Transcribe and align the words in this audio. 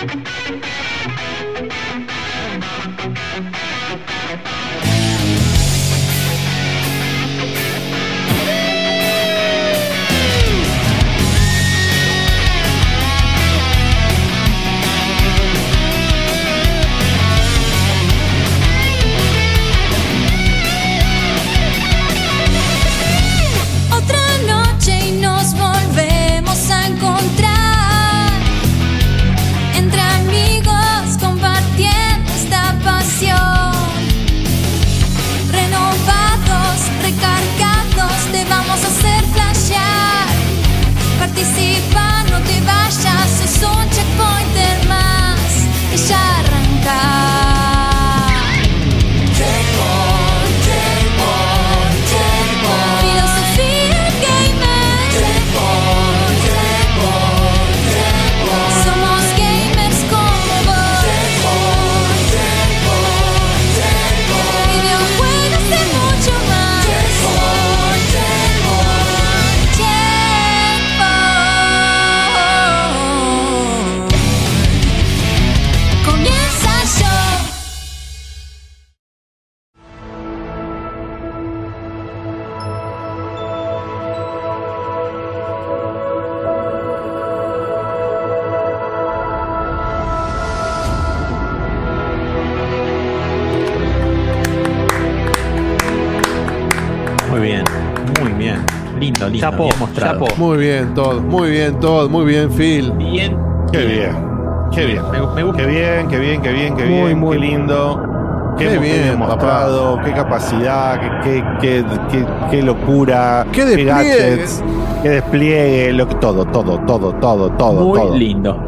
Otra 0.00 0.14
Muy 100.36 100.58
bien, 100.58 100.94
todo. 100.94 101.20
Muy 101.20 101.50
bien, 101.50 101.78
todo. 101.80 102.08
Muy 102.08 102.24
bien, 102.24 102.50
Phil. 102.50 102.92
Bien. 102.92 103.36
Qué 103.72 103.84
bien. 103.84 104.16
Qué 104.72 104.84
bien. 104.86 105.02
Me, 105.10 105.20
me 105.34 105.42
gusta. 105.42 105.62
Qué 105.62 105.66
bien, 105.68 106.08
qué 106.08 106.18
bien, 106.18 106.42
qué 106.42 106.52
bien, 106.52 106.76
qué 106.76 106.84
Muy, 106.84 107.02
bien. 107.06 107.18
muy 107.18 107.36
qué 107.38 107.42
lindo. 107.46 108.02
Qué, 108.58 108.66
Qué 108.70 108.78
bien 108.78 109.16
mostrado, 109.18 110.00
qué 110.04 110.12
capacidad, 110.12 111.00
qué, 111.00 111.10
qué, 111.22 111.44
qué, 111.60 111.84
qué- 112.10 112.26
qué 112.50 112.62
locura, 112.62 113.46
Qué 113.52 113.64
despliegue. 113.64 113.88
gadgets, 113.92 114.64
qué 115.00 115.08
despliegue, 115.10 115.92
lo, 115.92 116.08
todo, 116.08 116.44
todo, 116.44 116.76
todo, 116.80 117.12
todo, 117.14 117.50
todo, 117.52 117.84
Muy 117.86 118.00
todo. 118.00 118.16
lindo. 118.16 118.58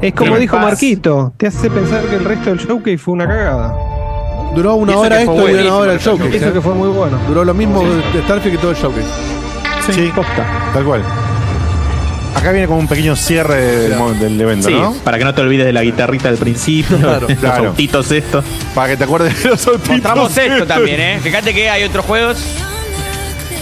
Es 0.00 0.14
como 0.14 0.30
Pero 0.30 0.40
dijo. 0.40 0.56
Marquito, 0.58 1.32
te 1.36 1.48
hace 1.48 1.68
pensar 1.70 2.02
que 2.04 2.16
el 2.16 2.24
resto 2.24 2.48
del 2.48 2.58
showcase 2.58 2.96
fue 2.96 3.12
una 3.14 3.26
cagada. 3.26 3.74
Duró 4.54 4.76
una 4.76 4.96
hora 4.96 5.20
esto 5.20 5.50
y 5.50 5.54
una 5.54 5.74
hora 5.76 5.92
el 5.92 5.98
showcase. 5.98 6.22
showcase. 6.30 6.36
Eso 6.38 6.48
¿eh? 6.48 6.52
que 6.54 6.60
fue 6.62 6.74
muy 6.74 6.88
bueno. 6.88 7.18
Duró 7.28 7.44
lo 7.44 7.52
mismo 7.52 7.82
de 7.82 8.22
Starfield 8.24 8.56
que 8.56 8.58
todo 8.62 8.70
el 8.70 8.76
showcase. 8.78 9.06
Sí, 9.92 10.12
tal 10.74 10.84
cual. 10.84 11.02
Acá 12.34 12.52
viene 12.52 12.66
como 12.66 12.78
un 12.80 12.86
pequeño 12.86 13.16
cierre 13.16 13.54
del, 13.56 13.86
Claro. 13.92 14.04
mo- 14.04 14.12
del 14.12 14.38
evento, 14.40 14.68
Sí, 14.68 14.74
¿no? 14.74 14.92
para 15.04 15.16
que 15.18 15.24
no 15.24 15.34
te 15.34 15.40
olvides 15.40 15.64
de 15.66 15.72
la 15.72 15.82
guitarrita 15.82 16.28
del 16.28 16.36
principio, 16.38 16.98
Claro, 16.98 17.26
los 17.28 17.38
claro. 17.38 17.68
autitos 17.70 18.10
estos. 18.12 18.44
Para 18.74 18.88
que 18.88 18.96
te 18.98 19.04
acuerdes 19.04 19.42
de 19.42 19.48
los 19.50 19.66
autitos. 19.66 19.88
Mostramos 19.90 20.36
esto 20.36 20.66
también, 20.66 21.00
¿eh? 21.00 21.20
Fíjate 21.22 21.54
que 21.54 21.70
hay 21.70 21.84
otros 21.84 22.04
juegos. 22.04 22.38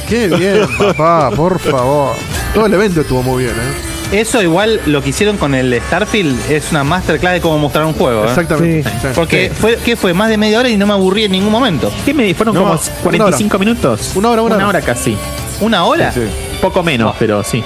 Qué 0.08 0.28
bien, 0.28 0.66
papá, 0.78 1.30
por 1.30 1.58
favor. 1.60 2.14
Todo 2.52 2.66
el 2.66 2.74
evento 2.74 3.00
estuvo 3.02 3.22
muy 3.22 3.44
bien, 3.44 3.54
¿eh? 3.56 4.20
Eso 4.20 4.42
igual 4.42 4.80
lo 4.86 5.02
que 5.02 5.08
hicieron 5.10 5.38
con 5.38 5.54
el 5.54 5.80
Starfield 5.86 6.50
es 6.50 6.70
una 6.70 6.84
masterclass 6.84 7.32
de 7.34 7.40
cómo 7.40 7.58
mostrar 7.58 7.84
un 7.86 7.94
juego. 7.94 8.24
¿eh? 8.24 8.28
Exactamente. 8.28 8.88
Sí. 8.90 8.96
Sí. 9.02 9.08
Porque 9.14 9.50
fue, 9.58 9.78
¿qué 9.84 9.96
fue? 9.96 10.12
Más 10.12 10.28
de 10.28 10.36
media 10.36 10.58
hora 10.60 10.68
y 10.68 10.76
no 10.76 10.86
me 10.86 10.92
aburrí 10.92 11.24
en 11.24 11.32
ningún 11.32 11.50
momento. 11.50 11.90
¿Qué 12.04 12.12
me 12.12 12.32
fueron 12.34 12.54
No, 12.54 12.60
como 12.60 12.72
una 12.74 12.80
45 13.02 13.58
minutos? 13.58 14.12
Una 14.14 14.30
hora, 14.30 14.42
una 14.42 14.68
hora. 14.68 14.80
casi. 14.82 15.16
¿Una 15.64 15.84
hora? 15.84 16.12
Sí. 16.12 16.20
Poco 16.60 16.82
menos, 16.82 17.14
pero 17.18 17.42
sí. 17.42 17.62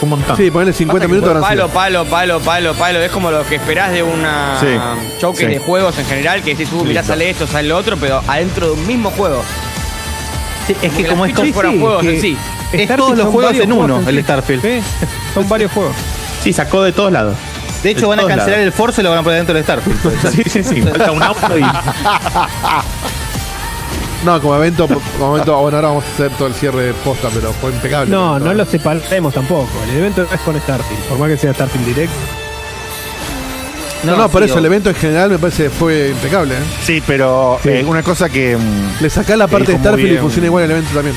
Un 0.00 0.10
montón. 0.10 0.36
Sí, 0.36 0.50
ponele 0.50 0.72
50 0.72 0.92
Pasa 0.98 1.06
que 1.08 1.20
minutos 1.20 1.42
Palo, 1.42 1.62
sido. 1.64 1.68
palo, 1.74 2.04
palo, 2.04 2.40
palo, 2.40 2.74
palo. 2.74 3.00
Es 3.00 3.10
como 3.10 3.30
lo 3.30 3.44
que 3.46 3.54
esperás 3.56 3.92
de 3.92 4.02
una 4.02 4.58
Sí, 4.60 4.66
sí. 5.36 5.46
de 5.46 5.58
juegos 5.58 5.98
en 5.98 6.04
general, 6.06 6.42
que 6.42 6.54
decís, 6.54 6.70
uh, 6.72 6.84
mirá, 6.84 7.02
sale 7.02 7.30
esto, 7.30 7.46
sale 7.46 7.68
lo 7.68 7.76
otro, 7.76 7.96
pero 7.96 8.22
adentro 8.28 8.66
de 8.66 8.72
un 8.74 8.86
mismo 8.86 9.10
juego. 9.10 9.42
Sí, 10.66 10.76
es 10.82 10.92
que 10.92 11.06
como 11.06 11.24
es, 11.26 11.34
como- 11.34 11.52
fueran 11.52 11.72
sí, 11.72 11.80
juegos 11.80 12.04
en 12.04 12.20
sí. 12.20 12.36
es 12.72 12.88
todos 12.96 13.16
los 13.16 13.28
juegos 13.28 13.54
en 13.56 13.72
uno, 13.72 14.02
el 14.06 14.16
sí. 14.16 14.22
Starfield. 14.22 14.62
Sí, 14.62 14.82
son 15.34 15.48
varios 15.48 15.72
juegos. 15.72 15.94
Sí, 16.42 16.52
sacó 16.52 16.82
de 16.82 16.92
todos 16.92 17.10
lados. 17.10 17.36
De 17.82 17.90
hecho, 17.90 18.02
De 18.02 18.06
van 18.08 18.20
a 18.20 18.22
cancelar 18.22 18.48
lados. 18.58 18.64
el 18.66 18.72
Forza 18.72 19.00
y 19.00 19.04
lo 19.04 19.10
van 19.10 19.18
a 19.20 19.22
poner 19.22 19.38
dentro 19.38 19.54
del 19.54 19.64
Starfield. 19.64 20.30
Sí, 20.32 20.42
sí, 20.48 20.62
sí. 20.62 20.82
Falta 20.82 21.10
un 21.10 21.22
auto 21.22 21.58
y. 21.58 21.62
No, 24.26 24.40
como 24.42 24.56
evento, 24.56 24.86
como 25.18 25.36
evento, 25.36 25.56
bueno, 25.60 25.76
ahora 25.78 25.88
vamos 25.88 26.04
a 26.04 26.08
hacer 26.08 26.30
todo 26.32 26.48
el 26.48 26.54
cierre 26.54 26.82
de 26.88 26.92
posta, 26.94 27.28
pero 27.32 27.52
fue 27.52 27.70
impecable. 27.70 28.10
No, 28.10 28.38
no 28.40 28.52
lo 28.52 28.64
separemos 28.66 29.32
tampoco. 29.32 29.68
El 29.88 29.96
evento 29.98 30.26
no 30.28 30.34
es 30.34 30.40
con 30.42 30.60
Starfield, 30.60 31.00
por 31.04 31.18
más 31.18 31.28
que 31.30 31.36
sea 31.38 31.54
Starfield 31.54 31.86
Direct. 31.86 32.12
No, 34.04 34.16
no, 34.16 34.28
por 34.28 34.42
sí, 34.42 34.50
eso 34.50 34.58
el 34.58 34.64
evento 34.66 34.90
en 34.90 34.94
general 34.96 35.30
me 35.30 35.38
parece 35.38 35.64
que 35.64 35.70
fue 35.70 36.10
impecable, 36.10 36.54
¿eh? 36.54 36.62
Sí, 36.84 37.02
pero 37.06 37.58
Sí. 37.62 37.70
eh, 37.70 37.84
una 37.86 38.02
cosa 38.02 38.28
que. 38.28 38.56
mm, 38.56 39.02
Le 39.02 39.10
sacás 39.10 39.38
la 39.38 39.48
parte 39.48 39.72
de 39.72 39.78
Starfield 39.78 40.14
y 40.14 40.18
funciona 40.18 40.46
igual 40.46 40.64
el 40.64 40.70
evento 40.72 40.90
también. 40.94 41.16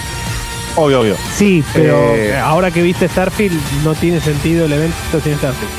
Obvio, 0.75 1.01
obvio. 1.01 1.15
Sí, 1.35 1.63
pero 1.73 2.15
Eh, 2.15 2.37
ahora 2.37 2.71
que 2.71 2.81
viste 2.81 3.07
Starfield, 3.07 3.59
no 3.83 3.93
tiene 3.95 4.21
sentido 4.21 4.65
el 4.65 4.73
evento 4.73 4.95
sin 5.23 5.35
Starfield. 5.37 5.71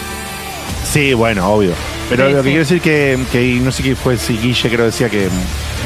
Sí, 0.85 1.15
bueno, 1.15 1.49
obvio. 1.49 1.73
Pero 2.11 2.27
Sí, 2.27 2.33
lo 2.33 2.37
que 2.39 2.43
sí. 2.43 2.49
quiero 2.49 2.59
decir 2.61 2.81
que, 2.83 3.19
que 3.33 3.61
no 3.63 3.73
sé 3.73 3.83
qué 3.83 3.97
fue, 3.97 4.19
si 4.19 4.37
Guille 4.37 4.69
creo 4.69 4.85
decía 4.85 5.09
que 5.09 5.29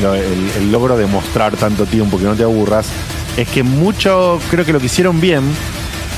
el 0.02 0.72
logro 0.72 0.96
de 0.96 1.06
mostrar 1.06 1.54
tanto 1.56 1.86
tiempo 1.86 2.18
que 2.18 2.24
no 2.24 2.34
te 2.34 2.42
aburras, 2.42 2.88
es 3.36 3.48
que 3.48 3.62
mucho, 3.62 4.40
creo 4.50 4.64
que 4.64 4.72
lo 4.72 4.80
que 4.80 4.86
hicieron 4.86 5.20
bien, 5.20 5.42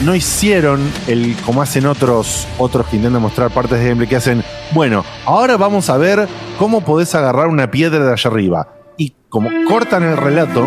no 0.04 0.14
hicieron 0.14 0.80
el 1.06 1.34
como 1.44 1.60
hacen 1.62 1.86
otros, 1.86 2.46
otros 2.58 2.86
que 2.86 2.96
intentan 2.96 3.20
mostrar 3.22 3.50
partes 3.50 3.78
de 3.78 3.84
gameplay 3.86 4.08
que 4.08 4.16
hacen, 4.16 4.42
bueno, 4.72 5.04
ahora 5.24 5.56
vamos 5.56 5.90
a 5.90 5.96
ver 5.96 6.28
cómo 6.58 6.82
podés 6.82 7.14
agarrar 7.14 7.48
una 7.48 7.70
piedra 7.70 8.04
de 8.04 8.12
allá 8.12 8.30
arriba. 8.30 8.68
Y 8.98 9.12
como 9.28 9.50
cortan 9.68 10.02
el 10.04 10.16
relato 10.16 10.66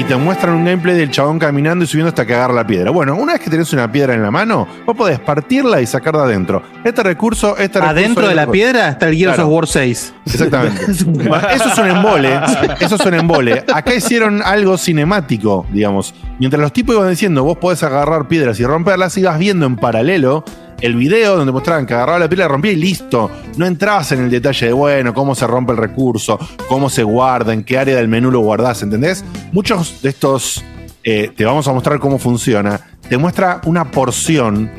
y 0.00 0.04
te 0.04 0.16
muestran 0.16 0.54
un 0.54 0.64
gameplay 0.64 0.96
del 0.96 1.10
chabón 1.10 1.38
caminando 1.38 1.84
y 1.84 1.86
subiendo 1.86 2.08
hasta 2.08 2.24
que 2.24 2.32
agarra 2.34 2.54
la 2.54 2.66
piedra. 2.66 2.90
Bueno, 2.90 3.14
una 3.16 3.34
vez 3.34 3.42
que 3.42 3.50
tenés 3.50 3.70
una 3.74 3.92
piedra 3.92 4.14
en 4.14 4.22
la 4.22 4.30
mano, 4.30 4.66
vos 4.86 4.96
podés 4.96 5.18
partirla 5.20 5.82
y 5.82 5.86
sacarla 5.86 6.22
adentro. 6.22 6.62
Este 6.82 7.02
recurso, 7.02 7.54
este 7.58 7.78
recurso. 7.80 7.90
Adentro 7.90 8.26
de 8.28 8.34
la 8.34 8.42
recurso. 8.46 8.52
piedra 8.52 8.88
está 8.88 9.08
el 9.08 9.16
Gears 9.16 9.34
Claro. 9.34 9.48
of 9.50 9.54
War 9.54 9.66
6. 9.66 10.14
Exactamente. 10.24 10.84
Eso 10.90 11.68
es 11.68 11.78
un 11.78 11.86
embole. 11.88 12.40
Eso 12.80 12.94
es 12.94 13.04
un 13.04 13.14
embole. 13.14 13.62
Acá 13.74 13.94
hicieron 13.94 14.40
algo 14.42 14.78
cinemático, 14.78 15.66
digamos. 15.70 16.14
Mientras 16.38 16.62
los 16.62 16.72
tipos 16.72 16.96
iban 16.96 17.10
diciendo, 17.10 17.44
vos 17.44 17.58
podés 17.58 17.82
agarrar 17.82 18.26
piedras 18.26 18.58
y 18.58 18.64
romperlas, 18.64 19.18
ibas 19.18 19.38
viendo 19.38 19.66
en 19.66 19.76
paralelo 19.76 20.44
el 20.80 20.94
video 20.94 21.36
donde 21.36 21.52
mostraban 21.52 21.86
que 21.86 21.94
agarraba 21.94 22.18
la 22.18 22.28
piedra, 22.28 22.44
la 22.44 22.52
rompía 22.52 22.72
y 22.72 22.76
listo. 22.76 23.30
No 23.56 23.66
entrabas 23.66 24.12
en 24.12 24.24
el 24.24 24.30
detalle 24.30 24.66
de, 24.66 24.72
bueno, 24.72 25.14
cómo 25.14 25.34
se 25.34 25.46
rompe 25.46 25.72
el 25.72 25.78
recurso, 25.78 26.38
cómo 26.68 26.88
se 26.90 27.02
guarda, 27.02 27.52
en 27.52 27.64
qué 27.64 27.78
área 27.78 27.96
del 27.96 28.08
menú 28.08 28.30
lo 28.30 28.40
guardás, 28.40 28.82
¿entendés? 28.82 29.24
Muchos 29.52 30.02
de 30.02 30.08
estos, 30.08 30.64
eh, 31.04 31.30
te 31.36 31.44
vamos 31.44 31.66
a 31.68 31.72
mostrar 31.72 31.98
cómo 31.98 32.18
funciona, 32.18 32.80
te 33.08 33.18
muestra 33.18 33.60
una 33.64 33.90
porción 33.90 34.70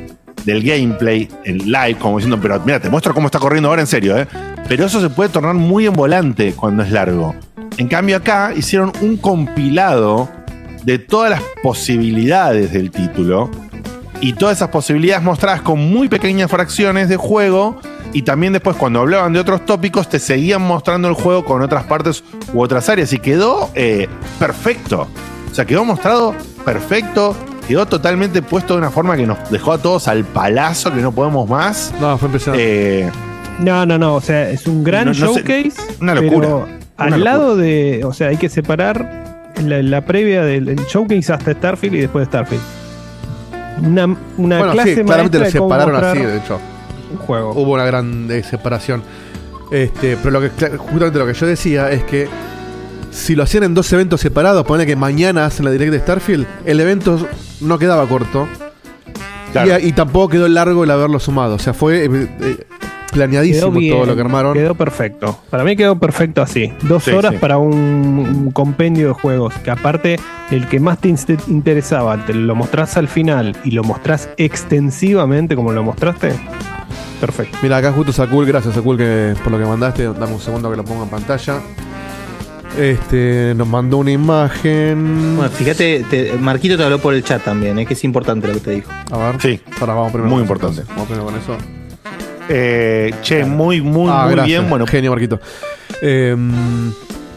del 0.45 0.63
gameplay 0.63 1.29
en 1.43 1.59
live, 1.71 1.97
como 1.99 2.17
diciendo, 2.17 2.39
pero 2.41 2.59
mira, 2.65 2.79
te 2.79 2.89
muestro 2.89 3.13
cómo 3.13 3.27
está 3.27 3.39
corriendo 3.39 3.69
ahora 3.69 3.81
en 3.81 3.87
serio, 3.87 4.17
¿eh? 4.17 4.27
Pero 4.67 4.85
eso 4.85 4.99
se 5.01 5.09
puede 5.09 5.29
tornar 5.29 5.53
muy 5.53 5.85
envolante 5.85 6.53
cuando 6.53 6.83
es 6.83 6.91
largo. 6.91 7.35
En 7.77 7.87
cambio, 7.87 8.17
acá 8.17 8.53
hicieron 8.55 8.91
un 9.01 9.17
compilado 9.17 10.29
de 10.83 10.97
todas 10.97 11.29
las 11.29 11.41
posibilidades 11.61 12.73
del 12.73 12.89
título 12.89 13.51
y 14.21 14.33
todas 14.33 14.57
esas 14.57 14.69
posibilidades 14.69 15.23
mostradas 15.23 15.61
con 15.61 15.79
muy 15.79 16.07
pequeñas 16.07 16.49
fracciones 16.49 17.09
de 17.09 17.17
juego. 17.17 17.79
Y 18.13 18.21
también 18.23 18.53
después, 18.53 18.75
cuando 18.75 18.99
hablaban 19.01 19.33
de 19.33 19.39
otros 19.39 19.65
tópicos, 19.65 20.07
te 20.09 20.19
seguían 20.19 20.61
mostrando 20.61 21.07
el 21.07 21.13
juego 21.15 21.43
con 21.45 21.61
otras 21.61 21.83
partes 21.85 22.23
u 22.53 22.61
otras 22.61 22.87
áreas. 22.89 23.11
Y 23.13 23.19
quedó 23.19 23.69
eh, 23.73 24.07
perfecto. 24.37 25.07
O 25.51 25.55
sea, 25.55 25.65
quedó 25.65 25.83
mostrado 25.85 26.35
perfecto. 26.65 27.35
quedó 27.67 27.85
totalmente 27.85 28.41
puesto 28.41 28.73
de 28.73 28.79
una 28.79 28.91
forma 28.91 29.15
que 29.15 29.25
nos 29.25 29.37
dejó 29.49 29.73
a 29.73 29.77
todos 29.77 30.07
al 30.07 30.23
palazo, 30.25 30.93
que 30.93 31.01
no 31.01 31.11
podemos 31.11 31.47
más. 31.49 31.93
No, 31.99 32.17
fue 32.17 32.27
impresionante. 32.27 33.01
Eh, 33.01 33.11
No, 33.59 33.85
no, 33.85 33.97
no. 33.97 34.15
O 34.15 34.21
sea, 34.21 34.49
es 34.49 34.67
un 34.67 34.83
gran 34.83 35.05
No, 35.05 35.11
no 35.13 35.15
sé, 35.15 35.25
showcase. 35.25 35.73
una 36.01 36.15
locura, 36.15 36.47
pero 36.47 36.57
una 36.65 36.75
al 36.97 37.09
locura. 37.11 37.31
lado 37.31 37.55
de. 37.55 38.01
O 38.05 38.13
sea, 38.13 38.27
hay 38.27 38.37
que 38.37 38.49
separar 38.49 39.49
la, 39.63 39.81
la 39.81 40.05
previa 40.05 40.43
del 40.43 40.67
el 40.69 40.77
showcase 40.85 41.31
hasta 41.33 41.53
Starfield 41.53 41.95
y 41.95 41.99
después 42.01 42.23
de 42.27 42.29
Starfield. 42.31 42.61
Una, 43.81 44.05
una 44.37 44.57
bueno, 44.57 44.73
clase 44.73 44.95
sí, 44.95 45.03
claramente 45.03 45.39
lo 45.39 45.45
separaron 45.49 46.03
así, 46.03 46.19
de 46.19 46.37
hecho. 46.37 46.59
un 47.11 47.17
juego. 47.17 47.51
Hubo 47.51 47.73
una 47.73 47.85
gran 47.85 48.29
eh, 48.29 48.43
separación. 48.43 49.03
Este, 49.71 50.17
pero 50.17 50.31
lo 50.31 50.41
que 50.41 50.49
justamente 50.77 51.17
lo 51.17 51.25
que 51.25 51.33
yo 51.33 51.47
decía 51.47 51.89
es 51.91 52.03
que 52.03 52.27
si 53.11 53.35
lo 53.35 53.43
hacían 53.43 53.63
en 53.63 53.73
dos 53.73 53.91
eventos 53.93 54.21
separados, 54.21 54.65
ponele 54.65 54.85
que 54.85 54.95
mañana 54.95 55.45
hacen 55.45 55.65
la 55.65 55.71
direct 55.71 55.91
de 55.91 55.99
Starfield, 55.99 56.45
el 56.65 56.79
evento 56.79 57.27
no 57.61 57.77
quedaba 57.79 58.07
corto. 58.07 58.47
Claro. 59.51 59.79
Y, 59.79 59.87
y 59.87 59.91
tampoco 59.93 60.29
quedó 60.29 60.47
largo 60.47 60.83
el 60.83 60.91
haberlo 60.91 61.19
sumado. 61.19 61.55
O 61.55 61.59
sea, 61.59 61.73
fue 61.73 62.05
eh, 62.05 62.09
eh, 62.41 62.57
planeadísimo 63.11 63.71
bien, 63.71 63.93
todo 63.95 64.05
lo 64.05 64.15
que 64.15 64.21
armaron. 64.21 64.53
Quedó 64.53 64.75
perfecto. 64.75 65.37
Para 65.49 65.63
mí 65.63 65.75
quedó 65.75 65.97
perfecto 65.99 66.41
así. 66.41 66.71
Dos 66.83 67.03
Sí, 67.03 67.11
horas 67.11 67.33
sí. 67.33 67.37
para 67.39 67.57
un, 67.57 67.73
un 67.73 68.51
compendio 68.51 69.07
de 69.09 69.13
juegos. 69.13 69.53
Que 69.63 69.71
aparte, 69.71 70.19
el 70.51 70.67
que 70.67 70.79
más 70.79 70.99
te 70.99 71.09
interesaba, 71.47 72.25
te 72.25 72.33
lo 72.33 72.55
mostrás 72.55 72.97
al 72.97 73.07
final 73.07 73.55
y 73.63 73.71
lo 73.71 73.83
mostrás 73.83 74.29
extensivamente 74.37 75.55
como 75.55 75.71
lo 75.71 75.83
mostraste. 75.83 76.31
Perfecto. 77.19 77.57
Mira, 77.61 77.77
acá 77.77 77.91
justo 77.91 78.11
Sakul, 78.11 78.45
gracias 78.47 78.73
Sakul 78.73 78.97
que, 78.97 79.35
por 79.43 79.51
lo 79.51 79.59
que 79.59 79.65
mandaste. 79.65 80.03
Dame 80.05 80.33
un 80.33 80.39
segundo 80.39 80.71
que 80.71 80.77
lo 80.77 80.83
ponga 80.83 81.03
en 81.03 81.09
pantalla. 81.09 81.59
Este, 82.79 83.53
nos 83.55 83.67
mandó 83.67 83.97
una 83.97 84.11
imagen. 84.11 85.35
Bueno, 85.35 85.51
fíjate, 85.51 86.05
te- 86.09 86.33
Marquito 86.39 86.77
te 86.77 86.83
habló 86.85 86.99
por 86.99 87.13
el 87.13 87.21
chat 87.23 87.43
también, 87.43 87.77
es 87.79 87.85
que 87.87 87.95
es 87.95 88.03
importante 88.05 88.47
lo 88.47 88.53
que 88.53 88.59
te 88.61 88.71
dijo. 88.71 88.89
A 89.11 89.17
ver. 89.17 89.41
Sí. 89.41 89.59
Para, 89.79 89.93
vamos 89.93 90.11
primero 90.13 90.29
Muy 90.33 90.45
con 90.47 90.57
eso, 90.57 90.65
importante. 90.67 90.91
Vamos 90.93 91.07
primero 91.07 91.25
con 91.25 91.35
eso. 91.35 91.57
Eh, 92.53 93.13
che, 93.21 93.45
muy, 93.45 93.81
muy, 93.81 94.09
ah, 94.11 94.23
muy 94.25 94.31
gracias. 94.35 94.45
bien. 94.59 94.69
Bueno, 94.69 94.85
genio, 94.87 95.11
Marquito. 95.11 95.39
Eh, 96.01 96.35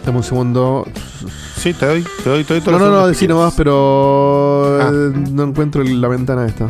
dame 0.04 0.16
un 0.18 0.22
segundo. 0.24 0.86
sí, 1.56 1.72
te 1.72 1.86
doy, 1.86 2.04
te 2.22 2.30
doy, 2.30 2.44
te 2.44 2.54
doy 2.60 2.72
No, 2.72 2.78
no, 2.78 2.90
no, 2.90 3.06
decí 3.06 3.26
nomás, 3.28 3.54
pero 3.56 4.78
Ah. 4.80 4.90
eh, 4.92 5.12
no 5.32 5.44
encuentro 5.44 5.82
la 5.82 6.08
ventana 6.08 6.46
esta. 6.46 6.66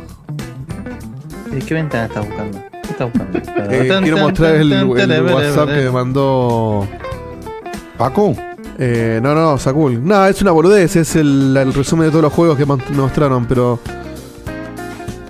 Eh, 1.52 1.62
¿Qué 1.66 1.74
ventana 1.74 2.04
estás 2.06 2.26
buscando? 2.26 2.58
¿Qué 2.82 2.90
estás 2.90 3.12
buscando? 3.12 3.38
Eh, 3.72 3.98
quiero 4.02 4.18
mostrar 4.18 4.54
el, 4.56 4.72
el 4.72 4.84
WhatsApp 5.24 5.68
que 5.68 5.74
me 5.84 5.90
mandó. 5.90 6.86
Paco. 7.96 8.34
Eh, 8.78 9.20
no, 9.22 9.34
no, 9.36 9.56
Sakul. 9.56 10.04
No, 10.04 10.26
es 10.26 10.42
una 10.42 10.50
boludez, 10.50 10.96
es 10.96 11.14
el, 11.14 11.56
el 11.56 11.72
resumen 11.72 12.06
de 12.06 12.10
todos 12.10 12.24
los 12.24 12.32
juegos 12.32 12.56
que 12.58 12.66
man- 12.66 12.82
me 12.90 12.96
mostraron, 12.96 13.46
pero. 13.46 13.78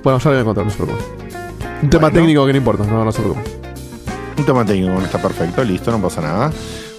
Bueno, 0.02 0.18
ya 0.18 0.24
lo 0.24 0.30
voy 0.30 0.38
a 0.38 0.40
encontrar, 0.40 0.66
no 0.66 0.72
se 0.72 0.76
preocupen. 0.78 1.13
Un 1.84 1.90
tema 1.90 2.08
Bueno. 2.08 2.14
técnico 2.18 2.46
que 2.46 2.52
no 2.52 2.58
importa, 2.58 2.84
no, 2.86 3.04
no 3.04 3.12
se 3.12 3.20
preocupen. 3.20 3.52
Un 4.38 4.44
tema 4.46 4.64
técnico, 4.64 5.00
está 5.02 5.20
perfecto, 5.20 5.62
listo, 5.62 5.90
no 5.92 6.00
pasa 6.00 6.22
nada. 6.22 6.50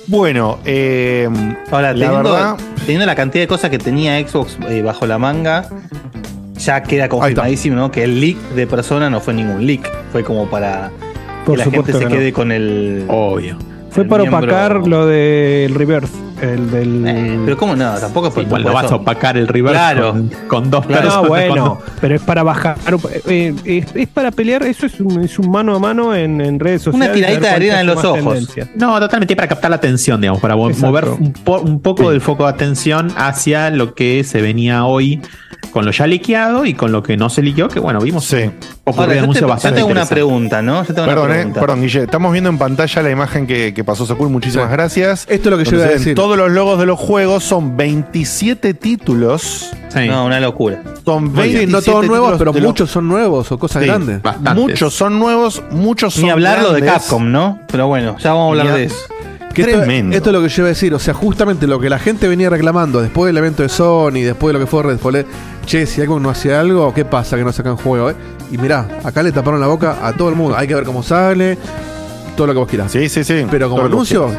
Bueno, 0.08 0.60
eh, 0.64 1.28
Ahora, 1.72 1.92
la 1.94 2.06
teniendo, 2.06 2.32
verdad, 2.32 2.58
teniendo 2.86 3.06
la 3.08 3.16
cantidad 3.16 3.44
de 3.44 3.48
cosas 3.48 3.72
que 3.72 3.80
tenía 3.80 4.20
Xbox 4.28 4.58
eh, 4.70 4.84
bajo 4.84 5.08
la 5.08 5.18
manga, 5.18 5.68
ya 6.60 6.84
queda 6.84 7.10
confirmadísimo, 7.10 7.76
¿no? 7.76 7.90
Que 7.92 8.04
el 8.04 8.22
leak 8.22 8.38
de 8.56 8.68
persona 8.68 9.10
no 9.10 9.20
fue 9.22 9.34
ningún 9.34 9.66
leak. 9.66 9.92
Fue 10.12 10.24
como 10.24 10.48
para 10.48 10.92
Por 11.46 11.58
que 11.58 11.66
la 11.66 11.72
gente 11.72 11.92
se 11.92 12.00
que 12.00 12.06
no. 12.06 12.12
quede 12.12 12.32
con 12.34 12.52
el. 12.52 13.06
Obvio. 13.08 13.58
Fue 13.90 14.04
el 14.04 14.10
para 14.10 14.24
miembro- 14.24 14.40
opacar 14.54 14.88
lo 14.88 15.08
del 15.08 15.74
reverse. 15.74 16.14
El 16.42 16.70
del. 16.70 17.04
Eh, 17.08 17.40
pero 17.46 17.58
cómo 17.58 17.76
no, 17.76 17.94
tampoco 17.96 18.28
Igual 18.28 18.46
por 18.48 18.62
no 18.62 18.74
vas 18.74 18.86
eso. 18.86 18.96
a 18.96 18.98
opacar 18.98 19.38
el 19.38 19.48
reverse 19.48 19.78
Claro. 19.80 20.12
con, 20.12 20.30
con 20.48 20.70
dos 20.72 20.86
Claro. 20.86 21.02
personas. 21.04 21.24
No, 21.24 21.28
bueno, 21.30 21.76
con- 21.78 21.94
pero 22.02 22.16
es 22.16 22.22
para 22.22 22.44
bajar. 22.44 22.78
eh, 23.28 23.56
es, 23.64 23.86
es 23.96 24.08
para 24.10 24.32
pelear. 24.32 24.64
Eso 24.64 24.86
es 24.86 25.00
un, 25.00 25.24
es 25.24 25.40
un 25.40 25.50
mano 25.50 25.76
a 25.76 25.80
mano 25.80 26.14
en, 26.14 26.42
en 26.42 26.60
redes 26.60 26.82
sociales. 26.84 27.14
tiradita 27.14 27.38
a 27.38 27.52
ver 27.54 27.62
de 27.62 27.72
arena 27.72 27.82
en 27.82 27.88
los 27.88 28.04
ojos. 28.04 28.20
tendencia. 28.34 28.68
No, 28.76 29.00
totalmente 29.00 29.36
para 29.36 29.48
captar 29.48 29.70
la 29.70 29.78
atención, 29.78 30.20
digamos, 30.20 30.42
para 30.42 30.56
Exacto. 30.56 30.86
mover 30.88 31.06
un, 31.10 31.32
po- 31.34 31.60
un 31.62 31.80
poco 31.82 32.12
del 32.12 32.22
foco 32.22 32.44
de 32.44 32.50
atención 32.50 33.08
hacia 33.16 33.70
lo 33.70 33.94
que 33.94 34.24
se 34.24 34.42
venía 34.42 34.86
hoy 34.86 35.22
con 35.76 35.84
lo 35.86 35.92
ya 35.92 36.08
liqueado 36.08 36.66
y 36.66 36.74
con 36.74 36.94
lo 36.94 37.04
que 37.04 37.18
no 37.18 37.30
se 37.30 37.42
liqueó, 37.42 37.68
que 37.68 37.82
bueno, 37.82 38.00
vimos 38.00 38.24
Sí. 38.24 38.50
Ahora, 38.86 39.14
yo, 39.14 39.28
te- 39.30 39.42
yo 39.42 39.48
bastante 39.50 39.80
tengo 39.82 39.92
una 39.92 40.06
pregunta, 40.06 40.62
¿no? 40.62 40.86
Yo 40.86 40.94
tengo 40.94 41.04
una 41.04 41.08
perdón, 41.16 41.32
eh, 41.32 41.34
pregunta. 41.34 41.60
perdón, 41.60 41.82
Guille. 41.82 42.04
Estamos 42.04 42.32
viendo 42.32 42.50
en 42.50 42.58
pantalla 42.58 43.02
la 43.02 43.10
imagen 43.12 43.46
que, 43.46 43.74
que 43.74 43.84
pasó 43.84 44.06
Sakul. 44.06 44.30
Muchísimas 44.30 44.68
Sí. 44.68 44.72
gracias. 44.72 45.26
Esto 45.30 45.50
es 45.50 45.52
lo 45.52 45.58
que 45.58 45.66
yo 45.70 45.76
iba 45.76 45.86
a 45.86 45.90
decir. 45.90 46.16
Todos 46.16 46.38
los 46.38 46.50
logos 46.50 46.80
de 46.80 46.86
los 46.86 46.98
juegos 46.98 47.44
son 47.44 47.76
27 47.76 48.74
títulos. 48.74 49.72
Sí. 49.90 50.08
No, 50.08 50.26
una 50.26 50.40
locura. 50.40 50.82
Son 51.04 51.26
Sí, 51.26 51.34
27 51.36 51.72
no 51.74 51.82
todos 51.82 52.08
nuevos, 52.08 52.36
pero 52.38 52.54
muchos 52.54 52.90
son 52.90 53.10
nuevos 53.10 53.52
o 53.52 53.60
cosas 53.60 53.82
Sí. 53.84 53.90
grandes. 53.90 54.22
Bastantes. 54.22 54.56
Muchos 54.56 54.94
son 54.94 55.20
nuevos, 55.20 55.62
muchos 55.72 56.14
son 56.14 56.24
Ni 56.24 56.30
hablarlo 56.30 56.72
de. 56.72 56.84
Capcom, 56.86 57.30
¿no? 57.30 57.60
Pero 57.70 57.88
bueno, 57.88 58.16
ya 58.18 58.32
vamos 58.32 58.58
a 58.58 58.62
hablar 58.62 58.78
de 58.78 58.86
eso. 58.86 58.96
Que 59.56 59.62
esto, 59.64 59.78
Tremendo. 59.78 60.16
esto 60.16 60.30
es 60.30 60.34
lo 60.34 60.42
que 60.44 60.50
yo 60.50 60.62
iba 60.62 60.68
a 60.68 60.70
decir. 60.70 60.94
O 60.94 61.00
sea, 61.00 61.14
justamente 61.14 61.66
lo 61.66 61.80
que 61.80 61.90
la 61.90 61.98
gente 61.98 62.28
venía 62.28 62.50
reclamando 62.50 63.02
después 63.02 63.28
del 63.30 63.38
evento 63.38 63.64
de 63.64 63.70
Sony, 63.70 64.22
después 64.24 64.50
de 64.50 64.60
lo 64.60 64.66
que 64.66 64.70
fue 64.70 64.84
Redfall, 64.84 65.16
es, 65.16 65.26
che, 65.66 65.86
si 65.88 66.02
algo 66.02 66.20
no 66.20 66.30
hacía 66.30 66.60
algo, 66.60 66.94
¿qué 66.94 67.06
pasa 67.06 67.38
que 67.38 67.44
no 67.44 67.52
sacan 67.52 67.78
juego? 67.78 68.12
eh? 68.12 68.16
Y 68.52 68.58
mirá, 68.60 68.88
acá 69.04 69.24
le 69.24 69.32
taparon 69.32 69.60
la 69.60 69.68
boca 69.68 69.98
a 70.04 70.14
todo 70.14 70.30
el 70.30 70.36
mundo. 70.36 70.56
Hay 70.56 70.68
que 70.68 70.76
ver 70.76 70.84
cómo 70.84 71.02
sale, 71.02 71.58
todo 72.36 72.48
lo 72.48 72.54
que 72.54 72.60
vos 72.60 72.68
quieras. 72.70 72.92
Sí, 72.92 73.10
sí, 73.10 73.24
sí. 73.24 73.46
Pero 73.50 73.70
como 73.70 73.86
anuncio, 73.86 74.30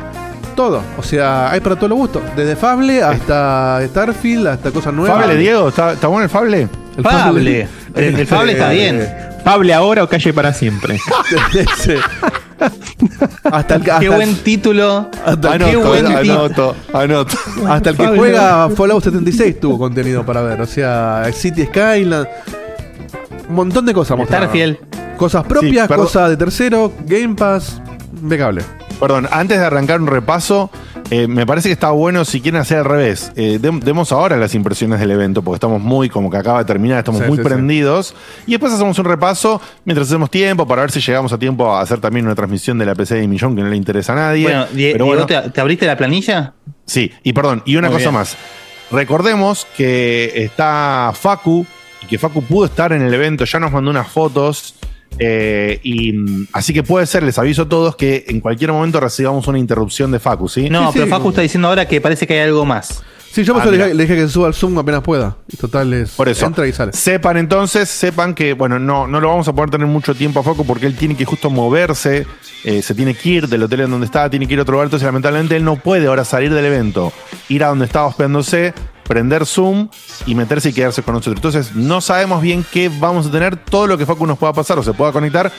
todo. 0.54 0.82
O 0.98 1.02
sea, 1.02 1.50
hay 1.50 1.60
para 1.60 1.76
todos 1.76 1.88
los 1.88 1.98
gustos. 1.98 2.22
Desde 2.36 2.54
Fable 2.54 3.02
hasta 3.02 3.80
Starfield, 3.88 4.46
hasta 4.48 4.70
cosas 4.70 4.92
nuevas. 4.94 5.20
Fable, 5.20 5.36
Diego, 5.38 5.68
¿está, 5.68 5.92
está 5.94 6.06
bueno 6.08 6.24
el 6.24 6.30
Fable? 6.30 6.68
El 6.96 7.02
Fable. 7.02 7.68
El, 7.94 8.20
el 8.20 8.26
Fable 8.26 8.52
está 8.52 8.68
bien. 8.70 9.08
Pable 9.44 9.72
ahora 9.74 10.04
o 10.04 10.08
calle 10.08 10.32
para 10.32 10.52
siempre. 10.52 10.98
Hasta 13.44 13.74
el, 13.76 13.82
hasta 13.82 13.98
Qué 14.00 14.08
buen 14.08 14.34
título. 14.36 15.08
hasta 15.24 15.58
Qué 15.58 15.64
Anoto, 15.64 15.88
buen 15.88 16.06
tip. 16.06 16.16
anoto, 16.16 16.76
anoto. 16.92 17.36
Hasta 17.68 17.90
el 17.90 17.96
que 17.96 18.06
juega 18.08 18.68
Fallout 18.70 19.04
76 19.04 19.60
tuvo 19.60 19.78
contenido 19.78 20.24
para 20.24 20.42
ver. 20.42 20.60
O 20.60 20.66
sea, 20.66 21.24
City 21.32 21.66
Skyline. 21.66 22.26
Un 23.48 23.54
montón 23.54 23.86
de 23.86 23.94
cosas 23.94 24.16
mostraron. 24.16 24.48
Starfield. 24.48 24.78
Cosas 25.16 25.44
propias, 25.44 25.88
Sí, 25.88 25.94
cosas 25.94 26.30
de 26.30 26.36
tercero, 26.36 26.92
Game 27.06 27.34
Pass. 27.34 27.80
Impecable. 28.20 28.62
Perdón, 29.00 29.28
antes 29.30 29.58
de 29.58 29.64
arrancar 29.64 30.00
un 30.00 30.06
repaso, 30.06 30.70
eh, 31.10 31.28
me 31.28 31.46
parece 31.46 31.68
que 31.68 31.72
está 31.72 31.90
bueno 31.90 32.24
si 32.24 32.40
quieren 32.40 32.60
hacer 32.60 32.78
al 32.78 32.84
revés. 32.84 33.30
Eh, 33.36 33.58
dem- 33.60 33.80
demos 33.80 34.10
ahora 34.12 34.36
las 34.36 34.54
impresiones 34.54 34.98
del 35.00 35.10
evento, 35.12 35.42
porque 35.42 35.56
estamos 35.56 35.80
muy, 35.80 36.08
como 36.08 36.30
que 36.30 36.36
acaba 36.36 36.58
de 36.60 36.64
terminar, 36.64 36.98
estamos 36.98 37.20
Sí, 37.22 37.28
muy 37.28 37.36
sí, 37.38 37.42
sí. 37.42 37.48
prendidos. 37.48 38.14
Y 38.46 38.52
después 38.52 38.72
hacemos 38.72 38.98
un 38.98 39.04
repaso 39.04 39.60
mientras 39.84 40.08
hacemos 40.08 40.30
tiempo 40.30 40.66
para 40.66 40.82
ver 40.82 40.90
si 40.90 41.00
llegamos 41.00 41.32
a 41.32 41.38
tiempo 41.38 41.74
a 41.74 41.80
hacer 41.80 42.00
también 42.00 42.26
una 42.26 42.34
transmisión 42.34 42.78
de 42.78 42.86
la 42.86 42.94
PC 42.94 43.14
de 43.16 43.28
Millón 43.28 43.54
que 43.54 43.62
no 43.62 43.68
le 43.68 43.76
interesa 43.76 44.12
a 44.12 44.16
nadie. 44.16 44.42
Bueno, 44.44 44.66
Die- 44.72 44.92
Pero 44.92 45.04
Diego, 45.04 45.06
bueno, 45.06 45.26
¿te, 45.26 45.50
te 45.50 45.60
abriste 45.60 45.86
la 45.86 45.96
planilla? 45.96 46.54
Sí, 46.84 47.10
y 47.22 47.32
perdón, 47.32 47.62
y 47.66 47.76
una 47.76 47.88
Muy 47.88 47.96
cosa 47.98 48.10
bien. 48.10 48.14
más. 48.20 48.36
Recordemos 48.90 49.66
que 49.76 50.32
está 50.44 51.12
Facu, 51.14 51.66
y 52.02 52.06
que 52.06 52.18
Facu 52.18 52.42
pudo 52.42 52.66
estar 52.66 52.92
en 52.92 53.02
el 53.02 53.12
evento, 53.12 53.44
ya 53.44 53.58
nos 53.58 53.72
mandó 53.72 53.90
unas 53.90 54.08
fotos. 54.08 54.75
Eh, 55.18 55.80
y 55.82 56.12
mm, 56.12 56.49
así 56.52 56.73
que 56.73 56.82
puede 56.82 57.06
ser, 57.06 57.23
les 57.23 57.38
aviso 57.38 57.62
a 57.62 57.68
todos 57.68 57.96
que 57.96 58.25
en 58.28 58.40
cualquier 58.40 58.73
momento 58.73 59.00
recibamos 59.00 59.46
una 59.49 59.58
interrupción 59.58 60.11
de 60.11 60.18
Facu, 60.18 60.49
¿sí? 60.49 60.68
No, 60.70 60.87
Sí, 60.87 60.90
pero 60.94 61.04
sí. 61.06 61.11
Facu 61.11 61.28
está 61.30 61.42
diciendo 61.42 61.68
ahora 61.68 61.87
que 61.87 62.00
parece 62.00 62.26
que 62.26 62.35
hay 62.35 62.40
algo 62.40 62.64
más. 62.64 63.02
Sí, 63.32 63.44
yo 63.44 63.52
por 63.52 63.61
Ah, 63.61 63.64
eso 63.66 63.73
le, 63.73 63.76
dije, 63.76 63.94
le 63.94 64.02
dije 64.04 64.14
que 64.14 64.23
se 64.23 64.28
suba 64.30 64.46
al 64.46 64.54
Zoom 64.54 64.78
apenas 64.78 65.02
pueda. 65.02 65.37
Y 65.52 65.58
total 65.58 65.92
es. 65.92 66.12
Por 66.12 66.26
eso. 66.28 66.46
Entra 66.46 66.66
y 66.66 66.73
sale. 66.73 66.92
Sepan 66.94 67.37
entonces, 67.37 67.87
sepan 67.90 68.35
que, 68.35 68.54
bueno, 68.54 68.78
no, 68.78 69.06
no 69.06 69.20
lo 69.20 69.28
vamos 69.28 69.46
a 69.46 69.52
poder 69.52 69.68
tener 69.68 69.87
mucho 69.87 70.14
tiempo 70.14 70.40
a 70.40 70.42
Facu 70.42 70.64
porque 70.64 70.87
él 70.87 70.96
tiene 70.96 71.14
que 71.16 71.26
justo 71.26 71.50
moverse, 71.50 72.26
eh, 72.64 72.80
se 72.80 72.94
tiene 72.94 73.12
que 73.14 73.28
ir 73.28 73.49
del 73.49 73.62
hotel 73.64 73.80
en 73.82 73.90
donde 73.90 74.06
está, 74.06 74.30
tiene 74.30 74.46
que 74.46 74.54
ir 74.54 74.61
a 74.61 74.62
otro 74.62 74.73
lugar, 74.73 74.87
entonces 74.87 75.04
lamentablemente 75.04 75.54
él 75.56 75.64
no 75.64 75.76
puede 75.76 76.06
ahora 76.06 76.25
salir 76.25 76.54
del 76.54 76.64
evento, 76.64 77.12
ir 77.50 77.62
a 77.62 77.68
donde 77.68 77.85
estaba 77.85 78.06
hospedándose, 78.06 78.73
prender 79.06 79.46
Zoom 79.46 79.88
y 80.26 80.34
meterse 80.34 80.70
y 80.70 80.72
quedarse 80.72 81.02
con 81.02 81.14
nosotros. 81.14 81.36
Entonces 81.36 81.75
no 81.75 82.00
sabemos 82.00 82.42
bien 82.42 82.64
qué 82.72 82.88
vamos 82.88 83.26
a 83.26 83.30
tener, 83.30 83.56
todo 83.56 83.86
lo 83.86 83.98
que 83.98 84.06
Facu 84.06 84.26
nos 84.26 84.38
pueda 84.38 84.52
pasar 84.52 84.78
o 84.78 84.82
se 84.82 84.92
pueda 84.92 85.12
conectar. 85.12 85.52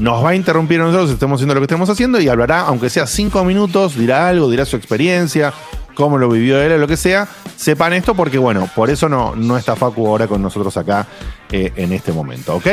Nos 0.00 0.24
va 0.24 0.30
a 0.30 0.34
interrumpir 0.34 0.80
nosotros, 0.80 1.10
estemos 1.10 1.36
haciendo 1.36 1.54
lo 1.54 1.60
que 1.60 1.66
estemos 1.66 1.88
haciendo 1.88 2.20
y 2.20 2.28
hablará, 2.28 2.62
aunque 2.62 2.90
sea 2.90 3.06
cinco 3.06 3.44
minutos, 3.44 3.96
dirá 3.96 4.28
algo, 4.28 4.50
dirá 4.50 4.64
su 4.64 4.76
experiencia, 4.76 5.54
cómo 5.94 6.18
lo 6.18 6.28
vivió 6.28 6.60
él 6.60 6.72
o 6.72 6.78
lo 6.78 6.86
que 6.88 6.96
sea, 6.96 7.26
sepan 7.56 7.92
esto 7.92 8.14
porque, 8.14 8.38
bueno, 8.38 8.68
por 8.74 8.90
eso 8.90 9.08
no, 9.08 9.34
no 9.36 9.56
está 9.56 9.76
Facu 9.76 10.06
ahora 10.06 10.26
con 10.26 10.42
nosotros 10.42 10.76
acá 10.76 11.06
eh, 11.50 11.72
en 11.76 11.92
este 11.92 12.12
momento, 12.12 12.56
¿ok? 12.56 12.66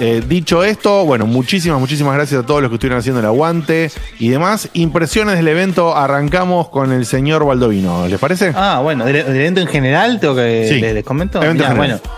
Eh, 0.00 0.22
dicho 0.26 0.64
esto, 0.64 1.04
bueno, 1.04 1.26
muchísimas, 1.26 1.78
muchísimas 1.78 2.14
gracias 2.14 2.42
a 2.42 2.46
todos 2.46 2.60
los 2.62 2.68
que 2.70 2.74
estuvieron 2.76 2.98
haciendo 2.98 3.20
el 3.20 3.26
aguante 3.26 3.90
y 4.18 4.28
demás. 4.28 4.68
Impresiones 4.72 5.36
del 5.36 5.46
evento, 5.46 5.96
arrancamos 5.96 6.68
con 6.68 6.90
el 6.92 7.06
señor 7.06 7.44
Baldovino, 7.46 8.08
¿les 8.08 8.18
parece? 8.18 8.52
Ah, 8.56 8.80
bueno, 8.82 9.04
del, 9.04 9.24
del 9.24 9.36
evento 9.36 9.60
en 9.60 9.68
general, 9.68 10.18
tengo 10.18 10.34
que 10.34 10.66
Sí. 10.68 10.80
les, 10.80 10.94
les 10.94 11.04
comento. 11.04 11.38
Evento 11.42 11.62
Mirá, 11.62 11.74
general. 11.74 12.00
bueno, 12.02 12.14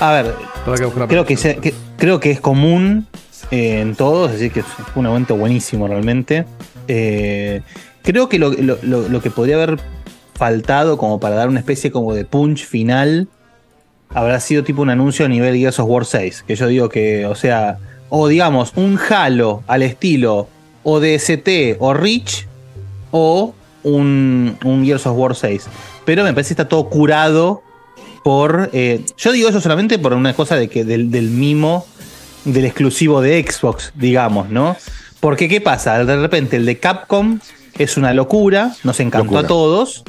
a 0.00 0.12
ver, 0.12 0.34
creo 1.08 1.24
que, 1.24 1.36
se- 1.36 1.56
que- 1.56 1.74
creo 1.96 2.20
que 2.20 2.30
es 2.32 2.40
común 2.40 3.06
eh, 3.50 3.80
en 3.80 3.94
todos, 3.96 4.32
decir, 4.32 4.52
que 4.52 4.62
fue 4.62 4.84
un 4.96 5.06
evento 5.06 5.36
buenísimo 5.36 5.88
realmente. 5.88 6.44
Eh, 6.86 7.62
creo 8.02 8.28
que 8.28 8.38
lo, 8.38 8.50
lo- 8.52 8.78
lo- 9.08 9.20
que 9.22 9.30
podría 9.30 9.56
haber 9.56 9.78
faltado 10.34 10.96
como 10.98 11.20
para 11.20 11.34
dar 11.36 11.48
una 11.48 11.60
especie 11.60 11.90
como 11.90 12.14
de 12.14 12.24
punch 12.24 12.64
final 12.66 13.28
habrá 14.08 14.40
sido 14.40 14.64
tipo 14.64 14.82
un 14.82 14.90
anuncio 14.90 15.26
a 15.26 15.28
nivel 15.28 15.56
Gears 15.56 15.78
of 15.78 15.88
War 15.88 16.04
6. 16.04 16.44
Que 16.46 16.56
yo 16.56 16.66
digo 16.66 16.88
que, 16.88 17.26
o 17.26 17.34
sea, 17.34 17.78
o 18.08 18.26
digamos, 18.28 18.72
un 18.76 18.98
Halo 18.98 19.62
al 19.66 19.82
estilo 19.82 20.48
o 20.82 20.98
DST 21.00 21.76
o 21.78 21.92
Reach 21.94 22.46
o 23.10 23.54
un, 23.82 24.56
un 24.64 24.84
Gears 24.84 25.06
of 25.06 25.16
War 25.16 25.34
6. 25.36 25.66
Pero 26.04 26.24
me 26.24 26.32
parece 26.32 26.48
que 26.48 26.52
está 26.62 26.68
todo 26.68 26.88
curado 26.88 27.62
por. 28.24 28.70
eh, 28.72 29.04
yo 29.16 29.32
digo 29.32 29.48
eso 29.48 29.60
solamente 29.60 29.98
por 29.98 30.12
una 30.14 30.32
cosa 30.34 30.56
de 30.56 30.68
que 30.68 30.84
del 30.84 31.06
mimo 31.30 31.86
del 32.44 32.64
exclusivo 32.64 33.20
de 33.20 33.44
Xbox, 33.46 33.92
digamos, 33.94 34.48
¿no? 34.48 34.76
Porque, 35.20 35.48
¿qué 35.48 35.60
pasa? 35.60 36.02
De 36.02 36.16
repente 36.16 36.56
el 36.56 36.64
de 36.64 36.78
Capcom 36.78 37.38
es 37.82 37.96
una 37.96 38.12
locura, 38.14 38.72
nos 38.84 39.00
encantó 39.00 39.24
Locura. 39.24 39.40
a 39.40 39.46
todos, 39.46 40.04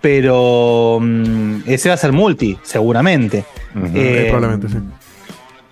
pero 0.00 0.98
mm, 1.00 1.62
ese 1.66 1.88
va 1.88 1.94
a 1.94 1.98
ser 1.98 2.12
multi, 2.12 2.56
seguramente. 2.62 3.38
Eh, 3.38 3.90
Eh, 3.94 4.26
probablemente, 4.30 4.68
sí. 4.68 4.76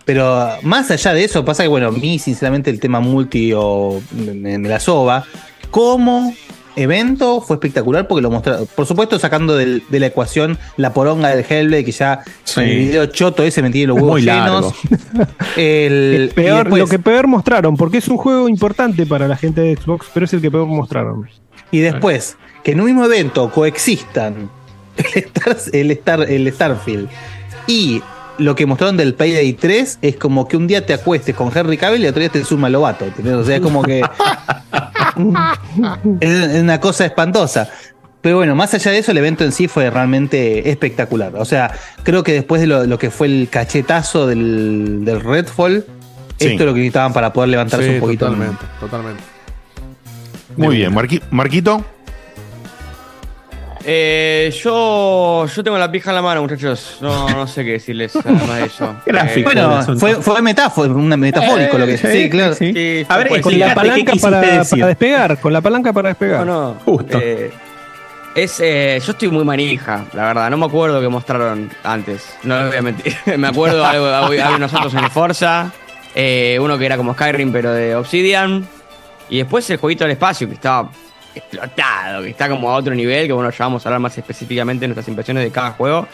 pero 0.05 0.49
más 0.63 0.91
allá 0.91 1.15
de 1.15 1.25
eso, 1.25 1.45
pasa 1.45 1.63
que, 1.63 1.69
bueno, 1.69 1.89
a 1.89 1.93
mí, 1.93 2.19
sinceramente, 2.19 2.71
el 2.71 2.81
tema 2.81 3.01
multi 3.01 3.53
o 3.57 4.01
me, 4.13 4.59
me 4.59 4.69
la 4.69 4.81
soba. 4.81 5.25
Como 5.71 6.35
evento 6.77 7.41
fue 7.41 7.55
espectacular 7.57 8.09
porque 8.09 8.21
lo 8.23 8.31
mostraron. 8.31 8.67
Por 8.75 8.85
supuesto, 8.85 9.17
sacando 9.19 9.57
del- 9.57 9.85
de 9.89 10.01
la 10.01 10.07
ecuación 10.07 10.59
la 10.77 10.93
poronga 10.93 11.29
del 11.35 11.45
Hellblade, 11.49 11.85
que 11.85 11.93
ya 11.93 12.21
Sí. 12.43 12.61
en 12.61 12.69
el 12.69 12.77
video 12.79 13.07
choto 13.07 13.45
ese 13.45 13.63
me 13.63 13.71
tiene 13.71 13.89
los 13.89 13.97
huevos 14.03 14.21
llenos. 14.21 14.75
El, 15.57 15.93
El 15.93 16.29
peor, 16.35 16.65
después- 16.65 16.81
lo 16.81 16.87
que 16.89 16.99
peor 16.99 17.27
mostraron, 17.29 17.77
porque 17.77 17.99
es 17.99 18.09
un 18.09 18.17
juego 18.17 18.49
importante 18.49 19.07
para 19.07 19.29
la 19.29 19.37
gente 19.37 19.61
de 19.61 19.77
Xbox, 19.77 20.07
pero 20.13 20.27
es 20.27 20.33
el 20.35 20.41
que 20.41 20.51
peor 20.51 20.67
mostraron. 20.67 21.29
Y 21.75 21.81
después, 21.81 22.37
que 22.63 22.73
en 22.73 22.81
un 22.81 22.87
mismo 22.87 23.05
evento 23.05 23.51
coexistan 23.51 24.49
el, 24.97 25.25
Star- 25.25 25.57
el, 25.73 25.91
Star, 25.91 26.23
el 26.31 26.53
Starfield 26.53 27.09
y 27.67 28.03
lo 28.39 28.55
que 28.55 28.67
mostraron 28.67 28.97
del 28.97 29.15
Payday 29.15 29.53
3 29.55 29.99
es 30.03 30.17
como 30.17 30.47
que 30.49 30.57
un 30.57 30.67
día 30.67 30.85
te 30.87 30.95
acuestes 30.95 31.35
con 31.35 31.51
Henry 31.57 31.77
Cavill 31.77 32.05
y 32.05 32.09
otro 32.09 32.21
día 32.21 32.29
te 32.29 32.45
suma 32.45 32.69
Lobato. 32.69 33.05
¿entendés? 33.05 33.35
O 33.35 33.45
sea, 33.45 33.57
es 33.57 33.63
como 33.63 33.83
que. 33.83 34.01
es, 36.21 36.61
una 36.63 36.81
cosa 36.81 37.07
espantosa. 37.07 37.69
Pero 38.21 38.37
bueno, 38.39 38.55
más 38.55 38.73
allá 38.75 38.91
de 38.91 38.99
eso, 38.99 39.11
el 39.11 39.19
evento 39.19 39.45
en 39.45 39.53
sí 39.53 39.69
fue 39.69 39.91
realmente 39.91 40.71
espectacular. 40.71 41.33
O 41.37 41.45
sea, 41.45 41.71
creo 42.03 42.23
que 42.23 42.33
después 42.33 42.61
de 42.61 42.67
lo, 42.67 42.85
lo 42.87 42.99
que 42.99 43.11
fue 43.11 43.27
el 43.27 43.49
cachetazo 43.51 44.27
del, 44.27 45.05
del 45.05 45.21
Redfall, 45.21 45.85
Sí. 46.39 46.49
esto 46.49 46.65
es 46.65 46.67
lo 46.67 46.75
que 46.75 46.81
necesitaban 46.81 47.13
para 47.13 47.33
poder 47.33 47.51
levantarse 47.51 47.87
Sí, 47.87 47.95
un 47.95 48.01
poquito. 48.01 48.27
totalmente, 48.27 48.65
totalmente. 48.81 49.23
Muy 50.57 50.77
bien, 50.77 50.95
Marqui- 50.95 51.23
Marquito. 51.31 51.85
Eh, 53.87 54.51
yo, 54.63 55.47
yo 55.47 55.63
tengo 55.63 55.77
la 55.77 55.93
pija 55.93 56.11
en 56.11 56.17
la 56.17 56.23
mano, 56.23 56.41
muchachos. 56.41 56.97
No, 57.03 57.29
no 57.29 57.47
sé 57.47 57.65
qué 57.65 57.73
decirles 57.73 58.17
además 58.17 58.57
de 58.57 58.65
eso. 58.65 58.97
Gráfico. 59.07 59.51
Eh, 59.51 59.55
Bueno, 59.55 59.99
fue, 59.99 60.15
fue 60.23 60.41
metáforo, 60.41 60.95
una 60.95 61.17
metafórico 61.19 61.77
lo 61.77 61.85
que 61.87 61.99
sí, 61.99 62.07
sí, 62.11 62.31
claro. 62.31 62.55
sí. 62.55 62.73
sí, 62.73 63.07
A 63.09 63.19
ver, 63.19 63.41
con 63.43 63.59
la 63.59 63.67
la 63.69 63.75
Fíjate, 63.75 64.05
¿qué 64.05 64.21
palanca 64.21 64.65
para, 64.71 64.87
despegar, 64.89 65.39
con 65.41 65.53
la 65.53 65.61
palanca 65.61 65.93
para 65.93 66.09
despegar. 66.09 66.47
No, 66.47 66.63
no. 66.73 66.75
Justo. 66.83 67.19
eh, 67.21 67.51
es, 68.35 68.59
eh, 68.61 69.01
yo 69.05 69.13
estoy 69.13 69.29
muy 69.29 69.45
manija, 69.45 70.07
la 70.15 70.25
verdad. 70.29 70.51
No 70.51 70.57
me 70.57 70.65
acuerdo 70.65 71.01
que 71.03 71.09
mostraron 71.09 71.71
antes. 71.85 72.25
No 72.43 72.59
les 72.61 72.69
voy 72.69 72.77
a 72.79 72.83
mentir. 72.83 73.15
me 73.37 73.49
acuerdo 73.49 73.85
algo, 73.85 74.07
había 74.07 74.49
unos 74.57 74.73
otros 74.73 74.95
en 74.95 75.11
Forza. 75.11 75.71
eh, 76.15 76.59
uno 76.59 76.79
que 76.79 76.87
era 76.87 76.97
como 76.97 77.13
Skyrim, 77.13 77.53
pero 77.53 77.71
de 77.73 77.95
Obsidian. 77.97 78.67
Y 79.29 79.39
después 79.39 79.69
el 79.71 79.79
jueguito 79.79 80.05
del 80.05 80.13
espacio, 80.13 80.49
que 80.49 80.55
estaba 80.55 80.91
explotado, 81.35 82.23
que 82.23 82.31
está 82.31 82.49
como 82.49 82.71
a 82.71 82.77
otro 82.77 82.95
nivel, 82.95 83.27
que 83.27 83.33
bueno, 83.33 83.51
ya 83.51 83.65
vamos 83.65 83.85
a 83.85 83.89
hablar 83.89 84.01
más 84.01 84.17
específicamente 84.17 84.83
de 84.83 84.89
nuestras 84.89 85.09
impresiones 85.09 85.45
de 85.45 85.51
cada 85.51 85.73
juego. 85.73 86.07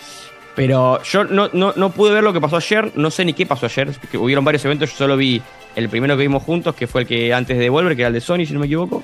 Pero 0.54 1.02
yo 1.02 1.24
no, 1.24 1.48
no, 1.52 1.72
no 1.76 1.90
pude 1.90 2.12
ver 2.12 2.24
lo 2.24 2.32
que 2.32 2.40
pasó 2.40 2.56
ayer, 2.56 2.92
no 2.96 3.10
sé 3.10 3.24
ni 3.24 3.32
qué 3.32 3.46
pasó 3.46 3.66
ayer, 3.66 3.90
que 4.10 4.18
hubieron 4.18 4.44
varios 4.44 4.64
eventos, 4.64 4.90
yo 4.90 4.96
solo 4.96 5.16
vi 5.16 5.40
el 5.76 5.88
primero 5.88 6.16
que 6.16 6.22
vimos 6.22 6.42
juntos, 6.42 6.74
que 6.74 6.86
fue 6.86 7.02
el 7.02 7.06
que 7.06 7.32
antes 7.32 7.56
de 7.56 7.64
Devolver, 7.64 7.94
que 7.94 8.02
era 8.02 8.08
el 8.08 8.14
de 8.14 8.20
Sony, 8.20 8.44
si 8.46 8.52
no 8.52 8.60
me 8.60 8.66
equivoco. 8.66 9.02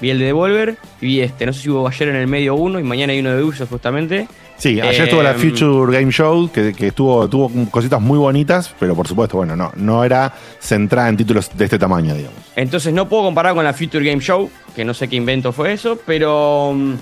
Vi 0.00 0.10
el 0.10 0.18
de 0.18 0.26
Devolver 0.26 0.76
y 1.00 1.06
vi 1.06 1.20
este, 1.20 1.46
no 1.46 1.52
sé 1.52 1.62
si 1.62 1.70
hubo 1.70 1.86
ayer 1.86 2.08
en 2.08 2.16
el 2.16 2.26
medio 2.26 2.54
uno 2.54 2.78
y 2.78 2.84
mañana 2.84 3.12
hay 3.12 3.20
uno 3.20 3.34
de 3.34 3.42
Ubisoft 3.42 3.70
justamente. 3.70 4.28
Sí, 4.58 4.80
ayer 4.80 5.02
Eh, 5.02 5.04
estuvo 5.04 5.22
la 5.22 5.34
Future 5.34 5.92
Game 6.00 6.10
Show, 6.12 6.50
que, 6.50 6.72
que 6.74 6.88
estuvo, 6.88 7.28
tuvo 7.28 7.50
cositas 7.70 8.00
muy 8.00 8.18
bonitas, 8.18 8.74
pero 8.80 8.94
por 8.96 9.06
supuesto, 9.06 9.36
bueno, 9.36 9.54
no, 9.54 9.70
no 9.76 10.02
era 10.04 10.32
centrada 10.60 11.08
en 11.08 11.16
títulos 11.16 11.50
de 11.56 11.64
este 11.64 11.78
tamaño, 11.78 12.12
digamos. 12.14 12.38
Entonces 12.56 12.92
no 12.92 13.08
puedo 13.08 13.22
comparar 13.24 13.54
con 13.54 13.62
la 13.64 13.72
Future 13.72 14.04
Game 14.04 14.20
Show, 14.20 14.50
que 14.74 14.84
no 14.84 14.94
sé 14.94 15.06
qué 15.08 15.16
invento 15.16 15.52
fue 15.52 15.72
eso, 15.72 15.98
pero. 16.04 16.72
mm, 16.74 16.94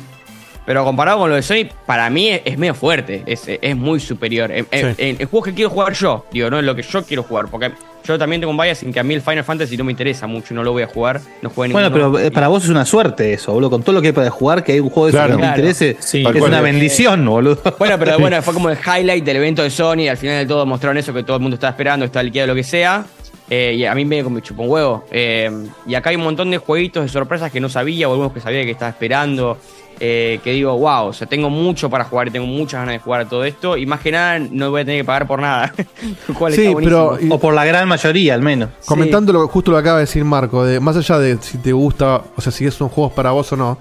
Pero 0.67 0.83
comparado 0.85 1.19
con 1.21 1.31
lo 1.31 1.37
de 1.37 1.43
Sony, 1.43 1.69
para 1.87 2.11
mí 2.11 2.29
es, 2.29 2.43
es 2.45 2.59
medio 2.59 2.75
fuerte, 2.75 3.23
es, 3.27 3.45
es 3.47 3.77
muy 3.77 4.01
superior. 4.01 4.51
En, 4.51 4.67
en- 4.73 4.97
Sí. 4.97 5.03
en- 5.03 5.17
en 5.23 5.29
juegos 5.29 5.49
que 5.49 5.55
quiero 5.55 5.71
jugar 5.71 5.93
yo, 5.93 6.27
digo, 6.33 6.51
no 6.51 6.59
en 6.59 6.67
lo 6.67 6.75
que 6.75 6.83
yo 6.83 7.05
quiero 7.05 7.23
jugar, 7.23 7.47
porque 7.49 7.71
yo 8.07 8.19
también 8.19 8.41
tengo 8.41 8.51
un 8.53 8.57
bias 8.57 8.83
en 8.83 8.93
que 8.93 9.01
a 9.01 9.03
mí 9.03 9.15
el 9.15 9.23
Final 9.23 9.45
Fantasy 9.45 9.77
no 9.77 9.85
me 9.85 9.93
interesa 9.93 10.27
mucho, 10.27 10.55
no 10.55 10.63
lo 10.63 10.73
voy 10.73 10.83
a 10.83 10.87
jugar, 10.87 11.21
no 11.43 11.51
jugué 11.51 11.69
Bueno, 11.73 11.93
pero 11.93 12.19
eh, 12.19 12.31
para 12.31 12.49
vos 12.49 12.65
es 12.65 12.71
una 12.71 12.85
suerte 12.85 13.33
eso, 13.33 13.53
boludo. 13.53 13.71
Con 13.71 13.83
todo 13.83 13.95
lo 13.95 14.01
que 14.01 14.09
hay 14.09 14.13
para 14.13 14.31
jugar, 14.31 14.63
que 14.65 14.73
hay 14.73 14.81
un 14.81 14.91
juego 14.91 15.07
de 15.07 15.11
eso 15.11 15.19
Claro. 15.19 15.29
que 15.29 15.33
no 15.35 15.39
te 15.39 15.47
Claro. 15.47 15.61
interese, 15.69 15.97
Sí, 16.01 16.25
es 16.27 16.43
una 16.43 16.61
bendición, 16.61 17.25
boludo. 17.27 17.59
Bueno, 17.79 17.99
pero 17.99 18.19
bueno, 18.19 18.41
fue 18.43 18.55
como 18.55 18.71
el 18.71 18.79
highlight 18.79 19.25
del 19.25 19.37
evento 19.37 19.63
de 19.63 19.71
Sony. 19.71 20.01
y 20.03 20.09
Al 20.09 20.17
final 20.17 20.39
de 20.39 20.47
todo 20.47 20.65
mostraron 20.67 20.97
eso 20.99 21.13
que 21.13 21.23
todo 21.23 21.37
el 21.37 21.43
mundo 21.43 21.55
estaba 21.55 21.71
esperando, 21.71 22.05
está 22.07 22.23
liquidado 22.23 22.49
lo 22.49 22.55
que 22.55 22.65
sea. 22.65 23.05
Eh, 23.49 23.75
y 23.79 23.85
a 23.85 23.95
mí 23.95 24.05
me 24.05 24.23
me 24.25 24.43
chupó 24.43 24.63
un 24.65 24.71
huevo. 24.71 25.05
Eh, 25.11 25.51
y 25.87 25.95
acá 25.95 26.11
hay 26.11 26.17
un 26.17 26.25
montón 26.25 26.51
de 26.51 26.59
jueguitos 26.59 27.05
de 27.05 27.09
sorpresas 27.09 27.53
que 27.53 27.61
no 27.61 27.69
sabía, 27.69 28.09
o 28.09 28.13
algunos 28.13 28.33
que 28.33 28.41
sabía 28.41 28.65
que 28.65 28.73
estaba 28.73 28.91
esperando. 28.91 29.57
Eh, 30.00 30.41
que 30.45 30.53
digo, 30.53 30.76
wow, 30.76 31.07
o 31.07 31.12
sea, 31.12 31.26
tengo 31.26 31.49
mucho 31.50 31.88
para 31.88 32.05
jugar 32.05 32.29
y 32.29 32.31
tengo 32.31 32.47
muchas 32.47 32.81
ganas 32.81 32.95
de 32.95 32.99
jugar 32.99 33.23
a 33.23 33.29
todo 33.29 33.45
esto. 33.45 33.76
Y 33.76 33.87
más 33.87 34.00
que 34.00 34.12
nada, 34.12 34.38
no 34.38 34.71
voy 34.71 34.83
a 34.83 34.85
tener 34.85 35.00
que 35.00 35.05
pagar 35.05 35.26
por 35.26 35.41
nada. 35.41 35.73
Cual 36.38 36.53
Sí, 36.53 36.75
pero- 36.83 37.19
y- 37.21 37.29
O 37.31 37.38
por 37.38 37.55
la 37.55 37.65
gran 37.65 37.88
mayoría, 37.88 38.35
al 38.35 38.43
menos. 38.43 38.71
Comentando 38.85 39.33
lo, 39.33 39.49
justo 39.49 39.71
lo 39.71 39.76
que 39.79 39.81
acaba 39.81 39.99
de 39.99 40.05
decir 40.05 40.25
Marco, 40.25 40.65
de, 40.65 40.81
más 40.81 40.97
allá 40.97 41.19
de 41.19 41.38
si 41.41 41.59
te 41.59 41.73
gusta, 41.73 42.23
o 42.37 42.41
sea, 42.41 42.53
si 42.53 42.71
son 42.71 42.88
juegos 42.88 43.12
para 43.15 43.31
vos 43.31 43.50
o 43.53 43.57
no, 43.57 43.79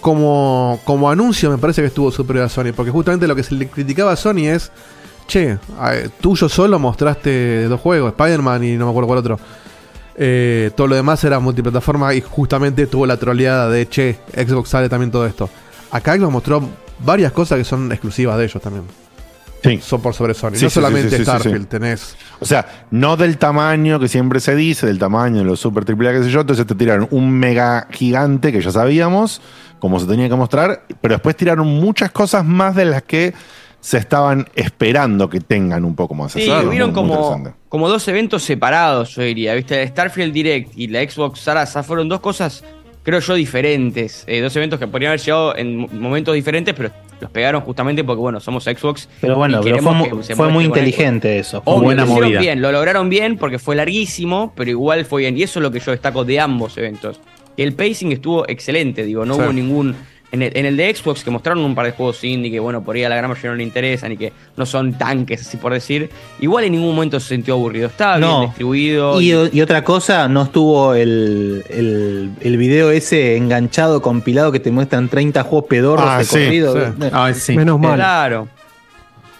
como, 0.00 0.80
como 0.84 1.10
anuncio 1.10 1.50
me 1.50 1.58
parece 1.58 1.80
que 1.80 1.86
estuvo 1.88 2.10
superior 2.10 2.44
a 2.46 2.48
Sony, 2.48 2.72
porque 2.74 2.90
justamente 2.90 3.26
lo 3.28 3.36
que 3.36 3.42
se 3.42 3.54
le 3.54 3.68
criticaba 3.68 4.12
a 4.12 4.16
Sony 4.16 4.46
es, 4.48 4.70
che, 5.28 5.58
tuyo 6.20 6.48
solo 6.48 6.78
mostraste 6.78 7.64
dos 7.68 7.80
juegos, 7.80 8.10
Spider-Man 8.12 8.64
y 8.64 8.72
no 8.72 8.86
me 8.86 8.90
acuerdo 8.90 9.06
cuál 9.06 9.18
otro. 9.20 9.38
Eh, 10.16 10.70
todo 10.76 10.86
lo 10.88 10.96
demás 10.96 11.22
era 11.24 11.38
multiplataforma 11.40 12.14
y 12.14 12.20
justamente 12.20 12.86
tuvo 12.86 13.06
la 13.06 13.16
troleada 13.16 13.68
de, 13.68 13.88
che, 13.88 14.18
Xbox 14.34 14.68
sale 14.68 14.88
también 14.88 15.10
todo 15.10 15.26
esto. 15.26 15.48
Acá 15.90 16.16
Xbox 16.16 16.32
mostró 16.32 16.68
varias 17.04 17.32
cosas 17.32 17.58
que 17.58 17.64
son 17.64 17.90
exclusivas 17.92 18.38
de 18.38 18.44
ellos 18.44 18.62
también. 18.62 18.84
Sí. 19.62 19.78
Son 19.80 20.00
por 20.00 20.12
sobre 20.12 20.34
Sony. 20.34 20.54
Sí, 20.54 20.64
no 20.64 20.70
sí, 20.70 20.74
solamente 20.74 21.22
Starfield, 21.22 21.68
tenés... 21.68 22.16
O 22.40 22.44
sea, 22.44 22.86
no 22.90 23.16
del 23.16 23.38
tamaño 23.38 24.00
que 24.00 24.08
siempre 24.08 24.40
se 24.40 24.56
dice, 24.56 24.86
del 24.86 24.98
tamaño 24.98 25.38
de 25.38 25.44
los 25.44 25.60
super 25.60 25.84
triple 25.84 26.08
A, 26.08 26.12
qué 26.12 26.24
sé 26.24 26.30
yo. 26.30 26.40
Entonces 26.40 26.66
te 26.66 26.74
tiraron 26.74 27.06
un 27.12 27.30
mega 27.30 27.86
gigante 27.90 28.50
que 28.50 28.60
ya 28.60 28.72
sabíamos, 28.72 29.40
como 29.78 30.00
se 30.00 30.06
tenía 30.06 30.28
que 30.28 30.34
mostrar, 30.34 30.82
pero 31.00 31.14
después 31.14 31.36
tiraron 31.36 31.68
muchas 31.68 32.10
cosas 32.10 32.44
más 32.44 32.74
de 32.74 32.86
las 32.86 33.02
que 33.02 33.34
se 33.82 33.98
estaban 33.98 34.46
esperando 34.54 35.28
que 35.28 35.40
tengan 35.40 35.84
un 35.84 35.96
poco 35.96 36.14
más. 36.14 36.32
Sí, 36.32 36.42
Eso 36.42 36.60
es 36.60 36.66
hubieron 36.66 36.90
muy- 36.90 36.94
como, 36.94 37.52
como 37.68 37.88
dos 37.88 38.06
eventos 38.06 38.42
separados, 38.44 39.16
yo 39.16 39.22
diría. 39.22 39.54
¿Viste? 39.54 39.82
El 39.82 39.88
Starfield 39.88 40.32
Direct 40.32 40.70
y 40.76 40.86
la 40.86 41.00
Xbox 41.02 41.40
Sarasa 41.40 41.82
fueron 41.82 42.08
dos 42.08 42.20
cosas, 42.20 42.64
creo 43.02 43.18
yo, 43.18 43.34
diferentes. 43.34 44.22
Eh, 44.28 44.40
dos 44.40 44.54
eventos 44.54 44.78
que 44.78 44.86
podrían 44.86 45.10
haber 45.10 45.20
llegado 45.20 45.56
en 45.56 45.76
mo- 45.78 45.88
momentos 45.92 46.32
diferentes, 46.34 46.72
pero 46.74 46.90
los 47.20 47.28
pegaron 47.32 47.60
justamente 47.62 48.04
porque, 48.04 48.20
bueno, 48.20 48.38
somos 48.38 48.62
Xbox. 48.64 49.08
Pero 49.20 49.34
bueno, 49.36 49.58
y 49.60 49.64
pero 49.64 49.78
fue, 49.82 50.34
fue 50.36 50.48
muy 50.48 50.64
inteligente 50.64 51.38
eso. 51.40 51.60
Obvio, 51.64 51.82
buena 51.82 52.02
lo 52.02 52.08
hicieron 52.10 52.28
movida. 52.28 52.40
bien, 52.40 52.62
lo 52.62 52.70
lograron 52.70 53.08
bien 53.08 53.36
porque 53.36 53.58
fue 53.58 53.74
larguísimo, 53.74 54.52
pero 54.54 54.70
igual 54.70 55.04
fue 55.04 55.22
bien. 55.22 55.36
Y 55.36 55.42
eso 55.42 55.58
es 55.58 55.62
lo 55.64 55.72
que 55.72 55.80
yo 55.80 55.90
destaco 55.90 56.24
de 56.24 56.38
ambos 56.38 56.78
eventos. 56.78 57.18
El 57.56 57.74
pacing 57.74 58.12
estuvo 58.12 58.48
excelente, 58.48 59.04
digo, 59.04 59.24
no 59.26 59.34
Sí. 59.34 59.40
hubo 59.42 59.52
ningún. 59.52 59.96
En 60.32 60.40
el, 60.40 60.50
en 60.56 60.64
el 60.64 60.78
de 60.78 60.94
Xbox, 60.94 61.22
que 61.22 61.30
mostraron 61.30 61.62
un 61.62 61.74
par 61.74 61.84
de 61.84 61.92
juegos 61.92 62.24
indie 62.24 62.50
que, 62.50 62.58
bueno, 62.58 62.82
por 62.82 62.96
ahí 62.96 63.04
a 63.04 63.10
la 63.10 63.16
gran 63.16 63.28
mayoría 63.28 63.50
no 63.50 63.56
le 63.58 63.62
interesan 63.64 64.12
y 64.12 64.16
que 64.16 64.32
no 64.56 64.64
son 64.64 64.94
tanques, 64.94 65.42
así 65.42 65.58
por 65.58 65.74
decir, 65.74 66.08
igual 66.40 66.64
en 66.64 66.72
ningún 66.72 66.94
momento 66.94 67.20
se 67.20 67.34
sintió 67.34 67.52
aburrido. 67.52 67.88
Estaba 67.88 68.16
No. 68.18 68.38
bien 68.38 68.48
distribuido. 68.50 69.20
Y, 69.20 69.30
y- 69.32 69.50
y 69.52 69.60
otra 69.60 69.84
cosa, 69.84 70.28
no 70.28 70.44
estuvo 70.44 70.94
el, 70.94 71.62
el, 71.68 72.30
el 72.40 72.56
video 72.56 72.90
ese 72.90 73.36
enganchado, 73.36 74.00
compilado 74.00 74.50
que 74.52 74.58
te 74.60 74.70
muestran 74.70 75.10
30 75.10 75.42
juegos 75.42 75.68
pedorros 75.68 76.06
Ah, 76.08 76.18
de 76.18 76.24
sí, 76.24 76.30
corrido. 76.30 76.74
sí. 76.98 77.08
Ah, 77.12 77.32
sí. 77.34 77.54
Menos 77.54 77.78
mal. 77.78 77.96
Claro. 77.96 78.48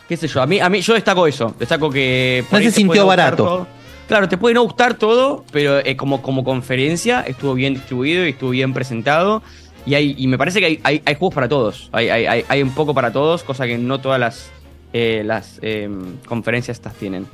Qué 0.08 0.16
sé 0.18 0.28
yo, 0.28 0.42
a 0.42 0.46
mí, 0.46 0.60
a 0.60 0.68
mí 0.68 0.82
yo 0.82 0.92
destaco 0.92 1.26
eso. 1.26 1.54
Destaco 1.58 1.88
que. 1.88 2.44
No 2.52 2.58
se 2.58 2.70
sintió 2.70 3.06
barato. 3.06 3.36
todo. 3.44 3.66
Claro, 4.08 4.28
te 4.28 4.36
puede 4.36 4.54
no 4.54 4.62
gustar 4.64 4.92
todo, 4.94 5.42
pero 5.52 5.78
eh, 5.78 5.96
como, 5.96 6.20
como 6.20 6.44
conferencia 6.44 7.22
estuvo 7.26 7.54
bien 7.54 7.72
distribuido 7.74 8.26
y 8.26 8.30
estuvo 8.30 8.50
bien 8.50 8.74
presentado. 8.74 9.42
Y, 9.86 9.94
hay, 9.94 10.14
y 10.16 10.26
me 10.28 10.38
parece 10.38 10.60
que 10.60 10.66
hay, 10.66 10.80
hay, 10.84 11.02
hay 11.04 11.14
juegos 11.16 11.34
para 11.34 11.48
todos. 11.48 11.88
Hay, 11.92 12.08
hay, 12.08 12.26
hay, 12.26 12.44
hay 12.48 12.62
un 12.62 12.70
poco 12.70 12.94
para 12.94 13.12
todos, 13.12 13.42
cosa 13.42 13.66
que 13.66 13.78
no 13.78 14.00
todas 14.00 14.20
las, 14.20 14.50
eh, 14.92 15.22
las 15.24 15.58
eh, 15.62 15.88
conferencias 16.26 16.76
estas 16.78 16.94
tienen. 16.94 17.26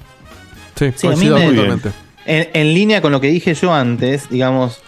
Sí, 0.77 0.93
Sí, 0.97 1.07
a 1.07 1.11
mí 1.11 1.17
coincido 1.17 1.39
me- 1.39 1.47
totalmente. 1.51 1.91
En, 2.27 2.49
en 2.53 2.75
línea 2.75 3.01
con 3.03 3.13
lo 3.13 3.21
que 3.21 3.29
dije 3.29 3.55
yo 3.55 3.73
antes, 3.75 4.29
digamos, 4.31 4.81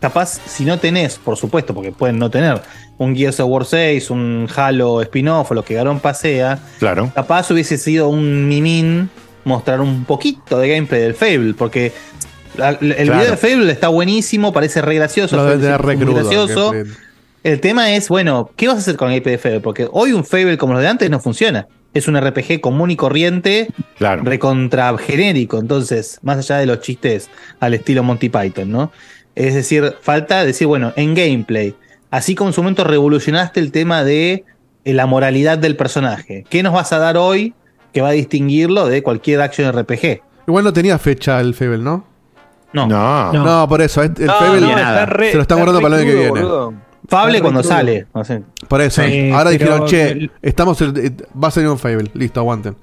capaz, 0.00 0.40
si 0.46 0.64
no 0.64 0.78
tenés, 0.78 1.16
por 1.18 1.36
supuesto, 1.36 1.74
porque 1.74 1.92
pueden 1.92 2.18
no 2.18 2.30
tener 2.30 2.60
un 2.98 3.16
Gears 3.16 3.40
of 3.40 3.48
War 3.50 3.64
6, 3.64 4.10
un 4.10 4.48
Halo 4.54 5.00
spin-off 5.02 5.50
o 5.50 5.54
lo 5.54 5.64
que 5.64 5.74
Garón 5.74 6.00
pasea, 6.00 6.58
Claro. 6.78 7.10
capaz 7.14 7.50
hubiese 7.50 7.78
sido 7.78 8.08
un 8.08 8.46
mimín 8.48 9.10
mostrar 9.44 9.80
un 9.80 10.04
poquito 10.04 10.58
de 10.58 10.68
gameplay 10.68 11.00
del 11.02 11.14
Fable, 11.14 11.54
porque 11.54 11.92
la- 12.56 12.70
el 12.70 12.78
Claro. 12.78 13.02
video 13.20 13.30
de 13.30 13.36
Fable 13.36 13.72
está 13.72 13.88
buenísimo, 13.88 14.52
parece 14.52 14.82
re 14.82 14.94
gracioso, 14.96 15.36
Lo 15.36 15.44
Fable 15.44 15.78
re 15.78 15.96
crudo. 15.96 16.14
gracioso. 16.14 16.72
El 17.44 17.60
tema 17.60 17.90
es, 17.92 18.08
bueno, 18.08 18.50
¿qué 18.56 18.68
vas 18.68 18.76
a 18.76 18.78
hacer 18.80 18.96
con 18.96 19.08
el 19.08 19.14
gameplay 19.14 19.32
de 19.34 19.38
Fable? 19.38 19.60
Porque 19.60 19.88
hoy 19.90 20.12
un 20.12 20.24
Fable 20.24 20.56
como 20.58 20.74
los 20.74 20.82
de 20.82 20.88
antes 20.88 21.10
no 21.10 21.18
funciona. 21.18 21.66
Es 21.92 22.08
un 22.08 22.16
RPG 22.16 22.60
común 22.60 22.90
y 22.90 22.96
corriente, 22.96 23.68
Claro. 23.98 24.22
recontra 24.24 24.96
genérico. 24.96 25.58
Entonces, 25.58 26.18
más 26.22 26.38
allá 26.38 26.58
de 26.58 26.66
los 26.66 26.80
chistes 26.80 27.28
al 27.60 27.74
estilo 27.74 28.02
Monty 28.02 28.28
Python, 28.28 28.70
¿no? 28.70 28.92
Es 29.34 29.54
decir, 29.54 29.94
falta 30.00 30.44
decir, 30.44 30.66
bueno, 30.68 30.92
en 30.96 31.14
gameplay, 31.14 31.74
así 32.10 32.34
como 32.34 32.50
en 32.50 32.54
su 32.54 32.62
momento 32.62 32.84
revolucionaste 32.84 33.60
el 33.60 33.72
tema 33.72 34.04
de 34.04 34.44
eh, 34.84 34.92
la 34.94 35.06
moralidad 35.06 35.58
del 35.58 35.76
personaje. 35.76 36.44
¿Qué 36.48 36.62
nos 36.62 36.72
vas 36.72 36.92
a 36.92 36.98
dar 36.98 37.16
hoy 37.16 37.54
que 37.92 38.00
va 38.00 38.08
a 38.08 38.12
distinguirlo 38.12 38.86
de 38.88 39.02
cualquier 39.02 39.40
action 39.40 39.68
RPG? 39.72 40.20
Igual 40.46 40.64
no 40.64 40.72
tenía 40.72 40.98
fecha 40.98 41.40
el 41.40 41.54
Fable, 41.54 41.78
¿no? 41.78 42.06
No. 42.72 42.86
No. 42.86 43.32
No, 43.32 43.44
No. 43.44 43.68
por 43.68 43.82
eso. 43.82 44.02
El 44.02 44.12
No, 44.18 44.32
Fable 44.34 44.60
no, 44.60 44.70
está 44.70 45.06
re- 45.06 45.30
se 45.30 45.36
lo 45.36 45.42
están 45.42 45.58
está 45.58 45.64
guardando 45.72 45.80
para 45.82 45.96
el 45.96 46.00
año 46.02 46.10
que 46.10 46.16
viene. 46.16 46.30
boludo. 46.30 46.74
Fable 47.08 47.32
Está 47.38 47.42
cuando 47.42 47.60
crudo. 47.60 47.72
sale. 47.74 48.06
no 48.14 48.24
sé. 48.24 48.42
Por 48.68 48.80
eso. 48.80 49.02
Sí, 49.02 49.30
Ahora 49.30 49.50
dijeron, 49.50 49.86
che, 49.86 50.10
el- 50.12 50.30
estamos 50.40 50.80
el- 50.80 50.96
eh, 50.96 51.10
va 51.42 51.48
a 51.48 51.50
salir 51.50 51.68
un 51.68 51.78
Fable. 51.78 52.10
Listo, 52.14 52.40
aguanten. 52.40 52.76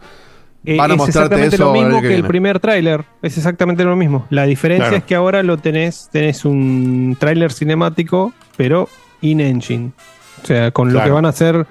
Eh, 0.65 0.75
Van 0.77 0.91
a 0.91 0.93
es 0.93 0.97
mostrarte 0.97 1.35
exactamente 1.35 1.55
eso 1.55 1.65
lo 1.65 1.71
mismo 1.71 2.01
que 2.01 2.09
que, 2.09 2.15
el 2.15 2.25
primer 2.25 2.59
tráiler. 2.59 3.05
Es 3.21 3.37
exactamente 3.37 3.83
lo 3.85 3.95
mismo. 3.95 4.27
La 4.29 4.43
diferencia 4.43 4.87
Claro. 4.89 4.97
es 4.97 5.03
que 5.05 5.15
ahora 5.15 5.41
lo 5.41 5.57
tenés, 5.57 6.09
tenés 6.11 6.43
un 6.43 7.15
tráiler 7.17 7.53
cinemático, 7.53 8.33
pero 8.57 8.89
in-engine. 9.21 9.91
O 10.43 10.45
sea, 10.45 10.71
con 10.71 10.91
lo 10.93 11.01
que 11.01 11.09
van 11.11 11.25
a 11.25 11.29
hacer 11.29 11.65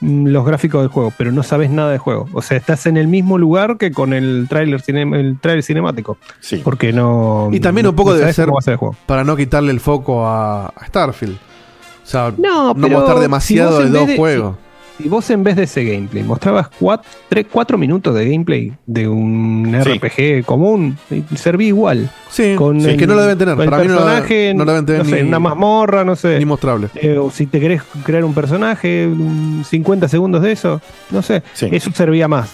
los 0.00 0.44
gráficos 0.46 0.80
del 0.82 0.88
juego, 0.90 1.12
pero 1.18 1.30
no 1.32 1.42
sabes 1.42 1.70
nada 1.70 1.90
del 1.90 1.98
juego. 1.98 2.26
O 2.32 2.40
sea, 2.42 2.56
estás 2.56 2.86
en 2.86 2.96
el 2.96 3.06
mismo 3.08 3.36
lugar 3.38 3.76
que 3.76 3.92
con 3.92 4.12
el 4.12 4.46
tráiler 4.48 4.80
cine- 4.80 5.14
el 5.18 5.38
tráiler 5.38 5.62
cinemático. 5.62 6.16
Sí. 6.40 6.60
Porque 6.64 6.92
no. 6.92 7.48
Y 7.52 7.60
también 7.60 7.86
un 7.86 7.92
no 7.92 7.96
poco 7.96 8.10
debe 8.14 8.22
sabes 8.32 8.36
ser 8.36 8.48
ser 8.62 8.72
el 8.72 8.78
juego. 8.78 8.96
para 9.06 9.24
no 9.24 9.36
quitarle 9.36 9.72
el 9.72 9.80
foco 9.80 10.26
a, 10.26 10.66
a 10.68 10.86
Starfield. 10.86 11.34
O 11.36 12.06
sea, 12.06 12.32
No, 12.36 12.72
no 12.74 12.88
mostrar 12.88 13.16
si 13.18 13.22
demasiado 13.22 13.78
de 13.80 13.90
dos 13.90 14.06
de- 14.08 14.16
juegos. 14.16 14.56
Si 14.56 14.69
vos 15.08 15.28
en 15.30 15.42
vez 15.42 15.56
de 15.56 15.64
ese 15.64 15.84
gameplay 15.84 16.22
mostrabas 16.22 16.68
4 16.78 17.78
minutos 17.78 18.14
de 18.14 18.30
gameplay 18.30 18.72
de 18.86 19.08
un. 19.08 19.74
RPG 19.80 20.44
común, 20.44 20.98
servía 21.36 21.68
igual. 21.68 22.10
Sí, 22.28 22.54
Con 22.56 22.80
sí, 22.80 22.90
el, 22.90 22.96
que 22.96 23.06
no 23.06 23.14
lo 23.14 23.22
deben 23.22 23.38
tener. 23.38 23.56
Para 23.56 23.78
mí 23.78 23.88
no 23.88 23.96
personaje, 23.96 24.54
no 24.54 24.64
lo 24.64 24.72
deben 24.72 24.86
tener 24.86 25.04
no 25.04 25.10
sé, 25.10 25.22
ni, 25.22 25.28
una 25.28 25.38
mazmorra, 25.38 26.04
no 26.04 26.16
sé. 26.16 26.38
ni 26.38 26.44
mostrable. 26.44 26.88
Eh, 26.94 27.18
o 27.18 27.30
si 27.30 27.46
te 27.46 27.60
querés 27.60 27.82
crear 28.04 28.24
un 28.24 28.34
personaje, 28.34 29.06
un 29.06 29.64
50 29.66 30.08
segundos 30.08 30.42
de 30.42 30.52
eso, 30.52 30.80
no 31.10 31.22
sé. 31.22 31.42
Sí. 31.54 31.68
Eso 31.70 31.90
servía 31.92 32.28
más. 32.28 32.50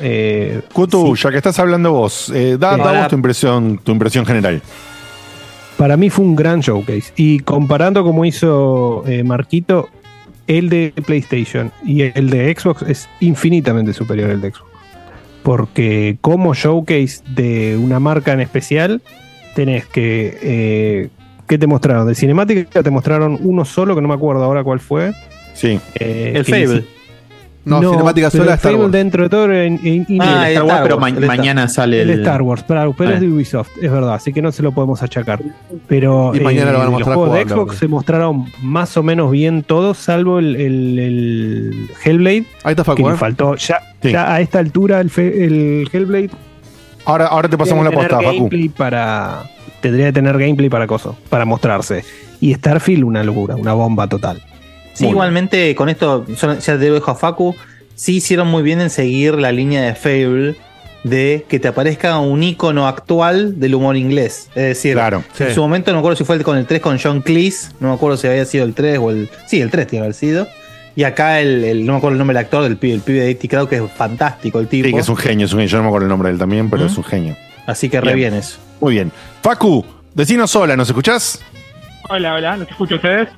Eh, 0.00 0.62
Kutu, 0.72 1.14
sí, 1.14 1.22
ya 1.22 1.30
que 1.30 1.36
estás 1.36 1.58
hablando 1.58 1.92
vos, 1.92 2.30
eh, 2.34 2.56
da, 2.58 2.76
da 2.76 3.00
vos 3.00 3.08
tu 3.08 3.16
impresión, 3.16 3.78
tu 3.78 3.92
impresión 3.92 4.24
general. 4.24 4.62
para 5.76 5.96
mí 5.96 6.10
fue 6.10 6.24
un 6.24 6.36
gran 6.36 6.60
showcase. 6.60 7.12
Y 7.16 7.40
comparando 7.40 8.02
como 8.04 8.24
hizo 8.24 9.04
eh, 9.06 9.22
Marquito, 9.24 9.88
el 10.50 10.68
de 10.68 10.92
PlayStation 11.06 11.70
y 11.84 12.02
el 12.02 12.28
de 12.28 12.52
Xbox 12.52 12.82
es 12.82 13.08
infinitamente 13.20 13.92
superior 13.92 14.30
al 14.30 14.40
de 14.40 14.50
Xbox. 14.50 14.68
Porque 15.44 16.18
como 16.20 16.54
showcase 16.54 17.22
de 17.36 17.78
una 17.80 18.00
marca 18.00 18.32
en 18.32 18.40
especial, 18.40 19.00
tenés 19.54 19.86
que... 19.86 20.38
Eh, 20.42 21.08
¿Qué 21.46 21.56
te 21.56 21.66
mostraron? 21.66 22.06
De 22.06 22.14
cinemática 22.14 22.82
te 22.82 22.90
mostraron 22.90 23.38
uno 23.40 23.64
solo, 23.64 23.94
que 23.94 24.02
no 24.02 24.08
me 24.08 24.14
acuerdo 24.14 24.44
ahora 24.44 24.62
cuál 24.62 24.80
fue. 24.80 25.12
Sí. 25.54 25.80
Eh, 25.94 26.32
El 26.34 26.44
Fable. 26.44 26.84
Si- 27.64 27.68
No, 27.70 27.90
cinemática 27.92 28.30
pero 28.30 28.44
sola 28.44 28.54
Star 28.54 28.74
Wars. 28.76 28.92
dentro 28.92 29.22
de 29.24 29.28
todo 29.28 29.44
era 29.44 29.66
in- 29.66 29.80
in- 29.84 30.06
in- 30.08 30.22
Ah, 30.22 30.48
el 30.48 30.56
Star 30.56 30.64
Wars, 30.66 30.80
pero 30.82 30.98
ma- 30.98 31.08
el 31.10 31.14
Star- 31.18 31.26
mañana 31.36 31.68
sale 31.68 32.02
el 32.02 32.10
el, 32.10 32.18
Star 32.20 32.42
Wars, 32.42 32.64
pero 32.66 32.80
Ah. 32.80 33.14
es 33.14 33.20
de 33.20 33.28
Ubisoft, 33.28 33.70
es 33.82 33.90
verdad, 33.92 34.14
así 34.14 34.32
que 34.32 34.40
no 34.42 34.50
se 34.50 34.62
lo 34.62 34.72
podemos 34.72 35.02
achacar. 35.02 35.40
Pero 35.86 36.32
Y 36.34 36.40
mañana 36.40 36.72
lo 36.72 36.78
van 36.78 36.82
a 36.88 36.90
los 36.90 36.92
mostrar 36.94 37.16
juegos 37.16 37.34
de 37.36 37.44
Xbox 37.44 37.76
se 37.76 37.88
mostraron 37.88 38.46
más 38.62 38.96
o 38.96 39.02
menos 39.02 39.30
bien 39.30 39.62
todos, 39.62 39.98
salvo 39.98 40.38
el, 40.38 40.56
el- 40.56 40.98
el 40.98 41.88
Hellblade, 42.04 42.44
Ahí 42.64 42.70
está 42.72 42.82
que 42.82 42.84
Facu, 42.84 43.08
le 43.08 43.14
¿eh? 43.14 43.18
faltó. 43.18 43.54
Ya, 43.56 43.78
Sí. 44.02 44.10
ya 44.12 44.32
a 44.34 44.40
esta 44.40 44.58
altura 44.58 45.00
el, 45.00 45.10
fe- 45.10 45.44
el 45.44 45.88
Hellblade 45.92 46.30
Ahora, 47.04 47.26
ahora 47.26 47.48
te 47.48 47.56
pasamos 47.58 47.82
la 47.84 47.90
tendría 47.90 48.08
que 48.08 48.14
posta, 48.14 48.30
tener 48.30 48.50
Facu. 48.50 48.74
para 48.76 49.42
tendría 49.80 50.06
que 50.06 50.12
tener 50.12 50.38
gameplay 50.38 50.68
para 50.68 50.86
coso, 50.86 51.16
para 51.30 51.44
mostrarse. 51.46 52.04
Y 52.40 52.52
Starfield 52.54 53.04
una 53.04 53.22
locura, 53.24 53.56
una 53.56 53.72
bomba 53.72 54.06
total. 54.06 54.42
Sí, 55.00 55.04
Muy 55.06 55.12
igualmente 55.12 55.74
con 55.74 55.88
esto, 55.88 56.26
ya 56.26 56.56
te 56.58 56.78
dejo 56.78 57.10
a 57.10 57.14
Facu, 57.14 57.56
sí 57.94 58.16
hicieron 58.16 58.48
muy 58.48 58.62
bien 58.62 58.80
en 58.80 58.90
seguir 58.90 59.34
la 59.34 59.50
línea 59.50 59.80
de 59.82 59.94
Fable 59.94 60.56
de 61.04 61.46
que 61.48 61.58
te 61.58 61.68
aparezca 61.68 62.18
un 62.18 62.42
icono 62.42 62.86
actual 62.86 63.58
del 63.58 63.74
humor 63.74 63.96
inglés. 63.96 64.48
Es 64.54 64.62
decir, 64.64 64.92
Claro. 64.92 65.24
Sí. 65.34 65.44
en 65.44 65.54
su 65.54 65.62
momento 65.62 65.90
no 65.90 65.96
me 65.96 66.00
acuerdo 66.00 66.16
si 66.16 66.24
fue 66.24 66.36
el 66.36 66.42
con 66.42 66.58
el 66.58 66.66
3 66.66 66.80
con 66.82 66.98
John 66.98 67.22
Cleese, 67.22 67.70
no 67.80 67.88
me 67.88 67.94
acuerdo 67.94 68.18
si 68.18 68.26
había 68.26 68.44
sido 68.44 68.64
el 68.66 68.74
3 68.74 68.98
o 68.98 69.10
el... 69.10 69.30
Sí, 69.46 69.60
el 69.62 69.70
3 69.70 69.86
tiene 69.86 70.02
que 70.02 70.04
haber 70.04 70.14
sido. 70.14 70.46
Y 70.94 71.04
acá 71.04 71.40
el, 71.40 71.64
el- 71.64 71.86
no 71.86 71.92
me 71.92 71.98
acuerdo 71.98 72.14
el 72.14 72.18
nombre 72.18 72.36
del 72.36 72.44
actor, 72.44 72.62
del 72.64 72.76
pibe, 72.76 72.92
el 72.94 73.00
pibe 73.00 73.20
de 73.20 73.30
IT 73.30 73.48
Crowd, 73.48 73.68
que 73.68 73.76
es 73.76 73.82
fantástico 73.96 74.60
el 74.60 74.66
tipo. 74.68 74.86
Sí, 74.88 74.92
que 74.92 75.00
es 75.00 75.08
un 75.08 75.16
genio, 75.16 75.46
es 75.46 75.52
un 75.52 75.60
genio. 75.60 75.70
Yo 75.70 75.76
no 75.78 75.84
me 75.84 75.88
acuerdo 75.88 76.04
el 76.04 76.10
nombre 76.10 76.28
de 76.28 76.32
él 76.34 76.38
también, 76.38 76.68
pero 76.68 76.82
¿Mm? 76.82 76.86
es 76.86 76.98
un 76.98 77.04
genio. 77.04 77.36
Así 77.66 77.88
que 77.88 78.00
re 78.00 78.14
Bien. 78.14 78.30
bien 78.32 78.34
eso. 78.42 78.58
Muy 78.80 78.94
bien. 78.94 79.10
Facu, 79.42 79.82
decinos 80.14 80.50
sola, 80.50 80.76
¿nos 80.76 80.88
escuchás? 80.88 81.40
Hola, 82.10 82.34
hola, 82.34 82.56
¿los 82.58 82.68
escucho 82.68 82.94
a 82.94 82.96
ustedes? 82.96 83.28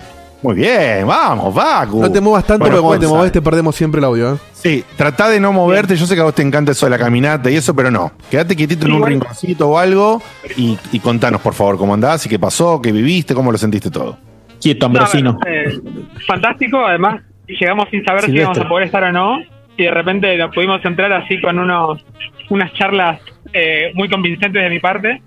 Muy 0.42 0.56
bien, 0.56 1.06
vamos, 1.06 1.54
Facu. 1.54 2.00
No 2.00 2.10
te 2.10 2.20
muevas 2.20 2.44
tanto 2.44 2.64
Bueno, 2.64 2.76
porque 2.78 2.86
cuando 2.88 3.06
te 3.06 3.12
mueves 3.12 3.32
te 3.32 3.40
perdemos 3.42 3.76
siempre 3.76 4.00
el 4.00 4.04
audio, 4.04 4.34
¿eh? 4.34 4.38
Sí, 4.52 4.84
tratá 4.96 5.28
de 5.28 5.38
no 5.38 5.52
moverte. 5.52 5.94
Yo 5.96 6.04
sé 6.06 6.14
que 6.16 6.20
a 6.20 6.24
vos 6.24 6.34
te 6.34 6.42
encanta 6.42 6.72
eso 6.72 6.86
de 6.86 6.90
la 6.90 6.98
caminata 6.98 7.48
y 7.50 7.56
eso, 7.56 7.74
pero 7.76 7.90
no. 7.92 8.10
Quédate 8.30 8.56
quietito 8.56 8.86
en 8.86 8.92
un 8.92 9.06
rinconcito 9.06 9.68
o 9.68 9.78
algo 9.78 10.20
y, 10.56 10.76
y 10.90 10.98
contanos, 10.98 11.40
por 11.40 11.54
favor, 11.54 11.78
cómo 11.78 11.94
andás 11.94 12.26
y 12.26 12.28
qué 12.28 12.38
pasó, 12.40 12.80
qué 12.82 12.90
viviste, 12.90 13.34
cómo 13.34 13.52
lo 13.52 13.58
sentiste 13.58 13.90
todo. 13.90 14.18
Quieto, 14.60 14.88
No, 14.88 14.98
Ambrosino. 14.98 15.38
eh, 15.46 15.80
fantástico, 16.26 16.84
además 16.84 17.22
llegamos 17.46 17.88
sin 17.90 18.04
saber 18.04 18.22
si 18.24 18.32
íbamos 18.32 18.58
a 18.58 18.68
poder 18.68 18.86
estar 18.86 19.02
o 19.04 19.12
no 19.12 19.38
y 19.76 19.84
de 19.84 19.90
repente 19.90 20.36
nos 20.36 20.52
pudimos 20.54 20.84
entrar 20.84 21.12
así 21.12 21.40
con 21.40 21.58
unos 21.58 22.04
unas 22.50 22.72
charlas 22.74 23.20
eh, 23.52 23.90
muy 23.94 24.08
convincentes 24.08 24.62
de 24.62 24.70
mi 24.70 24.78
parte 24.80 25.22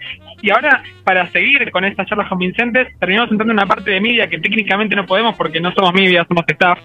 y 0.46 0.52
ahora 0.52 0.84
para 1.04 1.30
seguir 1.32 1.72
con 1.72 1.84
estas 1.86 2.08
charlas 2.08 2.30
convincentes 2.30 2.90
terminamos 3.00 3.32
entrando 3.32 3.52
en 3.54 3.58
una 3.60 3.66
parte 3.68 3.90
de 3.92 4.00
media 4.00 4.28
que 4.30 4.38
técnicamente 4.40 4.96
no 4.96 5.06
podemos 5.06 5.36
porque 5.36 5.60
no 5.60 5.72
somos 5.74 5.94
media, 5.94 6.24
somos 6.28 6.44
staff 6.48 6.78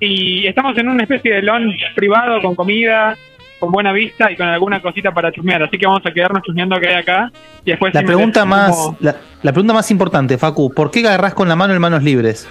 y 0.00 0.46
estamos 0.46 0.76
en 0.78 0.88
una 0.88 1.02
especie 1.02 1.34
de 1.34 1.42
lounge 1.42 1.78
privado 1.94 2.40
con 2.40 2.54
comida 2.54 3.16
con 3.58 3.72
buena 3.72 3.92
vista 3.92 4.30
y 4.30 4.36
con 4.36 4.46
alguna 4.46 4.80
cosita 4.80 5.10
para 5.12 5.32
chusmear, 5.32 5.62
así 5.64 5.76
que 5.76 5.86
vamos 5.86 6.02
a 6.06 6.12
quedarnos 6.12 6.42
chusmeando 6.44 6.78
que 6.78 6.88
hay 6.88 6.94
acá 6.94 7.30
y 7.64 7.70
después 7.72 7.92
La 7.92 8.02
pregunta 8.02 8.44
más, 8.44 8.70
como- 8.70 8.96
la, 9.00 9.16
la 9.42 9.52
pregunta 9.52 9.74
más 9.74 9.90
importante, 9.90 10.38
Facu, 10.38 10.72
¿por 10.72 10.90
qué 10.92 11.00
agarrás 11.00 11.34
con 11.34 11.48
la 11.48 11.56
mano 11.56 11.74
en 11.74 11.80
manos 11.80 12.02
libres? 12.04 12.48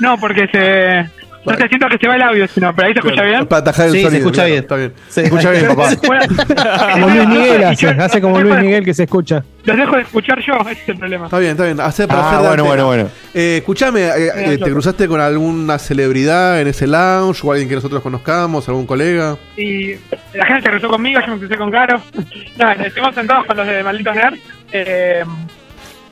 No, 0.00 0.16
porque 0.18 0.46
se. 0.52 1.17
No 1.46 1.54
te 1.56 1.68
siento 1.68 1.88
que 1.88 1.98
se 1.98 2.06
va 2.08 2.16
el 2.16 2.22
audio, 2.22 2.46
sino, 2.48 2.74
pero 2.74 2.88
ahí 2.88 2.92
se 2.94 2.98
escucha 2.98 3.22
bien. 3.22 3.46
Para 3.46 3.60
atajar 3.60 3.86
el 3.86 3.92
Sí, 3.92 4.00
se 4.02 4.16
escucha 4.18 4.32
claro, 4.34 4.48
bien. 4.50 4.58
Está 4.62 4.76
bien. 4.76 4.92
Se 5.08 5.22
escucha 5.24 5.50
bien, 5.50 5.66
papá. 5.68 5.90
Como 6.92 7.08
Luis 7.08 7.28
Miguel 7.28 7.64
hace, 7.64 7.88
hace 7.88 8.20
como 8.20 8.40
Luis 8.40 8.56
Miguel 8.60 8.84
que 8.84 8.92
se 8.94 9.04
escucha. 9.04 9.42
Los 9.64 9.76
dejo 9.76 9.96
de 9.96 10.02
escuchar 10.02 10.38
yo, 10.40 10.54
ese 10.68 10.72
es 10.82 10.88
el 10.88 10.98
problema. 10.98 11.24
Está 11.26 11.38
bien, 11.38 11.52
está 11.52 11.64
bien. 11.64 11.80
Hacer 11.80 12.08
para 12.08 12.20
Ah, 12.22 12.30
hacer 12.38 12.46
bueno, 12.48 12.64
bueno, 12.64 12.86
bueno. 12.86 13.08
Eh, 13.34 13.58
escuchame, 13.58 14.00
eh, 14.06 14.30
eh, 14.34 14.58
¿te 14.62 14.70
cruzaste 14.70 15.06
con 15.08 15.20
alguna 15.20 15.78
celebridad 15.78 16.60
en 16.60 16.68
ese 16.68 16.86
lounge 16.86 17.40
o 17.44 17.52
alguien 17.52 17.68
que 17.68 17.74
nosotros 17.76 18.02
conozcamos, 18.02 18.68
algún 18.68 18.86
colega? 18.86 19.36
Y 19.56 19.92
la 20.34 20.46
gente 20.46 20.62
se 20.62 20.70
cruzó 20.70 20.88
conmigo, 20.88 21.20
yo 21.26 21.32
me 21.34 21.38
crucé 21.38 21.56
con 21.56 21.70
Caro. 21.70 22.00
No, 22.58 22.70
estuvimos 22.72 23.14
sentados 23.14 23.46
con 23.46 23.56
los 23.56 23.66
de 23.66 23.82
Malditos 23.84 24.14
Nerds. 24.16 24.40
eh, 24.72 25.24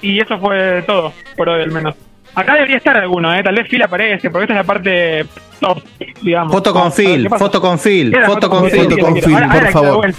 y 0.02 0.20
eso 0.20 0.38
fue 0.38 0.84
todo, 0.86 1.12
por 1.36 1.48
hoy 1.48 1.62
al 1.62 1.72
menos. 1.72 1.94
Acá 2.36 2.54
debería 2.54 2.76
estar 2.76 2.96
alguno, 2.96 3.34
eh, 3.34 3.42
tal 3.42 3.54
vez 3.54 3.66
Phil 3.68 3.82
aparece, 3.82 4.30
porque 4.30 4.44
esta 4.44 4.52
es 4.54 4.58
la 4.60 4.64
parte 4.64 5.26
top, 5.58 5.78
digamos. 6.22 6.52
Foto 6.52 6.72
con 6.72 6.92
Phil, 6.92 7.28
foto 7.30 7.60
con 7.60 7.78
Phil, 7.78 8.14
foto 8.26 8.48
con 8.50 8.70
Phil. 8.70 8.82
Foto 8.82 8.98
con. 8.98 9.14
Phil, 9.14 9.34
Ahora- 9.34 9.46
por 9.48 9.56
ahora 9.56 9.70
favor. 9.72 10.12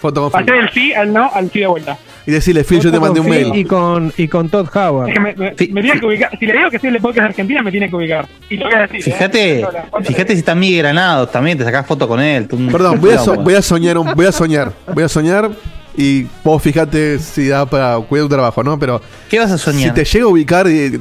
Foto 0.00 0.22
con 0.22 0.30
Pasé 0.32 0.44
Phil. 0.46 0.54
del 0.60 0.70
sí 0.70 0.92
al 0.94 1.12
no 1.12 1.30
al 1.32 1.50
sí 1.50 1.60
de 1.60 1.66
vuelta. 1.66 1.96
Y 2.26 2.32
decirle, 2.32 2.64
Phil, 2.64 2.80
yo 2.80 2.90
te 2.90 2.98
mandé 3.00 3.20
un 3.20 3.26
Phil 3.26 3.46
mail. 3.48 3.56
Y 3.56 3.64
con, 3.64 4.12
y 4.16 4.28
con 4.28 4.48
Todd 4.48 4.66
Howard. 4.74 5.08
Es 5.08 5.14
que 5.14 5.20
me, 5.20 5.34
me- 5.34 5.52
Fi- 5.54 5.68
me 5.72 5.80
tiene 5.82 6.00
que 6.00 6.06
ubicar. 6.06 6.30
Si 6.38 6.46
le 6.46 6.52
digo 6.54 6.70
que 6.70 6.78
soy 6.78 6.90
el 6.90 6.96
podcast 7.00 7.22
de 7.22 7.28
Argentina, 7.28 7.62
me 7.62 7.70
tiene 7.70 7.88
que 7.88 7.96
ubicar. 7.96 8.26
Y 8.48 8.56
lo 8.56 8.66
voy 8.66 8.74
a 8.74 8.80
decir. 8.86 9.02
Fíjate, 9.02 9.60
¿eh? 9.60 9.64
Hola, 9.64 9.84
¿cuánto 9.90 10.08
fíjate 10.08 10.32
si 10.34 10.38
está 10.40 10.54
Miguel 10.54 10.78
Granado 10.82 11.28
también, 11.28 11.56
te 11.56 11.64
sacás 11.64 11.86
foto 11.86 12.06
con 12.08 12.20
él. 12.20 12.48
tú- 12.48 12.58
Perdón, 12.70 13.00
voy 13.00 13.12
a, 13.12 13.18
so- 13.18 13.36
No, 13.36 13.42
voy 13.42 13.54
a 13.54 13.62
soñar, 13.62 13.96
un- 13.98 14.12
voy 14.14 14.26
a 14.26 14.32
soñar, 14.32 14.72
voy 14.92 15.04
a 15.04 15.08
soñar 15.08 15.50
y 15.96 16.26
vos 16.44 16.62
fíjate 16.62 17.18
si 17.18 17.48
da 17.48 17.66
para 17.66 17.96
cuidar 17.98 18.26
tu 18.28 18.34
trabajo, 18.34 18.62
¿no? 18.62 18.78
Pero 18.78 19.00
¿Qué 19.28 19.38
vas 19.38 19.50
a 19.50 19.58
soñar? 19.58 19.88
si 19.90 19.94
te 19.94 20.04
llega 20.04 20.24
a 20.24 20.28
ubicar, 20.28 20.66
y- 20.68 21.00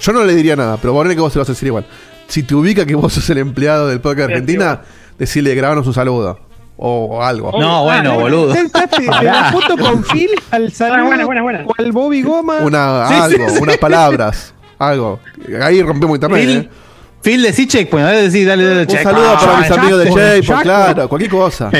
yo 0.00 0.12
no 0.12 0.24
le 0.24 0.34
diría 0.34 0.56
nada, 0.56 0.76
pero 0.76 0.92
ponele 0.92 1.14
que 1.14 1.20
vos 1.20 1.32
se 1.32 1.38
lo 1.38 1.42
vas 1.42 1.48
a 1.50 1.52
decir 1.52 1.68
igual. 1.68 1.86
Si 2.26 2.42
te 2.42 2.54
ubica 2.54 2.84
que 2.86 2.94
vos 2.94 3.12
sos 3.12 3.28
el 3.30 3.38
empleado 3.38 3.88
del 3.88 4.00
podcast 4.00 4.28
de 4.28 4.34
Sí, 4.34 4.40
Argentina, 4.40 4.80
decirle, 5.18 5.54
grabanos 5.54 5.86
un 5.86 5.94
saludo. 5.94 6.38
o 6.76 7.22
algo. 7.22 7.52
No, 7.58 7.84
bueno, 7.84 8.18
boludo. 8.18 8.52
Sentaste 8.52 9.02
de 9.02 9.06
la 9.22 9.52
foto 9.52 9.76
con 9.78 10.02
Phil 10.02 10.30
al 10.50 10.72
saludo 10.72 11.06
buena, 11.06 11.24
buena, 11.24 11.42
buena. 11.42 11.64
o 11.66 11.72
al 11.78 11.92
Bobby 11.92 12.22
Goma. 12.22 12.56
Una, 12.62 13.06
Sí, 13.08 13.14
algo, 13.14 13.48
sí, 13.48 13.54
sí. 13.56 13.62
unas 13.62 13.76
palabras, 13.78 14.54
algo. 14.78 15.20
Ahí 15.62 15.80
rompemos 15.82 16.16
internet. 16.16 16.40
Phil, 16.44 16.56
¿eh? 16.58 16.68
Phil 17.24 17.42
decí 17.42 17.66
checkpoint, 17.66 18.06
a 18.06 18.10
ver 18.10 18.22
decir, 18.24 18.46
dale, 18.46 18.64
dale, 18.64 18.80
Un 18.82 18.86
check. 18.86 19.02
saludo 19.02 19.34
para 19.40 19.56
Ah, 19.56 19.60
mis 19.62 19.70
amigos 19.70 19.98
de 20.04 20.10
Jackpot. 20.42 20.62
claro, 20.62 21.08
cualquier 21.08 21.30
cosa. 21.30 21.70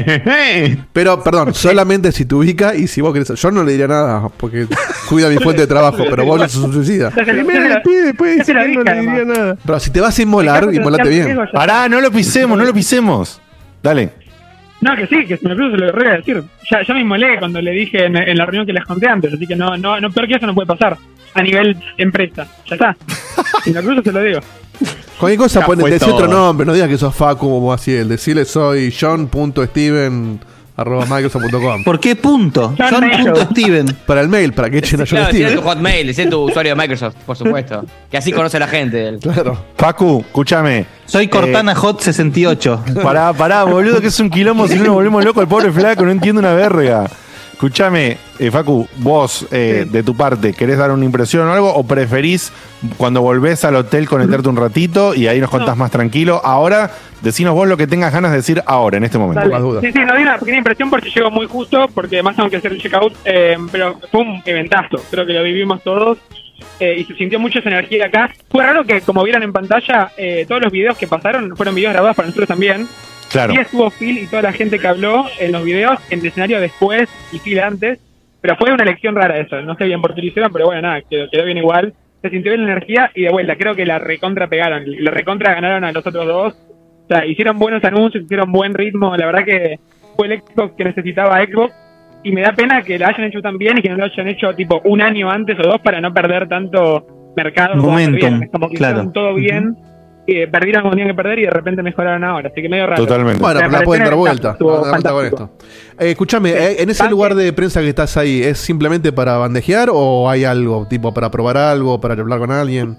Pero, 0.92 1.22
perdón, 1.22 1.52
solamente 1.54 2.10
si 2.12 2.24
te 2.24 2.34
ubica 2.34 2.74
y 2.74 2.86
si 2.86 3.00
vos 3.02 3.12
querés. 3.12 3.28
Yo 3.34 3.50
no 3.50 3.62
le 3.62 3.72
diría 3.72 3.86
nada 3.86 4.28
porque 4.36 4.66
cuida 5.08 5.28
mi 5.28 5.36
fuente 5.36 5.60
de 5.62 5.66
trabajo, 5.68 5.98
pero 6.08 6.24
vos 6.24 6.40
no 6.40 6.48
sos 6.48 6.64
un 6.64 6.72
suicida. 6.72 7.10
Primero 7.10 7.68
le 7.68 7.80
pide, 7.82 8.02
después 8.06 8.38
dice 8.38 8.52
que 8.54 8.72
no 8.74 8.82
le 8.82 9.00
diría 9.00 9.24
nada. 9.26 9.56
Pero 9.64 9.80
si 9.80 9.90
te 9.90 10.00
vas 10.00 10.18
a 10.18 10.22
inmolar, 10.22 10.72
inmolate 10.72 11.08
bien. 11.10 11.38
Pará, 11.52 11.88
no 11.90 12.00
lo 12.00 12.10
pisemos, 12.10 12.56
no 12.56 12.64
lo 12.64 12.72
pisemos. 12.72 13.40
Dale. 13.82 14.10
No, 14.80 14.96
que 14.96 15.06
sí, 15.06 15.26
que 15.26 15.36
si 15.36 15.46
me 15.46 15.54
cruzo 15.54 15.72
se 15.72 15.76
lo 15.78 15.92
voy 15.92 16.06
a 16.06 16.10
decir. 16.16 16.42
Ya, 16.70 16.82
ya 16.82 16.94
me 16.94 17.00
inmolé 17.02 17.38
cuando 17.38 17.60
le 17.60 17.70
dije 17.72 18.06
en, 18.06 18.16
en 18.16 18.36
la 18.38 18.44
reunión 18.46 18.66
que 18.66 18.72
les 18.72 18.84
conté 18.84 19.08
antes, 19.08 19.32
así 19.34 19.46
que 19.46 19.56
no, 19.56 19.76
no, 19.76 20.00
no, 20.00 20.10
peor 20.10 20.26
que 20.26 20.34
eso 20.36 20.46
no 20.46 20.54
puede 20.54 20.66
pasar 20.66 20.96
a 21.34 21.42
nivel 21.42 21.76
empresa. 21.98 22.46
Ya 22.66 22.74
está. 22.76 22.96
Si 23.62 23.72
me 23.72 23.82
cruzo 23.82 24.02
se 24.02 24.12
lo 24.12 24.20
digo. 24.22 24.40
Cualquier 25.18 25.38
cosa, 25.38 25.62
fue 25.62 25.76
decí 25.76 26.10
otro 26.10 26.28
nombre, 26.28 26.66
no 26.66 26.72
digas 26.72 26.88
que 26.88 26.98
sos 26.98 27.14
Facu 27.14 27.46
o 27.48 27.72
así. 27.72 27.94
El 27.94 28.08
decirle 28.08 28.44
soy 28.44 28.92
john.steven 28.98 30.40
arroba 30.76 31.06
microsoft.com. 31.06 31.84
¿Por 31.84 32.00
qué 32.00 32.16
punto? 32.16 32.74
John 32.76 33.10
John 33.12 33.36
Steven. 33.52 33.86
Para 34.06 34.22
el 34.22 34.28
mail, 34.28 34.52
para 34.52 34.68
que 34.70 34.78
echen 34.78 35.00
a 35.00 35.04
John 35.04 35.10
Claro, 35.10 35.26
decir 35.26 35.46
tu 35.46 35.52
Steven. 35.52 35.66
Hotmail, 35.68 36.06
decir 36.06 36.30
tu 36.30 36.40
usuario 36.42 36.74
de 36.74 36.80
Microsoft, 36.80 37.14
por 37.24 37.36
supuesto. 37.36 37.84
Que 38.10 38.16
así 38.16 38.32
conoce 38.32 38.56
a 38.56 38.60
la 38.60 38.68
gente. 38.68 39.08
él. 39.08 39.18
Claro. 39.20 39.56
Facu, 39.76 40.20
escúchame. 40.26 40.86
Soy 41.06 41.28
Cortana 41.28 41.74
Hot 41.74 42.00
68. 42.00 42.84
Pará, 43.02 43.32
pará, 43.32 43.64
boludo, 43.64 44.00
que 44.00 44.08
es 44.08 44.20
un 44.20 44.30
quilombo 44.30 44.66
si 44.66 44.74
no 44.76 44.84
nos 44.84 44.94
volvemos 44.94 45.24
locos 45.24 45.42
el 45.42 45.48
pobre 45.48 45.70
flaco, 45.70 46.04
no 46.04 46.10
entiendo 46.10 46.40
una 46.40 46.54
verga. 46.54 47.08
Escúchame, 47.54 48.16
eh, 48.40 48.50
Facu, 48.50 48.88
vos, 48.96 49.46
eh, 49.52 49.86
de 49.88 50.02
tu 50.02 50.16
parte, 50.16 50.52
¿querés 50.52 50.76
dar 50.76 50.90
una 50.90 51.04
impresión 51.04 51.46
o 51.46 51.52
algo? 51.52 51.72
¿O 51.72 51.86
preferís 51.86 52.52
cuando 52.96 53.22
volvés 53.22 53.64
al 53.64 53.76
hotel 53.76 54.08
conectarte 54.08 54.48
un 54.48 54.56
ratito 54.56 55.14
y 55.14 55.28
ahí 55.28 55.38
nos 55.40 55.50
contás 55.50 55.76
más 55.76 55.92
tranquilo? 55.92 56.40
Ahora, 56.42 56.90
decinos 57.22 57.54
vos 57.54 57.68
lo 57.68 57.76
que 57.76 57.86
tengas 57.86 58.12
ganas 58.12 58.32
de 58.32 58.38
decir 58.38 58.60
ahora, 58.66 58.96
en 58.96 59.04
este 59.04 59.18
momento. 59.18 59.38
Dale. 59.38 59.52
las 59.52 59.62
dudas. 59.62 59.84
Sí, 59.84 59.92
sí, 59.92 60.00
no 60.00 60.16
di 60.16 60.22
una 60.22 60.36
pequeña 60.36 60.58
impresión 60.58 60.90
porque 60.90 61.10
llegó 61.10 61.30
muy 61.30 61.46
justo, 61.46 61.86
porque 61.94 62.16
además 62.16 62.34
tengo 62.34 62.50
que 62.50 62.56
hacer 62.56 62.72
el 62.72 62.82
checkout, 62.82 63.14
eh, 63.24 63.56
pero 63.70 64.00
fue 64.10 64.22
un 64.22 64.42
eventazo, 64.44 65.00
creo 65.08 65.24
que 65.24 65.32
lo 65.32 65.44
vivimos 65.44 65.80
todos 65.84 66.18
eh, 66.80 66.96
y 66.98 67.04
se 67.04 67.14
sintió 67.14 67.38
mucho 67.38 67.60
esa 67.60 67.68
energía 67.68 68.06
acá. 68.06 68.30
Fue 68.50 68.64
raro 68.64 68.84
que, 68.84 69.00
como 69.02 69.22
vieron 69.22 69.44
en 69.44 69.52
pantalla, 69.52 70.10
eh, 70.16 70.44
todos 70.48 70.60
los 70.60 70.72
videos 70.72 70.98
que 70.98 71.06
pasaron 71.06 71.56
fueron 71.56 71.76
videos 71.76 71.92
grabados 71.92 72.16
para 72.16 72.26
nosotros 72.26 72.48
también. 72.48 72.88
Claro. 73.30 73.52
Sí 73.52 73.60
estuvo 73.60 73.90
Phil 73.90 74.18
y 74.18 74.26
toda 74.26 74.42
la 74.42 74.52
gente 74.52 74.78
que 74.78 74.86
habló 74.86 75.26
en 75.40 75.52
los 75.52 75.64
videos, 75.64 75.98
en 76.10 76.20
el 76.20 76.26
escenario 76.26 76.60
después 76.60 77.08
y 77.32 77.38
Phil 77.38 77.60
antes, 77.60 77.98
pero 78.40 78.56
fue 78.56 78.72
una 78.72 78.82
elección 78.84 79.14
rara 79.14 79.38
eso, 79.38 79.60
no 79.62 79.74
sé 79.74 79.84
bien 79.84 80.00
por 80.00 80.14
qué 80.14 80.20
lo 80.20 80.26
hicieron, 80.28 80.52
pero 80.52 80.66
bueno, 80.66 80.82
nada, 80.82 81.00
quedó, 81.08 81.28
quedó 81.30 81.44
bien 81.44 81.58
igual. 81.58 81.94
Se 82.22 82.30
sintió 82.30 82.52
bien 82.52 82.66
la 82.66 82.72
energía 82.72 83.10
y 83.14 83.22
de 83.22 83.30
vuelta, 83.30 83.56
creo 83.56 83.74
que 83.74 83.84
la 83.84 83.98
recontra 83.98 84.48
pegaron, 84.48 84.84
la 84.86 85.10
recontra 85.10 85.54
ganaron 85.54 85.84
a 85.84 85.92
los 85.92 86.06
otros 86.06 86.26
dos. 86.26 86.54
O 87.04 87.06
sea, 87.08 87.26
hicieron 87.26 87.58
buenos 87.58 87.84
anuncios, 87.84 88.24
hicieron 88.24 88.50
buen 88.50 88.72
ritmo, 88.72 89.16
la 89.16 89.26
verdad 89.26 89.44
que 89.44 89.78
fue 90.16 90.28
el 90.28 90.40
Xbox 90.40 90.74
que 90.76 90.84
necesitaba 90.84 91.42
Xbox 91.44 91.74
y 92.22 92.32
me 92.32 92.40
da 92.40 92.52
pena 92.52 92.82
que 92.82 92.98
lo 92.98 93.06
hayan 93.06 93.24
hecho 93.24 93.42
tan 93.42 93.58
bien 93.58 93.78
y 93.78 93.82
que 93.82 93.90
no 93.90 93.96
lo 93.96 94.04
hayan 94.04 94.28
hecho 94.28 94.54
tipo 94.54 94.80
un 94.84 95.02
año 95.02 95.30
antes 95.30 95.58
o 95.58 95.62
dos 95.62 95.80
para 95.82 96.00
no 96.00 96.12
perder 96.12 96.48
tanto 96.48 97.32
mercado. 97.36 97.74
como 97.74 97.90
Momentum. 97.90 98.42
Es 98.42 98.50
como 98.50 98.68
que 98.70 98.76
claro. 98.76 98.94
hicieron 98.94 99.12
todo 99.12 99.34
bien, 99.34 99.76
eh, 100.26 100.46
perdieron 100.48 100.82
como 100.82 100.92
tenían 100.92 101.08
que 101.08 101.14
perder 101.14 101.38
y 101.38 101.42
de 101.42 101.50
repente 101.50 101.82
mejoraron 101.82 102.24
ahora, 102.24 102.48
así 102.50 102.62
que 102.62 102.68
medio 102.68 102.86
raro. 102.86 103.02
Totalmente. 103.04 103.40
Bueno, 103.42 103.60
la 103.68 103.80
pueden 103.82 104.04
dar 104.04 104.14
vuelta. 104.14 104.56
vuelta 104.58 104.64
con 104.82 104.90
fantástico. 104.90 105.22
esto. 105.22 105.50
Eh, 105.98 106.10
escúchame, 106.12 106.50
eh, 106.50 106.82
en 106.82 106.90
ese 106.90 106.98
Tanque. 107.00 107.10
lugar 107.12 107.34
de 107.34 107.52
prensa 107.52 107.80
que 107.80 107.88
estás 107.88 108.16
ahí, 108.16 108.42
¿es 108.42 108.58
simplemente 108.58 109.12
para 109.12 109.36
bandejear 109.38 109.88
o 109.92 110.28
hay 110.30 110.44
algo, 110.44 110.86
tipo 110.88 111.12
para 111.12 111.30
probar 111.30 111.56
algo, 111.56 112.00
para 112.00 112.14
hablar 112.14 112.38
con 112.38 112.50
alguien? 112.50 112.96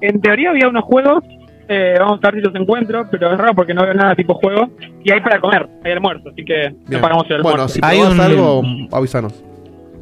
En 0.00 0.20
teoría 0.20 0.50
había 0.50 0.66
unos 0.68 0.84
juegos, 0.84 1.22
eh, 1.68 1.94
vamos 2.00 2.18
a 2.22 2.30
ver 2.30 2.40
si 2.40 2.46
los 2.48 2.54
encuentro, 2.54 3.06
pero 3.10 3.32
es 3.32 3.38
raro 3.38 3.54
porque 3.54 3.72
no 3.74 3.82
veo 3.84 3.94
nada 3.94 4.14
tipo 4.16 4.34
juego. 4.34 4.70
Y 5.04 5.12
hay 5.12 5.20
para 5.20 5.40
comer, 5.40 5.68
hay 5.84 5.92
almuerzo, 5.92 6.30
así 6.30 6.44
que 6.44 6.54
Bien. 6.70 6.76
no 6.88 7.00
pagamos 7.00 7.26
el 7.30 7.42
Bueno, 7.42 7.62
almuerzo. 7.62 7.74
si 7.74 7.80
Hay 7.82 8.00
un- 8.00 8.20
algo, 8.20 8.62
avísanos. 8.92 9.44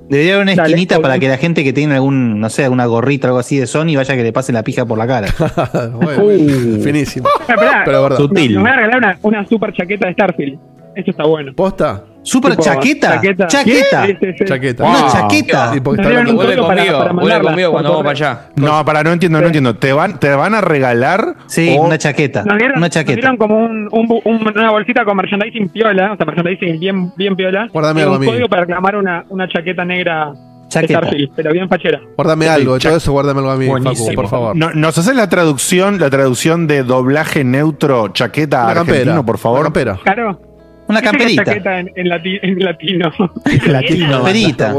Debería 0.08 0.34
haber 0.34 0.44
una 0.44 0.54
Dale, 0.54 0.68
esquinita 0.70 1.00
para 1.00 1.18
que 1.18 1.28
la 1.28 1.36
gente 1.36 1.62
que 1.64 1.72
tiene 1.72 1.94
algún, 1.94 2.40
no 2.40 2.48
sé, 2.48 2.64
alguna 2.64 2.86
gorrita 2.86 3.26
o 3.26 3.30
algo 3.30 3.38
así 3.40 3.58
de 3.58 3.66
Sony 3.66 3.94
vaya 3.96 4.16
que 4.16 4.22
le 4.22 4.32
pase 4.32 4.52
la 4.52 4.62
pija 4.62 4.86
por 4.86 4.96
la 4.98 5.06
cara. 5.06 5.28
bueno, 5.92 6.24
Uh. 6.24 6.80
finísimo. 6.82 7.28
Pero, 7.46 7.60
esperá, 7.60 7.82
Pero 7.84 8.02
verdad. 8.02 8.16
Sutil. 8.16 8.54
nos 8.54 8.62
van 8.64 8.72
a 8.72 8.76
regalar 8.76 8.98
una, 8.98 9.18
una 9.22 9.46
super 9.46 9.72
chaqueta 9.72 10.06
de 10.06 10.14
Starfield. 10.14 10.58
Eso 10.96 11.10
está 11.10 11.24
bueno. 11.26 11.52
¿Posta? 11.54 12.02
¿Super 12.28 12.50
Tipo, 12.52 12.62
chaqueta? 12.62 13.14
chaqueta. 13.14 13.46
¿Chaqueta? 13.46 14.06
Sí, 14.06 14.16
sí, 14.20 14.26
sí. 14.38 14.44
Chaqueta. 14.44 14.84
¿Una 14.84 15.06
chaqueta? 15.08 15.72
Y 15.76 15.80
porque 15.80 16.02
Nos 16.02 16.10
está 16.12 16.32
Vuelve 16.34 16.56
para- 16.56 16.76
conmigo, 16.76 16.98
para 17.28 17.40
conmigo 17.40 17.70
cuando 17.72 17.88
vamos 17.90 18.04
para 18.04 18.12
allá. 18.12 18.40
No, 18.56 18.84
pará, 18.84 19.02
no 19.02 19.12
entiendo, 19.12 19.40
no 19.40 19.46
entiendo. 19.46 19.76
¿Te 19.76 19.92
van, 19.92 20.20
te 20.20 20.28
van 20.34 20.54
a 20.54 20.60
regalar? 20.60 21.34
Sí, 21.46 21.74
o- 21.78 21.82
una 21.84 21.96
chaqueta. 21.98 22.44
Nos 22.44 22.58
dieron, 22.58 22.76
Una 22.78 22.86
nos 22.86 22.90
chaqueta. 22.94 23.14
dieron 23.14 23.36
como 23.36 23.56
un, 23.58 23.88
un 23.90 24.20
un- 24.24 24.48
una 24.56 24.70
bolsita 24.70 25.04
con 25.04 25.16
merchandising 25.16 25.70
piola, 25.70 26.12
o 26.12 26.16
sea, 26.16 26.26
merchandising 26.26 26.78
bien, 26.78 27.12
bien 27.16 27.34
piola. 27.34 27.66
Guárdame 27.72 28.00
y 28.00 28.02
algo 28.02 28.14
un 28.14 28.16
a 28.16 28.20
mí. 28.20 28.26
código 28.26 28.48
para 28.48 28.62
reclamar 28.62 28.96
una, 28.96 29.24
una 29.30 29.48
chaqueta 29.48 29.84
negra 29.84 30.32
Chaqueta. 30.68 30.98
Starfield, 30.98 31.30
pero 31.34 31.50
bien 31.52 31.66
fachera. 31.66 31.98
Guárdame 32.14 32.46
algo, 32.48 32.78
todo 32.78 32.96
eso 32.96 33.12
guárdame 33.12 33.38
algo 33.40 33.50
a 33.52 33.56
mí, 33.56 33.66
Facu, 33.68 33.80
Buenísimo. 33.80 34.12
por 34.14 34.28
favor. 34.28 34.54
No- 34.54 34.70
¿Nos 34.74 34.98
haces 34.98 35.16
la 35.16 35.26
traducción, 35.30 35.98
la 35.98 36.10
traducción 36.10 36.66
de 36.66 36.82
doblaje 36.82 37.42
neutro 37.42 38.08
chaqueta 38.08 38.64
Una 38.64 38.70
argentino, 38.72 38.96
campera, 38.98 39.22
por 39.22 39.38
favor? 39.38 39.62
campera. 39.62 39.98
Claro. 40.04 40.40
Una 40.88 41.00
¿Qué 41.00 41.06
es 41.06 41.36
camperita. 41.36 41.78
en, 41.80 41.90
en, 41.94 42.06
lati- 42.06 42.38
en 42.42 42.58
latino. 42.60 43.12
Latino. 43.66 44.10
Camperita. 44.10 44.74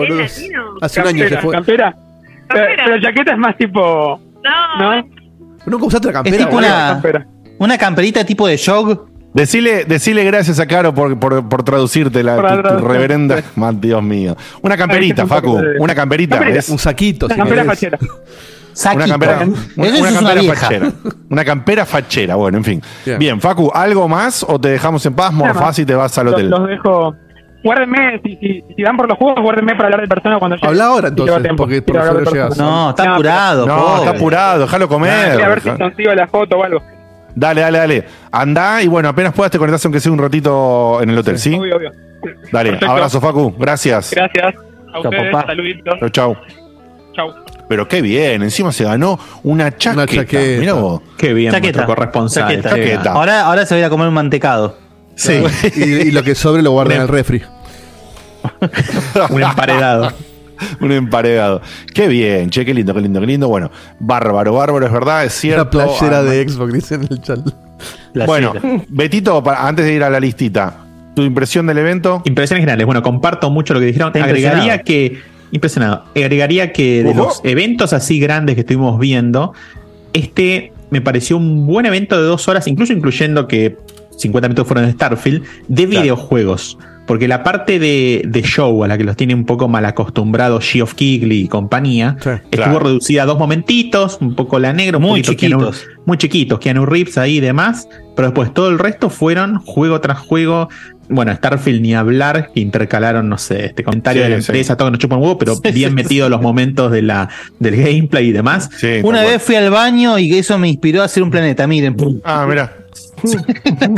Hace 0.81 1.01
un 1.01 1.07
año 1.07 1.27
se 1.29 1.37
fue. 1.37 1.53
campera. 1.53 1.95
Pero, 2.47 2.65
Campera. 2.65 2.83
pero 2.85 3.01
chaqueta 3.01 3.31
es 3.33 3.37
más 3.37 3.55
tipo. 3.57 4.19
No, 4.43 4.95
¿No? 4.95 5.07
Nunca 5.65 5.85
usaste 5.85 6.07
la 6.07 6.13
campera, 6.13 6.35
Es 6.35 6.45
tipo 6.45 6.57
una- 6.57 6.67
Campera. 6.93 7.27
Una 7.59 7.77
camperita 7.77 8.23
tipo 8.25 8.47
de 8.47 8.57
jog. 8.57 9.07
Decile, 9.31 9.85
decile 9.85 10.23
gracias 10.23 10.59
a 10.59 10.65
Caro 10.65 10.91
por, 10.95 11.19
por, 11.19 11.47
por 11.47 11.61
traducirte 11.63 12.23
la 12.23 12.35
Por 12.37 12.63
tu- 12.79 12.87
reverenda. 12.87 13.43
Dios 13.73 14.01
mío. 14.01 14.35
Una 14.63 14.75
camperita, 14.75 15.27
Facu. 15.27 15.61
Una 15.79 15.93
camperita. 15.93 16.39
Camperita. 16.39 16.71
Un 16.71 16.79
saquito, 16.79 17.27
Una 17.27 17.35
si 17.35 17.39
campera 17.41 17.63
fachera. 17.65 17.99
Saquito. 18.79 19.03
Una 19.03 19.07
campera, 19.11 19.39
una, 19.75 20.11
campera 20.13 20.41
vieja. 20.41 20.55
fachera. 20.55 20.91
Una 21.29 21.45
campera 21.45 21.85
fachera. 21.85 22.35
Bueno, 22.35 22.57
en 22.59 22.63
fin. 22.63 22.81
Bien. 23.05 23.19
Bien. 23.19 23.41
Facu, 23.41 23.69
¿algo 23.73 24.07
más 24.07 24.45
o 24.47 24.57
te 24.59 24.69
dejamos 24.69 25.05
en 25.05 25.13
paz, 25.15 25.33
morfás 25.33 25.79
y 25.79 25.85
te 25.85 25.95
vas 25.95 26.17
al 26.17 26.25
Los, 26.27 26.33
hotel? 26.35 26.49
los 26.49 26.67
dejo. 26.67 27.15
Guárdenme, 27.61 28.21
si, 28.23 28.37
si, 28.37 28.63
si 28.73 28.81
dan 28.83 28.95
por 28.95 29.09
los 29.09 29.17
juegos, 29.17 29.41
guárdenme 29.43 29.73
para 29.75 29.87
hablar 29.87 29.99
de 30.01 30.07
persona 30.07 30.39
cuando 30.39 30.55
llegue. 30.55 30.67
Habla 30.69 30.85
ahora, 30.85 31.07
entonces, 31.09 31.41
tiempo. 31.41 31.63
porque 31.63 31.81
por 31.81 31.97
favor 31.97 32.31
llegas. 32.33 32.57
No, 32.57 32.91
está 32.91 33.03
No, 33.03 33.13
apurado. 33.15 33.67
No, 33.67 33.75
pobre. 33.77 33.95
está 33.97 34.09
apurado, 34.11 34.59
déjalo 34.61 34.87
comer. 34.87 35.33
Voy 35.33 35.41
a 35.43 35.49
ver 35.49 35.61
si 35.61 35.69
consigo 35.71 36.13
la 36.15 36.27
foto 36.27 36.57
o 36.57 36.63
algo. 36.63 36.81
Dale, 37.35 37.59
dale, 37.61 37.77
dale. 37.79 38.05
Andá 38.31 38.81
y 38.81 38.87
bueno, 38.87 39.09
apenas 39.09 39.33
puedas 39.33 39.51
te 39.51 39.57
conectás 39.57 39.83
aunque 39.83 39.99
sea 39.99 40.11
un 40.11 40.19
ratito 40.19 41.01
en 41.01 41.09
el 41.09 41.17
hotel, 41.17 41.37
¿sí? 41.37 41.53
Obvio, 41.53 41.75
obvio. 41.75 41.91
Dale, 42.51 42.69
Perfecto. 42.71 42.91
abrazo, 42.93 43.19
Facu. 43.19 43.53
Gracias. 43.57 44.11
Gracias. 44.15 44.55
A 44.93 44.99
ustedes, 45.01 45.31
papá. 45.33 45.47
saluditos. 45.47 45.99
Chau, 45.99 46.09
chau. 46.09 46.37
Chau. 47.13 47.58
Pero 47.69 47.87
qué 47.87 48.01
bien, 48.01 48.41
encima 48.43 48.71
se 48.73 48.83
ganó 48.83 49.17
una 49.43 49.77
chaqueta. 49.77 50.07
chaqueta. 50.07 50.59
Mirá 50.59 50.73
vos. 50.73 51.01
Qué 51.17 51.33
bien, 51.33 51.53
Chaqueta. 51.53 51.85
corresponsal. 51.85 52.61
Chaqueta. 52.61 53.11
Ahora, 53.13 53.45
ahora 53.45 53.65
se 53.65 53.75
va 53.75 53.77
a 53.77 53.79
ir 53.79 53.85
a 53.85 53.89
comer 53.89 54.07
un 54.09 54.13
mantecado. 54.15 54.77
Sí, 55.15 55.39
Y, 55.75 55.83
y 55.83 56.11
lo 56.11 56.23
que 56.23 56.33
sobre 56.35 56.61
lo 56.63 56.71
guardan 56.71 56.97
en 56.97 57.01
el 57.03 57.07
refri. 57.07 57.41
un 59.29 59.43
emparedado. 59.43 60.11
Un 60.81 60.91
emparedado. 60.91 61.61
Qué 61.93 62.09
bien, 62.09 62.49
che, 62.49 62.65
qué 62.65 62.73
lindo, 62.73 62.93
qué 62.93 62.99
lindo, 62.99 63.21
qué 63.21 63.27
lindo. 63.27 63.47
Bueno, 63.47 63.71
bárbaro, 63.97 64.53
bárbaro, 64.55 64.85
es 64.85 64.91
verdad, 64.91 65.23
es 65.23 65.31
cierto. 65.31 65.77
La 65.77 65.85
playera 65.85 66.21
de 66.21 66.49
Xbox, 66.49 66.73
dice 66.73 66.95
en 66.95 67.03
el 67.09 67.21
chat. 67.21 67.39
Bueno, 68.25 68.51
Betito, 68.89 69.41
antes 69.57 69.85
de 69.85 69.93
ir 69.93 70.03
a 70.03 70.09
la 70.09 70.19
listita, 70.19 70.73
tu 71.15 71.21
impresión 71.21 71.65
del 71.65 71.77
evento. 71.77 72.21
Impresiones 72.25 72.63
generales. 72.63 72.85
Bueno, 72.85 73.01
comparto 73.01 73.49
mucho 73.49 73.73
lo 73.73 73.79
que 73.79 73.85
dijeron. 73.85 74.11
Agregaría 74.13 74.79
que. 74.81 75.21
Impresionado. 75.51 76.03
Agregaría 76.15 76.71
que 76.71 77.03
de 77.03 77.13
los 77.15 77.41
eventos 77.43 77.93
así 77.93 78.19
grandes 78.19 78.55
que 78.55 78.61
estuvimos 78.61 78.99
viendo, 78.99 79.53
este 80.13 80.73
me 80.91 81.01
pareció 81.01 81.37
un 81.37 81.67
buen 81.67 81.85
evento 81.85 82.17
de 82.19 82.27
dos 82.27 82.47
horas, 82.47 82.67
incluso 82.67 82.93
incluyendo 82.93 83.47
que 83.47 83.77
50 84.17 84.47
minutos 84.49 84.67
fueron 84.67 84.85
de 84.85 84.91
Starfield, 84.93 85.43
de 85.67 85.85
Claro. 85.87 86.01
videojuegos. 86.01 86.77
Porque 87.05 87.27
la 87.27 87.41
parte 87.43 87.79
de, 87.79 88.21
de 88.27 88.41
show 88.43 88.83
a 88.83 88.87
la 88.87 88.95
que 88.97 89.03
los 89.03 89.15
tiene 89.15 89.33
un 89.33 89.45
poco 89.45 89.67
mal 89.67 89.83
acostumbrados 89.85 90.63
Geoff 90.65 90.93
Keighley 90.93 91.41
y 91.41 91.47
compañía, 91.47 92.15
Sí, 92.21 92.29
estuvo 92.29 92.49
claro. 92.51 92.79
reducida 92.79 93.23
a 93.23 93.25
dos 93.25 93.39
momentitos, 93.39 94.19
un 94.21 94.35
poco 94.35 94.59
la 94.59 94.73
negra, 94.73 94.97
un 94.97 95.03
Muy 95.03 95.21
Keanu- 95.21 95.25
chiquitos. 95.29 95.87
muy 96.05 96.17
chiquitos, 96.19 96.59
Keanu 96.59 96.85
Reeves 96.85 97.17
ahí 97.17 97.37
y 97.37 97.39
demás, 97.39 97.87
pero 98.15 98.27
después 98.27 98.53
todo 98.53 98.69
el 98.69 98.77
resto 98.77 99.09
fueron 99.09 99.57
juego 99.59 99.99
tras 100.01 100.19
juego. 100.19 100.69
Bueno, 101.09 101.33
Starfield 101.35 101.81
ni 101.81 101.95
hablar, 101.95 102.51
que 102.53 102.59
intercalaron, 102.59 103.27
no 103.27 103.37
sé, 103.39 103.65
este 103.65 103.83
comentario 103.83 104.21
Sí, 104.23 104.29
de 104.29 104.35
la 104.35 104.41
sí. 104.41 104.51
empresa, 104.51 104.77
todo 104.77 104.87
que 104.89 104.91
nos 104.91 104.99
chupan 104.99 105.19
huevo, 105.19 105.37
pero 105.39 105.55
bien 105.73 105.93
metidos 105.95 106.29
los 106.29 106.41
momentos 106.41 106.91
de 106.91 107.01
la, 107.01 107.29
del 107.59 107.75
gameplay 107.75 108.27
y 108.27 108.31
demás. 108.31 108.69
Sí, 108.77 108.99
Una 109.03 109.23
vez 109.23 109.41
fui 109.41 109.55
al 109.55 109.71
baño 109.71 110.19
y 110.19 110.31
eso 110.37 110.57
me 110.59 110.67
inspiró 110.69 111.01
a 111.01 111.05
hacer 111.05 111.23
un 111.23 111.31
planeta. 111.31 111.65
Miren. 111.65 111.95
Ah, 112.23 112.45
mira. 112.47 112.73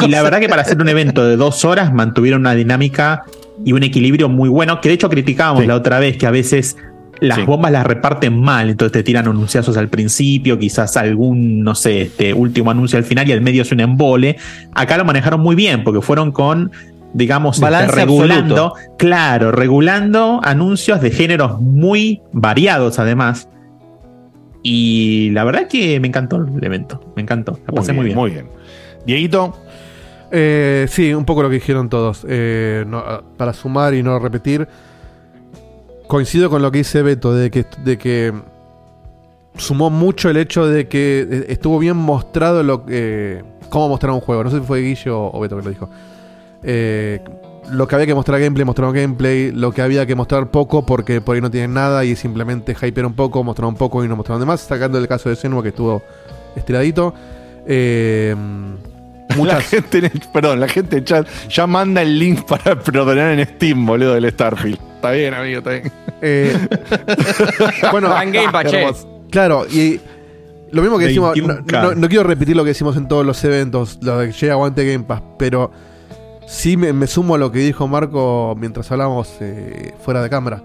Y 0.06 0.08
la 0.10 0.22
verdad 0.24 0.40
que 0.40 0.50
para 0.50 0.62
hacer 0.62 0.80
un 0.82 0.90
evento 0.90 1.26
de 1.26 1.36
dos 1.38 1.64
horas 1.66 1.94
mantuvieron 1.94 2.42
una 2.42 2.56
dinámica 2.56 3.24
y 3.64 3.74
un 3.74 3.84
equilibrio 3.84 4.30
muy 4.30 4.50
bueno, 4.50 4.82
que 4.82 4.90
de 4.90 4.96
hecho 4.96 5.10
criticábamos 5.10 5.62
Sí. 5.64 5.68
la 5.68 5.76
otra 5.76 6.00
vez 6.00 6.18
que 6.18 6.26
a 6.26 6.32
veces 6.32 6.78
las 7.20 7.38
Sí. 7.38 7.44
bombas 7.44 7.72
las 7.72 7.86
reparten 7.86 8.42
mal, 8.42 8.72
entonces 8.72 8.92
te 8.94 9.04
tiran 9.04 9.28
anunciazos 9.28 9.78
al 9.78 9.90
principio, 9.90 10.58
quizás 10.58 10.98
algún, 10.98 11.62
no 11.62 11.76
sé, 11.76 12.02
este 12.04 12.34
último 12.34 12.72
anuncio 12.72 12.98
al 12.98 13.04
final 13.06 13.30
y 13.30 13.32
al 13.32 13.42
medio 13.42 13.62
es 13.62 13.72
un 13.72 13.80
embole. 13.80 14.38
Acá 14.74 14.98
lo 14.98 15.06
manejaron 15.06 15.40
muy 15.40 15.56
bien 15.56 15.84
porque 15.84 16.02
fueron 16.02 16.32
con, 16.32 16.72
digamos, 17.14 17.58
este, 17.58 17.66
Balance 17.66 17.96
regulando, 17.96 18.74
claro, 18.98 19.52
regulando 19.52 20.40
anuncios 20.44 21.02
de 21.02 21.12
géneros 21.12 21.60
muy 21.60 22.22
variados 22.32 23.00
además. 23.00 23.48
Y 24.64 25.32
la 25.32 25.44
verdad 25.44 25.68
que 25.68 26.00
me 26.00 26.08
encantó 26.08 26.38
el 26.38 26.64
evento, 26.64 27.02
me 27.16 27.24
encantó, 27.24 27.60
la 27.66 27.74
pasé 27.74 27.94
muy 27.94 28.06
bien. 28.06 28.18
Muy 28.18 28.32
bien. 28.32 28.48
Dieguito, 29.06 29.56
Eh, 30.34 30.86
sí, 30.90 31.14
un 31.14 31.26
poco 31.26 31.44
lo 31.44 31.50
que 31.50 31.56
dijeron 31.56 31.90
todos. 31.90 32.26
Eh, 32.28 32.86
no, 32.88 33.00
ah, 33.00 33.22
para 33.38 33.52
sumar 33.52 33.94
y 33.94 34.02
no 34.02 34.18
repetir, 34.18 34.66
coincido 36.08 36.50
con 36.50 36.62
lo 36.62 36.72
que 36.72 36.80
dice 36.80 37.02
Beto, 37.02 37.34
de 37.34 37.52
que, 37.52 37.66
de 37.84 37.98
que 37.98 38.34
sumó 39.58 39.90
mucho 39.90 40.30
el 40.30 40.38
hecho 40.38 40.68
de 40.68 40.88
que 40.88 41.28
eh, 41.30 41.46
estuvo 41.50 41.80
bien 41.80 41.98
mostrado 41.98 42.64
lo 42.64 42.86
que, 42.86 43.44
cómo 43.70 43.90
mostrar 43.90 44.14
un 44.14 44.22
juego. 44.22 44.44
No 44.46 44.52
sé 44.52 44.60
si 44.60 44.66
fue 44.66 44.82
Guillo 44.82 45.32
o 45.34 45.40
Beto 45.42 45.58
que 45.58 45.64
lo 45.64 45.70
dijo. 45.70 45.90
Eh, 46.64 47.20
lo 47.72 47.88
que 47.88 47.96
había 47.96 48.08
que 48.08 48.16
mostrar 48.16 48.40
gameplay, 48.40 48.66
mostraron 48.66 48.94
gameplay. 48.94 49.52
Lo 49.52 49.72
que 49.72 49.82
había 49.82 50.06
que 50.06 50.16
mostrar 50.16 50.50
poco 50.52 50.86
porque 50.86 51.22
por 51.22 51.36
ahí 51.36 51.42
no 51.42 51.50
tienen 51.52 51.74
nada 51.74 52.04
y 52.06 52.16
simplemente 52.16 52.74
hypearon 52.74 53.12
un 53.12 53.16
poco, 53.16 53.44
mostraron 53.44 53.74
un 53.74 53.78
poco 53.78 54.04
y 54.04 54.08
no 54.08 54.16
mostraron 54.16 54.40
demás. 54.42 54.62
Sacando 54.62 54.98
el 54.98 55.08
caso 55.08 55.30
de 55.30 55.36
Senua 55.36 55.62
que 55.64 55.70
estuvo 55.70 56.02
estiradito. 56.56 57.14
Eh, 57.68 58.36
la 59.30 59.36
muchas, 59.38 59.64
gente, 59.68 60.00
en 60.00 60.06
el- 60.06 60.22
perdón, 60.34 60.60
la 60.60 60.68
gente 60.68 60.98
en 60.98 61.06
chat 61.06 61.28
ya 61.50 61.66
manda 61.68 62.02
el 62.02 62.20
link 62.20 62.44
para 62.46 62.78
preordenar 62.78 63.40
en 63.40 63.46
Steam, 63.48 63.86
boludo, 63.86 64.16
del 64.16 64.30
Starfield. 64.32 64.78
Está 64.96 65.12
bien, 65.12 65.34
amigo, 65.34 65.60
está 65.60 65.70
bien. 65.72 65.92
Eh, 66.22 66.68
bueno, 67.92 68.22
En 68.22 68.32
Game 68.32 68.52
Pass, 68.52 68.66
che. 68.70 68.82
hermoso. 68.82 69.22
claro, 69.30 69.66
y 69.72 70.00
lo 70.72 70.82
mismo 70.82 70.98
que 71.00 71.06
decimos, 71.06 71.36
no, 71.38 71.48
21K. 71.60 71.82
no- 71.82 71.96
no 71.96 72.08
quiero 72.10 72.24
repetir 72.24 72.56
lo 72.56 72.64
que 72.64 72.70
decimos 72.70 72.98
en 72.98 73.08
todos 73.08 73.26
los 73.26 73.44
eventos, 73.44 74.00
lo 74.02 74.18
de 74.20 74.28
que 74.28 74.34
llega 74.34 74.54
aguante 74.54 74.86
Game 74.92 75.06
Pass, 75.06 75.22
pero 75.40 75.72
sí 76.48 76.78
me, 76.78 76.94
me 76.94 77.08
sumo 77.08 77.36
a 77.36 77.38
lo 77.38 77.52
que 77.52 77.60
dijo 77.60 77.88
Marco 77.88 78.56
mientras 78.60 78.92
hablábamos 78.92 79.34
eh, 79.40 79.94
fuera 80.04 80.22
de 80.22 80.30
cámara. 80.30 80.62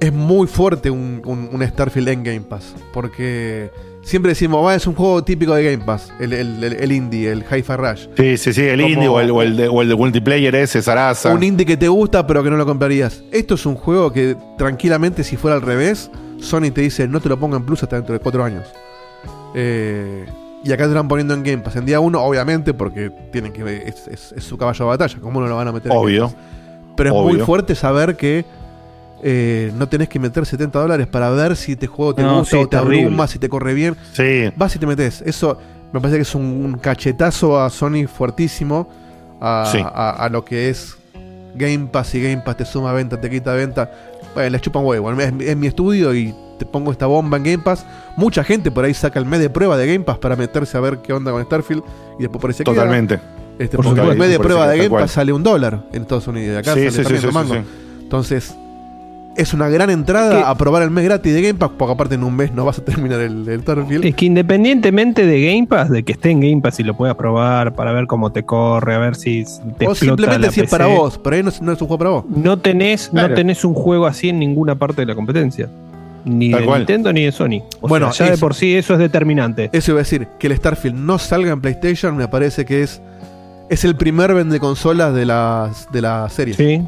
Es 0.00 0.12
muy 0.12 0.46
fuerte 0.46 0.90
un, 0.90 1.20
un- 1.26 1.50
un 1.52 1.66
Starfield 1.66 2.08
en 2.08 2.24
Game 2.24 2.40
Pass, 2.40 2.74
porque 2.94 3.70
siempre 4.02 4.30
decimos, 4.30 4.64
"Ah, 4.66 4.74
es 4.74 4.86
un 4.86 4.94
juego 4.94 5.22
típico 5.22 5.54
de 5.54 5.62
Game 5.72 5.84
Pass, 5.84 6.10
el, 6.18 6.32
el- 6.32 6.64
el- 6.64 6.72
el 6.72 6.92
indie, 6.92 7.30
el 7.30 7.40
Hi-Fi 7.44 7.76
Rush. 7.76 8.06
Sí, 8.16 8.36
sí, 8.38 8.52
sí, 8.54 8.62
el 8.62 8.80
Como- 8.80 8.92
indie 8.94 9.08
o 9.08 9.20
el, 9.20 9.30
o 9.30 9.42
el 9.42 9.56
de, 9.58 9.68
o 9.68 9.82
el 9.82 9.88
de 9.90 9.94
multiplayer 9.96 10.54
ese, 10.54 10.80
Sarasa. 10.80 11.34
Un 11.34 11.42
indie 11.42 11.66
que 11.66 11.76
te 11.76 11.88
gusta 11.88 12.26
pero 12.26 12.42
que 12.42 12.48
no 12.50 12.56
lo 12.56 12.64
comprarías. 12.64 13.22
Esto 13.30 13.54
es 13.56 13.66
un 13.66 13.74
juego 13.74 14.10
que 14.10 14.36
tranquilamente 14.56 15.22
si 15.22 15.36
fuera 15.36 15.56
al 15.56 15.62
revés, 15.62 16.10
Sony 16.38 16.70
te 16.72 16.80
dice 16.80 17.06
no 17.06 17.20
te 17.20 17.28
lo 17.28 17.38
ponga 17.38 17.58
en 17.58 17.66
plus 17.66 17.82
hasta 17.82 17.96
dentro 17.96 18.14
de 18.14 18.20
cuatro 18.20 18.42
años. 18.42 18.66
Eh, 19.54 20.24
y 20.64 20.72
acá 20.72 20.84
te 20.84 20.90
lo 20.90 20.96
van 20.96 21.08
poniendo 21.08 21.34
en 21.34 21.42
Game 21.42 21.58
Pass. 21.58 21.76
En 21.76 21.86
día 21.86 22.00
uno, 22.00 22.22
obviamente, 22.22 22.74
porque 22.74 23.10
tienen 23.32 23.52
que 23.52 23.84
es, 23.88 24.06
es- 24.08 24.32
es 24.36 24.44
su 24.44 24.56
caballo 24.58 24.84
de 24.84 24.88
batalla. 24.90 25.18
¿Cómo 25.20 25.40
no 25.40 25.46
lo 25.46 25.56
van 25.56 25.68
a 25.68 25.72
meter 25.72 25.90
en 25.90 25.96
Game 25.96 26.04
Obvio. 26.06 26.24
Pass? 26.26 26.36
Pero 26.96 27.10
es 27.10 27.22
muy 27.22 27.34
Obvio. 27.34 27.46
fuerte 27.46 27.74
saber 27.74 28.16
que 28.16 28.44
eh, 29.22 29.70
no 29.76 29.88
tenés 29.88 30.08
que 30.08 30.18
meter 30.18 30.46
70 30.46 30.78
dólares 30.78 31.06
para 31.06 31.30
ver 31.30 31.54
si 31.56 31.76
te 31.76 31.86
juego 31.86 32.14
te 32.14 32.22
No, 32.22 32.38
gusta 32.38 32.56
sí, 32.56 32.62
o 32.62 32.68
te 32.68 32.76
terrible. 32.76 33.02
abruma, 33.04 33.26
si 33.26 33.38
te 33.38 33.48
corre 33.48 33.74
bien. 33.74 33.96
Sí, 34.12 34.50
Vas 34.56 34.74
y 34.76 34.78
te 34.78 34.86
metes. 34.86 35.22
Eso 35.22 35.58
me 35.92 36.00
parece 36.00 36.16
que 36.18 36.22
es 36.22 36.34
un, 36.34 36.42
un 36.44 36.74
cachetazo 36.78 37.60
a 37.60 37.68
Sony 37.70 38.06
fuertísimo 38.06 38.88
a, 39.40 39.68
Sí. 39.72 39.78
a- 39.82 40.10
a 40.24 40.28
lo 40.30 40.44
que 40.44 40.70
es 40.70 40.96
Game 41.54 41.88
Pass 41.92 42.14
y 42.14 42.22
Game 42.22 42.42
Pass 42.44 42.56
te 42.58 42.64
suma 42.64 42.92
venta, 42.92 43.20
te 43.20 43.28
quita 43.28 43.52
venta. 43.54 43.90
Bueno, 44.34 44.50
les 44.50 44.60
chupan 44.62 44.84
huevo. 44.84 45.10
Es, 45.12 45.32
es 45.40 45.56
mi 45.56 45.66
estudio 45.66 46.14
y 46.14 46.34
te 46.60 46.66
pongo 46.66 46.92
esta 46.92 47.06
bomba 47.06 47.38
en 47.38 47.42
Game 47.42 47.58
Pass. 47.58 47.84
Mucha 48.16 48.44
gente 48.44 48.70
por 48.70 48.84
ahí 48.84 48.94
saca 48.94 49.18
el 49.18 49.24
mes 49.26 49.40
de 49.40 49.50
prueba 49.50 49.76
de 49.76 49.86
Game 49.86 50.04
Pass 50.04 50.18
para 50.18 50.36
meterse 50.36 50.76
a 50.76 50.80
ver 50.80 50.98
qué 50.98 51.12
onda 51.12 51.32
con 51.32 51.42
Starfield 51.44 51.82
y 52.18 52.22
después 52.22 52.40
por 52.40 52.50
ahí 52.50 52.54
se 52.54 52.62
queda. 52.64 52.74
totalmente. 52.74 53.18
Este, 53.58 53.76
Por 53.76 53.86
porque 53.86 54.00
el 54.00 54.16
mes 54.18 54.30
de 54.30 54.38
prueba 54.38 54.68
de 54.68 54.76
que 54.78 54.88
Game. 54.88 55.00
Pass 55.00 55.10
sale 55.12 55.32
un 55.32 55.42
dólar 55.42 55.84
en 55.92 56.02
Estados 56.02 56.26
Unidos. 56.28 56.54
Y 56.54 56.58
acá 56.58 56.74
Sí, 56.74 56.78
sale 56.80 56.90
sí, 56.90 56.96
sí, 56.96 57.02
también 57.02 57.20
sí, 57.20 57.26
un 57.26 57.32
sí, 57.32 57.38
mango. 57.38 57.54
sí. 57.54 57.60
Entonces, 58.02 58.54
es 59.36 59.54
una 59.54 59.68
gran 59.68 59.90
entrada 59.90 60.38
Es 60.38 60.44
que- 60.44 60.50
a 60.50 60.54
probar 60.56 60.82
el 60.82 60.90
mes 60.90 61.04
gratis 61.04 61.32
de 61.32 61.40
Game 61.42 61.54
Pass, 61.58 61.70
porque 61.78 61.92
aparte 61.92 62.14
en 62.16 62.24
un 62.24 62.34
mes 62.36 62.52
no 62.52 62.64
vas 62.64 62.78
a 62.78 62.84
terminar 62.84 63.20
el, 63.20 63.48
el 63.48 63.60
Starfield. 63.62 64.04
Es 64.04 64.14
que 64.14 64.26
independientemente 64.26 65.24
de 65.26 65.42
Game 65.46 65.66
Pass, 65.66 65.88
de 65.90 66.02
que 66.02 66.12
esté 66.12 66.30
en 66.30 66.40
Game 66.40 66.60
Pass 66.62 66.80
y 66.80 66.82
lo 66.84 66.94
puedas 66.96 67.14
probar 67.16 67.74
para 67.74 67.92
ver 67.92 68.06
cómo 68.06 68.32
te 68.32 68.42
corre, 68.44 68.94
a 68.94 68.98
ver 68.98 69.14
si 69.14 69.44
te 69.78 69.86
o 69.86 69.92
explota 69.92 69.94
simplemente 69.96 70.46
la 70.46 70.52
si 70.52 70.60
es 70.62 70.70
para 70.70 70.86
vos, 70.86 71.18
pero 71.22 71.36
ahí 71.36 71.42
no 71.42 71.50
es, 71.50 71.60
no 71.62 71.70
es 71.72 71.80
un 71.80 71.86
juego 71.86 71.98
para 71.98 72.10
vos. 72.10 72.24
No 72.28 72.58
tenés, 72.58 73.08
Claro. 73.10 73.28
no 73.28 73.34
tenés 73.34 73.64
un 73.64 73.74
juego 73.74 74.06
así 74.06 74.28
en 74.30 74.38
ninguna 74.38 74.74
parte 74.74 75.02
de 75.02 75.06
la 75.06 75.14
competencia. 75.14 75.68
Ni 76.24 76.50
Tal 76.50 76.60
de 76.60 76.66
cual. 76.66 76.78
Nintendo 76.80 77.12
ni 77.12 77.24
de 77.24 77.32
Sony. 77.32 77.62
O 77.80 77.88
Bueno, 77.88 78.12
sea, 78.12 78.26
ya 78.26 78.32
de 78.32 78.38
por 78.38 78.54
sí 78.54 78.74
eso 78.76 78.92
es 78.94 78.98
determinante. 78.98 79.70
Eso 79.72 79.92
iba 79.92 80.00
a 80.00 80.02
decir, 80.02 80.28
que 80.38 80.46
el 80.48 80.56
Starfield 80.56 80.96
no 80.96 81.18
salga 81.18 81.52
en 81.52 81.60
PlayStation 81.60 82.16
me 82.16 82.28
parece 82.28 82.64
que 82.64 82.82
es 82.82 83.00
es 83.68 83.84
el 83.84 83.94
primer 83.96 84.34
vende 84.34 84.58
consolas 84.58 85.14
de 85.14 85.24
la, 85.24 85.70
de 85.92 86.02
la 86.02 86.28
serie. 86.28 86.54
Sí. 86.54 86.82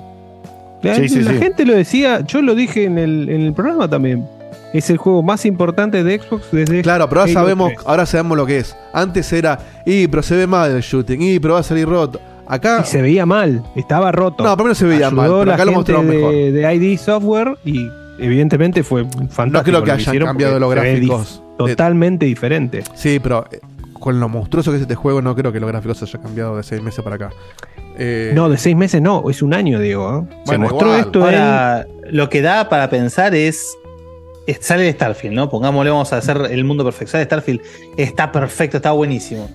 La, 0.82 0.96
Sí, 0.96 1.08
sí, 1.08 1.20
la 1.22 1.30
sí. 1.32 1.38
gente 1.38 1.64
lo 1.64 1.74
decía, 1.74 2.22
yo 2.26 2.42
lo 2.42 2.56
dije 2.56 2.84
en 2.84 2.98
el, 2.98 3.28
en 3.28 3.40
el 3.42 3.52
programa 3.54 3.88
también. 3.88 4.26
Es 4.72 4.90
el 4.90 4.96
juego 4.96 5.22
más 5.22 5.46
importante 5.46 6.02
de 6.02 6.18
Xbox 6.18 6.46
desde. 6.50 6.82
Claro, 6.82 7.08
pero 7.08 7.20
ahora 7.20 7.30
Halo 7.30 7.40
sabemos, 7.40 7.68
3. 7.74 7.86
ahora 7.86 8.06
sabemos 8.06 8.36
lo 8.36 8.46
que 8.46 8.58
es. 8.58 8.76
Antes 8.92 9.32
era, 9.32 9.58
y 9.86 10.08
pero 10.08 10.22
se 10.24 10.34
ve 10.34 10.46
mal 10.48 10.72
el 10.72 10.82
shooting, 10.82 11.22
y 11.22 11.38
pero 11.38 11.54
va 11.54 11.60
a 11.60 11.62
salir 11.62 11.86
roto. 11.86 12.20
Acá, 12.48 12.80
Y 12.82 12.86
se 12.86 13.00
veía 13.00 13.24
mal, 13.26 13.62
estaba 13.76 14.10
roto. 14.10 14.42
no, 14.42 14.56
primero 14.56 14.74
se 14.74 14.84
veía 14.86 15.06
Ayudó 15.06 15.16
mal, 15.22 15.30
pero 15.30 15.44
la 15.44 15.54
acá 15.54 15.64
lo 15.64 15.72
gente 15.74 15.92
de, 15.92 15.98
mejor. 16.02 16.32
de 16.34 16.74
ID 16.74 16.98
Software 16.98 17.56
y 17.64 17.86
evidentemente 18.24 18.82
fue 18.82 19.04
fantástico. 19.04 19.44
No 19.46 19.62
creo 19.62 19.80
que 19.82 19.86
lo 19.88 19.92
hayan 19.94 20.00
hicieron 20.00 20.26
cambiado 20.28 20.58
los 20.58 20.70
gráficos. 20.70 21.42
Totalmente 21.58 22.26
diferente. 22.26 22.82
Sí, 22.94 23.18
pero 23.22 23.46
eh, 23.52 23.60
con 23.92 24.18
lo 24.18 24.28
monstruoso 24.28 24.70
que 24.70 24.76
es 24.78 24.82
este 24.82 24.94
juego, 24.94 25.22
no 25.22 25.34
creo 25.36 25.52
que 25.52 25.60
los 25.60 25.68
gráficos 25.68 25.98
se 25.98 26.04
hayan 26.06 26.22
cambiado 26.22 26.56
de 26.56 26.62
seis 26.62 26.82
meses 26.82 27.02
para 27.04 27.16
acá. 27.16 27.30
Eh, 27.98 28.32
No, 28.34 28.48
de 28.48 28.56
seis 28.56 28.74
meses 28.74 29.02
no, 29.02 29.28
es 29.30 29.42
un 29.42 29.52
año, 29.54 29.78
Diego. 29.78 30.26
¿eh? 30.30 30.36
Se 30.46 30.58
mostró 30.58 30.88
igual. 30.88 31.00
esto 31.00 31.18
en- 31.20 31.24
Ahora, 31.36 31.86
lo 32.10 32.28
que 32.28 32.40
da 32.42 32.68
para 32.68 32.88
pensar 32.90 33.34
es. 33.34 33.76
es- 34.46 34.58
Sale 34.60 34.82
de 34.84 34.92
Starfield, 34.92 35.34
¿no? 35.36 35.48
Pongámosle, 35.50 35.90
vamos 35.90 36.12
a 36.12 36.16
hacer 36.16 36.38
el 36.50 36.64
mundo 36.64 36.84
perfecto. 36.84 37.12
Sale 37.12 37.24
de 37.24 37.26
Starfield, 37.26 37.60
está 37.96 38.32
perfecto, 38.32 38.78
está 38.78 38.92
buenísimo. 38.92 39.48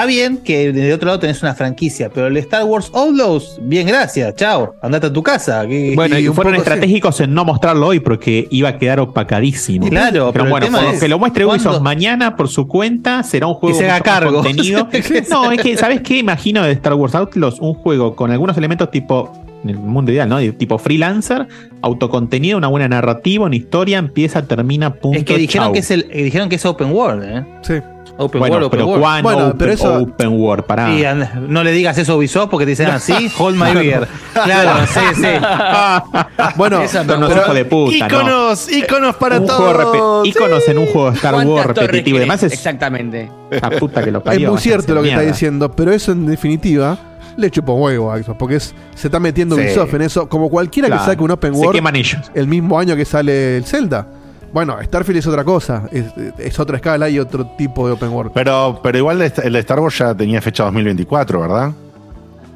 Está 0.00 0.06
bien 0.08 0.38
que 0.38 0.72
de 0.72 0.94
otro 0.94 1.08
lado 1.08 1.18
tenés 1.18 1.42
una 1.42 1.54
franquicia, 1.54 2.08
pero 2.08 2.28
el 2.28 2.36
Star 2.38 2.64
Wars 2.64 2.90
Outlaws, 2.94 3.58
bien, 3.60 3.86
gracias, 3.86 4.34
chao, 4.34 4.74
andate 4.80 5.08
a 5.08 5.12
tu 5.12 5.22
casa. 5.22 5.66
que- 5.66 5.92
Bueno, 5.94 6.18
Y 6.18 6.26
fueron 6.28 6.54
estratégicos 6.54 7.20
en 7.20 7.34
no 7.34 7.44
mostrarlo 7.44 7.88
hoy 7.88 8.00
porque 8.00 8.48
iba 8.50 8.70
a 8.70 8.78
quedar 8.78 8.98
opacadísimo. 9.00 9.86
Claro, 9.90 10.30
pero 10.32 10.32
pero 10.32 10.44
el 10.44 10.50
bueno, 10.52 10.66
tema 10.66 10.80
por 10.84 10.94
es, 10.94 11.00
que 11.00 11.08
lo 11.08 11.18
muestre 11.18 11.44
¿cuándo? 11.44 11.68
Ubisoft 11.68 11.82
mañana 11.82 12.34
por 12.34 12.48
su 12.48 12.66
cuenta, 12.66 13.22
será 13.24 13.46
un 13.46 13.54
juego 13.54 13.76
Que 13.78 13.84
se 13.84 13.90
haga 13.90 14.00
cargo. 14.02 14.32
contenido. 14.42 14.88
no, 15.30 15.52
es 15.52 15.60
que, 15.60 15.76
¿sabes 15.76 16.00
qué? 16.00 16.16
Imagino 16.16 16.62
de 16.62 16.72
Star 16.72 16.94
Wars 16.94 17.14
Outlaws 17.14 17.60
un 17.60 17.74
juego 17.74 18.16
con 18.16 18.30
algunos 18.30 18.56
elementos 18.56 18.90
tipo, 18.90 19.30
en 19.62 19.68
el 19.68 19.76
mundo 19.76 20.12
ideal, 20.12 20.30
¿no? 20.30 20.38
Tipo 20.54 20.78
freelancer, 20.78 21.46
autocontenido, 21.82 22.56
una 22.56 22.68
buena 22.68 22.88
narrativa, 22.88 23.44
una 23.44 23.56
historia, 23.56 23.98
empieza, 23.98 24.46
termina, 24.46 24.94
punto, 24.94 25.18
Es 25.18 25.24
que 25.26 25.36
dijeron 25.36 25.66
chau. 25.66 25.72
que 25.74 25.80
es, 25.80 25.90
el, 25.90 26.08
dijeron 26.10 26.48
que 26.48 26.56
es 26.56 26.64
Open 26.64 26.90
World, 26.90 27.22
¿eh? 27.24 27.44
Sí. 27.60 27.74
Open 28.18 28.38
Bueno, 28.38 28.54
World, 28.56 28.66
Open 28.66 28.78
pero 28.78 28.86
World. 28.88 29.02
¿cuándo 29.02 29.22
Bueno, 29.30 29.46
open, 29.46 29.58
pero 29.58 29.72
eso- 29.72 29.94
open 30.02 30.28
World? 30.40 30.64
Pará. 30.64 30.90
Y 30.90 31.04
no 31.48 31.64
le 31.64 31.72
digas 31.72 31.96
eso 31.96 32.12
a 32.12 32.16
Ubisoft 32.16 32.50
porque 32.50 32.66
te 32.66 32.70
dicen 32.70 32.88
así, 32.88 33.30
hold 33.38 33.56
my 33.56 33.72
beer. 33.72 34.06
Claro, 34.32 34.86
sí, 34.86 35.00
sí. 35.14 35.22
Bueno, 36.56 36.82
Esa 36.82 36.98
Son 36.98 37.06
me 37.06 37.14
unos 37.16 37.30
acuerdo. 37.30 37.42
hijos 37.42 37.54
de 37.54 37.64
puta, 37.64 38.08
¿no? 38.08 38.20
Íconos, 38.20 38.72
íconos 38.72 39.16
para 39.16 39.40
Un 39.40 39.46
todos. 39.46 40.26
íconos 40.26 40.68
en 40.68 40.78
un 40.78 40.86
juego 40.86 41.10
de 41.10 41.16
Star 41.16 41.34
Wars 41.34 41.46
¿Cuántas 41.46 41.66
torres 41.74 41.86
repetitivo. 41.88 42.14
querés? 42.16 42.28
Además 42.30 42.42
es 42.44 42.52
Exactamente. 42.52 43.30
la 43.50 43.70
puta 43.70 44.02
que 44.04 44.10
lo 44.10 44.18
es 44.18 44.24
parió. 44.24 44.50
muy 44.52 44.60
cierto 44.60 44.94
lo 44.94 45.02
que 45.02 45.08
está 45.10 45.22
diciendo, 45.22 45.70
pero 45.72 45.92
eso 45.92 46.12
en 46.12 46.26
definitiva 46.26 46.98
le 47.36 47.50
chupa 47.50 47.72
un 47.72 47.82
huevo 47.82 48.12
a 48.12 48.18
Xbox, 48.18 48.36
porque 48.38 48.56
es- 48.56 48.74
se 48.94 49.08
está 49.08 49.18
metiendo 49.18 49.56
Sí. 49.56 49.62
Ubisoft 49.62 49.94
en 49.94 50.02
eso, 50.02 50.28
como 50.28 50.50
cualquiera 50.50 50.88
Claro. 50.88 51.02
que 51.02 51.10
saque 51.10 51.22
un 51.22 51.30
Open 51.30 51.54
Se 51.54 51.58
World 51.60 51.74
queman 51.74 51.96
ellos. 51.96 52.20
el 52.34 52.46
mismo 52.46 52.78
año 52.78 52.96
que 52.96 53.04
sale 53.04 53.56
el 53.58 53.64
Zelda. 53.64 54.06
Bueno, 54.52 54.76
Starfield 54.82 55.18
es 55.20 55.26
otra 55.28 55.44
cosa, 55.44 55.88
es, 55.92 56.06
es 56.38 56.58
otra 56.58 56.76
escala 56.76 57.08
y 57.08 57.18
otro 57.18 57.46
tipo 57.56 57.86
de 57.86 57.92
Open 57.92 58.08
World. 58.10 58.32
Pero, 58.34 58.80
pero 58.82 58.98
igual 58.98 59.22
el 59.22 59.52
de 59.52 59.58
Star 59.60 59.78
Wars 59.80 59.96
ya 59.98 60.14
tenía 60.14 60.40
fecha 60.42 60.64
2024, 60.64 61.40
¿verdad? 61.40 61.72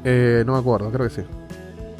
Eh, 0.03 0.43
no 0.45 0.53
me 0.53 0.59
acuerdo, 0.59 0.91
creo 0.91 1.07
que 1.07 1.15
sí. 1.15 1.21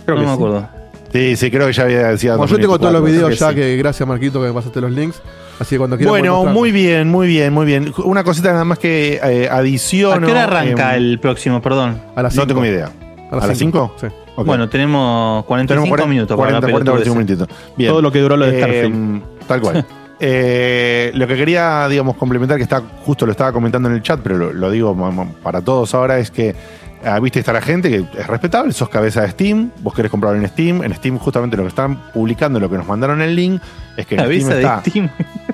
Creo 0.05 0.15
no 0.17 0.21
que 0.21 0.27
me 0.27 0.27
sí. 0.27 0.33
acuerdo. 0.33 0.69
Sí, 1.13 1.35
sí, 1.37 1.49
creo 1.49 1.67
que 1.67 1.73
ya 1.73 1.83
había 1.83 2.07
decía. 2.09 2.35
Bueno, 2.35 2.51
yo 2.51 2.59
tengo 2.59 2.77
todos 2.77 2.91
los 2.91 3.01
2024, 3.01 3.27
videos 3.27 3.39
ya, 3.39 3.49
sí. 3.49 3.55
que 3.55 3.77
gracias 3.77 4.07
Marquito 4.09 4.41
que 4.41 4.47
me 4.47 4.53
pasaste 4.53 4.81
los 4.81 4.91
links. 4.91 5.21
Así 5.59 5.75
que 5.75 5.77
cuando 5.77 5.95
quieras 5.95 6.11
Bueno, 6.11 6.43
muy 6.43 6.73
bien, 6.73 7.07
muy 7.07 7.27
bien, 7.27 7.53
muy 7.53 7.65
bien. 7.65 7.93
Una 8.03 8.25
cosita 8.25 8.51
nada 8.51 8.65
más 8.65 8.77
que 8.79 9.21
eh, 9.23 9.47
¿A 9.49 9.57
adiciono. 9.59 10.25
qué 10.27 10.33
hora 10.33 10.43
arranca 10.43 10.93
eh, 10.95 10.97
el 10.97 11.19
próximo, 11.21 11.61
perdón? 11.61 12.01
A 12.17 12.21
las 12.21 12.35
No 12.35 12.41
cinco. 12.41 12.47
tengo 12.47 12.61
ni 12.63 12.67
idea. 12.67 12.91
A 13.31 13.35
¿A 13.37 13.47
las 13.47 13.57
cinco. 13.57 13.93
5? 13.97 14.09
Sí. 14.09 14.43
Bueno, 14.43 14.67
tenemos 14.67 15.45
45 15.45 15.67
Tenemos 15.67 15.87
40, 15.89 16.09
minutos 16.09 16.35
para 16.37 16.49
40, 16.59 16.67
la 16.67 16.73
40, 16.73 16.91
pelotudeces. 16.91 17.13
45 17.13 17.45
minutitos. 17.47 17.73
Bien. 17.77 17.89
Todo 17.91 18.01
lo 18.01 18.11
que 18.11 18.19
duró 18.19 18.35
lo 18.35 18.45
de 18.45 18.51
Eh, 18.51 18.61
Starfield. 18.61 19.21
Tal 19.47 19.61
cual. 19.61 19.85
Eh, 20.17 21.11
lo 21.13 21.27
que 21.27 21.35
quería, 21.35 21.89
digamos, 21.89 22.15
complementar, 22.15 22.55
que 22.55 22.63
está 22.63 22.81
justo 23.03 23.25
lo 23.25 23.33
estaba 23.33 23.51
comentando 23.51 23.89
en 23.89 23.95
el 23.95 24.01
chat, 24.01 24.21
pero 24.23 24.37
lo, 24.37 24.53
lo 24.53 24.71
digo 24.71 24.95
para 25.43 25.61
todos 25.61 25.93
ahora, 25.93 26.19
es 26.19 26.31
que 26.31 26.55
ah, 27.03 27.19
viste 27.19 27.39
está 27.39 27.53
la 27.53 27.61
gente 27.61 27.89
que 27.89 28.05
es 28.19 28.27
respetable, 28.27 28.73
sos 28.73 28.89
cabeza 28.89 29.21
de 29.21 29.29
Steam, 29.31 29.71
vos 29.81 29.93
querés 29.93 30.09
comprarlo 30.09 30.39
en 30.39 30.47
Steam, 30.47 30.83
en 30.83 30.93
Steam 30.95 31.17
justamente 31.17 31.57
lo 31.57 31.63
que 31.63 31.69
están 31.69 31.97
publicando, 32.13 32.59
lo 32.59 32.69
que 32.69 32.77
nos 32.77 32.87
mandaron 32.87 33.21
el 33.21 33.35
link, 33.35 33.61
es 33.97 34.05
que 34.05 34.15
en 34.15 34.21
Steam 34.21 34.49
de 34.49 34.89
Steam. 34.89 35.09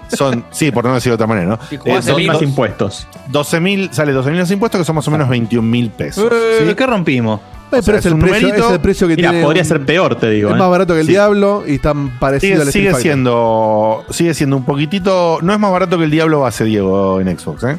son, 0.10 0.45
sí, 0.51 0.71
por 0.71 0.86
no 0.86 0.93
decirlo 0.93 1.17
de 1.17 1.23
otra 1.23 1.27
manera, 1.27 1.47
¿no? 1.47 1.60
Si 1.67 1.75
Eh, 1.84 2.01
son 2.01 2.25
Más 2.25 2.41
impuestos. 2.41 3.08
12.000, 3.32 3.91
sale 3.91 4.13
12.000 4.13 4.32
los 4.38 4.51
impuestos, 4.51 4.80
que 4.80 4.86
son 4.86 4.95
más 4.95 5.08
o 5.08 5.12
menos 5.12 5.27
21 5.30 5.67
mil 5.67 5.89
pesos. 5.89 6.32
Eh, 6.32 6.65
¿sí? 6.67 6.75
¿Qué 6.75 6.86
rompimos? 6.86 7.41
Eh, 7.73 7.79
O 7.79 7.81
sea, 7.81 7.86
pero 7.86 7.97
es 7.99 8.05
es, 8.05 8.12
el 8.12 8.19
precio, 8.19 8.38
numerito. 8.47 8.67
es 8.67 8.73
el 8.73 8.79
precio 8.81 9.07
que 9.07 9.15
Mira, 9.15 9.29
tiene. 9.29 9.43
podría 9.45 9.62
un- 9.63 9.67
ser 9.69 9.86
peor, 9.86 10.15
te 10.15 10.29
digo. 10.29 10.49
Es 10.49 10.55
¿eh? 10.55 10.60
más 10.60 10.69
barato 10.69 10.93
que 10.93 10.99
el 11.01 11.05
Sí. 11.05 11.12
Diablo 11.13 11.63
y 11.65 11.79
tan 11.79 12.19
parecido 12.19 12.51
Sigue, 12.53 12.62
al 12.62 12.67
Street 12.67 12.88
sigue 12.91 13.01
siendo 13.01 14.05
sigue 14.10 14.34
siendo 14.34 14.57
un 14.57 14.65
poquitito 14.65 15.39
no 15.41 15.53
es 15.53 15.60
más 15.60 15.71
barato 15.71 15.97
que 15.97 16.03
el 16.03 16.12
Diablo 16.12 16.41
base 16.41 16.63
Diego 16.65 17.19
en 17.21 17.38
Xbox 17.39 17.63
¿eh? 17.63 17.77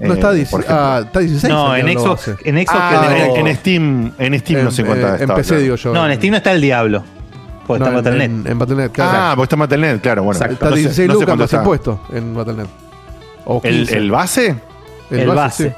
No 0.00 0.12
Eh, 0.12 0.16
está, 0.16 0.28
por 0.28 0.34
10 0.34 0.48
ejemplo. 0.52 0.66
ah, 0.70 1.00
está 1.04 1.20
16. 1.20 1.52
No, 1.52 1.74
el 1.74 1.88
en 1.88 1.98
Xbox, 1.98 2.26
base. 2.28 2.36
en 2.44 2.56
Xbox 2.56 2.78
Ah, 2.80 3.06
tenemos- 3.08 3.38
en, 3.38 3.46
en 3.46 3.56
Steam 3.56 4.12
en 4.18 4.40
Steam 4.40 4.64
no 4.64 4.70
sé 4.70 4.80
En- 4.82 4.86
cuánto 4.86 5.06
eh, 5.06 5.10
está 5.12 5.24
En 5.24 5.30
PC 5.34 5.48
claro. 5.48 5.62
digo 5.62 5.76
yo. 5.76 5.92
No, 5.94 6.06
en 6.08 6.16
Steam 6.16 6.30
no 6.30 6.36
está 6.38 6.52
el 6.52 6.60
Diablo. 6.60 7.02
Porque 7.66 7.84
No, 7.84 7.98
está 7.98 8.10
en 8.10 8.14
en, 8.20 8.20
Battle.net. 8.20 8.46
en, 8.46 8.52
en 8.52 8.58
Battle.net, 8.58 8.90
claro. 8.92 9.10
ah 9.14 9.32
porque 9.36 9.44
está 9.44 9.54
en 9.56 9.60
Battle.net 9.60 10.00
claro 10.00 10.22
bueno 10.24 10.36
Exacto. 10.38 10.54
está 10.54 10.70
no 10.70 10.76
sé- 10.76 10.80
16 10.82 11.08
no 11.08 11.14
sé 11.14 11.20
lucas 11.20 11.36
más 11.36 11.44
está. 11.44 11.56
impuesto 11.58 12.00
en 12.12 12.34
Battle.net. 12.34 12.66
¿El, 13.62 13.76
15. 13.76 13.96
el 13.96 14.10
base 14.10 14.56
El 15.10 15.26
base. 15.28 15.68
sí. 15.70 15.74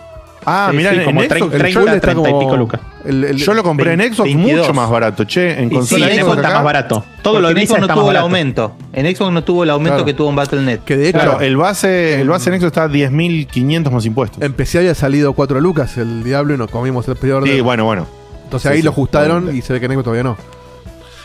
Ah 0.47 0.69
Sí, 0.71 0.77
mira 0.77 0.91
sí, 0.93 1.01
como 1.05 1.23
en 1.23 1.29
30, 1.29 1.39
Xbox, 1.39 1.55
el 1.55 1.61
30, 1.61 1.81
full 1.81 1.89
está 1.89 2.01
30 2.01 2.21
y 2.21 2.25
como- 2.33 2.41
pico 2.41 2.57
lucas. 2.57 2.81
el- 3.05 3.25
el- 3.25 3.37
yo 3.37 3.55
lo 3.55 3.63
compré 3.63 3.93
en 3.93 4.01
Xbox 4.01 4.25
22. 4.25 4.59
mucho 4.61 4.75
más 4.75 4.91
barato 4.91 5.25
che 5.25 5.53
en 5.59 5.67
Y 5.67 5.69
Sí, 5.71 5.75
consola 5.75 6.11
en 6.11 6.21
Xbox 6.21 6.37
está 6.37 6.49
acá, 6.49 6.57
más 6.57 6.65
barato. 6.65 7.05
Todo 7.23 7.41
lo 7.41 7.53
de 7.55 7.67
Xbox 7.67 7.81
no 7.81 7.89
tuvo 7.95 8.11
el 8.11 8.17
aumento. 8.17 8.77
En 8.93 9.17
Xbox 9.17 9.33
no 9.33 9.45
tuvo 9.45 9.65
el 9.65 9.71
aumento 9.71 9.95
Claro. 9.97 10.05
que 10.07 10.15
tuvo 10.15 10.31
en 10.31 10.37
Battle.net. 10.37 10.81
Que 10.81 10.97
de 10.97 11.09
hecho, 11.09 11.19
claro 11.19 11.41
el 11.41 11.57
base 11.57 12.21
el 12.21 12.29
base 12.29 12.51
en 12.51 12.57
Xbox 12.61 12.67
está 12.69 12.85
a 12.85 12.89
10.500 12.89 13.93
más 13.93 14.05
impuestos 14.07 14.43
en 14.43 14.53
PC 14.53 14.79
había 14.79 14.95
salido 14.95 15.33
4 15.33 15.61
lucas 15.61 15.97
el 15.99 16.23
Diablo 16.25 16.55
y 16.55 16.59
nos 16.59 16.71
comimos 16.71 17.07
el 17.09 17.17
peor 17.17 17.45
sí 17.47 17.61
bueno 17.61 17.85
bueno 17.85 18.07
Entonces 18.45 18.69
Sí, 18.69 18.73
ahí 18.75 18.79
sí, 18.81 18.85
lo 18.85 18.91
ajustaron 18.91 19.57
y 19.57 19.63
se 19.63 19.73
ve 19.73 19.81
que 19.81 19.87
en 19.87 19.93
Xbox 19.93 20.05
todavía 20.05 20.25
no. 20.25 20.37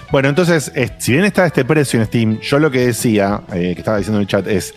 Bueno, 0.09 0.29
entonces, 0.29 0.71
si 0.99 1.11
bien 1.11 1.25
está 1.25 1.45
este 1.45 1.65
precio 1.65 1.99
en 1.99 2.05
Steam, 2.05 2.39
yo 2.39 2.59
lo 2.59 2.71
que 2.71 2.85
decía, 2.85 3.41
eh, 3.51 3.73
que 3.73 3.79
estaba 3.81 3.97
diciendo 3.97 4.19
en 4.19 4.21
el 4.21 4.27
chat, 4.29 4.47
es: 4.47 4.73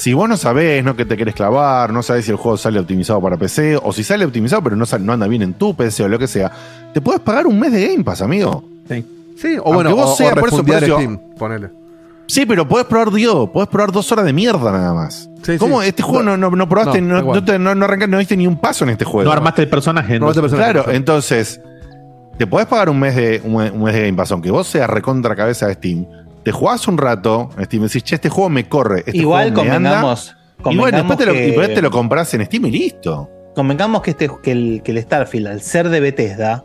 si 0.00 0.12
vos 0.14 0.28
no 0.28 0.36
sabés, 0.36 0.84
no 0.84 0.94
que 0.94 1.04
te 1.04 1.16
querés 1.16 1.34
clavar, 1.34 1.92
no 1.92 2.04
sabés 2.04 2.24
si 2.24 2.30
el 2.30 2.36
juego 2.36 2.56
sale 2.56 2.78
optimizado 2.78 3.20
para 3.20 3.36
PC, 3.36 3.76
o 3.82 3.92
si 3.92 4.04
sale 4.04 4.24
optimizado 4.24 4.62
pero 4.62 4.76
no, 4.76 4.84
anda 5.12 5.26
bien 5.26 5.42
en 5.42 5.54
tu 5.54 5.74
PC 5.74 6.04
o 6.04 6.08
lo 6.08 6.18
que 6.20 6.28
sea, 6.28 6.52
te 6.94 7.00
puedes 7.00 7.20
pagar 7.20 7.46
un 7.48 7.58
mes 7.58 7.72
de 7.72 7.88
Game 7.88 8.04
Pass, 8.04 8.22
amigo. 8.22 8.62
Sí, 8.88 9.56
o 9.56 9.66
Aunque 9.66 9.74
bueno, 9.74 9.94
vos 9.96 10.10
o, 10.10 10.16
sea 10.16 10.28
o 10.28 10.34
por 10.34 10.48
eso 10.48 10.56
refundear 10.58 10.78
precio- 10.80 10.96
Steam, 10.96 11.18
ponele. 11.36 11.70
Sí, 12.26 12.44
pero 12.46 12.68
podés 12.68 12.86
probar 12.86 13.10
Dios, 13.12 13.48
podés 13.50 13.68
probar 13.68 13.90
dos 13.90 14.10
horas 14.12 14.24
de 14.24 14.32
mierda 14.32 14.70
nada 14.70 14.92
más. 14.94 15.28
Sí, 15.42 15.56
¿Cómo? 15.58 15.80
sí. 15.82 15.88
Este 15.88 16.02
juego 16.02 16.22
no, 16.22 16.36
no, 16.36 16.50
no 16.50 16.68
probaste, 16.68 17.00
No, 17.00 17.22
no, 17.22 17.44
te- 17.44 17.58
no, 17.58 17.74
no 17.74 17.84
arrancaste, 17.84 18.10
no 18.10 18.18
diste 18.18 18.36
ni 18.36 18.46
un 18.46 18.60
paso 18.60 18.84
en 18.84 18.90
este 18.90 19.04
juego. 19.04 19.24
No 19.28 19.32
armaste 19.32 19.62
el 19.62 19.68
personaje. 19.68 20.18
No, 20.20 20.28
este 20.28 20.42
personaje. 20.42 20.72
Claro, 20.72 20.90
entonces, 20.92 21.60
te 22.36 22.46
podés 22.46 22.66
pagar 22.66 22.88
un 22.90 23.00
mes 23.00 23.16
de, 23.16 23.40
un, 23.44 23.54
un 23.54 23.82
mes 23.84 23.94
de 23.94 24.00
Game 24.06 24.14
Pass, 24.16 24.30
aunque 24.32 24.50
vos 24.50 24.66
seas 24.66 24.90
recontra 24.90 25.34
cabeza 25.34 25.66
de 25.68 25.74
Steam. 25.74 26.06
Te 26.44 26.52
jugás 26.52 26.86
un 26.88 26.96
rato 26.98 27.50
en 27.58 27.64
Steam, 27.64 27.82
decís, 27.84 28.02
che, 28.04 28.14
este 28.14 28.28
juego 28.28 28.48
me 28.50 28.68
corre. 28.68 29.00
Este 29.00 29.16
Igual 29.18 29.48
juego 29.52 29.64
me 29.64 29.70
anda". 29.70 29.90
convengamos. 29.90 30.34
Y 30.58 30.62
bueno, 30.76 30.80
convengamos 30.98 31.08
después 31.08 31.18
te, 31.18 31.26
lo, 31.26 31.32
que- 31.32 31.42
y 31.42 31.46
después 31.48 31.74
te 31.74 31.82
lo 31.82 31.90
compras 31.90 32.34
en 32.34 32.44
Steam 32.46 32.66
y 32.66 32.70
listo. 32.70 33.30
Convengamos 33.54 34.02
que, 34.02 34.10
este, 34.10 34.30
que, 34.42 34.52
el, 34.52 34.80
que 34.84 34.92
el 34.92 35.02
Starfield, 35.02 35.46
al 35.48 35.60
ser 35.60 35.88
de 35.88 36.00
Bethesda, 36.00 36.64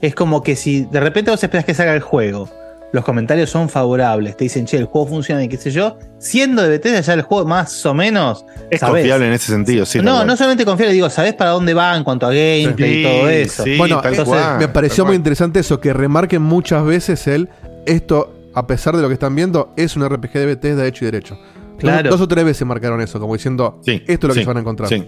es 0.00 0.14
como 0.14 0.42
que 0.42 0.56
si 0.56 0.82
de 0.86 1.00
repente 1.00 1.30
vos 1.30 1.42
esperas 1.42 1.64
que 1.64 1.74
salga 1.74 1.94
el 1.94 2.00
juego, 2.00 2.48
los 2.92 3.04
comentarios 3.04 3.48
son 3.48 3.68
favorables, 3.70 4.36
te 4.36 4.44
dicen, 4.44 4.66
che, 4.66 4.76
el 4.76 4.84
juego 4.84 5.06
funciona 5.08 5.42
y 5.42 5.48
qué 5.48 5.56
sé 5.56 5.70
yo, 5.70 5.98
siendo 6.18 6.62
de 6.62 6.68
Bethesda 6.68 7.00
ya 7.00 7.14
el 7.14 7.22
juego 7.22 7.46
más 7.46 7.84
o 7.86 7.94
menos... 7.94 8.44
Es 8.70 8.80
sabés. 8.80 8.96
confiable 9.02 9.28
en 9.28 9.32
ese 9.32 9.52
sentido, 9.52 9.86
sí. 9.86 10.00
no, 10.00 10.24
no 10.24 10.36
solamente 10.36 10.64
confiable, 10.66 10.92
digo, 10.94 11.08
sabés 11.08 11.34
para 11.34 11.50
dónde 11.52 11.72
va 11.74 11.96
en 11.96 12.04
cuanto 12.04 12.26
a 12.26 12.30
gameplay 12.30 13.00
y 13.00 13.02
todo 13.02 13.28
eso. 13.30 13.64
sí, 13.64 13.78
bueno, 13.78 14.00
tal 14.02 14.12
entonces, 14.12 14.34
cual, 14.34 14.58
me 14.58 14.64
tal 14.64 14.72
pareció 14.72 15.04
cual. 15.04 15.12
muy 15.12 15.16
interesante 15.16 15.60
eso, 15.60 15.80
que 15.80 15.92
remarquen 15.94 16.42
muchas 16.42 16.84
veces 16.84 17.26
el 17.26 17.48
esto, 17.86 18.34
a 18.54 18.66
pesar 18.66 18.96
de 18.96 19.02
lo 19.02 19.08
que 19.08 19.14
están 19.14 19.34
viendo, 19.34 19.72
es 19.76 19.96
un 19.96 20.08
RPG 20.08 20.32
de 20.32 20.46
Bethesda 20.46 20.86
hecho 20.86 21.04
y 21.04 21.10
derecho. 21.10 21.38
Claro. 21.78 22.10
Dos, 22.10 22.18
dos 22.18 22.26
o 22.26 22.28
tres 22.28 22.44
veces 22.44 22.66
marcaron 22.66 23.00
eso, 23.00 23.18
como 23.18 23.34
diciendo, 23.34 23.80
Sí, 23.84 24.02
esto 24.06 24.26
es 24.26 24.28
lo 24.28 24.34
que 24.34 24.40
sí, 24.40 24.44
se 24.44 24.46
van 24.46 24.56
a 24.58 24.60
encontrar. 24.60 24.88
Sí, 24.88 25.04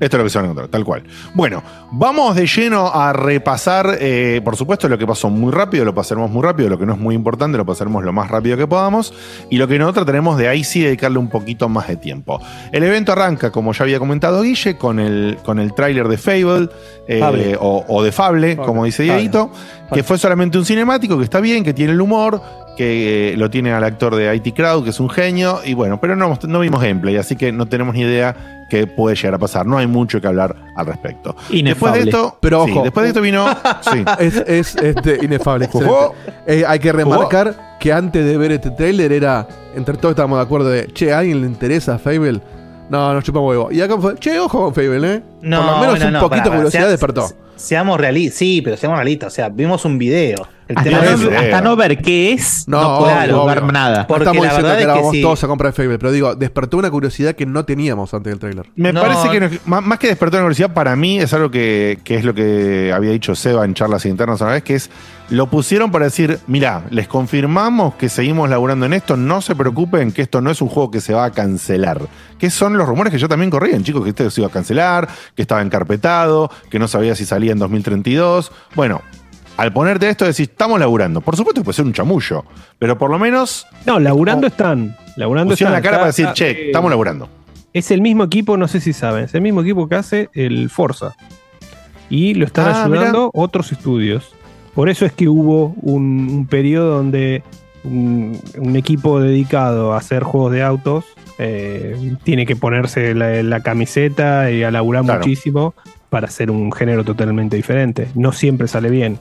esto 0.00 0.16
es 0.16 0.18
lo 0.18 0.24
que 0.24 0.30
se 0.30 0.38
van 0.38 0.46
a 0.46 0.48
encontrar, 0.48 0.68
tal 0.68 0.84
cual. 0.84 1.04
Bueno, 1.34 1.62
vamos 1.92 2.34
de 2.34 2.44
lleno 2.46 2.88
a 2.92 3.12
repasar, 3.12 3.98
eh, 4.00 4.40
por 4.44 4.56
supuesto, 4.56 4.88
lo 4.88 4.98
que 4.98 5.06
pasó 5.06 5.30
muy 5.30 5.52
rápido, 5.52 5.84
lo 5.84 5.94
pasaremos 5.94 6.28
muy 6.28 6.42
rápido, 6.42 6.68
lo 6.70 6.78
que 6.78 6.86
no 6.86 6.94
es 6.94 6.98
muy 6.98 7.14
importante, 7.14 7.56
lo 7.56 7.64
pasaremos 7.64 8.02
lo 8.02 8.12
más 8.12 8.28
rápido 8.30 8.56
que 8.56 8.66
podamos, 8.66 9.14
y 9.48 9.58
lo 9.58 9.68
que 9.68 9.78
no 9.78 9.92
trataremos 9.92 10.36
de 10.38 10.48
ahí 10.48 10.64
sí 10.64 10.80
dedicarle 10.80 11.18
un 11.18 11.28
poquito 11.28 11.68
más 11.68 11.86
de 11.86 11.96
tiempo. 11.96 12.40
El 12.72 12.82
evento 12.82 13.12
arranca, 13.12 13.52
como 13.52 13.72
ya 13.72 13.84
había 13.84 14.00
comentado 14.00 14.42
Guille, 14.42 14.76
con 14.76 14.98
el, 14.98 15.38
con 15.44 15.60
el 15.60 15.72
tráiler 15.72 16.08
de 16.08 16.18
Fable, 16.18 16.68
eh, 17.06 17.20
Fable. 17.20 17.56
o, 17.60 17.84
o 17.86 18.02
de 18.02 18.10
Fable, 18.10 18.56
como 18.56 18.84
dice 18.86 19.06
Fable. 19.06 19.20
Dieguito, 19.20 19.52
que 19.92 20.02
fue 20.02 20.18
solamente 20.18 20.58
un 20.58 20.64
cinemático, 20.64 21.16
que 21.16 21.24
está 21.24 21.38
bien, 21.38 21.62
que 21.62 21.74
tiene 21.74 21.92
el 21.92 22.00
humor, 22.00 22.40
que 22.78 23.32
eh, 23.32 23.36
lo 23.36 23.50
tiene 23.50 23.72
al 23.72 23.82
actor 23.82 24.14
de 24.14 24.32
IT 24.36 24.54
Crowd, 24.54 24.84
que 24.84 24.90
es 24.90 25.00
un 25.00 25.10
genio, 25.10 25.58
y 25.64 25.74
bueno, 25.74 26.00
pero 26.00 26.14
no, 26.14 26.38
no 26.46 26.60
vimos 26.60 26.80
gameplay, 26.80 27.16
así 27.16 27.34
que 27.34 27.50
no 27.50 27.66
tenemos 27.66 27.92
ni 27.96 28.02
idea 28.02 28.64
qué 28.70 28.86
puede 28.86 29.16
llegar 29.16 29.34
a 29.34 29.38
pasar. 29.38 29.66
No 29.66 29.78
hay 29.78 29.88
mucho 29.88 30.20
que 30.20 30.28
hablar 30.28 30.54
al 30.76 30.86
respecto. 30.86 31.32
Después 31.34 31.50
de 31.50 31.58
Inefable. 31.58 32.00
esto, 32.04 32.38
Pero 32.40 32.64
sí, 32.66 32.70
ojo. 32.70 32.82
después 32.84 33.02
de 33.02 33.08
esto 33.08 33.20
vino. 33.20 33.46
sí. 33.80 34.04
Es, 34.20 34.36
es 34.46 34.76
este, 34.76 35.18
inefable. 35.24 35.68
Eh, 36.46 36.64
hay 36.66 36.78
que 36.78 36.92
remarcar 36.92 37.76
que 37.80 37.92
antes 37.92 38.24
de 38.24 38.36
ver 38.38 38.52
este 38.52 38.70
trailer 38.70 39.10
era, 39.12 39.46
entre 39.74 39.96
todos 39.96 40.12
estábamos 40.12 40.38
de 40.38 40.44
acuerdo 40.44 40.68
de, 40.70 40.86
che, 40.92 41.12
¿a 41.12 41.18
alguien 41.18 41.40
le 41.40 41.46
interesa 41.48 41.98
Fable? 41.98 42.40
No, 42.90 43.12
no 43.12 43.20
chupa 43.22 43.40
huevo. 43.40 43.72
Y 43.72 43.80
acá 43.80 43.98
fue, 43.98 44.14
che, 44.16 44.38
ojo 44.38 44.64
con 44.66 44.74
Fable, 44.74 45.14
¿eh? 45.14 45.22
No, 45.42 45.56
Por 45.58 45.66
lo 45.66 45.72
menos 45.80 45.90
bueno, 45.90 46.06
un 46.06 46.12
no, 46.12 46.20
poquito 46.20 46.42
pará, 46.44 46.50
de 46.50 46.56
curiosidad 46.58 46.82
sea- 46.82 46.90
despertó. 46.90 47.26
se- 47.28 47.34
Seamos 47.56 47.98
realistas, 48.00 48.38
sí, 48.38 48.62
pero 48.62 48.76
seamos 48.76 48.98
realistas. 48.98 49.32
O 49.32 49.34
sea, 49.34 49.48
vimos 49.48 49.84
un 49.84 49.98
video. 49.98 50.46
Hasta, 50.74 50.90
no 50.90 51.02
es- 51.02 51.10
es- 51.12 51.30
no, 51.30 51.38
hasta 51.38 51.60
no 51.62 51.76
ver 51.76 51.98
qué 52.02 52.32
es, 52.32 52.68
no, 52.68 52.80
No, 52.82 52.98
podemos 52.98 53.40
obvio, 53.40 53.72
nada. 53.72 54.06
Porque 54.06 54.24
Estamos 54.24 54.44
la 54.44 54.50
diciendo 54.50 54.68
verdad 54.68 54.76
que 54.78 54.82
es 54.82 54.88
ahora 54.88 54.94
que 54.94 55.00
vamos 55.00 55.14
sí. 55.16 55.22
todos 55.22 55.44
a 55.44 55.46
comprar 55.48 55.72
Fable, 55.72 55.98
pero 55.98 56.12
digo, 56.12 56.34
despertó 56.34 56.76
una 56.76 56.90
curiosidad 56.90 57.34
que 57.34 57.46
no 57.46 57.64
teníamos 57.64 58.12
antes 58.14 58.30
del 58.30 58.38
trailer. 58.38 58.66
Me 58.76 58.92
No. 58.92 59.00
parece 59.02 59.28
que 59.30 59.60
más, 59.66 59.98
que 59.98 60.08
despertó 60.08 60.36
la 60.36 60.42
universidad, 60.42 60.74
para 60.74 60.94
mí 60.96 61.18
es 61.20 61.32
algo 61.32 61.50
que, 61.50 61.98
que 62.04 62.16
es 62.16 62.24
lo 62.24 62.34
que 62.34 62.92
había 62.94 63.10
dicho 63.12 63.34
Seba 63.34 63.64
en 63.64 63.74
charlas 63.74 64.04
internas 64.06 64.40
una 64.40 64.52
vez, 64.52 64.62
que 64.62 64.74
es 64.74 64.90
lo 65.30 65.46
pusieron 65.48 65.90
para 65.90 66.06
decir, 66.06 66.38
mira, 66.46 66.84
les 66.90 67.06
confirmamos 67.06 67.94
que 67.96 68.08
seguimos 68.08 68.48
laburando 68.48 68.86
en 68.86 68.94
esto, 68.94 69.14
no 69.16 69.42
se 69.42 69.54
preocupen 69.54 70.10
que 70.12 70.22
esto 70.22 70.40
no 70.40 70.50
es 70.50 70.62
un 70.62 70.68
juego 70.68 70.90
que 70.90 71.02
se 71.02 71.12
va 71.12 71.26
a 71.26 71.30
cancelar. 71.32 72.00
Que 72.38 72.48
son 72.48 72.78
los 72.78 72.88
rumores 72.88 73.12
que 73.12 73.18
yo 73.18 73.28
también 73.28 73.50
corrían, 73.50 73.84
chicos, 73.84 74.02
que 74.04 74.10
esto 74.10 74.30
se 74.30 74.40
iba 74.40 74.48
a 74.48 74.52
cancelar, 74.52 75.06
que 75.34 75.42
estaba 75.42 75.60
encarpetado, 75.60 76.50
que 76.70 76.78
no 76.78 76.88
sabía 76.88 77.14
si 77.14 77.26
salía 77.26 77.52
en 77.52 77.58
2032. 77.58 78.52
Bueno, 78.74 79.02
al 79.58 79.72
ponerte 79.72 80.08
esto 80.08 80.24
decís, 80.24 80.48
estamos 80.48 80.80
laburando. 80.80 81.20
Por 81.20 81.36
supuesto 81.36 81.60
que 81.60 81.64
puede 81.66 81.76
ser 81.76 81.84
un 81.84 81.92
chamullo, 81.92 82.44
pero 82.78 82.96
por 82.96 83.10
lo 83.10 83.18
menos 83.18 83.66
No, 83.84 84.00
laburando 84.00 84.46
están. 84.46 84.96
Laburando 85.16 85.52
pusieron 85.52 85.72
la 85.72 85.78
están. 85.78 85.90
cara 85.90 85.96
para 85.98 86.06
decir, 86.06 86.24
está- 86.24 86.34
che, 86.34 86.66
estamos 86.68 86.90
laburando. 86.90 87.28
Es 87.74 87.90
el 87.90 88.00
mismo 88.00 88.24
equipo, 88.24 88.56
no 88.56 88.66
sé 88.68 88.80
si 88.80 88.92
saben, 88.94 89.24
es 89.24 89.34
el 89.34 89.42
mismo 89.42 89.60
equipo 89.60 89.88
que 89.88 89.96
hace 89.96 90.30
el 90.32 90.70
Forza. 90.70 91.14
Y 92.08 92.32
lo 92.34 92.46
están 92.46 92.68
Ah, 92.68 92.84
ayudando 92.84 93.30
otros 93.34 93.70
estudios. 93.72 94.30
Por 94.74 94.88
eso 94.88 95.04
es 95.04 95.12
que 95.12 95.28
hubo 95.28 95.74
un, 95.82 96.28
un 96.30 96.46
periodo 96.46 96.96
donde 96.96 97.42
un, 97.84 98.40
un 98.58 98.76
equipo 98.76 99.20
dedicado 99.20 99.92
a 99.92 99.98
hacer 99.98 100.22
juegos 100.22 100.52
de 100.52 100.62
autos 100.62 101.04
eh, 101.38 102.14
tiene 102.24 102.46
que 102.46 102.56
ponerse 102.56 103.14
la, 103.14 103.42
la 103.42 103.60
camiseta 103.60 104.50
y 104.50 104.62
a 104.62 104.70
laburar 104.70 105.04
Claro. 105.04 105.20
muchísimo 105.20 105.74
para 106.10 106.26
hacer 106.28 106.50
un 106.50 106.72
género 106.72 107.04
totalmente 107.04 107.56
diferente. 107.56 108.08
No 108.14 108.32
siempre 108.32 108.66
sale 108.68 108.88
bien. 108.88 109.18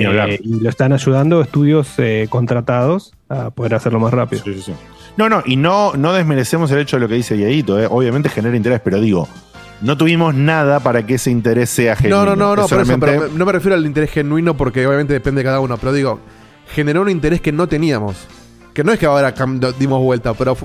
Eh, 0.00 0.40
y 0.42 0.60
lo 0.60 0.68
están 0.70 0.92
ayudando 0.92 1.40
estudios 1.40 1.88
eh, 1.98 2.26
contratados 2.30 3.12
a 3.28 3.50
poder 3.50 3.74
hacerlo 3.74 4.00
más 4.00 4.12
rápido. 4.12 4.42
Sí, 4.44 4.54
sí, 4.54 4.62
sí. 4.62 4.72
No, 5.16 5.28
no, 5.28 5.42
y 5.44 5.56
no, 5.56 5.94
no 5.94 6.12
desmerecemos 6.12 6.70
el 6.70 6.78
hecho 6.78 6.96
de 6.96 7.00
lo 7.00 7.08
que 7.08 7.14
dice 7.14 7.34
Dieguito, 7.36 7.80
¿eh? 7.80 7.86
obviamente 7.90 8.28
genera 8.28 8.56
interés, 8.56 8.80
pero 8.84 9.00
digo, 9.00 9.28
no 9.80 9.96
tuvimos 9.96 10.34
nada 10.34 10.80
para 10.80 11.04
que 11.04 11.14
ese 11.14 11.30
interés 11.30 11.70
sea 11.70 11.96
genuino. 11.96 12.24
No, 12.24 12.36
no, 12.36 12.36
no, 12.36 12.56
no, 12.56 12.62
Es 12.64 12.68
por 12.70 12.78
eso, 12.80 12.86
solamente- 12.86 13.06
pero 13.18 13.32
me- 13.32 13.38
no 13.38 13.44
me 13.46 13.52
refiero 13.52 13.74
al 13.76 13.84
interés 13.86 14.10
genuino 14.10 14.56
porque 14.56 14.86
obviamente 14.86 15.12
depende 15.12 15.40
de 15.40 15.44
cada 15.44 15.60
uno, 15.60 15.76
pero 15.76 15.92
digo, 15.92 16.20
generó 16.72 17.02
un 17.02 17.08
interés 17.10 17.40
que 17.40 17.50
no 17.52 17.66
teníamos. 17.66 18.26
Que 18.78 18.84
no 18.84 18.92
es 18.92 18.98
que 19.00 19.06
ahora 19.06 19.34
dimos 19.76 20.00
vuelta, 20.00 20.34
pero 20.34 20.56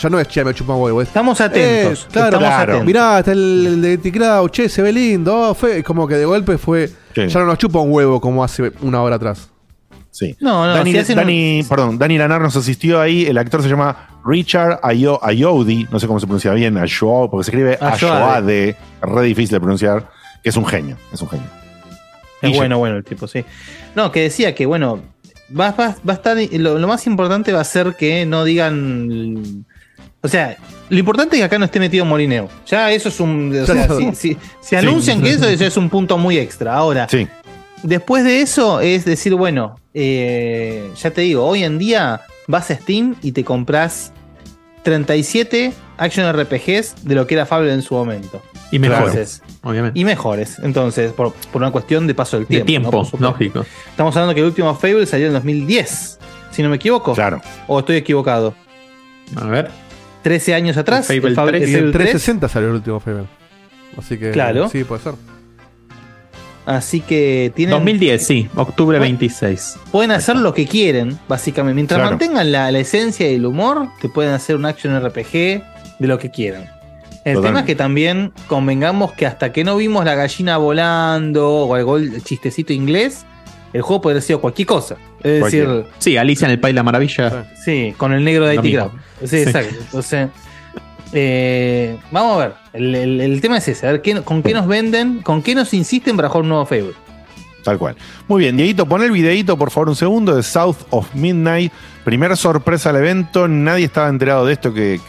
ya 0.00 0.08
no 0.08 0.18
es 0.18 0.26
che, 0.26 0.42
me 0.42 0.54
chupa 0.54 0.72
un 0.74 0.84
huevo. 0.84 1.02
Es, 1.02 1.08
Estamos 1.08 1.38
atentos. 1.38 2.04
Eh, 2.04 2.08
claro, 2.10 2.28
estamos 2.28 2.48
claro. 2.48 2.62
atentos. 2.72 2.86
mirá, 2.86 3.18
está 3.18 3.32
el, 3.32 3.64
el 3.66 3.82
de 3.82 3.98
Ticrao, 3.98 4.48
che, 4.48 4.70
se 4.70 4.80
ve 4.80 4.90
lindo. 4.90 5.50
oh, 5.50 5.52
fue 5.54 5.82
como 5.84 6.08
que 6.08 6.14
de 6.14 6.24
golpe 6.24 6.56
fue. 6.56 6.88
Sí. 7.14 7.28
Ya 7.28 7.40
no 7.40 7.44
nos 7.44 7.58
chupa 7.58 7.78
un 7.80 7.92
huevo 7.92 8.22
como 8.22 8.42
hace 8.42 8.72
una 8.80 9.02
hora 9.02 9.16
atrás. 9.16 9.50
Sí. 10.10 10.34
No, 10.40 10.66
no, 10.66 10.76
Dani, 10.76 10.92
si 11.04 11.12
un- 11.12 11.68
perdón, 11.68 11.98
Dani 11.98 12.16
Lanar 12.16 12.40
nos 12.40 12.56
asistió 12.56 13.02
ahí. 13.02 13.26
El 13.26 13.36
actor 13.36 13.62
se 13.62 13.68
llama 13.68 14.18
Richard 14.24 14.80
Ayo, 14.82 15.22
Ayodi. 15.22 15.86
No 15.92 16.00
sé 16.00 16.06
cómo 16.06 16.20
se 16.20 16.26
pronuncia 16.26 16.54
bien. 16.54 16.78
Ayo, 16.78 17.28
porque 17.30 17.44
se 17.44 17.50
escribe 17.50 17.76
Ayoade. 17.82 18.72
Ayoade. 18.72 18.76
Re 19.02 19.22
difícil 19.26 19.50
de 19.56 19.60
pronunciar. 19.60 20.08
Que 20.42 20.48
es 20.48 20.56
un 20.56 20.64
genio. 20.64 20.96
Es 21.12 21.20
un 21.20 21.28
genio. 21.28 21.46
Es 22.40 22.50
Y 22.50 22.56
bueno, 22.56 22.78
bueno 22.78 22.96
el 22.96 23.04
tipo, 23.04 23.28
sí. 23.28 23.44
No, 23.94 24.10
que 24.10 24.22
decía 24.22 24.54
que, 24.54 24.64
bueno, 24.64 25.02
va, 25.50 25.70
va- 25.72 25.96
va 26.08 26.12
a 26.12 26.16
estar. 26.16 26.36
Lo, 26.52 26.78
lo 26.78 26.88
más 26.88 27.06
importante 27.06 27.52
va 27.52 27.60
a 27.60 27.64
ser 27.64 27.94
que 27.96 28.24
no 28.26 28.44
digan 28.44 29.64
O 30.20 30.28
sea, 30.28 30.56
lo 30.88 30.98
importante 30.98 31.36
es 31.36 31.40
que 31.40 31.44
acá 31.44 31.58
no 31.58 31.64
esté 31.66 31.78
metido 31.80 32.04
Molineo. 32.04 32.48
Ya 32.66 32.90
eso 32.92 33.08
es 33.08 33.20
un. 33.20 33.56
O 33.62 33.66
sea, 33.66 33.86
Ya. 33.86 33.94
si, 33.94 34.14
si- 34.14 34.36
si 34.60 34.76
anuncian 34.76 35.22
que 35.22 35.30
eso, 35.30 35.46
eso 35.48 35.64
es 35.64 35.76
un 35.76 35.88
punto 35.88 36.18
muy 36.18 36.38
extra. 36.38 36.74
Ahora, 36.74 37.06
Sí. 37.08 37.26
después 37.82 38.24
de 38.24 38.40
eso 38.40 38.80
es 38.80 39.04
decir, 39.04 39.34
bueno, 39.34 39.76
eh, 39.94 40.90
ya 41.00 41.10
te 41.10 41.20
digo, 41.22 41.44
hoy 41.46 41.64
en 41.64 41.78
día 41.78 42.20
vas 42.46 42.70
a 42.70 42.74
Steam 42.76 43.14
y 43.22 43.32
te 43.32 43.44
compras 43.44 44.12
37 44.82 45.72
action 45.98 46.32
RPGs 46.32 47.04
de 47.04 47.14
lo 47.14 47.26
que 47.26 47.34
era 47.34 47.44
Fable 47.46 47.72
en 47.72 47.82
su 47.82 47.94
momento. 47.94 48.40
Y 48.70 48.78
mejor, 48.78 48.98
Entonces, 49.08 49.42
obviamente. 49.62 49.98
y 49.98 50.04
mejores. 50.04 50.58
Entonces, 50.62 51.12
por, 51.12 51.32
por 51.32 51.62
una 51.62 51.70
cuestión 51.70 52.06
de 52.06 52.14
paso 52.14 52.38
del 52.38 52.46
de 52.48 52.60
tiempo. 52.62 52.90
¿no? 52.90 53.02
tiempo, 53.02 53.18
lógico. 53.18 53.66
Estamos 53.90 54.14
hablando 54.16 54.34
que 54.34 54.40
el 54.40 54.46
último 54.46 54.74
Fable 54.74 55.06
salió 55.06 55.26
en 55.26 55.32
2010, 55.34 56.18
si 56.50 56.62
no 56.62 56.68
me 56.68 56.76
equivoco. 56.76 57.14
Claro. 57.14 57.40
O 57.66 57.78
estoy 57.80 57.96
equivocado. 57.96 58.54
A 59.36 59.44
ver. 59.46 59.70
13 60.22 60.54
años 60.54 60.76
atrás. 60.76 61.08
El 61.10 61.34
Fable 61.34 61.58
3. 61.58 61.68
el 61.70 61.76
Fable 61.76 61.92
3. 61.92 61.92
360 61.92 62.48
salió 62.48 62.68
el 62.68 62.74
último 62.76 63.00
Fable. 63.00 63.24
Así 63.96 64.18
que. 64.18 64.30
Claro. 64.30 64.68
Sí, 64.68 64.84
puede 64.84 65.02
ser. 65.02 65.14
Así 66.66 67.00
que 67.00 67.50
tienen, 67.56 67.76
2010, 67.76 68.26
sí, 68.26 68.46
octubre 68.54 68.98
Bueno. 68.98 69.10
26. 69.18 69.76
pueden 69.90 70.10
hacer 70.10 70.36
lo 70.36 70.52
que 70.52 70.66
quieren, 70.66 71.18
básicamente. 71.26 71.74
Mientras 71.76 71.96
Claro. 71.98 72.10
mantengan 72.10 72.52
la, 72.52 72.70
la 72.70 72.78
esencia 72.78 73.30
y 73.30 73.36
el 73.36 73.46
humor, 73.46 73.88
te 74.02 74.10
pueden 74.10 74.34
hacer 74.34 74.54
un 74.56 74.66
action 74.66 74.94
RPG 75.02 75.62
de 75.98 76.06
lo 76.08 76.18
que 76.18 76.30
quieran. 76.30 76.62
El 77.24 77.34
Totalmente. 77.34 77.42
tema 77.48 77.60
es 77.60 77.66
que 77.66 77.74
también 77.74 78.32
convengamos 78.46 79.12
que 79.12 79.26
hasta 79.26 79.52
que 79.52 79.64
no 79.64 79.76
vimos 79.76 80.04
la 80.04 80.14
gallina 80.14 80.56
volando 80.56 81.48
o 81.66 81.96
el 81.96 82.22
chistecito 82.24 82.72
inglés, 82.72 83.26
el 83.72 83.82
juego 83.82 84.00
podría 84.00 84.14
haber 84.14 84.22
sido 84.22 84.40
cualquier 84.40 84.66
cosa. 84.66 84.96
Es 85.22 85.42
decir. 85.44 85.84
Sí, 85.98 86.16
Alicia 86.16 86.46
en 86.46 86.52
el 86.52 86.60
País 86.60 86.72
de 86.74 86.76
la 86.76 86.82
Maravilla. 86.84 87.46
Sí, 87.62 87.92
con 87.96 88.12
el 88.12 88.24
negro 88.24 88.46
de 88.46 88.60
mismo. 88.62 88.90
Crowd. 89.18 89.28
Sí, 89.28 89.38
exacto. 89.38 89.74
Entonces, 89.78 90.28
eh, 91.12 91.96
vamos 92.10 92.36
a 92.36 92.46
ver. 92.46 92.52
El, 92.72 92.94
el- 92.94 93.20
el 93.20 93.40
tema 93.40 93.58
es 93.58 93.68
ese: 93.68 93.86
a 93.86 93.92
ver 93.92 94.02
qué- 94.02 94.22
con 94.22 94.42
qué 94.42 94.54
nos 94.54 94.66
venden, 94.66 95.20
con 95.22 95.42
qué 95.42 95.54
nos 95.54 95.74
insisten 95.74 96.16
para 96.16 96.28
jugar 96.28 96.42
un 96.44 96.48
nuevo 96.50 96.66
Fable. 96.66 96.92
Tal 97.64 97.78
cual. 97.78 97.96
Muy 98.28 98.42
bien, 98.42 98.56
Dieguito, 98.56 98.86
pon 98.86 99.02
el 99.02 99.10
videíto, 99.10 99.58
por 99.58 99.70
favor, 99.70 99.88
un 99.88 99.96
segundo, 99.96 100.34
de 100.34 100.42
South 100.42 100.76
of 100.90 101.14
Midnight. 101.14 101.72
Primera 102.04 102.36
sorpresa 102.36 102.92
del 102.92 103.02
evento. 103.02 103.48
Nadie 103.48 103.86
estaba 103.86 104.08
enterado 104.08 104.46
de 104.46 104.52
esto, 104.54 104.72
que, 104.72 105.00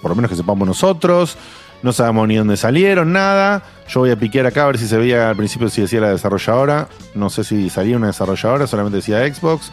por 0.00 0.10
lo 0.10 0.14
menos 0.14 0.30
que 0.30 0.36
sepamos 0.36 0.66
nosotros. 0.66 1.36
No 1.82 1.92
sabemos 1.92 2.26
ni 2.26 2.36
dónde 2.36 2.56
salieron, 2.56 3.12
nada. 3.12 3.62
Yo 3.88 4.00
voy 4.00 4.10
a 4.10 4.16
piquear 4.16 4.46
acá 4.46 4.64
a 4.64 4.66
ver 4.66 4.78
si 4.78 4.88
se 4.88 4.96
veía 4.96 5.28
al 5.28 5.36
principio 5.36 5.68
si 5.68 5.82
decía 5.82 6.00
la 6.00 6.10
desarrolladora. 6.10 6.88
No 7.14 7.28
sé 7.28 7.44
si 7.44 7.68
salía 7.68 7.96
una 7.96 8.06
desarrolladora, 8.06 8.66
solamente 8.66 8.96
decía 8.96 9.22
Xbox. 9.32 9.70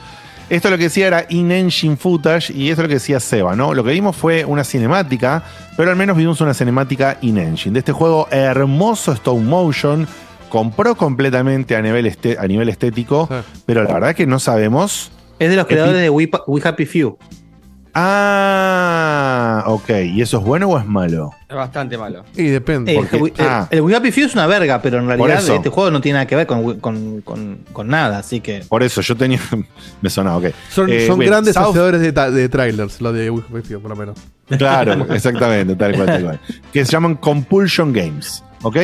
Esto 0.49 0.69
lo 0.69 0.77
que 0.77 0.83
decía 0.83 1.07
era 1.07 1.25
in-engine 1.29 1.95
footage 1.95 2.51
y 2.53 2.69
esto 2.69 2.81
es 2.81 2.85
lo 2.85 2.89
que 2.89 2.95
decía 2.95 3.19
Seba, 3.21 3.55
¿no? 3.55 3.73
Lo 3.73 3.83
que 3.83 3.91
vimos 3.91 4.15
fue 4.15 4.43
una 4.43 4.65
cinemática, 4.65 5.41
pero 5.77 5.89
al 5.89 5.95
menos 5.95 6.17
vimos 6.17 6.41
una 6.41 6.53
cinemática 6.53 7.17
in-engine 7.21 7.73
de 7.73 7.79
este 7.79 7.93
juego 7.93 8.27
hermoso 8.29 9.13
stop 9.13 9.39
motion, 9.39 10.05
compró 10.53 10.93
completamente 10.93 11.75
a 11.75 11.81
nivel, 11.81 12.05
este- 12.05 12.37
a 12.37 12.45
nivel 12.45 12.69
estético, 12.69 13.27
Sí. 13.27 13.35
pero 13.65 13.81
la 13.83 13.91
verdad 13.95 14.13
que 14.13 14.27
no 14.27 14.37
sabemos. 14.37 15.11
Es 15.39 15.49
de 15.49 15.55
los 15.55 15.65
¿Qué 15.65 15.73
creadores 15.73 15.99
de 15.99 16.11
We, 16.11 16.29
We 16.45 16.61
Happy 16.63 16.85
Few. 16.85 17.17
Ah, 17.95 19.63
ok. 19.65 19.89
¿Y 20.13 20.21
eso 20.21 20.37
es 20.37 20.43
bueno 20.43 20.67
o 20.69 20.77
es 20.79 20.85
malo? 20.85 21.31
Es 21.49 21.55
bastante 21.55 21.97
malo. 21.97 22.23
Y 22.35 22.43
depende. 22.45 22.91
El, 22.91 22.97
Porque- 22.99 23.17
We- 23.17 23.33
ah. 23.39 23.67
el 23.71 23.81
We 23.81 23.95
Happy 23.95 24.11
Few 24.11 24.25
es 24.27 24.33
una 24.35 24.45
verga, 24.45 24.79
pero 24.81 24.99
en 24.99 25.07
realidad 25.07 25.39
eso. 25.39 25.55
este 25.55 25.69
juego 25.69 25.89
no 25.89 26.01
tiene 26.01 26.17
nada 26.17 26.27
que 26.27 26.35
ver 26.35 26.45
con, 26.45 26.63
We- 26.63 26.77
con, 26.79 27.21
con- 27.21 27.59
con 27.73 27.87
nada. 27.87 28.19
Así 28.19 28.39
que. 28.39 28.63
Por 28.69 28.83
eso 28.83 29.01
yo 29.01 29.15
tenía. 29.15 29.39
me 30.01 30.09
sonaba, 30.11 30.37
ok. 30.37 30.45
Son, 30.69 30.87
Eh, 30.91 31.07
son 31.07 31.17
bien, 31.17 31.31
grandes 31.31 31.55
South- 31.55 31.69
hacedores 31.71 32.01
de, 32.01 32.49
trailers, 32.49 33.01
lo 33.01 33.11
de 33.11 33.29
Wikipedia, 33.31 33.79
por 33.79 33.89
lo 33.89 33.95
menos. 33.95 34.17
Claro, 34.57 34.93
exactamente, 35.13 35.75
tal 35.75 35.93
cual, 35.95 36.05
tal 36.05 36.23
cual. 36.23 36.39
Que 36.71 36.85
se 36.85 36.91
llaman 36.91 37.15
Compulsion 37.15 37.91
Games. 37.91 38.43
¿Ok? 38.63 38.77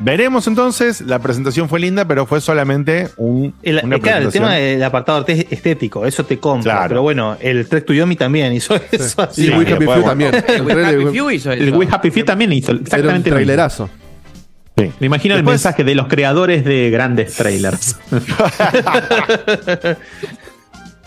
Veremos 0.00 0.46
entonces. 0.48 1.00
La 1.02 1.18
presentación 1.20 1.68
fue 1.68 1.78
linda, 1.78 2.04
pero 2.06 2.26
fue 2.26 2.40
solamente 2.40 3.08
un. 3.16 3.54
El, 3.62 3.80
una 3.84 3.96
eh, 3.96 4.00
claro, 4.00 4.26
el 4.26 4.32
tema 4.32 4.54
del 4.54 4.82
apartado 4.82 5.18
arte- 5.24 5.46
estético, 5.50 6.04
eso 6.04 6.24
te 6.24 6.38
compra. 6.38 6.72
Claro. 6.72 6.88
Pero 6.88 7.02
bueno, 7.02 7.36
el 7.40 7.68
Trek 7.68 7.84
to 7.86 7.92
Yomi 7.92 8.16
también 8.16 8.52
hizo 8.52 8.74
eso 8.90 9.22
así. 9.22 9.42
y 9.42 9.46
Sí, 9.46 9.52
We 9.52 9.72
Happy 9.72 9.84
Few 9.84 10.02
también. 10.02 10.34
El 10.48 10.84
Happy 10.84 11.06
Few 11.12 11.30
hizo 11.30 11.52
El 11.52 11.68
eso. 11.68 11.78
We 11.78 11.88
Happy 11.90 12.10
Few 12.10 12.24
también 12.24 12.52
hizo 12.52 12.72
Era 12.72 12.78
un 12.80 12.84
exactamente 12.86 13.30
mismo. 13.30 13.36
trailerazo. 13.36 13.90
Sí. 14.76 14.90
Me 15.00 15.06
imagino 15.06 15.34
el 15.36 15.42
mensaje 15.42 15.84
de 15.84 15.94
los 15.94 16.06
creadores 16.06 16.64
de 16.64 16.90
grandes 16.90 17.34
trailers. 17.36 17.96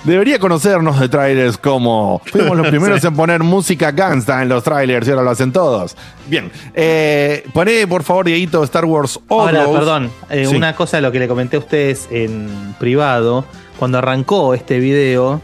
Debería 0.05 0.39
conocernos 0.39 0.97
de 0.99 1.09
trailers 1.09 1.57
como 1.57 2.21
fuimos 2.25 2.55
los 2.57 2.67
primeros 2.67 3.03
en 3.03 3.15
poner 3.15 3.43
música 3.43 3.91
gangsta 3.91 4.41
en 4.41 4.47
los 4.49 4.63
trailers 4.63 5.05
y 5.07 5.11
ahora 5.11 5.23
lo 5.23 5.29
hacen 5.31 5.51
todos. 5.51 5.97
Bien, 6.27 6.49
eh, 6.73 7.43
poné 7.53 7.85
por 7.85 8.03
favor, 8.03 8.25
Dieguito, 8.25 8.63
Star 8.63 8.85
Wars 8.85 9.19
Ahora, 9.29 9.65
perdón, 9.69 10.09
eh, 10.29 10.45
Sí. 10.49 10.55
una 10.55 10.73
cosa, 10.75 11.01
lo 11.01 11.11
que 11.11 11.19
le 11.19 11.27
comenté 11.27 11.57
a 11.57 11.59
ustedes 11.59 12.07
en 12.11 12.47
privado, 12.79 13.43
cuando 13.77 13.97
arrancó 13.97 14.53
este 14.53 14.79
video, 14.79 15.41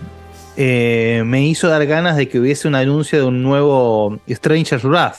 eh, 0.56 1.24
me 1.26 1.46
hizo 1.46 1.68
dar 1.68 1.86
ganas 1.86 2.16
de 2.16 2.30
que 2.30 2.40
hubiese 2.40 2.68
un 2.70 2.76
anuncio 2.76 3.20
de 3.20 3.26
un 3.26 3.44
nuevo 3.44 4.20
Stranger's 4.30 4.86
Wrath, 4.86 5.18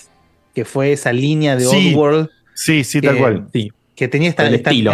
que 0.55 0.65
fue 0.65 0.93
esa 0.93 1.13
línea 1.13 1.57
de 1.57 1.67
Sí. 1.67 1.93
Oddworld 1.93 2.31
Sí, 2.55 2.85
sí, 2.85 3.03
tal 3.03 3.15
que- 3.17 3.21
cual. 3.21 3.47
Sí. 3.53 3.71
Que 3.97 4.07
tenía 4.09 4.29
esta, 4.29 4.45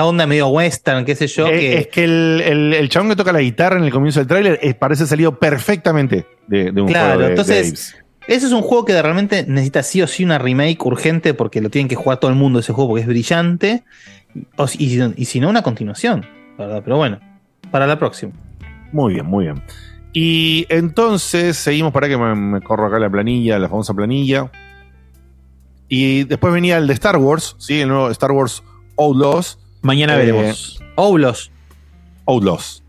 onda 0.05 0.27
medio 0.27 0.47
western, 0.49 1.05
qué 1.05 1.15
sé 1.17 1.27
yo, 1.27 1.47
que 1.47 1.77
Es 1.79 1.87
que 1.89 2.05
el, 2.05 2.41
el, 2.45 2.75
el 2.75 2.89
chabón 2.89 3.09
que 3.11 3.17
toca 3.17 3.33
la 3.33 3.41
guitarra 3.41 3.77
en 3.77 3.85
el 3.85 3.91
comienzo 3.91 4.21
del 4.21 4.29
tráiler 4.29 4.61
parece 4.79 5.07
salido 5.07 5.39
perfectamente 5.39 6.25
de, 6.47 6.71
de 6.73 6.81
un 6.81 6.87
Claro, 6.89 7.07
juego 7.15 7.21
de, 7.23 7.29
entonces- 7.31 7.93
de 7.97 8.03
ese 8.35 8.47
es 8.47 8.53
un 8.53 8.63
juego 8.63 8.85
que 8.85 9.03
realmente 9.03 9.45
necesita 9.49 9.83
sí 9.83 10.01
o 10.01 10.07
sí 10.07 10.25
una 10.25 10.39
remake 10.39 10.79
urgente 10.87 11.35
porque 11.35 11.61
lo 11.61 11.69
tienen 11.71 11.89
que 11.89 11.97
jugar 11.97 12.21
todo 12.21 12.31
el 12.31 12.37
mundo 12.37 12.61
ese 12.61 12.73
juego 12.73 12.91
porque 12.91 13.01
es 13.03 13.09
brillante, 13.09 13.83
o 14.57 14.69
si- 14.69 14.79
y, 14.85 14.91
si- 14.91 15.13
y 15.17 15.25
si 15.25 15.41
no, 15.41 15.51
una 15.51 15.63
continuación, 15.63 16.25
¿verdad? 16.57 16.83
Pero 16.85 16.97
bueno, 16.99 17.19
para 17.73 17.89
la 17.89 17.99
próxima. 17.99 18.33
Muy 18.93 19.15
bien, 19.15 19.27
muy 19.27 19.47
bien. 19.47 19.61
Y 20.13 20.67
entonces 20.69 21.57
seguimos 21.57 21.91
para 21.93 22.07
que 22.07 22.17
me, 22.17 22.35
me 22.37 22.61
corro 22.61 22.87
acá 22.87 23.01
la 23.01 23.11
planilla, 23.11 23.59
la 23.59 23.69
famosa 23.69 23.93
planilla. 23.95 24.51
Y 25.89 26.25
después 26.25 26.53
venía 26.55 26.79
el 26.79 26.87
de 26.87 26.95
Star 26.95 27.17
Wars, 27.17 27.57
¿sí? 27.59 27.81
El 27.81 27.89
nuevo 27.89 28.09
Star 28.11 28.31
Wars 28.33 28.63
Outlaws. 29.03 29.59
Mañana 29.83 30.15
Eh, 30.15 30.19
veremos. 30.19 30.81
Outlaws, 30.97 31.51
Outlaws. 32.27 32.83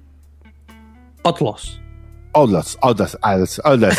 Outlaws. 1.23 1.79
Outlaws. 2.35 2.77
Outlaws. 2.81 3.17
Outlaws. 3.21 3.61
Outlaws. 3.63 3.97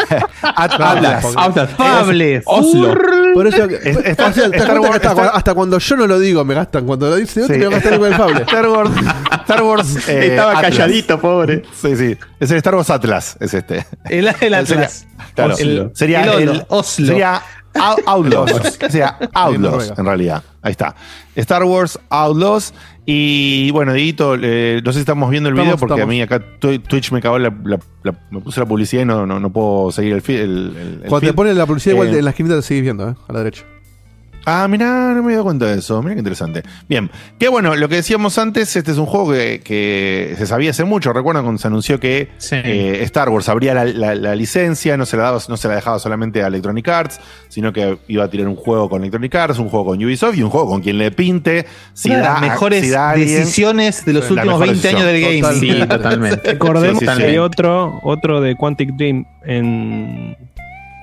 At- 0.00 0.72
Atlas, 0.80 1.24
Outlaws. 1.24 1.36
Atlas, 1.36 1.70
Fable, 1.76 2.42
Oslo. 2.46 2.94
Por 3.34 3.46
eso, 3.46 3.64
Es- 3.64 3.96
Star- 4.06 4.80
Wars- 4.80 5.00
hasta, 5.32 5.54
cuando 5.54 5.78
yo 5.78 5.96
no 5.96 6.06
lo 6.06 6.18
digo 6.18 6.44
me 6.44 6.54
gastan. 6.54 6.84
Cuando 6.86 7.10
lo 7.10 7.16
dice 7.16 7.42
otro 7.44 7.54
Sí. 7.54 7.60
me 7.60 7.68
gastan 7.68 7.98
con 7.98 8.12
el 8.12 8.14
Fable. 8.18 8.42
Star 8.46 8.68
Wars. 8.68 8.90
Star 9.42 9.62
Wars. 9.62 10.08
eh, 10.08 10.26
Estaba 10.30 10.52
Atlas. 10.58 10.62
calladito, 10.70 11.20
pobre. 11.20 11.62
Sí, 11.74 11.96
sí. 11.96 12.16
Es 12.40 12.50
el 12.50 12.56
Star 12.58 12.74
Wars 12.74 12.90
Atlas, 12.90 13.36
es 13.40 13.54
este. 13.54 13.86
El, 14.08 14.28
el 14.40 14.54
Atlas. 14.54 15.06
Claro. 15.34 15.56
El- 15.58 15.90
sería 15.94 16.22
el 16.34 16.64
Oslo. 16.68 17.06
Sería 17.06 17.42
Out- 17.74 18.00
Outlaws. 18.06 18.52
sería 18.88 19.16
Outlaws, 19.32 19.72
Noruega. 19.72 19.94
en 19.98 20.04
realidad. 20.06 20.42
Ahí 20.62 20.70
está. 20.72 20.94
Star 21.36 21.64
Wars 21.64 21.98
Outlaws. 22.10 22.72
Y 23.06 23.70
bueno, 23.72 23.92
Dieguito, 23.92 24.34
eh, 24.40 24.80
no 24.82 24.92
sé 24.92 24.98
si 24.98 25.00
estamos 25.00 25.28
viendo 25.30 25.48
el 25.50 25.54
video 25.54 25.76
porque 25.76 25.94
estamos. 25.94 26.04
a 26.04 26.06
mí 26.06 26.22
acá 26.22 26.40
Twi- 26.58 26.82
Twitch 26.82 27.12
me 27.12 27.20
cagó 27.20 27.38
la, 27.38 27.52
la- 27.64 27.78
la- 28.02 28.14
me 28.30 28.40
puse 28.40 28.60
la 28.60 28.66
publicidad 28.66 29.02
y 29.02 29.04
no, 29.04 29.26
no, 29.26 29.38
no 29.40 29.50
puedo 29.50 29.92
seguir 29.92 30.14
el, 30.14 30.22
fi- 30.22 30.36
el, 30.36 30.42
el- 30.42 30.76
el 30.76 30.98
Cuando 31.08 31.20
te 31.20 31.26
feed. 31.26 31.34
ponen 31.34 31.58
la 31.58 31.66
publicidad, 31.66 31.94
igual 31.94 32.14
Eh, 32.14 32.18
en 32.18 32.24
la 32.24 32.30
esquinita 32.30 32.56
te 32.56 32.62
seguís 32.62 32.82
viendo, 32.82 33.08
¿eh? 33.10 33.14
A 33.28 33.32
la 33.32 33.38
derecha. 33.40 33.64
Ah, 34.46 34.66
mirá, 34.68 35.14
no 35.14 35.22
me 35.22 35.32
he 35.32 35.34
dado 35.34 35.44
cuenta 35.44 35.66
de 35.66 35.78
eso. 35.78 36.02
Mirá 36.02 36.14
qué 36.14 36.18
interesante. 36.20 36.62
Bien, 36.88 37.10
que 37.38 37.48
bueno, 37.48 37.74
lo 37.76 37.88
que 37.88 37.96
decíamos 37.96 38.36
antes, 38.38 38.76
este 38.76 38.90
es 38.92 38.98
un 38.98 39.06
juego 39.06 39.32
que, 39.32 39.62
que 39.64 40.34
se 40.36 40.46
sabía 40.46 40.70
hace 40.70 40.84
mucho. 40.84 41.12
Recuerdan 41.12 41.44
cuando 41.44 41.58
se 41.60 41.68
anunció 41.68 41.98
que 41.98 42.28
Sí. 42.38 42.56
eh, 42.56 43.02
Star 43.04 43.28
Wars 43.30 43.48
abría 43.48 43.72
la, 43.74 43.84
la- 43.84 44.14
la 44.14 44.34
licencia, 44.34 44.96
no 44.96 45.06
se, 45.06 45.16
la 45.16 45.24
daba, 45.24 45.38
no 45.48 45.56
se 45.56 45.68
la 45.68 45.76
dejaba 45.76 45.98
solamente 45.98 46.42
a 46.42 46.48
Electronic 46.48 46.86
Arts, 46.88 47.20
sino 47.48 47.72
que 47.72 47.98
iba 48.08 48.24
a 48.24 48.28
tirar 48.28 48.48
un 48.48 48.56
juego 48.56 48.88
con 48.90 49.00
Electronic 49.02 49.34
Arts, 49.34 49.58
un 49.58 49.68
juego 49.68 49.86
con 49.86 50.04
Ubisoft 50.04 50.36
y 50.36 50.42
un 50.42 50.50
juego 50.50 50.68
con 50.68 50.82
quien 50.82 50.98
le 50.98 51.10
pinte. 51.10 51.66
Si 51.94 52.08
Una 52.10 52.18
de 52.18 52.22
da, 52.24 52.32
las 52.32 52.40
mejores 52.42 52.84
si 52.84 52.90
da 52.90 53.10
alguien- 53.10 53.38
decisiones 53.40 54.04
de 54.04 54.12
los 54.12 54.30
últimos 54.30 54.58
mejor 54.60 54.66
20 54.68 54.88
años 54.88 55.04
del 55.04 55.20
decisión. 55.20 55.54
gaming. 55.60 55.80
Sí, 55.82 55.88
totalmente. 55.88 56.40
Recordemos 56.52 56.98
Sí, 57.00 57.06
sí, 57.06 57.22
que 57.22 57.38
otro, 57.40 57.98
otro 58.02 58.40
de 58.40 58.56
Quantic 58.56 58.90
Dream 58.96 59.24
en 59.46 60.36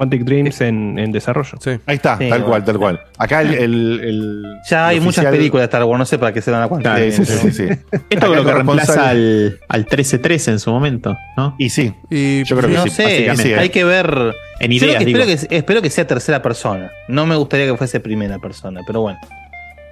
Quantic 0.02 0.24
Dreams 0.24 0.60
en, 0.62 0.98
en 0.98 1.12
desarrollo. 1.12 1.60
Sí. 1.60 1.70
Ahí 1.86 1.98
está, 1.98 2.18
Sí, 2.18 2.28
tal 2.28 2.44
cual, 2.44 2.66
tal 2.66 2.80
cual. 2.80 3.00
Acá 3.20 3.42
el. 3.42 3.54
el- 3.54 4.00
el- 4.04 4.44
Ya 4.68 4.88
hay 4.88 4.98
el 4.98 5.04
muchas 5.04 5.24
películas 5.26 5.62
de 5.62 5.66
Star 5.66 5.84
Wars, 5.84 6.00
no 6.00 6.06
sé 6.06 6.18
para 6.18 6.34
qué 6.34 6.42
se 6.42 6.50
dan 6.50 6.64
a 6.64 6.68
cuenta. 6.68 6.98
Sí, 6.98 7.12
sí, 7.12 7.26
sí, 7.26 7.52
sí. 7.52 7.64
Esto 8.10 8.26
es 8.26 8.36
lo 8.36 8.44
que 8.44 8.52
reemplaza 8.52 9.10
al, 9.10 9.60
al 9.70 9.80
1313 9.82 10.52
en 10.52 10.60
su 10.60 10.72
momento, 10.72 11.16
¿no? 11.38 11.54
Y 11.60 11.70
sí, 11.70 11.94
Y 12.10 12.44
yo 12.46 12.58
creo 12.58 12.70
que 12.70 12.76
no 12.78 12.84
sí. 12.86 12.90
sé, 12.90 13.30
hay 13.60 13.70
que 13.70 13.84
ver. 13.84 14.34
En 14.60 14.72
ideas, 14.72 15.04
que 15.04 15.12
espero, 15.12 15.26
que, 15.26 15.56
espero 15.56 15.82
que 15.84 15.90
sea 15.92 16.08
tercera 16.08 16.42
persona. 16.42 16.92
No 17.08 17.28
me 17.28 17.36
gustaría 17.36 17.68
que 17.68 17.78
fuese 17.78 18.00
primera 18.00 18.40
persona, 18.40 18.82
pero 18.88 19.02
bueno. 19.02 19.20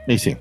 Y 0.07 0.18
sí. 0.18 0.36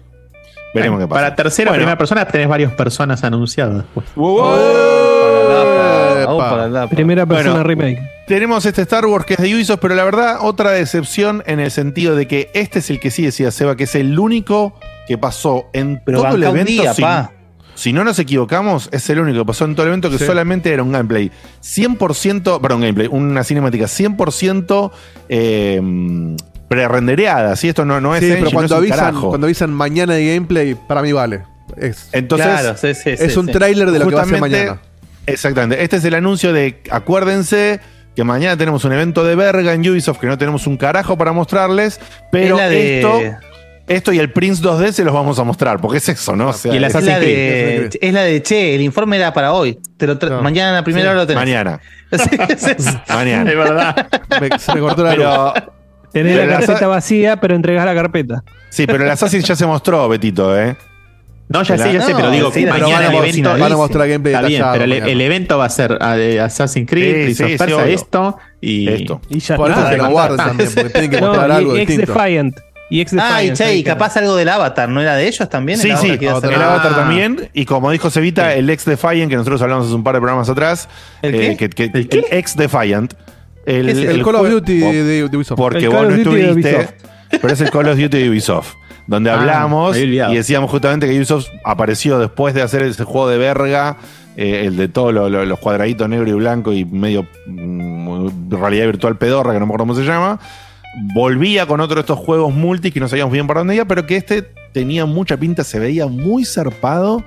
Veremos 0.74 0.98
qué 1.00 1.06
pasa. 1.06 1.20
Para 1.22 1.34
tercera 1.34 1.70
o 1.70 1.72
Bueno. 1.72 1.80
primera 1.82 1.98
persona 1.98 2.24
tenés 2.26 2.48
varias 2.48 2.72
personas 2.72 3.22
anunciadas. 3.22 3.84
pues. 3.92 4.06
Para 4.14 5.48
la- 5.48 6.22
Epa. 6.22 6.32
oh, 6.32 6.38
para 6.38 6.68
la- 6.68 6.86
Primera 6.88 7.26
persona 7.26 7.62
Bueno. 7.62 7.64
remake. 7.64 8.00
Tenemos 8.28 8.64
este 8.66 8.82
Star 8.82 9.06
Wars 9.06 9.24
que 9.24 9.34
es 9.34 9.40
de 9.40 9.54
Ubisoft, 9.54 9.78
pero 9.80 9.94
la 9.94 10.04
verdad, 10.04 10.36
otra 10.42 10.70
decepción 10.70 11.42
en 11.46 11.58
el 11.60 11.70
sentido 11.70 12.14
de 12.14 12.28
que 12.28 12.50
este 12.54 12.78
es 12.80 12.90
el 12.90 13.00
que 13.00 13.10
sí 13.10 13.24
decía 13.24 13.50
Seba, 13.50 13.74
que 13.76 13.84
es 13.84 13.94
el 13.94 14.18
único 14.18 14.74
que 15.06 15.16
pasó 15.18 15.66
en 15.72 16.00
Pero 16.04 16.22
todo 16.22 16.34
el 16.36 16.44
evento. 16.44 16.70
día, 16.70 16.92
sin- 16.94 17.04
pa. 17.04 17.32
si 17.74 17.92
no 17.92 18.04
nos 18.04 18.18
equivocamos, 18.18 18.88
es 18.92 19.08
el 19.10 19.20
único 19.20 19.38
que 19.40 19.46
pasó 19.46 19.64
en 19.64 19.74
todo 19.74 19.84
el 19.86 19.88
evento 19.90 20.10
que 20.10 20.18
Sí. 20.18 20.26
solamente 20.26 20.72
era 20.72 20.82
un 20.82 20.92
gameplay 20.92 21.30
100%, 21.60 22.60
perdón, 22.60 22.82
gameplay, 22.82 23.08
una 23.10 23.42
cinemática 23.44 23.86
100% 23.88 24.92
eh, 25.28 25.80
pre-rendereada. 26.68 27.56
¿sí? 27.56 27.68
Esto 27.68 27.84
no, 27.84 28.00
no 28.00 28.14
es 28.14 28.20
Sí, 28.20 28.26
engine, 28.26 28.40
pero 28.40 28.50
no 28.50 28.54
cuando 28.54 28.74
es 28.84 28.92
un 28.92 28.92
avisan, 28.92 29.20
cuando 29.22 29.46
avisan 29.46 29.72
mañana 29.72 30.14
de 30.14 30.34
gameplay, 30.34 30.74
para 30.74 31.02
mí 31.02 31.12
vale. 31.12 31.42
Es, 31.76 32.08
Entonces, 32.12 32.46
claro, 32.46 32.76
sí, 32.76 32.94
sí, 32.94 33.10
es 33.10 33.32
sí, 33.32 33.38
un 33.38 33.46
sí. 33.46 33.52
tráiler 33.52 33.90
de 33.90 33.98
lo 33.98 34.08
que 34.08 34.14
va 34.14 34.22
a 34.22 34.26
ser 34.26 34.40
mañana. 34.40 34.80
Exactamente. 35.26 35.82
Este 35.82 35.96
es 35.96 36.04
el 36.04 36.14
anuncio 36.14 36.52
de, 36.52 36.82
acuérdense 36.90 37.80
que 38.18 38.24
mañana 38.24 38.56
tenemos 38.56 38.84
un 38.84 38.92
evento 38.92 39.22
de 39.22 39.36
verga 39.36 39.72
en 39.74 39.88
Ubisoft 39.88 40.18
que 40.18 40.26
no 40.26 40.36
tenemos 40.36 40.66
un 40.66 40.76
carajo 40.76 41.16
para 41.16 41.30
mostrarles, 41.30 42.00
pero 42.32 42.58
Es 42.58 42.68
de- 42.68 42.96
esto, 42.98 43.20
esto 43.86 44.12
y 44.12 44.18
el 44.18 44.32
Prince 44.32 44.60
2D 44.60 44.90
se 44.90 45.04
los 45.04 45.14
vamos 45.14 45.38
a 45.38 45.44
mostrar, 45.44 45.80
porque 45.80 45.98
es 45.98 46.08
eso, 46.08 46.34
¿no? 46.34 46.48
O 46.48 46.52
sea, 46.52 46.74
Y 46.74 46.78
el 46.78 46.82
es- 46.84 46.88
Es 46.88 46.94
la, 46.94 46.98
Assassin's 46.98 47.20
de, 47.24 47.76
Creed. 47.88 47.90
es 48.00 48.12
la 48.12 48.22
de 48.22 48.42
Che, 48.42 48.74
el 48.74 48.80
informe 48.80 49.18
era 49.18 49.32
para 49.32 49.52
hoy. 49.52 49.78
Te 49.96 50.08
lo 50.08 50.18
tra- 50.18 50.30
No. 50.30 50.42
Mañana 50.42 50.70
a 50.70 50.72
la 50.72 50.82
primera 50.82 51.04
Sí. 51.04 51.08
hora 51.10 51.18
lo 51.20 51.26
tenés. 51.28 51.40
mañana. 51.40 51.80
Mañana. 53.08 53.44
verdad. 53.54 54.08
Me- 54.40 54.58
se 54.58 54.74
me 54.74 54.80
cortó 54.80 55.04
la 55.04 55.10
luz. 55.14 55.24
Pero, 55.24 55.52
Tenés 56.12 56.32
Pero 56.36 56.46
la 56.46 56.52
la 56.58 56.66
carpeta 56.66 56.86
vacía, 56.88 57.36
pero 57.36 57.54
entregás 57.54 57.84
la 57.84 57.94
carpeta. 57.94 58.42
sí, 58.70 58.84
pero 58.86 59.04
el 59.04 59.10
Assassin 59.10 59.42
ya 59.42 59.54
se 59.54 59.64
mostró, 59.64 60.08
Betito, 60.08 60.58
¿eh? 60.58 60.76
No, 61.48 61.62
ya 61.62 61.78
sé, 61.78 61.92
ya 61.94 62.02
sé, 62.02 62.14
pero 62.14 62.30
digo 62.30 62.50
sí, 62.52 62.60
que 62.64 62.70
mañana 62.70 62.88
van 62.92 63.02
a 63.02 63.06
el 63.06 63.12
mostrar- 63.12 63.28
evento. 63.30 63.58
van 63.58 63.72
a 63.72 63.76
mostrar 63.76 64.08
gameplay 64.08 64.34
Está 64.34 64.46
bien, 64.48 64.64
pero 64.72 64.84
el, 64.84 64.92
el 64.92 65.20
evento 65.22 65.56
va 65.58 65.64
a 65.64 65.70
ser 65.70 65.96
ah, 66.00 66.16
Assassin's 66.44 66.86
Creed, 66.88 67.06
Sí, 67.06 67.12
Prince 67.22 67.34
sí, 67.36 67.42
of 67.44 67.50
sí, 67.50 67.56
Persia, 67.58 67.86
esto 67.86 68.38
y 68.60 68.88
Esto. 68.88 69.20
Y 69.30 69.38
ya 69.38 69.56
Por 69.56 69.70
eso 69.70 69.80
está. 69.80 69.90
que 69.90 69.96
lo 69.96 70.10
guardan 70.10 70.36
también, 70.36 70.70
porque 70.74 70.90
tienen 70.90 71.10
que 71.10 71.20
mostrar 71.22 71.48
y- 71.48 71.52
algo 71.54 71.74
y 71.76 71.78
distinto. 71.80 72.02
X-Defiant. 72.02 72.56
Y 72.90 73.00
X-Defiant. 73.00 73.32
Ah, 73.34 73.42
y 73.44 73.52
Che, 73.52 73.76
y 73.76 73.82
capaz 73.82 74.16
algo 74.18 74.36
del 74.36 74.48
Avatar, 74.48 74.88
¿no 74.90 75.00
era 75.00 75.14
de 75.16 75.26
ellos 75.26 75.48
también? 75.48 75.78
Sí, 75.78 75.88
¿El 75.90 75.96
sí, 75.98 76.26
Avatar 76.26 76.52
el? 76.52 76.62
Avatar 76.62 76.92
Ah. 76.94 76.96
también. 76.96 77.48
Y 77.54 77.64
como 77.64 77.90
dijo 77.90 78.10
Cevita, 78.10 78.54
el 78.54 78.68
ex 78.70 78.84
Defiant, 78.84 79.30
que 79.30 79.36
nosotros 79.36 79.60
hablamos 79.62 79.86
hace 79.86 79.94
un 79.94 80.04
par 80.04 80.14
de 80.14 80.20
programas 80.20 80.48
atrás. 80.50 80.88
¿El 81.22 81.34
eh, 81.34 81.56
qué? 81.58 81.68
que- 81.70 81.90
que- 81.90 81.98
¿El 81.98 82.08
qué? 82.08 82.24
ex 82.30 82.56
Defiant. 82.56 83.14
El, 83.66 83.86
¿Qué 83.86 83.92
es 83.92 83.98
El, 83.98 84.22
Call 84.22 84.34
of 84.36 84.48
Duty 84.50 84.78
de, 84.78 85.02
de 85.04 85.24
Ubisoft. 85.36 85.58
Porque 85.58 85.84
El 85.84 85.90
vos 85.90 86.08
no 86.08 86.14
estuviste. 86.14 86.88
Pero 87.30 87.48
es 87.52 87.60
el 87.60 87.70
Call 87.70 87.88
of 87.88 87.98
Duty 87.98 88.18
de 88.18 88.30
Ubisoft. 88.30 88.74
Donde 89.06 89.30
Ah, 89.30 89.34
hablamos 89.40 89.96
y 90.32 90.36
decíamos 90.36 90.70
justamente 90.70 91.06
que 91.08 91.16
Ubisoft 91.16 91.46
apareció 91.64 92.18
después 92.18 92.54
de 92.54 92.62
hacer 92.62 92.82
ese 92.82 93.04
juego 93.04 93.28
de 93.28 93.38
verga. 93.38 93.96
eh, 94.40 94.66
el 94.66 94.76
de 94.76 94.86
todos 94.86 95.12
lo- 95.12 95.28
lo- 95.28 95.44
los 95.44 95.58
cuadraditos 95.58 96.08
negro 96.08 96.28
y 96.28 96.32
blanco 96.32 96.72
y 96.72 96.84
medio 96.84 97.26
mm, 97.46 98.50
realidad 98.52 98.86
virtual 98.86 99.16
pedorra, 99.18 99.52
que 99.52 99.58
no 99.58 99.66
me 99.66 99.70
acuerdo 99.70 99.82
cómo 99.86 99.94
se 99.96 100.04
llama. 100.06 100.38
Volvía 101.14 101.66
con 101.66 101.80
otro 101.80 101.96
de 101.96 102.00
estos 102.02 102.18
juegos 102.18 102.54
multi 102.54 102.90
que 102.92 103.00
no 103.00 103.08
sabíamos 103.08 103.32
bien 103.32 103.46
para 103.48 103.60
dónde 103.60 103.74
iba, 103.74 103.84
pero 103.86 104.06
que 104.06 104.16
este 104.16 104.42
tenía 104.72 105.06
mucha 105.06 105.36
pinta, 105.36 105.64
se 105.64 105.78
veía 105.80 106.06
muy 106.06 106.44
zarpado. 106.44 107.24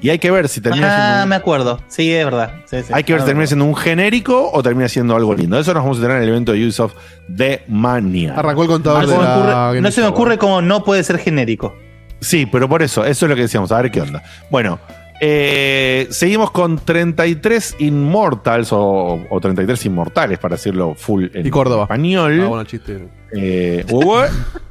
Y 0.00 0.10
hay 0.10 0.18
que 0.18 0.30
ver 0.30 0.48
si 0.48 0.60
termina 0.60 0.86
siendo 0.88 1.22
Ah, 1.22 1.26
me 1.26 1.34
acuerdo. 1.34 1.80
Sí, 1.88 2.12
es 2.12 2.24
verdad. 2.24 2.52
Sí, 2.66 2.76
sí. 2.82 2.92
hay 2.92 3.04
que 3.04 3.12
ver 3.14 3.22
si 3.22 3.24
Ah, 3.24 3.26
termina 3.26 3.46
siendo 3.46 3.64
un 3.64 3.74
genérico 3.76 4.50
o 4.52 4.62
termina 4.62 4.88
siendo 4.88 5.16
algo 5.16 5.34
lindo. 5.34 5.58
Eso 5.58 5.72
nos 5.72 5.82
vamos 5.82 5.98
a 5.98 6.02
tener 6.02 6.16
en 6.18 6.22
el 6.24 6.28
evento 6.28 6.52
de 6.52 6.62
Ubisoft 6.62 6.94
de 7.28 7.62
Mania. 7.68 8.34
Arrancó 8.36 8.62
el 8.62 8.68
contador 8.68 9.02
No 9.02 9.06
de 9.08 9.12
se 9.14 9.18
me 9.18 9.24
la 9.24 9.36
ocurre- 9.38 9.68
Game 9.74 9.80
no 9.80 9.90
se 9.90 10.00
me 10.02 10.06
ocurre 10.08 10.38
cómo 10.38 10.60
no 10.62 10.84
puede 10.84 11.02
ser 11.04 11.18
genérico. 11.18 11.74
Sí, 12.20 12.46
pero 12.46 12.68
por 12.68 12.82
eso, 12.82 13.04
eso 13.04 13.24
es 13.26 13.30
lo 13.30 13.34
que 13.36 13.42
decíamos, 13.42 13.72
a 13.72 13.80
ver 13.80 13.90
qué 13.90 14.00
onda. 14.02 14.22
Bueno, 14.50 14.78
eh, 15.20 16.06
seguimos 16.10 16.50
con 16.50 16.78
33 16.78 17.76
Immortals 17.78 18.72
o, 18.72 19.20
o 19.30 19.40
33 19.40 19.86
Inmortales, 19.86 20.38
para 20.38 20.56
decirlo 20.56 20.94
full 20.94 21.26
en 21.32 21.46
Y 21.46 21.50
Córdoba. 21.50 21.84
español. 21.84 22.40
Ah, 22.42 22.46
bueno, 22.48 22.64
chiste. 22.64 23.08
Eh, 23.32 23.84
ué, 23.90 24.26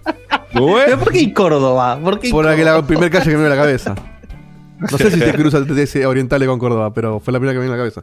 ué. 0.61 0.81
¿Pero 0.85 0.99
por 0.99 1.11
qué 1.11 1.33
Córdoba? 1.33 1.99
¿Por 2.03 2.19
qué 2.19 2.27
en 2.27 2.33
Por 2.33 2.45
la, 2.45 2.55
que 2.55 2.63
la 2.63 2.81
primer 2.85 3.09
calle 3.09 3.31
que 3.31 3.37
me 3.37 3.45
a 3.45 3.49
la 3.49 3.55
cabeza. 3.55 3.95
No 4.91 4.97
sé 4.97 5.11
si 5.11 5.19
se 5.19 5.33
cruza 5.33 5.57
el 5.57 5.65
TTS 5.67 6.05
Orientales 6.05 6.47
con 6.47 6.59
Córdoba, 6.59 6.93
pero 6.93 7.19
fue 7.19 7.31
la 7.33 7.39
primera 7.39 7.53
que 7.53 7.59
me 7.59 7.65
vino 7.65 7.73
a 7.73 7.77
la 7.77 7.81
cabeza. 7.91 8.01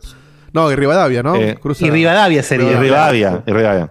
No, 0.53 0.71
y 0.73 0.75
Rivadavia, 0.75 1.23
¿no? 1.23 1.37
Eh, 1.37 1.57
Cruza- 1.61 1.87
Y 1.87 1.91
Rivadavia 1.91 2.41
Y 2.41 2.43
sería. 2.43 2.81
Rivadavia, 2.81 3.43
y 3.47 3.53
Rivadavia. 3.53 3.91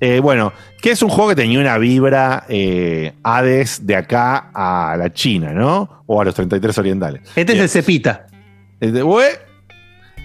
Eh, 0.00 0.20
bueno, 0.20 0.52
que 0.80 0.92
es 0.92 1.02
un 1.02 1.08
juego 1.10 1.30
que 1.30 1.36
tenía 1.36 1.58
una 1.60 1.76
vibra 1.76 2.44
eh, 2.48 3.14
Hades 3.22 3.84
de 3.86 3.96
acá 3.96 4.50
a 4.54 4.96
la 4.96 5.12
China, 5.12 5.52
¿no? 5.52 6.02
O 6.06 6.20
a 6.20 6.24
los 6.24 6.34
33 6.34 6.78
orientales. 6.78 7.22
Este 7.34 7.52
Bien. 7.52 7.64
es 7.64 7.74
el 7.76 7.82
Cepita. 7.82 8.26
De- 8.80 9.02
ué. 9.02 9.26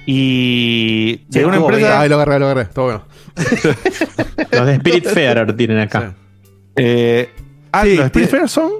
Y 0.05 1.17
de 1.29 1.39
Sí, 1.39 1.43
una 1.45 1.57
empresa. 1.57 2.01
Ay, 2.01 2.09
lo 2.09 2.15
agarré, 2.15 2.39
lo 2.39 2.45
agarré. 2.45 2.61
Está 2.63 2.81
bueno. 2.81 3.03
los 4.51 4.65
de 4.67 4.73
Spirit 4.75 5.05
Fair 5.07 5.55
tienen 5.55 5.79
acá. 5.79 6.13
Eh, 6.75 7.29
ah, 7.71 7.83
Sí, 7.83 7.95
los 7.95 8.05
Spirit 8.07 8.29
Fair 8.29 8.49
son. 8.49 8.71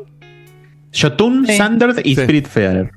Jotun, 0.93 1.45
Sí. 1.47 1.57
Sanders 1.57 1.97
y 2.03 2.15
Sí. 2.15 2.21
Spirit 2.21 2.47
Fair. 2.47 2.91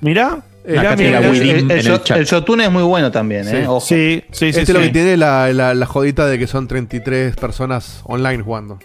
Mirá. 0.00 0.42
El, 0.66 2.24
Shotun 2.24 2.60
es 2.60 2.70
muy 2.72 2.82
bueno 2.82 3.12
también, 3.12 3.46
¿eh? 3.46 3.50
Sí. 3.50 3.66
Ojo. 3.68 3.80
Sí, 3.80 4.24
sí, 4.32 4.52
sí. 4.52 4.58
este 4.60 4.62
es 4.62 4.68
lo 4.70 4.80
sí. 4.80 4.86
que 4.86 4.92
tiene 4.92 5.16
la, 5.16 5.52
la, 5.52 5.74
la 5.74 5.86
jodita 5.86 6.26
de 6.26 6.40
que 6.40 6.48
son 6.48 6.66
33 6.66 7.36
personas 7.36 8.00
online 8.04 8.42
jugando. 8.42 8.80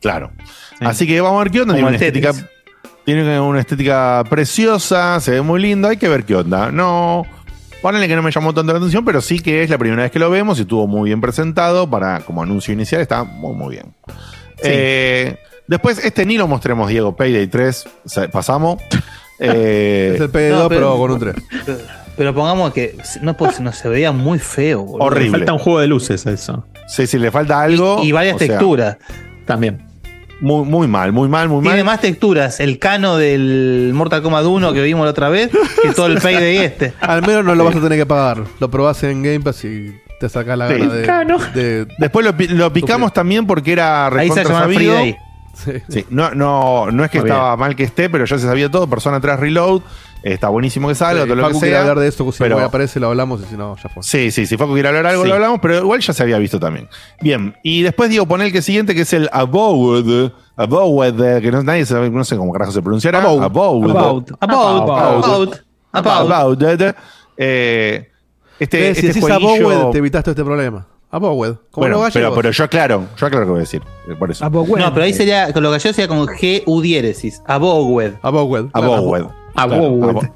Claro. 0.00 0.30
Sí. 0.78 0.84
Así 0.84 1.06
que 1.06 1.20
vamos 1.20 1.40
a 1.40 1.44
ver 1.44 1.52
qué 1.52 1.60
onda. 1.62 1.74
Tiene 1.74 1.88
una, 1.88 1.96
estética, 1.96 2.32
tiene 3.04 3.40
una 3.40 3.60
estética 3.60 4.22
preciosa, 4.30 5.18
se 5.20 5.32
ve 5.32 5.42
muy 5.42 5.60
lindo. 5.60 5.88
Hay 5.88 5.96
que 5.96 6.08
ver 6.08 6.24
qué 6.24 6.36
onda. 6.36 6.70
No. 6.70 7.26
Ponele 7.82 8.06
que 8.08 8.16
no 8.16 8.22
me 8.22 8.30
llamó 8.30 8.54
tanto 8.54 8.72
la 8.72 8.78
atención, 8.78 9.04
pero 9.04 9.20
sí 9.20 9.40
que 9.40 9.62
es 9.62 9.70
la 9.70 9.76
primera 9.76 10.02
vez 10.04 10.12
que 10.12 10.18
lo 10.18 10.30
vemos 10.30 10.58
y 10.58 10.62
estuvo 10.62 10.86
muy 10.86 11.10
bien 11.10 11.20
presentado 11.20 11.90
para 11.90 12.20
como 12.20 12.42
anuncio 12.42 12.72
inicial. 12.72 13.02
Está 13.02 13.24
muy, 13.24 13.54
muy 13.54 13.74
bien. 13.74 13.94
Eh, 14.62 15.36
después, 15.66 16.04
este 16.04 16.24
ni 16.26 16.36
lo 16.38 16.46
mostremos, 16.48 16.88
Diego. 16.88 17.14
Payday 17.16 17.46
3. 17.46 17.86
o 18.04 18.08
sea, 18.08 18.30
pasamos. 18.30 18.78
Eh, 19.40 20.12
es 20.14 20.20
el 20.20 20.30
PD2, 20.30 20.50
no, 20.62 20.68
pero, 20.68 20.68
pero- 20.68 20.96
con 20.96 21.10
un 21.10 21.18
3. 21.18 21.34
Pero 22.16 22.32
pongamos 22.36 22.72
que 22.72 22.96
no, 23.20 23.36
pues, 23.36 23.58
no 23.58 23.72
se 23.72 23.88
veía 23.88 24.12
muy 24.12 24.38
feo, 24.38 24.84
boludo. 24.84 25.06
Horrible. 25.06 25.30
Le 25.32 25.38
falta 25.38 25.52
un 25.54 25.58
juego 25.58 25.80
de 25.80 25.88
luces 25.88 26.24
a 26.28 26.30
eso. 26.30 26.64
sí, 26.86 27.08
sí, 27.08 27.18
le 27.18 27.32
falta 27.32 27.60
algo. 27.60 27.98
Y 28.04 28.12
varias 28.12 28.38
sea, 28.38 28.46
texturas. 28.46 28.96
También. 29.44 29.82
muy, 30.40 30.64
muy 30.64 30.86
mal, 30.86 31.10
muy 31.10 31.28
mal, 31.28 31.48
muy 31.48 31.62
Tiene 31.62 31.78
mal. 31.82 31.94
más 31.94 32.00
texturas 32.00 32.60
el 32.60 32.78
cano 32.78 33.16
del 33.16 33.90
Mortal 33.92 34.22
Kombat 34.22 34.44
1 34.44 34.72
que 34.72 34.82
vimos 34.82 35.04
la 35.04 35.10
otra 35.10 35.28
vez 35.30 35.50
que 35.82 35.90
todo 35.90 36.06
el 36.06 36.20
Payday 36.20 36.58
este. 36.64 36.92
Al 37.00 37.22
menos 37.26 37.44
no 37.44 37.56
lo 37.56 37.64
vas 37.64 37.74
a 37.74 37.80
tener 37.80 37.98
que 37.98 38.06
pagar. 38.06 38.44
Lo 38.60 38.70
probás 38.70 39.02
en 39.02 39.20
Game 39.24 39.40
Pass 39.40 39.64
y 39.64 39.92
te 40.20 40.28
sacás 40.28 40.56
la 40.56 40.68
Sí. 40.68 40.78
gana 41.04 41.38
de, 41.52 41.88
Después 41.98 42.24
lo, 42.24 42.36
pi- 42.36 42.46
lo 42.48 42.72
picamos 42.72 43.12
también 43.12 43.48
porque 43.48 43.72
era 43.72 44.06
Ahí 44.06 44.30
se 44.30 44.44
llama 44.44 44.62
Free 44.66 44.74
sabido. 44.76 44.94
Day. 44.94 45.16
Sí. 45.54 45.72
Sí, 45.88 46.06
no, 46.10 46.30
no, 46.34 46.90
no 46.90 47.04
es 47.04 47.10
que 47.10 47.20
Muy 47.20 47.28
estaba 47.30 47.56
mal 47.56 47.74
que 47.76 47.84
esté, 47.84 48.08
pero 48.10 48.24
ya 48.24 48.38
se 48.38 48.46
sabía 48.46 48.70
todo. 48.70 48.86
Persona 48.88 49.20
3 49.20 49.38
Reload. 49.40 49.82
Está 50.22 50.48
buenísimo 50.48 50.88
que 50.88 50.94
salga, 50.94 51.22
Sí, 51.24 51.28
todo 51.28 51.36
lo 51.36 51.42
Facu 51.46 51.60
que 51.60 51.66
sea. 51.68 51.80
hablar 51.82 51.98
de 51.98 52.08
esto, 52.08 52.32
si 52.32 52.38
pero- 52.38 52.58
no 52.58 52.64
aparece 52.64 52.98
lo 52.98 53.08
hablamos 53.08 53.42
y 53.42 53.44
si 53.44 53.56
no, 53.58 53.76
ya 53.76 53.90
fue. 53.90 54.02
Sí, 54.02 54.30
sí, 54.30 54.46
si 54.46 54.56
Facu 54.56 54.72
quiere 54.72 54.88
hablar 54.88 55.04
algo, 55.06 55.22
Sí. 55.24 55.28
lo 55.28 55.34
hablamos, 55.34 55.58
pero 55.60 55.76
igual 55.80 56.00
ya 56.00 56.14
se 56.14 56.22
había 56.22 56.38
visto 56.38 56.58
también. 56.58 56.88
Bien, 57.20 57.54
y 57.62 57.82
después 57.82 58.08
digo, 58.08 58.24
poner 58.26 58.46
el 58.46 58.52
que 58.54 58.62
siguiente, 58.62 58.94
que 58.94 59.02
es 59.02 59.12
el 59.12 59.28
Abode. 59.30 60.32
Abode, 60.56 61.42
que 61.42 61.50
no, 61.52 61.62
nadie 61.62 61.84
sabe, 61.84 62.08
no 62.08 62.24
sé 62.24 62.38
cómo 62.38 62.52
carajo 62.54 62.72
se 62.72 62.80
pronunciará. 62.80 63.18
Abode. 63.20 63.44
Abode. 63.44 64.32
About. 64.40 65.60
About, 65.92 66.32
about. 66.32 66.62
Eh, 67.36 68.08
este, 68.58 68.88
este 68.90 69.00
si 69.00 69.06
decís 69.08 69.22
jueguillo- 69.22 69.70
Abowed, 69.70 69.92
te 69.92 69.98
evitaste 69.98 70.30
este 70.30 70.44
problema. 70.44 70.86
Abowed. 71.14 71.54
Como 71.70 71.82
Bueno, 71.86 71.96
los 72.02 72.12
pero, 72.12 72.24
gallegos. 72.26 72.36
pero 72.36 72.50
yo 72.50 72.64
aclaro, 72.64 73.04
yo 73.16 73.26
aclaro 73.26 73.40
lo 73.40 73.46
que 73.46 73.50
voy 73.52 73.58
a 73.58 73.60
decir. 73.60 73.82
eh, 74.08 74.14
Por 74.18 74.30
eso. 74.30 74.44
Abogüed. 74.44 74.78
No, 74.80 74.92
pero 74.92 75.04
ahí 75.04 75.12
sería, 75.12 75.52
con 75.52 75.62
lo 75.62 75.70
gallegos 75.70 75.94
sería 75.94 76.08
con 76.08 76.26
G-U 76.26 76.80
diéresis. 76.80 77.40
Abogwed. 77.46 78.14
Abowed. 78.22 78.66
claro. 78.72 78.94
Abowed. 78.94 79.24
Abowed. 79.54 79.98
Claro, 80.00 80.20
Abo- 80.20 80.32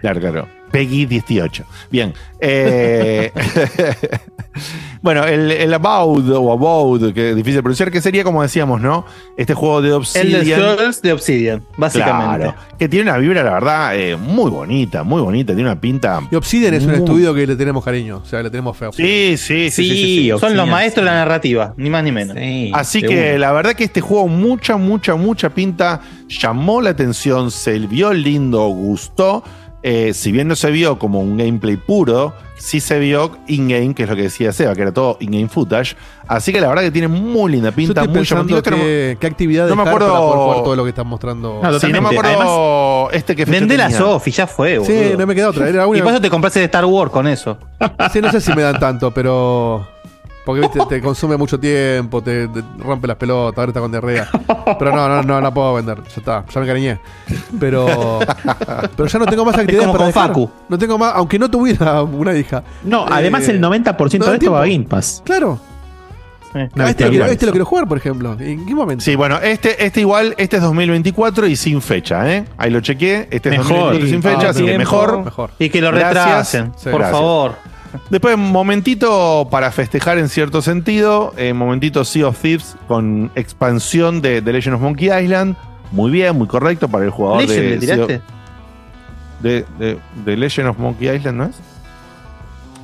Claro, 0.00 0.20
claro. 0.20 0.48
Peggy 0.74 1.06
18. 1.06 1.64
Bien. 1.88 2.12
Eh, 2.40 3.30
bueno, 5.02 5.22
el, 5.24 5.52
el 5.52 5.72
About 5.72 6.28
o 6.30 6.52
About, 6.52 7.14
que 7.14 7.30
es 7.30 7.36
difícil 7.36 7.56
de 7.58 7.62
pronunciar, 7.62 7.92
que 7.92 8.00
sería 8.00 8.24
como 8.24 8.42
decíamos, 8.42 8.80
¿no? 8.80 9.04
Este 9.36 9.54
juego 9.54 9.80
de 9.80 9.88
El 9.88 9.92
de 9.92 9.96
Obsidian. 9.96 10.60
Scrolls 10.60 11.00
de 11.02 11.12
Obsidian, 11.12 11.62
básicamente. 11.76 12.46
Claro, 12.46 12.54
que 12.76 12.88
tiene 12.88 13.08
una 13.08 13.18
vibra, 13.18 13.44
la 13.44 13.52
verdad, 13.52 13.96
eh, 13.96 14.16
muy 14.16 14.50
bonita, 14.50 15.04
muy 15.04 15.22
bonita. 15.22 15.54
Tiene 15.54 15.70
una 15.70 15.80
pinta. 15.80 16.20
Y 16.28 16.34
Obsidian 16.34 16.74
es 16.74 16.82
un 16.82 16.90
Muy- 16.90 16.98
estudio 16.98 17.32
que 17.32 17.46
le 17.46 17.54
tenemos 17.54 17.84
cariño. 17.84 18.20
O 18.24 18.26
sea, 18.26 18.42
le 18.42 18.50
tenemos 18.50 18.76
feo. 18.76 18.92
Sí, 18.92 19.36
sí, 19.36 19.70
sí. 19.70 19.70
sí, 19.70 19.88
sí, 19.90 20.30
sí. 20.32 20.38
Son 20.40 20.56
los 20.56 20.68
maestros 20.68 21.04
de 21.04 21.10
la 21.12 21.18
narrativa, 21.18 21.72
ni 21.76 21.88
más 21.88 22.02
ni 22.02 22.10
menos. 22.10 22.36
Sí, 22.36 22.72
Así 22.74 23.00
seguro. 23.00 23.16
que 23.20 23.38
la 23.38 23.52
verdad 23.52 23.74
que 23.74 23.84
este 23.84 24.00
juego, 24.00 24.26
mucha, 24.26 24.76
mucha, 24.76 25.14
mucha 25.14 25.50
pinta, 25.50 26.00
llamó 26.28 26.80
la 26.82 26.90
atención, 26.90 27.52
se 27.52 27.78
vio 27.78 28.12
lindo, 28.12 28.66
gustó. 28.66 29.44
Eh, 29.86 30.14
si 30.14 30.32
bien 30.32 30.48
no 30.48 30.56
se 30.56 30.70
vio 30.70 30.98
como 30.98 31.20
un 31.20 31.36
gameplay 31.36 31.76
puro, 31.76 32.32
sí 32.56 32.80
se 32.80 32.98
vio 32.98 33.36
in-game, 33.48 33.94
que 33.94 34.04
es 34.04 34.08
lo 34.08 34.16
que 34.16 34.22
decía 34.22 34.50
Seba, 34.50 34.74
que 34.74 34.80
era 34.80 34.92
todo 34.92 35.18
in-game 35.20 35.46
footage. 35.48 35.94
Así 36.26 36.54
que 36.54 36.60
la 36.62 36.68
verdad 36.68 36.84
que 36.84 36.90
tiene 36.90 37.06
muy 37.08 37.52
linda 37.52 37.68
Yo 37.68 37.76
pinta, 37.76 38.00
estoy 38.00 38.14
muy 38.42 38.62
qué, 38.62 39.18
qué 39.20 39.26
actividad 39.26 39.68
no 39.68 39.76
me 39.76 39.82
acuerdo- 39.82 40.08
para 40.08 40.20
poder 40.20 40.38
jugar 40.38 40.62
todo 40.64 40.76
lo 40.76 40.84
que 40.84 40.88
están 40.88 41.06
mostrando. 41.06 41.60
No, 41.62 41.78
Sí, 41.78 41.92
no 41.92 42.00
me 42.00 42.08
acuerdo 42.08 43.10
este 43.10 43.36
que 43.36 43.44
Vende 43.44 43.76
la. 43.76 43.90
Sofi, 43.90 44.30
ya 44.30 44.46
fue, 44.46 44.78
boludo. 44.78 44.90
sí, 44.90 45.14
no 45.18 45.26
me 45.26 45.34
queda 45.34 45.50
otra. 45.50 45.68
Era 45.68 45.86
la 45.86 45.96
Y 45.98 46.00
por 46.00 46.12
eso 46.12 46.20
te 46.22 46.30
compraste 46.30 46.60
de 46.60 46.64
Star 46.64 46.86
Wars 46.86 47.10
con 47.10 47.26
eso. 47.28 47.58
Sí, 48.10 48.22
no 48.22 48.30
sé 48.32 48.40
si 48.40 48.54
me 48.54 48.62
dan 48.62 48.80
tanto, 48.80 49.10
pero. 49.12 49.86
Porque 50.44 50.60
viste, 50.60 50.78
te 50.88 51.00
consume 51.00 51.36
mucho 51.38 51.58
tiempo, 51.58 52.22
te, 52.22 52.48
te 52.48 52.62
rompe 52.78 53.06
las 53.06 53.16
pelotas, 53.16 53.58
ahora 53.58 53.70
está 53.70 53.80
con 53.80 53.90
diarrea. 53.90 54.28
Pero 54.78 54.94
no, 54.94 55.08
no, 55.08 55.22
no 55.22 55.40
la 55.40 55.52
puedo 55.54 55.74
vender. 55.74 56.02
Ya 56.04 56.16
está, 56.16 56.44
ya 56.52 56.60
me 56.60 56.66
cariñé. 56.66 56.98
Pero. 57.58 58.18
Pero 58.96 59.06
ya 59.08 59.18
no 59.18 59.26
tengo 59.26 59.44
más 59.44 59.54
actividades 59.56 59.86
como 59.86 59.92
para 59.98 60.04
con 60.04 60.14
dejar. 60.14 60.28
Facu. 60.28 60.50
No 60.68 60.78
tengo 60.78 60.98
más, 60.98 61.12
aunque 61.14 61.38
no 61.38 61.50
tuviera 61.50 62.02
una 62.02 62.34
hija. 62.36 62.62
No, 62.82 63.04
Eh, 63.06 63.10
además 63.12 63.48
el 63.48 63.60
90% 63.60 64.18
no 64.18 64.26
de 64.26 64.34
esto 64.34 64.52
va 64.52 64.62
a. 64.62 64.66
Game 64.66 64.84
Pass. 64.84 65.22
Claro. 65.24 65.58
Ah, 66.56 66.88
este, 66.88 67.04
lo 67.06 67.10
quiero, 67.10 67.26
este 67.26 67.46
lo 67.46 67.52
quiero 67.52 67.64
jugar, 67.64 67.88
por 67.88 67.98
ejemplo. 67.98 68.36
¿En 68.38 68.64
qué 68.64 68.74
momento? 68.76 69.02
Sí, 69.02 69.16
bueno, 69.16 69.38
este, 69.42 69.84
este 69.84 70.00
igual, 70.02 70.36
este 70.38 70.58
es 70.58 70.62
2024 70.62 71.48
y 71.48 71.56
sin 71.56 71.82
fecha, 71.82 72.30
¿eh? 72.32 72.44
Ahí 72.58 72.70
lo 72.70 72.80
chequeé. 72.80 73.26
Este 73.32 73.48
es 73.48 73.58
Mejor. 73.58 73.94
2024 73.94 74.06
y 74.06 74.10
sin 74.10 74.22
fecha, 74.22 74.46
Ah, 74.46 74.50
así 74.50 74.64
que 74.64 74.78
mejor. 74.78 75.24
Mejor. 75.24 75.50
Y 75.58 75.68
que 75.68 75.80
lo 75.80 75.90
retrasen, 75.90 76.72
Sí, 76.76 76.90
por 76.90 77.00
gracias. 77.00 77.10
favor. 77.18 77.54
Después, 78.10 78.36
momentito 78.36 79.48
para 79.50 79.70
festejar 79.70 80.18
en 80.18 80.28
cierto 80.28 80.62
sentido. 80.62 81.32
eh, 81.36 81.52
momentito 81.52 82.04
Sea 82.04 82.28
of 82.28 82.40
Thieves 82.40 82.76
con 82.88 83.30
expansión 83.34 84.20
de 84.20 84.42
The 84.42 84.52
Legend 84.52 84.76
of 84.76 84.82
Monkey 84.82 85.10
Island. 85.10 85.56
Muy 85.92 86.10
bien, 86.10 86.36
muy 86.36 86.46
correcto 86.46 86.88
para 86.88 87.04
el 87.04 87.10
jugador 87.10 87.42
Legend, 87.42 87.60
de, 87.62 87.70
¿le 87.70 87.78
tiraste? 87.78 88.20
de, 89.40 89.64
de- 89.78 89.98
de 90.24 90.36
Legend 90.36 90.68
of 90.68 90.78
Monkey 90.78 91.08
Island, 91.14 91.38
¿no 91.38 91.44
es? 91.44 91.56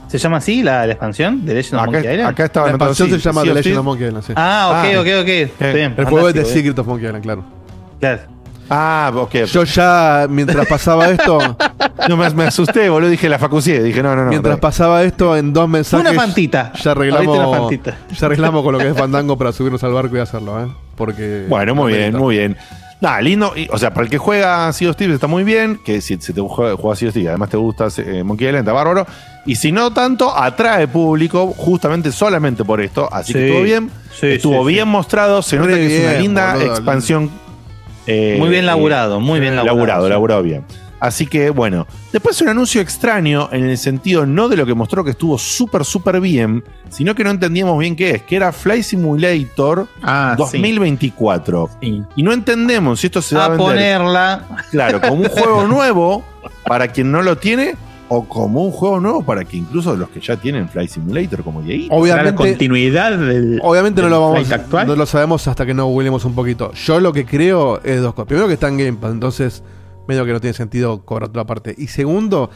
¿Se 0.09 0.19
llama 0.19 0.39
así 0.39 0.63
la, 0.63 0.87
la 0.87 0.93
expansión 0.93 1.45
de 1.47 1.55
Legend 1.55 1.75
of 1.75 1.81
Acá, 1.83 1.91
Monkey 1.93 2.11
Island? 2.13 2.31
acá 2.31 2.45
estaba 2.45 2.67
La 2.67 2.73
expansión 2.73 3.09
sí, 3.09 3.15
se 3.15 3.21
llama 3.21 3.43
The 3.43 3.55
Legend 3.55 3.79
of. 3.79 3.85
Monkey 3.85 4.07
Island, 4.09 4.25
sí. 4.27 4.33
Ah, 4.37 4.69
ok, 4.85 4.95
Ah. 4.97 5.01
ok, 5.01 5.07
ok. 5.23 5.29
Está 5.29 5.73
bien, 5.73 5.95
el 5.97 6.05
juego 6.05 6.29
es 6.29 6.35
The 6.35 6.45
Secret 6.45 6.79
of 6.79 6.87
Monkey 6.87 7.07
Island, 7.07 7.23
claro. 7.23 7.45
Claro. 8.01 8.23
Ah, 8.71 9.13
ok. 9.15 9.45
Yo 9.45 9.65
ya, 9.65 10.27
mientras 10.31 10.67
pasaba 10.67 11.09
esto, 11.11 11.39
No, 12.09 12.17
me, 12.17 12.29
me 12.31 12.45
asusté, 12.45 12.89
boludo. 12.89 13.11
Dije 13.11 13.29
la 13.29 13.39
facucié. 13.39 13.83
Dije, 13.83 14.03
no, 14.03 14.15
no, 14.17 14.25
no. 14.25 14.31
mientras 14.31 14.59
pasaba 14.59 15.03
esto 15.03 15.37
en 15.37 15.53
dos 15.53 15.69
mensajes. 15.69 16.09
Una 16.09 16.21
fantita. 16.21 16.73
Ya 16.75 16.93
una 16.93 16.93
arreglamos, 16.93 17.71
ya 18.19 18.27
arreglamos 18.27 18.63
con 18.63 18.73
lo 18.73 18.79
que 18.79 18.89
es 18.89 18.97
Fandango 18.97 19.37
para 19.37 19.53
subirnos 19.53 19.83
al 19.85 19.93
barco 19.93 20.17
y 20.17 20.21
hacerlo, 20.21 20.63
¿eh? 20.63 20.69
Porque. 20.97 21.47
Bueno, 21.49 21.75
muy 21.75 21.93
bien, 21.93 22.17
muy 22.17 22.37
bien. 22.37 22.57
Nada, 23.01 23.21
lindo. 23.23 23.55
y, 23.57 23.67
o 23.73 23.79
sea, 23.79 23.95
para 23.95 24.05
el 24.05 24.11
que 24.11 24.19
juega 24.19 24.71
Sea 24.75 24.91
of 24.91 24.97
Thieves 24.97 25.15
está 25.15 25.27
muy 25.27 25.43
bien. 25.43 25.81
Que 25.85 26.01
si, 26.01 26.19
si 26.19 26.33
te 26.33 26.41
juega, 26.41 26.77
juega 26.77 26.97
Sea 26.97 27.09
of 27.09 27.15
Thieves, 27.15 27.31
además 27.31 27.49
te 27.49 27.57
gusta 27.57 27.89
eh, 27.97 28.23
Monkey 28.23 28.47
Island, 28.47 28.69
está 28.69 28.73
bárbaro. 28.73 29.07
Y 29.47 29.57
si 29.57 29.73
no 29.73 29.91
tanto, 29.93 30.37
atrae 30.37 30.87
público 30.87 31.55
justamente 31.57 32.13
solamente 32.13 32.63
por 32.65 32.81
esto. 32.81 33.09
Así 33.11 33.33
que 33.33 33.47
estuvo 33.47 33.63
bien. 33.63 33.91
Sí, 34.13 34.27
estuvo 34.27 34.67
sí, 34.67 34.75
bien 34.75 34.89
mostrado. 34.89 35.41
Se 35.41 35.57
nota 35.57 35.75
que 35.75 35.97
es 35.97 36.03
una 36.03 36.19
linda 36.19 36.55
boludo. 36.55 36.73
expansión. 36.75 37.31
Eh, 38.11 38.37
Muy 38.39 38.49
bien 38.49 38.67
laburado, 38.67 39.21
muy 39.21 39.41
bien 39.41 39.57
laburado. 39.57 39.77
Laburado, 39.77 40.05
sí. 40.05 40.11
laburado 40.11 40.43
bien. 40.43 40.65
Así 41.01 41.27
que 41.27 41.49
bueno, 41.49 41.87
después 42.13 42.39
un 42.43 42.49
anuncio 42.51 42.83
extraño 42.83 43.49
en 43.53 43.65
el 43.65 43.79
sentido 43.79 44.27
no 44.27 44.51
de 44.51 44.57
lo 44.59 44.67
que 44.67 44.75
mostró 44.75 45.03
que 45.03 45.13
estuvo 45.13 45.39
súper, 45.39 45.83
súper 45.87 46.21
bien, 46.21 46.63
sino 46.91 47.15
que 47.15 47.25
no 47.25 47.31
entendíamos 47.31 47.79
bien 47.79 47.97
qué 47.97 48.11
es, 48.11 48.23
que 48.23 48.37
era 48.37 48.53
Fly 48.53 48.83
Simulator 48.83 49.89
Ah, 50.03 50.35
sí. 50.37 50.43
2024. 50.43 51.71
Sí. 51.81 52.03
Y 52.17 52.23
no 52.23 52.33
entendemos 52.35 53.01
si 53.01 53.07
esto 53.07 53.23
se 53.23 53.35
va 53.35 53.45
a, 53.45 53.47
A 53.47 53.49
vender, 53.49 53.67
ponerla. 53.67 54.45
claro, 54.71 55.01
como 55.01 55.15
un 55.23 55.29
juego 55.31 55.67
nuevo 55.69 56.23
para 56.67 56.89
quien 56.89 57.11
no 57.11 57.23
lo 57.23 57.39
tiene, 57.39 57.77
o 58.13 58.25
como 58.25 58.65
un 58.65 58.73
juego 58.73 58.99
nuevo 58.99 59.23
para 59.23 59.45
que 59.45 59.57
incluso 59.57 59.95
los 59.95 60.09
que 60.11 60.21
ya 60.21 60.37
tienen 60.37 60.69
Fly 60.69 60.89
Simulator, 60.89 61.45
como 61.45 61.63
Diego. 61.63 61.85
Será 61.85 61.95
la 61.95 62.31
Obviamente, 62.31 62.35
continuidad 62.35 63.17
del. 63.17 63.61
obviamente 63.63 64.03
no 64.03 64.09
lo 64.09 64.21
vamos 64.21 64.47
Flight 64.47 64.53
actual. 64.65 64.87
no 64.89 64.97
lo 64.97 65.07
sabemos 65.07 65.47
hasta 65.47 65.65
que 65.65 65.75
no 65.75 65.87
huelemos 65.87 66.25
un 66.25 66.35
poquito. 66.35 66.73
Yo 66.73 66.99
lo 66.99 67.13
que 67.13 67.25
creo 67.25 67.81
es 67.85 68.03
dos 68.03 68.13
cosas. 68.15 68.27
Primero 68.27 68.49
que 68.49 68.55
está 68.55 68.67
en 68.67 68.79
Game 68.79 68.95
Pass, 68.95 69.13
entonces 69.13 69.63
medio 70.09 70.27
que 70.27 70.33
no 70.33 70.41
tiene 70.41 70.55
sentido 70.55 71.05
cobrar 71.05 71.29
otra 71.29 71.47
parte. 71.47 71.73
Y 71.79 71.87
segundo, 71.87 72.51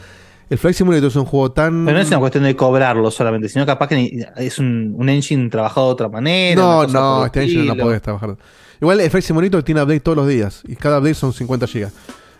el 0.49 0.57
Flight 0.57 0.75
Simulator 0.75 1.07
es 1.07 1.15
un 1.15 1.23
juego 1.25 1.53
tan. 1.53 1.85
Pero 1.85 1.95
no 1.97 2.03
es 2.03 2.09
una 2.09 2.19
cuestión 2.19 2.43
de 2.43 2.53
cobrarlo 2.53 3.09
solamente, 3.09 3.47
sino 3.47 3.65
capaz 3.65 3.87
que 3.87 4.27
es 4.35 4.59
un, 4.59 4.93
un 4.97 5.07
engine 5.07 5.49
trabajado 5.49 5.87
de 5.87 5.93
otra 5.93 6.09
manera. 6.09 6.61
No, 6.61 6.85
no, 6.85 7.25
este 7.25 7.43
engine 7.43 7.63
no 7.63 7.77
podés 7.77 8.01
trabajar. 8.01 8.35
Igual 8.81 8.99
el 8.99 9.09
Flight 9.09 9.23
Simulator 9.25 9.63
tiene 9.63 9.81
update 9.81 10.01
todos 10.01 10.17
los 10.17 10.27
días. 10.27 10.63
Y 10.67 10.75
cada 10.75 10.99
update 10.99 11.15
son 11.15 11.31
50 11.31 11.65
GB. 11.65 11.87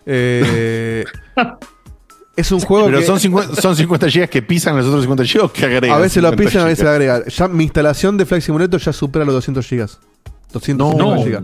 Eh, 0.04 1.04
es 2.36 2.52
un 2.52 2.60
juego 2.60 2.86
Pero 2.86 2.98
que 3.00 3.06
son 3.06 3.18
50, 3.18 3.60
son 3.60 3.74
50 3.76 4.06
GB 4.08 4.28
que 4.28 4.42
pisan 4.42 4.76
los 4.76 4.86
otros 4.86 5.02
50 5.04 5.24
GB 5.24 5.44
o 5.44 5.52
que 5.52 5.64
agregan. 5.64 5.96
a 5.96 6.00
veces 6.00 6.22
lo 6.22 6.28
50 6.30 6.44
pisan, 6.48 6.62
a 6.62 6.64
veces 6.66 6.78
gigas? 6.80 6.92
agregan. 6.94 7.22
Ya 7.26 7.48
mi 7.48 7.64
instalación 7.64 8.16
de 8.18 8.26
Flight 8.26 8.42
Simulator 8.44 8.80
ya 8.80 8.92
supera 8.92 9.24
los 9.24 9.34
200 9.34 9.68
GB. 9.68 9.86
250 10.52 11.04
No. 11.04 11.22
GB. 11.24 11.42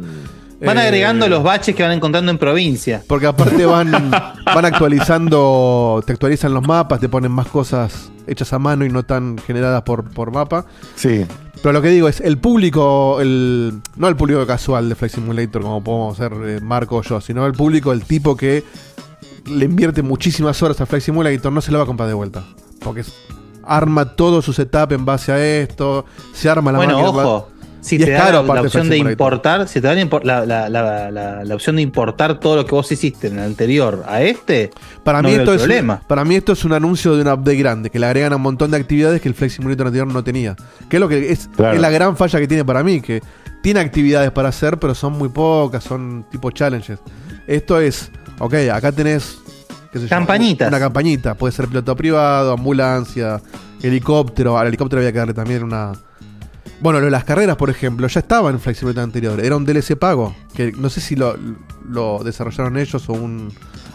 Van 0.65 0.79
Eh, 0.79 0.83
agregando 0.83 1.29
los 1.29 1.43
baches 1.43 1.75
que 1.75 1.83
van 1.83 1.91
encontrando 1.93 2.31
en 2.31 2.39
provincia. 2.39 3.03
Porque 3.09 3.27
aparte 3.27 3.67
van, 3.67 3.91
van 4.45 4.65
actualizando, 4.65 6.03
te 6.07 6.13
actualizan 6.13 6.55
los 6.55 6.67
mapas, 6.67 7.01
te 7.01 7.09
ponen 7.09 7.33
más 7.33 7.49
cosas 7.49 8.11
hechas 8.27 8.53
a 8.53 8.59
mano 8.59 8.85
y 8.85 8.89
no 8.89 9.03
tan 9.03 9.39
generadas 9.39 9.83
por, 9.83 10.05
por 10.11 10.31
mapa. 10.31 10.65
Sí. 10.95 11.27
Pero 11.63 11.73
lo 11.73 11.83
que 11.83 11.89
digo 11.89 12.09
es, 12.09 12.21
el 12.21 12.39
público, 12.39 13.21
el 13.21 13.81
no 13.97 14.09
el 14.09 14.17
público 14.17 14.47
casual 14.47 14.89
de 14.89 14.95
Flight 14.95 15.15
Simulator, 15.15 15.63
como 15.63 15.83
podemos 15.83 16.17
ser 16.17 16.33
eh, 16.45 16.61
Marco 16.61 16.97
o 16.97 17.03
yo, 17.03 17.21
sino 17.21 17.47
el 17.47 17.53
público, 17.53 17.93
el 17.93 18.03
tipo 18.05 18.37
que 18.37 18.65
le 19.47 19.65
invierte 19.65 20.03
muchísimas 20.03 20.63
horas 20.63 20.81
a 20.81 20.87
Flight 20.87 21.05
Simulator, 21.05 21.53
no 21.53 21.61
se 21.61 21.73
lo 21.73 21.79
va 21.79 21.85
a 21.85 21.87
comprar 21.87 22.09
de 22.09 22.15
vuelta. 22.15 22.43
Porque 22.81 23.01
es- 23.01 23.13
arma 23.65 24.17
todo 24.17 24.43
su 24.43 24.53
setup 24.53 24.93
en 24.93 25.05
base 25.05 25.31
a 25.33 25.45
esto, 25.63 26.05
se 26.33 26.49
arma 26.49 26.73
la 26.73 26.79
Bueno, 26.79 27.01
máquina. 27.01 27.25
ojo. 27.25 27.49
Si 27.81 27.99
te 27.99 28.11
da 28.13 28.31
la, 28.31 28.41
opción 28.63 28.89
de 28.89 28.97
importar, 28.99 29.67
si 29.67 29.81
te 29.81 29.89
dan 29.89 30.09
la, 30.23 30.47
la- 30.47 30.69
la- 30.69 31.11
la- 31.11 31.43
la 31.45 31.55
opción 31.55 31.75
de 31.75 31.83
importar 31.83 32.39
todo 32.39 32.55
lo 32.55 32.65
que 32.65 32.77
vos 32.77 32.93
hiciste 32.93 33.27
en 33.27 33.39
el 33.41 33.45
anterior 33.45 34.05
a 34.07 34.23
este, 34.23 34.71
Para, 35.03 35.21
no 35.21 35.29
mí 35.29 35.35
esto 35.35 35.51
el 35.51 35.57
es 35.57 35.63
un, 35.63 35.67
problema. 35.69 36.01
para 36.07 36.25
mí 36.25 36.37
esto 36.37 36.53
es 36.53 36.65
un 36.65 36.75
anuncio 36.75 37.17
de 37.17 37.23
un 37.23 37.29
update 37.29 37.57
grande, 37.57 37.91
que 37.91 37.99
le 37.99 38.07
agregan 38.07 38.33
a 38.33 38.37
un 38.37 38.43
montón 38.43 38.71
de 38.71 38.77
actividades 38.77 39.21
que 39.21 39.27
el 39.29 39.35
Flight 39.35 39.53
Simulator 39.53 39.89
anterior 39.89 40.07
no 40.07 40.23
tenía. 40.23 40.55
Que 40.89 40.97
es 40.99 41.01
lo 41.01 41.09
que 41.09 41.33
es, 41.33 41.49
Claro. 41.57 41.75
es 41.75 41.81
la 41.81 41.91
gran 41.91 42.17
falla 42.17 42.39
que 42.39 42.47
tiene 42.47 42.65
para 42.65 42.85
mí, 42.85 43.01
que 43.01 43.21
tiene 43.65 43.81
actividades 43.81 44.31
para 44.31 44.51
hacer, 44.51 44.79
pero 44.79 44.95
son 44.95 45.15
muy 45.19 45.29
pocas, 45.29 45.83
son 45.83 46.25
tipo 46.31 46.53
challenges. 46.53 47.01
Esto 47.49 47.81
es, 47.81 48.13
ok, 48.39 48.55
acá 48.73 48.93
tenés 48.93 49.39
qué 49.93 49.99
sé 49.99 50.05
yo, 50.05 50.09
Campañitas. 50.09 50.69
una 50.69 50.79
campañita, 50.79 51.35
puede 51.35 51.53
ser 51.53 51.69
piloto 51.69 51.95
privado, 51.95 52.53
ambulancia, 52.53 53.41
helicóptero, 53.83 54.59
al 54.59 54.69
helicóptero 54.69 55.01
había 55.01 55.13
que 55.13 55.19
darle 55.19 55.35
también 55.35 55.63
una... 55.63 55.93
Bueno, 56.81 56.99
lo 56.99 57.05
de 57.05 57.13
las 57.13 57.25
carreras, 57.25 57.57
por 57.57 57.71
ejemplo, 57.71 58.09
ya 58.09 58.21
estaba 58.21 58.51
en 58.51 58.59
Simulator 58.59 59.05
anterior, 59.05 59.41
era 59.41 59.57
un 59.57 59.65
DLC 59.65 59.97
pago, 59.97 60.35
que 60.55 60.73
no 60.73 60.91
sé 60.91 61.01
si 61.01 61.15
lo, 61.15 61.37
lo 61.89 62.25
desarrollaron 62.25 62.77
ellos 62.77 63.09
o 63.09 63.13
un... 63.13 63.53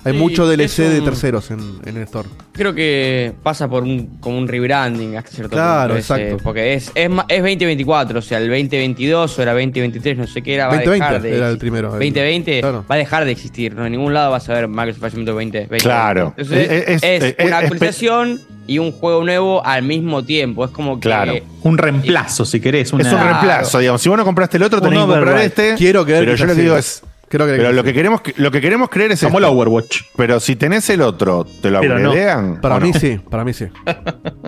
Hay 0.08 0.14
Sí, 0.14 0.20
mucho 0.20 0.48
DLC 0.48 0.78
de 0.90 1.02
terceros 1.02 1.52
en, 1.52 1.60
en 1.86 1.98
el 1.98 2.04
store. 2.04 2.30
Creo 2.54 2.74
que 2.74 3.34
pasa 3.44 3.68
por 3.68 3.84
un, 3.84 4.18
como 4.20 4.38
un 4.38 4.48
rebranding 4.48 5.18
hasta 5.18 5.32
cierto 5.32 5.56
Claro, 5.56 5.96
punto. 5.96 6.00
ese, 6.00 6.14
exacto. 6.14 6.44
porque 6.44 6.74
es, 6.76 6.92
es, 6.96 7.10
es 7.28 7.38
2024, 7.42 8.20
o 8.20 8.22
sea, 8.22 8.38
el 8.38 8.48
2022 8.48 9.38
o 9.38 9.42
era 9.42 9.52
2023, 9.54 10.18
no 10.18 10.28
sé 10.28 10.42
qué 10.42 10.54
era. 10.56 10.68
va 10.68 10.74
a 10.74 10.76
2020 10.78 11.04
dejar 11.06 11.22
de 11.22 11.36
era 11.38 11.50
el 11.50 11.58
primero, 11.58 11.88
el- 11.88 11.94
2020 12.00 12.60
claro. 12.62 12.86
va 12.90 12.96
a 12.96 12.98
dejar 12.98 13.26
de 13.26 13.32
existir. 13.32 13.76
¿no? 13.76 13.86
En 13.86 13.92
ningún 13.92 14.14
lado 14.14 14.32
vas 14.32 14.48
a 14.50 14.54
ver 14.54 14.68
Microsoft 14.68 15.00
Flight 15.00 15.14
Simulator 15.14 15.36
20, 15.38 15.58
2020. 15.60 15.84
Claro. 15.84 16.34
Entonces, 16.38 16.72
Es- 16.72 16.88
es, 16.88 17.04
es- 17.04 17.24
es- 17.38 17.46
una 17.46 17.58
es- 17.60 17.64
actualización 17.64 18.42
y 18.66 18.80
un 18.80 18.92
juego 18.92 19.24
nuevo 19.24 19.66
al 19.66 19.84
mismo 19.84 20.24
tiempo. 20.24 20.66
Es 20.66 20.72
como 20.72 20.96
que. 21.00 21.02
Claro. 21.08 21.34
Un 21.64 21.78
reemplazo, 21.78 22.44
si 22.46 22.60
querés. 22.60 22.92
Una, 22.94 23.08
Es 23.08 23.14
un 23.14 23.20
reemplazo, 23.24 23.80
digamos. 23.80 24.02
Si 24.02 24.10
vos 24.10 24.18
no 24.18 24.26
compraste 24.26 24.58
el 24.58 24.64
otro, 24.64 24.82
tenés 24.82 25.00
que 25.00 25.06
comprar 25.06 25.40
este. 25.42 25.76
Quiero 25.78 26.04
creer 26.06 26.20
Pero 26.22 26.32
que 26.34 26.38
yo 26.38 26.44
es 26.46 26.48
lo 26.50 26.56
que 26.56 26.62
así. 26.62 26.62
digo 26.62 26.78
es. 26.78 27.04
Creo 27.30 27.46
que 27.46 27.54
Pero 27.58 27.74
lo 27.74 27.84
que 27.84 27.94
queremos 27.94 28.22
lo 28.38 28.52
que 28.52 28.62
queremos 28.62 28.90
creer 28.90 29.12
es 29.12 29.22
Como 29.24 29.40
el. 29.40 29.46
Overwatch. 29.46 30.04
Pero 30.16 30.40
si 30.40 30.56
tenés 30.56 30.90
el 30.90 31.02
otro, 31.02 31.46
¿te 31.62 31.70
lo 31.70 31.80
no. 32.00 32.12
agregan? 32.12 32.62
Para 32.62 32.78
¿O 32.78 32.80
mí 32.80 32.92
no? 32.92 33.00
sí, 33.00 33.20
para 33.30 33.44
mí 33.44 33.54
sí. 33.54 33.66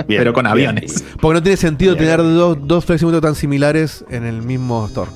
Bien, 0.07 0.21
pero 0.21 0.32
con 0.34 0.43
bien. 0.43 0.51
aviones. 0.51 1.03
Porque 1.19 1.34
no 1.36 1.43
tiene 1.43 1.57
sentido 1.57 1.95
tener 1.97 2.17
dos, 2.19 2.57
dos 2.61 2.86
tan 3.21 3.36
similares 3.36 4.05
en 4.09 4.25
el 4.25 4.41
mismo 4.41 4.86
store. 4.86 5.11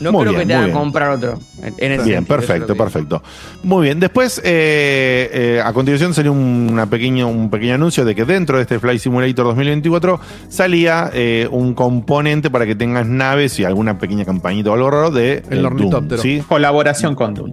No 0.00 0.12
Muy 0.12 0.22
creo 0.22 0.32
bien, 0.32 0.42
que 0.42 0.46
te 0.46 0.54
muy 0.54 0.54
hagan 0.54 0.66
bien. 0.66 0.78
comprar 0.78 1.10
otro. 1.10 1.38
En, 1.60 1.66
ese 1.66 1.76
Bien, 1.76 1.78
sentido, 1.78 2.14
eso 2.14 2.20
es 2.20 2.26
perfecto, 2.26 2.76
perfecto. 2.76 3.22
Muy 3.64 3.84
bien. 3.84 3.98
Después, 4.00 4.40
eh, 4.44 5.30
eh, 5.32 5.62
a 5.64 5.72
continuación 5.72 6.14
salió 6.14 6.32
un, 6.32 6.68
una 6.70 6.86
pequeño, 6.86 7.28
un 7.28 7.50
pequeño 7.50 7.74
anuncio 7.74 8.04
de 8.04 8.14
que 8.14 8.24
dentro 8.24 8.56
de 8.56 8.62
este 8.62 8.78
Flight 8.78 9.00
Simulator 9.00 9.46
2024 9.46 10.20
salía 10.48 11.10
eh, 11.12 11.48
un 11.50 11.74
componente 11.74 12.50
para 12.50 12.64
que 12.66 12.76
tengas 12.76 13.06
naves 13.06 13.58
y 13.58 13.64
alguna 13.64 13.98
pequeña 13.98 14.24
campañita 14.24 14.70
o 14.70 14.74
algo 14.74 14.90
raro 14.90 15.10
de 15.10 15.42
El 15.50 15.64
eh. 15.64 15.68
Doom, 15.70 16.08
¿sí? 16.18 16.42
Colaboración 16.48 17.14
con 17.14 17.34
Doom. 17.34 17.52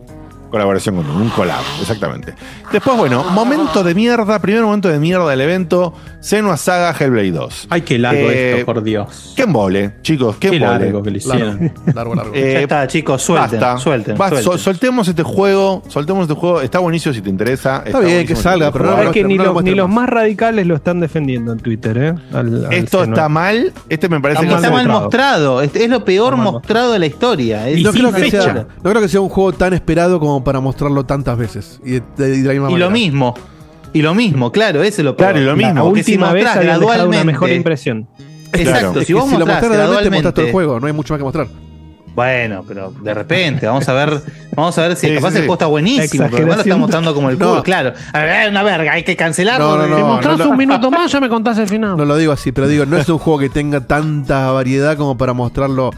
Colaboración 0.55 0.95
con 0.95 1.09
un 1.09 1.27
collab, 1.31 1.59
exactamente. 1.81 2.33
Después, 2.71 2.95
bueno, 2.95 3.25
momento 3.25 3.83
de 3.83 3.93
mierda, 3.93 4.39
primer 4.39 4.61
momento 4.63 4.87
de 4.87 4.99
mierda 4.99 5.29
del 5.29 5.41
evento, 5.41 5.93
Senua 6.21 6.55
Saga 6.55 6.95
Hellblade 6.97 7.31
2. 7.31 7.67
Ay, 7.71 7.81
qué 7.81 7.99
largo 7.99 8.21
Eh, 8.21 8.53
esto, 8.53 8.65
por 8.65 8.81
Dios. 8.81 9.33
Qué 9.35 9.41
embole, 9.43 9.95
chicos, 10.01 10.37
qué, 10.37 10.51
Qué 10.51 10.55
embole. 10.55 10.79
largo 10.85 11.03
que 11.03 11.11
lo 11.11 11.17
hicieron. 11.17 11.73
Largo, 11.93 12.15
largo. 12.15 12.31
Eh, 12.33 12.53
Ya 12.53 12.59
está, 12.61 12.87
chicos, 12.87 13.21
suelten, 13.21 13.59
basta. 13.59 13.77
suelten, 13.83 14.17
Basta, 14.17 14.35
suelten. 14.37 14.51
sol- 14.53 14.59
soltemos 14.59 15.07
este 15.09 15.23
juego, 15.23 15.83
soltemos 15.89 16.21
este 16.29 16.35
juego, 16.39 16.61
está 16.61 16.79
buenísimo 16.79 17.13
si 17.13 17.21
te 17.21 17.29
interesa. 17.29 17.83
Está 17.85 17.99
bien, 17.99 18.25
que 18.25 18.37
salga, 18.37 18.71
pero 18.71 18.85
no 18.85 19.01
es 19.03 19.09
que 19.09 19.25
ni, 19.25 19.35
no 19.37 19.43
lo 19.43 19.53
los, 19.55 19.63
ni 19.63 19.71
muestren 19.71 19.77
los 19.77 19.89
más. 19.89 20.07
radicales 20.09 20.65
lo 20.65 20.75
están 20.75 21.01
defendiendo 21.01 21.51
en 21.51 21.59
Twitter, 21.59 21.97
¿eh? 21.97 22.13
Al- 22.33 22.65
al 22.67 22.73
Esto 22.73 23.01
Senua. 23.01 23.13
está 23.13 23.27
mal, 23.27 23.73
este 23.89 24.07
me 24.07 24.21
parece 24.21 24.43
Está 24.43 24.55
que 24.55 24.61
Está 24.61 24.71
mal 24.73 24.87
mostrado. 24.87 25.01
mostrado. 25.01 25.61
Es, 25.61 25.75
es 25.75 25.89
lo 25.89 26.05
peor 26.05 26.37
mostrado 26.37 26.93
de 26.93 26.99
la 26.99 27.07
historia. 27.07 27.67
Es- 27.67 27.79
Y 27.79 27.83
no, 27.83 27.91
sin 27.91 28.01
creo 28.09 28.13
que 28.13 28.31
sea, 28.31 28.53
no 28.81 28.89
creo 28.89 29.01
que 29.01 29.09
sea 29.09 29.19
un 29.19 29.27
juego 29.29 29.51
tan 29.51 29.73
esperado 29.73 30.17
como 30.21 30.44
para 30.45 30.61
mostrarlo 30.61 31.03
tantas 31.05 31.37
veces. 31.37 31.81
Y 31.83 31.91
de, 31.91 32.03
de- 32.15 32.29
de 32.29 32.43
la 32.43 32.53
misma 32.53 32.69
Y 32.69 32.71
manera. 32.71 32.85
lo 32.85 32.91
mismo. 32.91 33.33
Y 33.91 34.01
lo 34.01 34.13
mismo, 34.15 34.51
claro, 34.51 34.81
ese 34.83 35.01
es 35.01 35.05
lo 35.05 35.17
peor. 35.17 35.31
Claro, 35.31 35.41
y 35.43 35.45
lo 35.45 35.55
mismo. 35.57 35.73
La 35.73 35.81
Porque 35.83 36.03
si 36.03 36.11
última 36.13 36.31
vez 36.31 36.43
dejado 36.45 36.61
una 36.61 36.77
gradualmente- 36.77 37.25
mejor 37.25 37.49
impresión. 37.49 38.07
Exacto, 38.53 38.91
Claro. 38.93 39.05
si 39.05 39.13
vos 39.13 39.25
si 39.25 39.31
lo 39.31 39.39
mostrás 39.39 39.47
mostrás 39.61 39.71
gradualmente, 39.77 40.09
mostrás 40.11 40.33
todo 40.33 40.45
el 40.45 40.51
gradualmente. 40.51 40.51
juego. 40.53 40.79
No 40.79 40.87
hay 40.87 40.93
mucho 40.93 41.13
más 41.13 41.17
que 41.19 41.23
mostrar. 41.25 41.47
Bueno, 42.15 42.63
pero 42.65 42.91
de 43.01 43.13
repente, 43.13 43.65
vamos 43.67 43.89
a 43.89 43.93
ver, 43.93 44.21
vamos 44.55 44.77
a 44.77 44.87
ver 44.87 44.95
si 44.95 45.07
Sí, 45.09 45.15
capaz 45.15 45.31
sí, 45.31 45.35
el 45.37 45.41
juego 45.41 45.53
está 45.55 45.65
buenísimo, 45.65 46.23
pero 46.31 46.37
además 46.37 46.55
lo 46.55 46.61
está 46.61 46.77
mostrando 46.77 47.13
como 47.13 47.29
el 47.29 47.37
No. 47.37 47.49
culo, 47.49 47.63
claro. 47.63 47.91
A 48.13 48.19
ver, 48.21 48.49
una 48.49 48.63
verga, 48.63 48.93
hay 48.93 49.03
que 49.03 49.17
cancelarlo. 49.17 49.75
No, 49.75 49.77
no, 49.83 49.87
no. 49.87 49.97
Si 49.97 50.03
mostrás 50.03 50.37
no, 50.37 50.45
no. 50.45 50.51
un 50.51 50.57
minuto 50.57 50.89
más, 50.91 51.11
ya 51.11 51.19
me 51.19 51.27
contás 51.27 51.57
el 51.57 51.67
final. 51.67 51.97
No 51.97 52.05
lo 52.05 52.15
digo 52.15 52.31
así, 52.31 52.53
pero 52.53 52.69
digo, 52.69 52.85
no 52.85 52.95
es 52.97 53.09
un 53.09 53.17
juego 53.17 53.39
que 53.39 53.49
tenga 53.49 53.81
tanta 53.81 54.49
variedad 54.51 54.95
como 54.95 55.17
para 55.17 55.33
mostrarlo. 55.33 55.91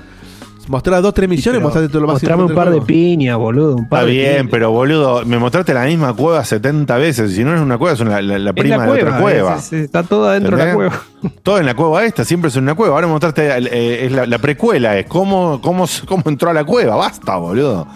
Mostrar 0.67 1.01
dos, 1.01 1.13
tres 1.13 1.29
misiones 1.29 1.61
y 1.61 1.63
mostrarte 1.63 1.89
todo 1.89 2.01
lo 2.01 2.07
más 2.07 2.15
Mostrame 2.15 2.43
un 2.43 2.53
par 2.53 2.69
de 2.69 2.81
piñas, 2.81 3.37
boludo. 3.37 3.75
Un 3.77 3.87
par 3.87 4.01
Está 4.01 4.07
de 4.07 4.11
bien, 4.11 4.31
piñas. 4.37 4.47
pero 4.51 4.71
boludo, 4.71 5.23
me 5.25 5.37
mostraste 5.37 5.73
la 5.73 5.85
misma 5.85 6.13
cueva 6.13 6.43
70 6.43 6.97
veces. 6.97 7.33
Si 7.33 7.43
no 7.43 7.55
es 7.55 7.61
una 7.61 7.77
cueva, 7.77 7.93
es 7.93 7.99
una- 8.01 8.21
la, 8.21 8.37
la 8.37 8.53
prima 8.53 8.77
la 8.85 8.93
de 8.93 9.03
otra 9.03 9.19
cueva. 9.19 9.55
es- 9.57 9.71
es- 9.73 9.85
está 9.85 10.03
todo 10.03 10.27
adentro 10.29 10.57
de 10.57 10.65
la 10.65 10.73
cueva. 10.73 11.01
Todo 11.43 11.57
en 11.59 11.65
la 11.65 11.73
cueva 11.73 12.03
esta, 12.05 12.23
siempre 12.25 12.49
es 12.49 12.55
en 12.57 12.63
una 12.63 12.75
cueva. 12.75 12.95
Ahora 12.95 13.07
me 13.07 13.13
mostraste, 13.13 13.47
eh, 13.47 14.05
es 14.05 14.11
la, 14.11 14.25
la 14.25 14.37
precuela, 14.39 14.97
es 14.97 15.05
cómo, 15.07 15.59
cómo, 15.61 15.85
cómo 16.05 16.23
entró 16.27 16.49
a 16.49 16.53
la 16.53 16.63
cueva. 16.63 16.95
Basta, 16.95 17.37
boludo. 17.37 17.87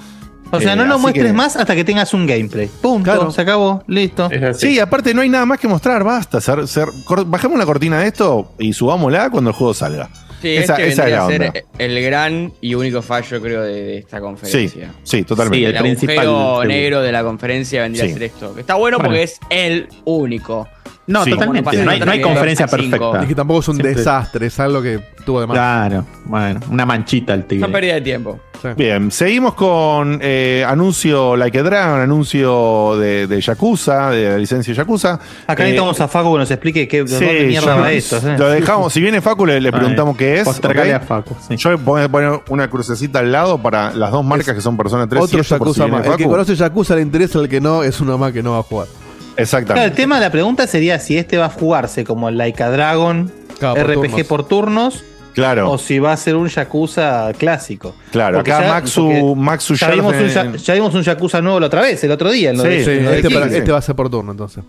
O 0.53 0.59
sea, 0.59 0.73
Eh, 0.73 0.75
no 0.75 0.85
lo 0.85 0.95
así 0.95 1.01
muestres 1.03 1.27
que- 1.27 1.33
más 1.33 1.55
hasta 1.55 1.75
que 1.75 1.83
tengas 1.83 2.13
un 2.13 2.25
gameplay. 2.25 2.67
Punto, 2.81 3.03
Claro. 3.03 3.31
se 3.31 3.41
acabó, 3.41 3.83
listo. 3.87 4.29
Sí, 4.53 4.79
aparte 4.79 5.13
no 5.13 5.21
hay 5.21 5.29
nada 5.29 5.45
más 5.45 5.59
que 5.59 5.67
mostrar, 5.67 6.03
basta. 6.03 6.41
ser- 6.41 6.67
ser- 6.67 6.89
cor- 7.05 7.25
bajemos 7.25 7.57
la 7.57 7.65
cortina 7.65 7.99
de 7.99 8.07
esto 8.07 8.51
y 8.59 8.73
subámosla 8.73 9.29
cuando 9.29 9.49
el 9.51 9.55
juego 9.55 9.73
salga. 9.73 10.09
Sí, 10.41 10.57
esa, 10.57 10.73
este 10.75 10.87
esa 10.87 11.03
es 11.03 11.09
vendría 11.11 11.17
la 11.17 11.23
a 11.23 11.27
onda. 11.27 11.51
ser 11.51 11.65
el 11.77 12.03
gran 12.03 12.53
y 12.61 12.73
único 12.75 13.01
fallo, 13.01 13.41
creo, 13.41 13.61
de, 13.63 13.81
de 13.83 13.97
esta 13.99 14.19
conferencia. 14.19 14.91
sí, 15.03 15.23
totalmente. 15.23 15.57
Sí, 15.59 15.65
El, 15.65 15.71
el 15.71 15.77
agujero 16.19 16.21
seguro. 16.31 16.63
negro 16.67 17.01
de 17.01 17.11
la 17.11 17.23
conferencia 17.23 17.81
vendría 17.83 18.05
Sí. 18.05 18.09
a 18.11 18.13
ser 18.13 18.23
esto. 18.23 18.57
Está 18.57 18.75
bueno, 18.75 18.97
Bueno. 18.97 19.09
porque 19.09 19.23
es 19.23 19.39
el 19.49 19.87
único. 20.05 20.67
No, 21.11 21.23
Sí. 21.23 21.31
totalmente. 21.31 21.83
No 21.83 21.91
hay, 21.91 21.99
no 21.99 22.11
hay 22.11 22.19
pasa- 22.19 22.21
conferencia 22.33 22.67
perfecta. 22.67 23.21
Es 23.21 23.27
que 23.27 23.35
tampoco 23.35 23.59
es 23.59 23.67
un 23.67 23.75
Siempre- 23.75 23.95
desastre, 23.95 24.45
es 24.47 24.59
algo 24.59 24.81
que 24.81 24.99
tuvo 25.25 25.41
de 25.41 25.47
más. 25.47 25.55
Claro, 25.55 26.05
bueno, 26.25 26.59
una 26.69 26.85
manchita 26.85 27.33
el 27.33 27.39
Una 27.41 27.47
tigre. 27.47 27.67
pérdida 27.69 27.93
de 27.95 28.01
tiempo. 28.01 28.39
Sí. 28.61 28.67
Bien, 28.77 29.09
seguimos 29.09 29.55
con 29.55 30.19
eh, 30.21 30.63
anuncio 30.67 31.35
Like 31.35 31.57
a 31.59 31.63
Dragon, 31.63 31.99
anuncio 31.99 32.95
de, 32.95 33.25
de 33.25 33.41
Yakuza, 33.41 34.11
de 34.11 34.29
la 34.29 34.37
licencia 34.37 34.71
Yakuza. 34.71 35.13
Acá 35.47 35.63
Eh, 35.63 35.65
necesitamos 35.65 35.99
a 35.99 36.07
Facu 36.07 36.33
que 36.33 36.39
nos 36.39 36.51
explique 36.51 36.87
qué, 36.87 37.03
de 37.03 37.07
Sí, 37.07 37.25
dónde 37.25 37.43
mierda 37.45 37.75
va 37.75 37.91
esto. 37.91 38.17
¿eh? 38.17 38.35
Lo 38.37 38.49
dejamos, 38.49 38.93
si 38.93 39.01
viene 39.01 39.19
Facu 39.19 39.47
le, 39.47 39.59
le 39.59 39.71
preguntamos 39.71 40.15
qué 40.15 40.39
es. 40.41 40.43
Postergale 40.43 40.95
¿ok? 40.95 41.01
a 41.01 41.05
Facu, 41.05 41.35
sí. 41.47 41.55
Yo 41.57 41.75
voy 41.79 42.03
a 42.03 42.09
poner 42.09 42.39
una 42.49 42.69
crucecita 42.69 43.17
al 43.19 43.31
lado 43.31 43.57
para 43.57 43.93
las 43.93 44.11
dos 44.11 44.23
marcas 44.23 44.53
que 44.53 44.61
son 44.61 44.77
Persona 44.77 45.07
3 45.07 45.23
Otro 45.23 45.41
Yakuza 45.41 45.87
más. 45.87 46.05
El 46.05 46.15
que 46.17 46.25
conoce 46.25 46.55
Yakuza 46.55 46.95
le 46.95 47.01
interesa, 47.01 47.39
el 47.39 47.49
que 47.49 47.59
no 47.59 47.81
es 47.81 47.99
uno 47.99 48.15
más 48.19 48.31
que 48.31 48.43
no 48.43 48.51
va 48.51 48.59
a 48.59 48.63
jugar. 48.63 48.87
Claro, 49.31 49.37
el 49.37 49.43
Exactamente. 49.43 49.95
tema 49.95 50.15
de 50.15 50.21
la 50.25 50.31
pregunta 50.31 50.67
sería 50.67 50.99
si 50.99 51.17
este 51.17 51.37
va 51.37 51.45
a 51.45 51.49
jugarse 51.49 52.03
como 52.03 52.29
el 52.29 52.37
Like 52.37 52.61
a 52.63 52.69
Dragon 52.69 53.31
Claro, 53.59 53.75
por 53.75 53.91
RPG 53.91 54.01
turnos. 54.11 54.27
por 54.27 54.47
turnos 54.47 55.03
Claro, 55.33 55.71
o 55.71 55.77
si 55.77 55.99
va 55.99 56.11
a 56.11 56.17
ser 56.17 56.35
un 56.35 56.47
Yakuza 56.49 57.31
clásico. 57.37 57.95
claro. 58.11 58.37
Porque 58.39 58.51
Acá 58.51 58.63
ya- 58.65 58.73
Maxu, 58.73 59.35
Maxu 59.35 59.75
Ya 59.75 59.89
vimos, 59.91 60.13
un, 60.13 60.27
Ya- 60.27 60.51
ya 60.55 60.73
vimos 60.73 60.93
un 60.93 61.01
Yakuza 61.03 61.41
nuevo 61.41 61.59
la 61.59 61.67
otra 61.67 61.81
vez, 61.81 62.03
el 62.03 62.11
otro 62.11 62.29
día. 62.31 62.51
Sí, 62.53 62.61
de, 62.61 63.15
este, 63.17 63.29
para- 63.29 63.47
sí. 63.49 63.55
este 63.57 63.71
va 63.71 63.77
a 63.77 63.81
ser 63.81 63.95
por 63.95 64.09
turno 64.09 64.31
entonces. 64.31 64.63
No 64.63 64.65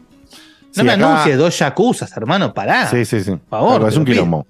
Sí, 0.71 0.83
me 0.85 0.93
acá- 0.93 1.07
anuncies 1.13 1.37
dos 1.37 1.59
Yakuzas, 1.59 2.17
hermano, 2.17 2.55
pará. 2.55 2.89
Sí, 2.89 3.05
sí, 3.05 3.23
sí. 3.25 3.33
favor, 3.51 3.75
Algo, 3.75 3.89
es 3.89 3.97
un 3.97 4.05
quilombo. 4.05 4.47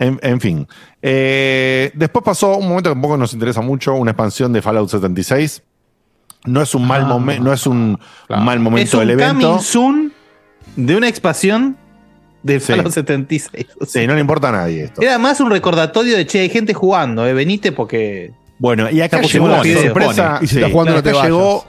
En, 0.00 0.18
en 0.22 0.40
fin. 0.40 0.66
Eh, 1.02 1.90
después 1.94 2.24
pasó 2.24 2.56
un 2.56 2.68
momento 2.68 2.88
que 2.90 2.94
tampoco 2.94 3.16
nos 3.16 3.32
interesa 3.34 3.60
mucho, 3.60 3.94
una 3.94 4.12
expansión 4.12 4.52
de 4.52 4.62
Fallout 4.62 4.88
76. 4.88 5.62
No 6.48 6.62
es 6.62 6.74
un 6.74 6.86
mal, 6.86 7.02
Ah, 7.04 7.08
momen- 7.14 7.40
no 7.40 7.52
es 7.52 7.66
un 7.66 7.98
claro. 8.26 8.42
mal 8.42 8.56
es 8.58 8.62
momento 8.64 8.98
un 8.98 9.06
del 9.06 9.10
evento. 9.20 9.48
coming 9.50 9.62
soon 9.62 10.12
de 10.76 10.96
una 10.96 11.08
expansión 11.08 11.76
de 12.42 12.60
Sí. 12.60 12.72
Fallout 12.72 12.92
76. 12.92 13.66
O 13.80 13.84
sea, 13.86 14.02
Sí, 14.02 14.06
no 14.08 14.14
le 14.14 14.20
importa 14.20 14.48
a 14.48 14.52
nadie 14.52 14.84
esto. 14.84 15.02
Era 15.02 15.18
más 15.18 15.40
un 15.40 15.50
recordatorio 15.50 16.16
de 16.16 16.26
che, 16.26 16.40
hay 16.40 16.48
gente 16.48 16.72
jugando, 16.74 17.26
eh, 17.26 17.32
venite 17.34 17.72
porque. 17.72 18.32
Bueno, 18.58 18.90
y 18.90 19.00
acá 19.00 19.20
llegó 19.20 19.44
una 19.46 19.62
sorpresa. 19.62 20.38
Y 20.40 20.46
si 20.46 20.54
sí, 20.54 20.58
estás 20.58 20.72
jugando, 20.72 20.92
no 20.92 20.98
acá 20.98 21.10
te 21.10 21.12
vayas. 21.14 21.26
llegó, 21.26 21.64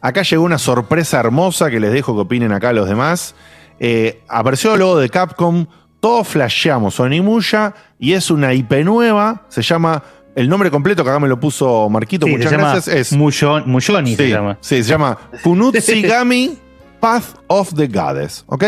acá 0.00 0.22
llegó 0.22 0.42
una 0.44 0.58
sorpresa 0.58 1.20
hermosa 1.20 1.70
que 1.70 1.80
les 1.80 1.92
dejo 1.92 2.14
que 2.14 2.20
opinen 2.22 2.52
acá 2.52 2.72
los 2.72 2.88
demás. 2.88 3.34
Eh, 3.80 4.20
apareció 4.28 4.74
el 4.74 4.80
logo 4.80 4.98
de 4.98 5.08
Capcom, 5.10 5.66
todos 6.00 6.28
flasheamos 6.28 7.00
Onimusha 7.00 7.74
y 7.98 8.12
es 8.12 8.30
una 8.30 8.52
IP 8.54 8.84
nueva, 8.84 9.46
se 9.48 9.62
llama, 9.62 10.02
el 10.36 10.48
nombre 10.48 10.70
completo 10.70 11.04
que 11.04 11.10
acá 11.10 11.18
me 11.20 11.28
lo 11.28 11.38
puso 11.38 11.88
Marquito, 11.88 12.26
Sí, 12.26 12.32
muchas 12.32 12.50
se 12.50 12.56
llama 12.56 12.72
gracias, 12.72 12.96
es 12.96 13.12
Muyoni. 13.12 14.16
se 14.16 14.24
Sí, 14.24 14.30
llama. 14.30 14.58
sí, 14.60 14.82
se 14.82 14.90
llama 14.90 15.18
Kunutsigami 15.42 16.58
Path 17.00 17.36
of 17.48 17.74
the 17.74 17.86
Goddess, 17.86 18.44
¿ok? 18.46 18.64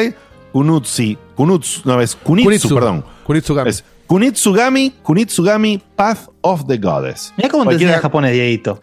Kunutsi, 0.53 1.19
Kunutsu, 1.35 1.83
no, 1.85 2.01
es 2.01 2.15
Kunitsu, 2.17 2.75
perdón. 2.75 3.05
Kunitsugami. 3.25 3.71
Es 3.71 3.85
Kunitsugami, 4.07 4.95
Kunitsugami 5.03 5.83
Path 5.97 6.29
of 6.43 6.67
the 6.67 6.79
Goddess. 6.79 7.33
Mira 7.37 7.49
cómo 7.49 7.67
te 7.67 7.75
enseña 7.75 7.99
japonés, 7.99 8.33
Dieguito. 8.33 8.81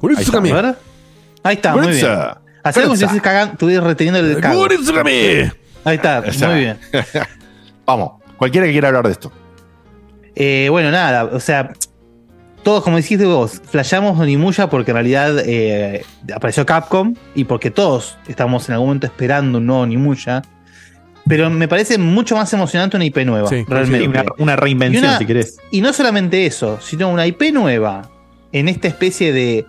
Kunitsugami. 0.00 0.50
A 0.50 0.54
ver. 0.62 0.76
Ahí 1.42 1.54
está, 1.56 1.72
muy 1.76 1.88
bien. 1.88 2.00
Kunitsu. 2.06 2.38
Así 2.62 2.80
como 2.82 2.96
si 2.96 3.06
Kunitsu. 3.06 3.28
estuvieras 3.52 3.84
reteniendo 3.84 4.20
el 4.20 4.40
cago. 4.40 4.62
Kunitsugami. 4.66 5.12
Ahí 5.84 5.96
está, 5.96 6.22
muy 6.48 6.58
bien. 6.60 6.78
Vamos, 7.86 8.22
cualquiera 8.36 8.66
que 8.66 8.72
quiera 8.72 8.88
hablar 8.88 9.04
de 9.06 9.12
esto. 9.12 9.30
Eh, 10.34 10.68
bueno, 10.70 10.90
nada, 10.90 11.24
o 11.24 11.38
sea, 11.40 11.72
todos, 12.64 12.82
como 12.82 12.96
dijiste 12.96 13.24
vos, 13.26 13.60
flashamos 13.64 14.18
Onimusha 14.18 14.68
porque 14.68 14.90
en 14.90 14.94
realidad 14.96 15.38
eh, 15.46 16.04
apareció 16.34 16.66
Capcom 16.66 17.14
y 17.34 17.44
porque 17.44 17.70
todos 17.70 18.18
estamos 18.26 18.68
en 18.68 18.72
algún 18.74 18.88
momento 18.88 19.06
esperando 19.06 19.58
un 19.58 19.66
nuevo 19.66 19.82
Onimusha. 19.82 20.42
Pero 21.26 21.48
me 21.48 21.68
parece 21.68 21.96
mucho 21.96 22.36
más 22.36 22.52
emocionante 22.52 22.96
una 22.96 23.06
IP 23.06 23.18
nueva, 23.24 23.48
Sí, 23.48 23.64
realmente. 23.68 24.08
Una, 24.08 24.24
una 24.38 24.56
reinvención, 24.56 25.04
una- 25.04 25.18
si 25.18 25.24
querés. 25.26 25.56
Y 25.70 25.80
no 25.80 25.92
solamente 25.92 26.44
eso, 26.44 26.78
sino 26.82 27.08
una 27.08 27.26
IP 27.26 27.50
nueva 27.52 28.10
en 28.52 28.68
esta 28.68 28.88
especie 28.88 29.32
de. 29.32 29.64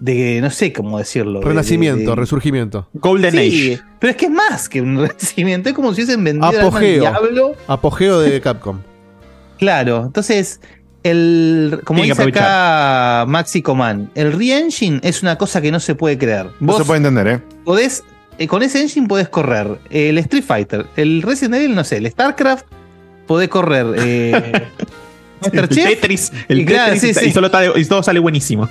de 0.00 0.40
no 0.40 0.50
sé 0.50 0.72
cómo 0.72 0.98
decirlo. 0.98 1.38
de- 1.38 1.46
Renacimiento, 1.46 2.00
de- 2.00 2.06
de- 2.06 2.14
resurgimiento. 2.16 2.88
Golden 2.94 3.30
Sí, 3.32 3.74
Age. 3.74 3.82
pero 4.00 4.10
es 4.10 4.16
que 4.16 4.24
es 4.24 4.30
más 4.32 4.68
que 4.68 4.80
un 4.82 4.96
renacimiento, 5.06 5.68
es 5.68 5.74
como 5.76 5.90
si 5.94 6.02
hubiesen 6.02 6.24
vendido 6.24 6.48
al 6.48 6.58
Apogeo. 6.66 7.00
diablo. 7.00 7.54
Apogeo 7.68 8.18
de 8.18 8.40
Capcom. 8.40 8.80
Claro, 9.60 10.02
entonces, 10.06 10.60
el, 11.02 11.80
como 11.84 12.02
dice 12.02 12.22
acá 12.22 13.24
Maxi 13.26 13.62
Coman, 13.62 14.10
el 14.14 14.32
re-engine 14.32 15.00
es 15.02 15.22
una 15.22 15.36
cosa 15.36 15.60
que 15.60 15.72
no 15.72 15.80
se 15.80 15.94
puede 15.94 16.18
creer. 16.18 16.48
No 16.60 16.76
se 16.78 16.84
puede 16.84 16.98
entender, 16.98 17.26
¿eh? 17.28 17.42
podés, 17.64 18.04
eh, 18.38 18.46
con 18.46 18.62
ese 18.62 18.80
engine 18.80 19.08
podés 19.08 19.28
correr 19.28 19.78
el 19.90 20.18
Street 20.18 20.44
Fighter, 20.44 20.86
el 20.96 21.22
Resident 21.22 21.56
Evil, 21.56 21.74
no 21.74 21.84
sé, 21.84 21.96
el 21.98 22.10
StarCraft, 22.10 22.66
podés 23.26 23.48
correr 23.48 23.86
eh, 23.98 24.62
El. 25.52 25.68
Tetris, 25.68 26.30
el 26.46 26.60
Y 26.60 26.64
claro, 26.64 26.92
Tetris, 26.94 27.16
sí, 27.16 27.24
y, 27.24 27.28
sí. 27.28 27.32
solo 27.32 27.46
está- 27.48 27.76
y 27.76 27.84
todo 27.86 28.00
sale 28.04 28.20
buenísimo. 28.20 28.68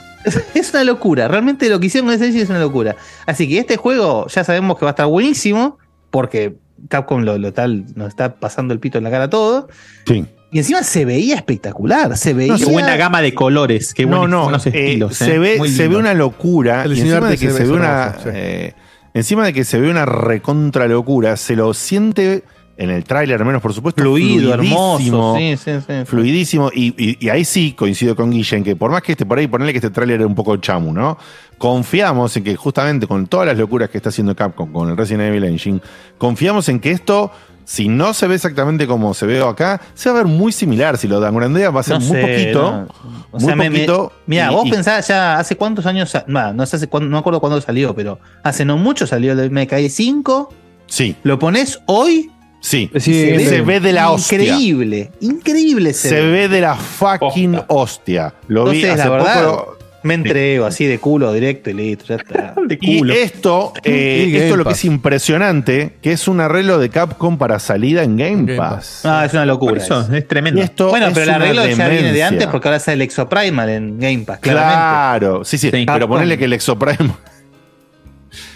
Es 0.53 0.69
una 0.73 0.85
locura, 0.85 1.27
realmente 1.27 1.67
lo 1.69 1.81
que 1.81 1.87
hicieron 1.87 2.07
con 2.07 2.15
ese 2.15 2.27
engine 2.27 2.43
es 2.43 2.49
una 2.49 2.59
locura. 2.59 2.95
Así 3.25 3.49
que 3.49 3.57
este 3.57 3.75
juego 3.75 4.27
ya 4.27 4.45
sabemos 4.45 4.77
que 4.79 4.85
va 4.85 4.91
a 4.91 4.93
estar 4.93 5.07
buenísimo, 5.07 5.77
porque 6.11 6.55
Capcom 6.87 7.23
lo, 7.23 7.37
lo 7.37 7.51
tal 7.51 7.85
nos 7.95 8.07
está 8.07 8.35
pasando 8.35 8.73
el 8.73 8.79
pito 8.79 8.97
en 8.99 9.03
la 9.03 9.11
cara 9.11 9.25
a 9.25 9.29
todo. 9.29 9.67
Sí. 10.07 10.25
Y 10.51 10.57
encima 10.57 10.83
se 10.83 11.05
veía 11.05 11.35
espectacular, 11.35 12.17
se 12.17 12.33
veía... 12.33 12.55
Qué 12.57 12.65
buena 12.65 12.97
gama 12.97 13.21
de 13.21 13.33
colores, 13.33 13.93
qué 13.93 14.05
no, 14.05 14.19
buenos, 14.19 14.29
no, 14.29 14.43
buenos 14.43 14.65
eh, 14.67 14.71
estilos. 14.73 15.15
se, 15.15 15.35
eh. 15.35 15.39
ve, 15.39 15.55
Muy 15.57 15.69
se 15.69 15.87
ve 15.87 15.95
una 15.95 16.13
locura. 16.13 16.83
El 16.83 16.91
y 16.91 16.95
diseño 16.95 17.13
encima 17.15 17.29
de 17.29 17.37
que 17.37 17.47
se 17.47 17.53
se 17.57 17.63
ve 17.63 17.69
ve 17.69 17.75
una. 17.75 18.13
sí. 18.21 18.29
eh, 18.33 18.73
encima 19.13 19.45
de 19.45 19.53
que 19.53 19.63
se 19.63 19.79
ve 19.79 19.89
una 19.89 20.05
recontra 20.05 20.87
locura, 20.87 21.37
se 21.37 21.55
lo 21.55 21.73
siente 21.73 22.43
en 22.77 22.89
el 22.89 23.03
tráiler, 23.03 23.39
al 23.39 23.45
menos 23.45 23.61
por 23.61 23.73
supuesto. 23.73 24.01
fluido, 24.01 24.53
hermoso. 24.53 24.97
fluidísimo, 24.97 25.35
Sí, 25.37 25.57
sí, 25.57 25.71
sí. 25.87 25.93
Fluidísimo. 26.05 26.71
Y, 26.73 26.95
y- 26.97 27.17
y 27.25 27.29
ahí 27.29 27.45
sí 27.45 27.73
coincido 27.73 28.15
con 28.15 28.31
Guillen, 28.31 28.63
que 28.63 28.75
por 28.75 28.91
más 28.91 29.03
que 29.03 29.11
este 29.13 29.25
por 29.25 29.37
ahí, 29.39 29.47
ponerle 29.47 29.71
que 29.71 29.77
este 29.77 29.89
tráiler 29.91 30.17
era 30.21 30.27
un 30.27 30.35
poco 30.35 30.57
chamu, 30.57 30.91
¿no? 30.91 31.17
Confiamos 31.57 32.35
en 32.37 32.43
que 32.43 32.55
justamente 32.55 33.05
con 33.07 33.27
todas 33.27 33.45
las 33.47 33.57
locuras 33.57 33.89
que 33.89 33.97
está 33.97 34.09
haciendo 34.09 34.35
Capcom 34.35 34.71
con 34.73 34.89
el 34.89 34.97
Resident 34.97 35.29
Evil 35.29 35.43
Engine, 35.43 35.79
confiamos 36.17 36.67
en 36.69 36.79
que 36.79 36.91
esto 36.91 37.31
si 37.65 37.87
no 37.87 38.13
se 38.13 38.27
ve 38.27 38.35
exactamente 38.35 38.87
como 38.87 39.13
se 39.13 39.25
ve 39.25 39.41
acá, 39.41 39.81
se 39.93 40.09
va 40.09 40.19
a 40.19 40.23
ver 40.23 40.27
muy 40.31 40.51
similar. 40.51 40.97
Si 40.97 41.07
lo 41.07 41.19
downgradea 41.19 41.69
va 41.69 41.79
a 41.81 41.83
ser 41.83 41.99
No 41.99 42.05
muy 42.05 42.17
sé, 42.17 42.21
poquito. 42.21 42.61
no. 42.71 42.87
O 43.31 43.39
muy 43.39 43.45
sea, 43.45 43.55
poquito. 43.55 44.11
Mira, 44.25 44.49
vos 44.51 44.65
y- 44.67 44.71
pensás 44.71 45.07
ya 45.07 45.37
hace 45.39 45.55
cuántos 45.55 45.85
años, 45.85 46.11
no 46.27 46.65
sé 46.65 46.75
hace 46.75 46.87
cuándo- 46.87 47.09
no 47.09 47.15
me 47.15 47.19
acuerdo 47.19 47.39
cuándo 47.39 47.59
salió, 47.61 47.95
pero 47.95 48.19
hace 48.43 48.65
no 48.65 48.77
mucho 48.77 49.07
salió 49.07 49.31
el 49.33 49.49
MKI 49.51 49.89
5, 49.89 50.53
Sí, 50.87 51.15
lo 51.23 51.39
pones 51.39 51.79
hoy 51.85 52.29
sí. 52.59 52.89
Se 52.93 52.99
se 52.99 53.61
ve 53.61 53.79
de 53.79 53.93
la 53.93 54.11
hostia. 54.11 54.37
increíble, 54.41 55.11
increíble 55.21 55.93
se, 55.93 56.09
Se 56.09 56.15
ve. 56.21 56.31
ve 56.31 56.47
de 56.49 56.61
la 56.61 56.75
fucking 56.75 57.57
hostia. 57.69 58.33
Lo 58.47 58.65
vi 58.65 58.81
Entonces, 58.83 58.99
hace 58.99 59.09
la 59.09 59.15
verdad, 59.15 59.45
poco. 59.47 59.77
Me 60.03 60.13
entrego 60.15 60.65
así 60.65 60.85
de 60.85 60.97
culo 60.99 61.31
directo 61.33 61.69
y 61.69 61.73
listo, 61.73 62.05
ya 62.07 62.15
está. 62.15 62.53
De 62.67 62.77
Y 62.81 62.99
culo. 62.99 63.13
esto, 63.13 63.73
eh, 63.83 64.25
Y 64.29 64.35
esto 64.35 64.53
Game 64.53 64.57
lo 64.57 64.65
que 64.65 64.73
es 64.73 64.85
impresionante, 64.85 65.93
que 66.01 66.11
es 66.11 66.27
un 66.27 66.39
arreglo 66.39 66.79
de 66.79 66.89
Capcom 66.89 67.37
para 67.37 67.59
salida 67.59 68.03
en 68.03 68.17
Game, 68.17 68.43
Game 68.45 68.55
Pass. 68.57 69.01
Ah, 69.05 69.23
es 69.25 69.33
una 69.33 69.45
locura. 69.45 69.77
eso, 69.81 70.01
eso. 70.01 70.13
es 70.13 70.27
tremendo. 70.27 70.59
Y 70.59 70.63
esto 70.63 70.89
Bueno, 70.89 71.07
es 71.07 71.13
pero 71.13 71.23
el 71.25 71.29
arreglo 71.31 71.65
ya 71.67 71.87
viene 71.89 72.11
de 72.13 72.23
antes 72.23 72.47
porque 72.47 72.67
ahora 72.67 72.77
está 72.77 72.93
el 72.93 73.01
Exoprimal 73.01 73.69
en 73.69 73.99
Game 73.99 74.19
Pass, 74.25 74.39
claramente. 74.39 74.75
Claro, 74.75 75.45
sí, 75.45 75.57
sí, 75.57 75.69
Sí. 75.71 75.85
pero 75.85 76.07
ponerle 76.07 76.37
que 76.37 76.45
el 76.45 76.53
Exoprime. 76.53 77.11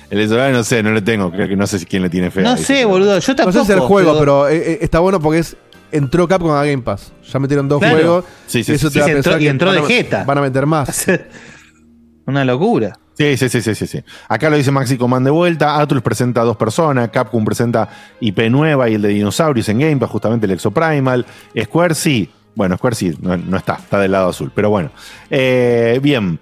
El 0.09 0.21
Exoprime 0.21 0.51
no 0.51 0.63
sé, 0.63 0.83
no 0.83 0.91
le 0.91 1.01
tengo, 1.01 1.31
creo 1.31 1.47
que 1.47 1.55
no 1.55 1.65
sé 1.65 1.79
si 1.79 1.85
quién 1.87 2.03
le 2.03 2.09
tiene 2.11 2.29
fe. 2.29 2.41
No 2.43 2.55
sé, 2.57 2.85
boludo, 2.85 3.17
yo 3.17 3.33
No 3.33 3.35
tampoco. 3.35 3.59
sé 3.59 3.65
si 3.65 3.71
el 3.71 3.79
juego, 3.79 4.17
pero 4.19 4.47
eh, 4.47 4.73
eh, 4.73 4.77
está 4.81 4.99
bueno 4.99 5.19
porque 5.19 5.39
es 5.39 5.57
entró 5.95 6.27
Capcom 6.27 6.51
a 6.51 6.63
Game 6.65 6.81
Pass. 6.83 7.11
Ya 7.31 7.39
metieron 7.39 7.67
dos 7.67 7.79
Claro. 7.79 7.95
juegos. 7.95 8.25
Sí, 8.47 8.63
sí, 8.63 8.73
eso 8.73 8.89
sí, 8.89 8.99
te 8.99 8.99
sí. 8.99 8.99
da 8.99 9.05
a 9.05 9.09
Y 9.09 9.11
entró- 9.11 9.23
pensar 9.23 9.41
y 9.41 9.43
que 9.45 9.49
entró 9.49 9.67
van 9.69 9.75
de 9.75 9.83
jeta. 9.87 10.23
Van 10.23 10.37
a 10.37 10.41
meter 10.41 10.65
más. 10.65 11.05
una 12.25 12.43
locura. 12.45 12.97
Sí, 13.17 13.37
sí, 13.37 13.47
sí, 13.47 13.61
sí, 13.61 13.73
sí, 13.75 13.87
sí. 13.87 13.99
Acá 14.27 14.49
lo 14.49 14.57
dice 14.57 14.71
Maxi 14.71 14.97
Command 14.97 15.25
de 15.25 15.31
vuelta. 15.31 15.79
Atlus 15.79 16.01
presenta 16.01 16.41
a 16.41 16.43
dos 16.43 16.57
personas. 16.57 17.09
Capcom 17.09 17.45
presenta 17.45 17.87
IP 18.19 18.49
nueva 18.49 18.89
y 18.89 18.95
el 18.95 19.01
de 19.01 19.09
Dinosaurios 19.09 19.69
en 19.69 19.79
Game 19.79 19.97
Pass, 19.97 20.09
justamente 20.09 20.45
el 20.45 20.51
Exoprimal. 20.51 21.25
Square 21.63 21.95
sí. 21.95 22.29
Bueno, 22.55 22.75
Square 22.77 22.95
sí, 22.95 23.15
no, 23.21 23.37
no 23.37 23.57
está, 23.57 23.75
está 23.75 23.99
del 23.99 24.11
lado 24.11 24.29
azul. 24.29 24.51
Pero 24.53 24.69
bueno. 24.69 24.91
Eh, 25.29 25.99
bien. 26.03 26.39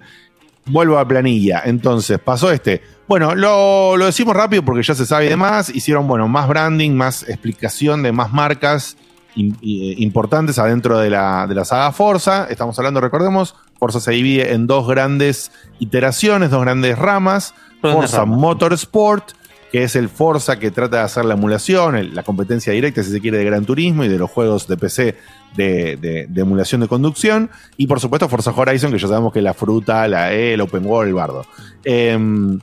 Vuelvo 0.66 0.98
a 0.98 1.06
planilla. 1.06 1.62
Entonces, 1.64 2.18
pasó 2.18 2.50
este. 2.50 2.82
Bueno, 3.06 3.34
lo, 3.34 3.96
lo 3.98 4.06
decimos 4.06 4.34
rápido 4.34 4.64
porque 4.64 4.82
ya 4.82 4.94
se 4.94 5.04
sabe 5.06 5.26
y 5.26 5.28
demás. 5.28 5.68
Hicieron, 5.68 6.08
bueno, 6.08 6.26
más 6.26 6.48
branding, 6.48 6.92
más 6.92 7.22
explicación 7.28 8.02
de 8.02 8.10
más 8.12 8.32
marcas 8.32 8.96
i- 9.36 10.02
importantes 10.02 10.58
adentro 10.58 10.98
de 10.98 11.10
la, 11.10 11.46
de 11.46 11.54
la 11.54 11.64
saga 11.64 11.92
Forza. 11.92 12.46
Estamos 12.50 12.78
hablando, 12.78 13.00
recordemos, 13.00 13.54
Forza 13.78 14.00
se 14.00 14.12
divide 14.12 14.52
en 14.52 14.66
dos 14.66 14.86
grandes 14.88 15.50
iteraciones, 15.78 16.50
dos 16.50 16.62
grandes 16.62 16.98
ramas. 16.98 17.54
Forza 17.80 18.18
ramas. 18.18 18.38
Motorsport, 18.38 19.32
que 19.72 19.82
es 19.82 19.96
el 19.96 20.08
Forza 20.08 20.58
que 20.58 20.70
trata 20.70 20.98
de 20.98 21.02
hacer 21.02 21.24
la 21.24 21.34
emulación, 21.34 21.96
el- 21.96 22.14
la 22.14 22.22
competencia 22.22 22.72
directa, 22.72 23.02
si 23.02 23.10
se 23.10 23.20
quiere, 23.20 23.38
de 23.38 23.44
Gran 23.44 23.64
Turismo 23.64 24.04
y 24.04 24.08
de 24.08 24.18
los 24.18 24.30
juegos 24.30 24.68
de 24.68 24.76
PC 24.76 25.16
de, 25.56 25.96
de- 25.96 26.26
de 26.28 26.40
emulación 26.40 26.80
de 26.80 26.88
conducción. 26.88 27.50
Y 27.76 27.86
por 27.88 27.98
supuesto, 28.00 28.28
Forza 28.28 28.52
Horizon, 28.54 28.92
que 28.92 28.98
ya 28.98 29.08
sabemos 29.08 29.32
que 29.32 29.40
es 29.40 29.44
la 29.44 29.54
fruta, 29.54 30.06
la 30.08 30.32
E, 30.32 30.54
el 30.54 30.60
Open 30.60 30.86
World, 30.86 31.08
el 31.08 31.14
bardo. 31.14 31.44
Em, 31.84 32.60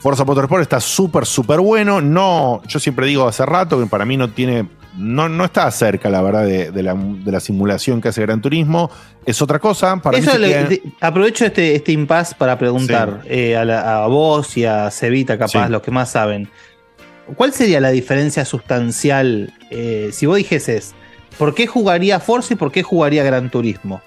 Forza 0.00 0.24
Motorsport 0.24 0.62
está 0.62 0.80
súper, 0.80 1.26
súper 1.26 1.60
bueno. 1.60 2.00
No, 2.00 2.60
yo 2.66 2.80
siempre 2.80 3.06
digo 3.06 3.26
hace 3.28 3.46
rato 3.46 3.78
que 3.78 3.86
para 3.86 4.04
mí 4.04 4.16
no 4.16 4.30
tiene. 4.30 4.68
No, 4.96 5.28
no 5.28 5.44
está 5.46 5.70
cerca, 5.70 6.10
la 6.10 6.20
verdad, 6.22 6.44
de, 6.44 6.70
de 6.70 6.82
la, 6.82 6.94
de 6.94 7.32
la 7.32 7.40
simulación 7.40 8.00
que 8.00 8.08
hace 8.08 8.20
Gran 8.22 8.40
Turismo. 8.42 8.90
Es 9.24 9.40
otra 9.40 9.58
cosa. 9.58 9.96
Para 9.96 10.18
mí 10.18 10.22
Eso 10.22 10.32
se 10.32 10.38
le- 10.38 10.48
queda- 10.48 10.64
de- 10.68 10.82
aprovecho 11.00 11.46
este, 11.46 11.74
este 11.74 11.92
impasse 11.92 12.34
para 12.36 12.58
preguntar 12.58 13.22
eh, 13.24 13.56
a, 13.56 13.64
la- 13.64 14.04
a 14.04 14.06
vos 14.06 14.56
y 14.56 14.64
a 14.66 14.90
Cevita, 14.90 15.38
capaz, 15.38 15.66
Sí. 15.66 15.72
los 15.72 15.80
que 15.82 15.90
más 15.90 16.10
saben. 16.10 16.48
¿Cuál 17.36 17.52
sería 17.54 17.80
la 17.80 17.90
diferencia 17.90 18.44
sustancial 18.44 19.52
eh, 19.70 20.10
si 20.12 20.26
vos 20.26 20.36
dijeses 20.36 20.94
por 21.38 21.54
qué 21.54 21.66
jugaría 21.66 22.20
Forza 22.20 22.52
y 22.54 22.56
por 22.56 22.70
qué 22.72 22.82
jugaría 22.82 23.22
Gran 23.22 23.50
Turismo? 23.50 24.02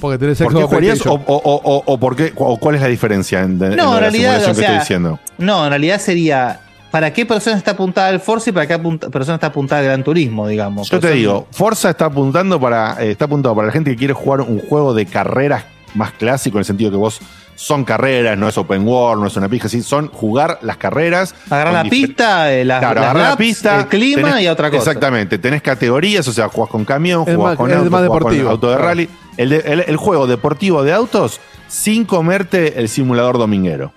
Porque 0.00 0.16
tenés 0.16 0.38
¿Por 0.38 0.54
qué 0.56 0.62
jugarías 0.62 1.04
o, 1.06 1.12
o- 1.14 1.20
o- 1.26 1.60
o- 1.62 1.82
o 1.84 1.98
por 2.00 2.16
qué, 2.16 2.32
o 2.36 2.56
cuál 2.58 2.76
es 2.76 2.80
la 2.80 2.88
diferencia 2.88 3.40
en, 3.40 3.62
en 3.62 3.76
No, 3.76 3.90
la 3.90 3.94
en 3.96 4.00
realidad, 4.00 4.40
simulación 4.40 4.50
o 4.50 4.54
que 4.54 4.60
sea, 4.60 4.64
estoy 4.68 4.78
diciendo? 4.78 5.20
No, 5.38 5.64
en 5.64 5.70
realidad 5.70 6.00
sería 6.00 6.60
¿para 6.92 7.12
qué 7.12 7.26
persona 7.26 7.56
está 7.56 7.72
apuntada 7.72 8.10
el 8.10 8.20
Forza 8.20 8.50
y 8.50 8.52
para 8.52 8.68
qué 8.68 8.74
apunta- 8.74 9.10
persona 9.10 9.34
está 9.34 9.48
apuntada 9.48 9.80
el 9.80 9.88
Gran 9.88 10.04
Turismo, 10.04 10.46
digamos? 10.46 10.88
Yo 10.88 11.00
te 11.00 11.10
digo, 11.10 11.48
Forza 11.50 11.90
está 11.90 12.04
apuntando 12.04 12.60
para, 12.60 13.02
eh, 13.02 13.10
está 13.10 13.24
apuntado 13.24 13.56
para 13.56 13.66
la 13.66 13.72
gente 13.72 13.90
que 13.90 13.96
quiere 13.96 14.14
jugar 14.14 14.42
un 14.42 14.60
juego 14.60 14.94
de 14.94 15.06
carreras 15.06 15.64
más 15.94 16.12
clásico, 16.12 16.58
en 16.58 16.60
el 16.60 16.64
sentido 16.64 16.90
que 16.92 16.96
vos 16.96 17.18
son 17.54 17.84
carreras, 17.84 18.38
no 18.38 18.48
es 18.48 18.56
open 18.56 18.86
world, 18.88 19.20
no 19.20 19.26
es 19.28 19.36
una 19.36 19.48
pija, 19.48 19.68
sí, 19.68 19.82
son 19.82 20.08
jugar 20.08 20.58
las 20.62 20.78
carreras. 20.78 21.34
Agarrar 21.50 21.74
con 21.74 21.84
la 21.84 21.90
pista, 21.90 22.52
eh, 22.52 22.64
las, 22.64 22.78
Claro, 22.78 22.94
las 22.94 23.04
agarrar 23.04 23.22
la 23.22 23.28
laps, 23.30 23.38
pista. 23.38 23.78
el 23.80 23.86
clima 23.88 24.30
tenés- 24.30 24.42
y 24.42 24.48
otra 24.48 24.70
cosa. 24.70 24.82
Exactamente, 24.82 25.38
tenés 25.38 25.60
categorías, 25.60 26.26
o 26.28 26.32
sea, 26.32 26.48
jugás 26.48 26.70
con 26.70 26.84
camión, 26.86 27.24
jugás 27.24 27.38
más- 27.38 27.56
con 27.56 27.70
es 27.70 27.76
auto, 27.76 27.90
más 27.90 27.98
jugás 28.00 28.08
con 28.08 28.18
deportivo, 28.30 28.50
auto 28.50 28.68
de 28.70 28.76
claro. 28.76 28.88
rally. 28.88 29.08
El, 29.36 29.48
de- 29.50 29.58
el- 29.66 29.84
el 29.86 29.96
juego 29.98 30.26
deportivo 30.26 30.82
de 30.82 30.92
autos 30.94 31.40
sin 31.68 32.04
comerte 32.06 32.80
el 32.80 32.88
simulador 32.88 33.36
dominguero. 33.38 33.92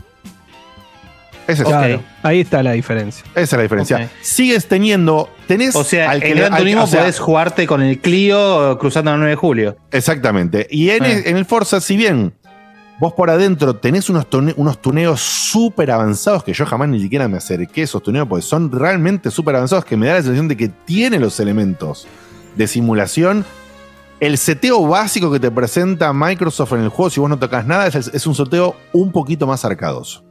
Esa 1.48 1.62
es, 1.64 1.68
Claro, 1.68 2.02
ahí 2.24 2.40
está 2.42 2.64
la 2.64 2.72
diferencia. 2.72 3.24
esa 3.34 3.42
es 3.42 3.52
la 3.54 3.62
diferencia. 3.62 4.10
Sigues 4.22 4.68
teniendo, 4.68 5.30
tenés 5.48 5.76
O 5.76 5.84
sea, 5.84 6.10
al 6.12 6.20
que 6.22 6.30
en 6.30 6.36
le- 6.36 6.42
Gran 6.42 6.54
al- 6.54 6.60
Turismo 6.60 6.84
o 6.84 6.88
sea, 6.88 7.02
podés 7.02 7.20
jugarte 7.20 7.68
con 7.68 7.82
el 7.84 8.00
Clio 8.00 8.78
cruzando 8.80 9.12
la 9.12 9.18
9 9.18 9.30
de 9.32 9.36
julio. 9.36 9.78
Exactamente. 9.92 10.68
Y 10.72 10.90
en, 10.90 11.04
Ah. 11.04 11.12
el, 11.12 11.28
en 11.28 11.38
el 11.38 11.46
Forza, 11.46 11.80
si 11.82 11.96
bien 11.98 12.34
vos 13.00 13.14
por 13.14 13.30
adentro 13.30 13.76
tenés 13.76 14.10
unos, 14.10 14.28
tune- 14.30 14.54
unos 14.58 14.82
tuneos 14.82 15.22
súper 15.22 15.92
avanzados 15.92 16.44
que 16.44 16.54
yo 16.54 16.66
jamás 16.66 16.90
ni 16.90 17.00
siquiera 17.00 17.28
me 17.28 17.38
acerqué 17.38 17.82
a 17.82 17.84
esos 17.84 18.02
tuneos 18.02 18.28
porque 18.28 18.42
son 18.42 18.72
realmente 18.72 19.30
súper 19.30 19.56
avanzados 19.56 19.86
que 19.86 19.98
me 19.98 20.08
da 20.08 20.14
la 20.14 20.22
sensación 20.22 20.48
de 20.48 20.58
que 20.58 20.70
tiene 20.70 21.20
los 21.20 21.40
elementos 21.40 22.08
de 22.56 22.68
simulación. 22.68 23.46
El 24.20 24.38
seteo 24.40 24.82
básico 24.88 25.32
que 25.32 25.40
te 25.42 25.52
presenta 25.52 26.12
Microsoft 26.14 26.72
en 26.74 26.80
el 26.80 26.90
juego, 26.90 27.10
si 27.12 27.20
vos 27.20 27.30
no 27.30 27.38
tocas 27.38 27.68
nada, 27.68 27.86
es, 27.86 27.96
es 27.96 28.26
un 28.26 28.34
seteo 28.34 28.76
un 28.94 29.12
poquito 29.12 29.46
más 29.46 29.64
arcadoso. 29.66 30.24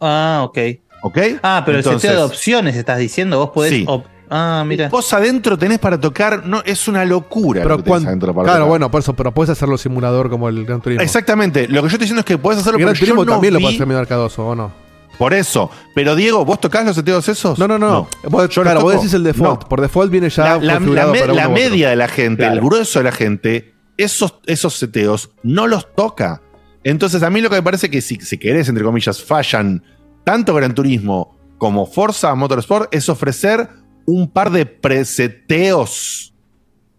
Ah, 0.00 0.42
ok. 0.44 0.58
¿Ok? 1.02 1.18
Ah, 1.42 1.62
pero 1.64 1.78
Entonces, 1.78 2.04
el 2.04 2.10
seteo 2.10 2.18
de 2.26 2.32
opciones 2.32 2.76
estás 2.76 2.98
diciendo, 2.98 3.38
vos 3.38 3.50
podés. 3.50 3.70
Sí. 3.72 3.86
ah, 4.30 4.64
mira. 4.66 4.88
Vos 4.88 5.12
adentro 5.12 5.56
tenés 5.56 5.78
para 5.78 6.00
tocar, 6.00 6.44
no, 6.46 6.62
es 6.64 6.88
una 6.88 7.04
locura. 7.04 7.62
Pero 7.62 7.76
lo 7.76 7.76
que 7.78 7.82
tenés 7.84 7.98
cuan- 8.00 8.06
adentro 8.08 8.34
para 8.34 8.44
claro, 8.44 8.58
tocar. 8.60 8.68
bueno, 8.70 8.90
por 8.90 9.00
eso, 9.00 9.14
pero 9.14 9.32
puedes 9.32 9.50
hacerlo 9.50 9.78
simulador 9.78 10.28
como 10.30 10.48
el 10.48 10.64
Gran 10.64 10.80
Turismo. 10.80 11.02
Exactamente. 11.02 11.68
Lo 11.68 11.74
que 11.82 11.82
yo 11.82 11.86
estoy 11.88 11.98
diciendo 12.00 12.20
es 12.20 12.26
que 12.26 12.38
podés 12.38 12.58
hacerlo 12.60 12.78
El 12.78 12.84
Gran 12.84 12.94
pero 12.94 13.00
yo 13.06 13.12
Turismo 13.12 13.24
no 13.24 13.32
también 13.32 13.54
lo 13.54 13.60
vi- 13.60 13.74
hacer 13.74 13.86
medio 13.86 14.00
arcadoso, 14.00 14.46
¿o 14.48 14.54
no? 14.54 14.72
Por 15.18 15.32
eso. 15.32 15.70
Pero 15.94 16.14
Diego, 16.14 16.44
¿vos 16.44 16.60
tocás 16.60 16.84
los 16.84 16.94
seteos 16.96 17.26
esos? 17.28 17.58
No, 17.58 17.66
no, 17.68 17.78
no. 17.78 18.08
Vos- 18.24 18.48
Yo 18.50 18.62
claro, 18.62 18.82
vos 18.82 18.94
decís 18.94 19.14
el 19.14 19.22
default. 19.22 19.62
No. 19.62 19.68
Por 19.68 19.80
default 19.80 20.10
viene 20.10 20.28
ya 20.28 20.44
La, 20.44 20.58
la- 20.58 20.74
configurado 20.74 21.08
la 21.08 21.12
me- 21.14 21.20
para 21.20 21.32
la 21.34 21.42
uno 21.48 21.50
u 21.50 21.52
otro. 21.56 21.70
media 21.70 21.90
de 21.90 21.96
la 21.96 22.08
gente, 22.08 22.46
el 22.46 22.60
grueso 22.60 22.98
de 22.98 23.04
la 23.04 23.12
gente, 23.12 23.74
esos, 23.96 24.34
esos 24.44 24.74
seteos 24.74 25.30
no 25.42 25.66
los 25.68 25.94
toca. 25.94 26.42
Entonces, 26.88 27.24
a 27.24 27.30
mí 27.30 27.40
lo 27.40 27.50
que 27.50 27.56
me 27.56 27.64
parece 27.64 27.90
que 27.90 28.00
si, 28.00 28.14
si 28.20 28.38
querés, 28.38 28.68
entre 28.68 28.84
comillas, 28.84 29.20
fallan 29.20 29.82
tanto 30.22 30.54
Gran 30.54 30.72
Turismo 30.72 31.36
como 31.58 31.84
Forza 31.84 32.32
Motorsport 32.36 32.94
es 32.94 33.08
ofrecer 33.08 33.68
un 34.04 34.30
par 34.30 34.50
de 34.50 34.66
preseteos 34.66 36.32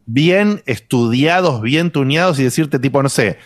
bien 0.05 0.61
estudiados, 0.65 1.61
bien 1.61 1.91
tuneados 1.91 2.37
y 2.37 2.43
decirte 2.43 2.79
tipo, 2.79 3.01
no 3.01 3.07
sé, 3.07 3.37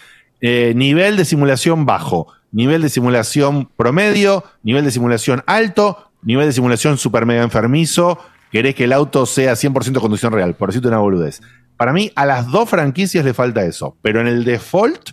eh, 0.41 0.73
nivel 0.75 1.15
de 1.15 1.25
simulación 1.25 1.85
bajo, 1.85 2.25
nivel 2.51 2.81
de 2.81 2.89
simulación 2.89 3.69
promedio, 3.77 4.43
nivel 4.63 4.83
de 4.83 4.89
simulación 4.89 5.43
alto, 5.45 6.11
nivel 6.23 6.47
de 6.47 6.53
simulación 6.53 6.97
super 6.97 7.27
mega 7.27 7.43
enfermizo, 7.43 8.17
querés 8.51 8.73
que 8.73 8.85
el 8.85 8.93
auto 8.93 9.27
sea 9.27 9.53
100% 9.53 9.99
conducción 9.99 10.33
real, 10.33 10.55
por 10.55 10.69
decirte 10.69 10.87
una 10.87 10.97
boludez. 10.97 11.39
Para 11.77 11.93
mí, 11.93 12.11
a 12.15 12.25
las 12.25 12.47
dos 12.47 12.67
franquicias 12.67 13.23
le 13.23 13.35
falta 13.35 13.63
eso, 13.63 13.95
pero 14.01 14.21
en 14.21 14.25
el 14.25 14.43
default, 14.43 15.11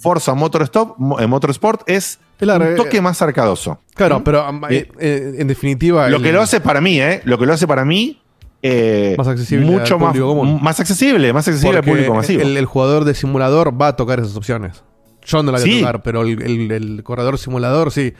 Forza 0.00 0.34
Motorstop, 0.34 0.98
Mo- 0.98 1.18
eh, 1.20 1.26
Motorsport 1.26 1.82
es 1.88 2.18
un 2.40 2.48
re- 2.60 2.74
toque 2.76 3.00
más 3.00 3.20
arcadoso. 3.22 3.80
Claro, 3.94 4.22
pero 4.24 4.48
um, 4.48 4.64
Eh, 4.70 4.88
eh, 4.98 5.34
en 5.38 5.48
definitiva. 5.48 6.08
Lo 6.08 6.18
el- 6.18 6.22
que 6.22 6.32
lo 6.32 6.40
hace 6.42 6.60
para 6.60 6.80
mí, 6.80 7.00
¿eh? 7.00 7.20
Lo 7.24 7.38
que 7.38 7.46
lo 7.46 7.52
hace 7.52 7.66
para 7.66 7.84
mí. 7.84 8.20
eh, 8.62 9.14
Más 9.16 9.28
accesible 9.28 9.64
mucho 9.66 9.94
al 9.94 10.00
más, 10.00 10.08
público 10.10 10.28
común. 10.28 10.58
más 10.60 10.80
accesible, 10.80 11.32
más 11.32 11.46
accesible 11.46 11.78
al 11.78 11.84
público 11.84 12.12
masivo. 12.14 12.42
El, 12.42 12.56
el 12.56 12.64
jugador 12.64 13.04
de 13.04 13.14
simulador 13.14 13.80
va 13.80 13.88
a 13.88 13.96
tocar 13.96 14.18
esas 14.18 14.34
opciones. 14.36 14.82
Yo 15.24 15.42
no 15.44 15.52
la 15.52 15.58
voy 15.60 15.70
Sí. 15.70 15.76
a 15.76 15.80
tocar, 15.80 16.02
pero 16.02 16.22
el, 16.22 16.42
el- 16.42 16.70
el 16.72 17.02
corredor 17.04 17.38
simulador 17.38 17.92
sí. 17.92 18.14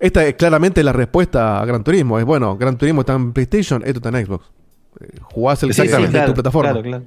Esta 0.00 0.24
es 0.26 0.34
claramente 0.34 0.82
la 0.82 0.92
respuesta 0.92 1.60
a 1.60 1.64
Gran 1.64 1.84
Turismo. 1.84 2.18
Es 2.18 2.24
bueno, 2.24 2.56
Gran 2.56 2.76
Turismo 2.76 3.02
está 3.02 3.14
en 3.14 3.32
PlayStation, 3.32 3.82
esto 3.86 3.98
está 4.00 4.08
en 4.18 4.26
Xbox. 4.26 4.44
Jugás 5.22 5.62
el 5.62 5.74
que 5.74 5.82
de 5.82 6.20
tu 6.26 6.34
plataforma. 6.34 6.72
Claro, 6.72 6.82
claro. 6.82 7.04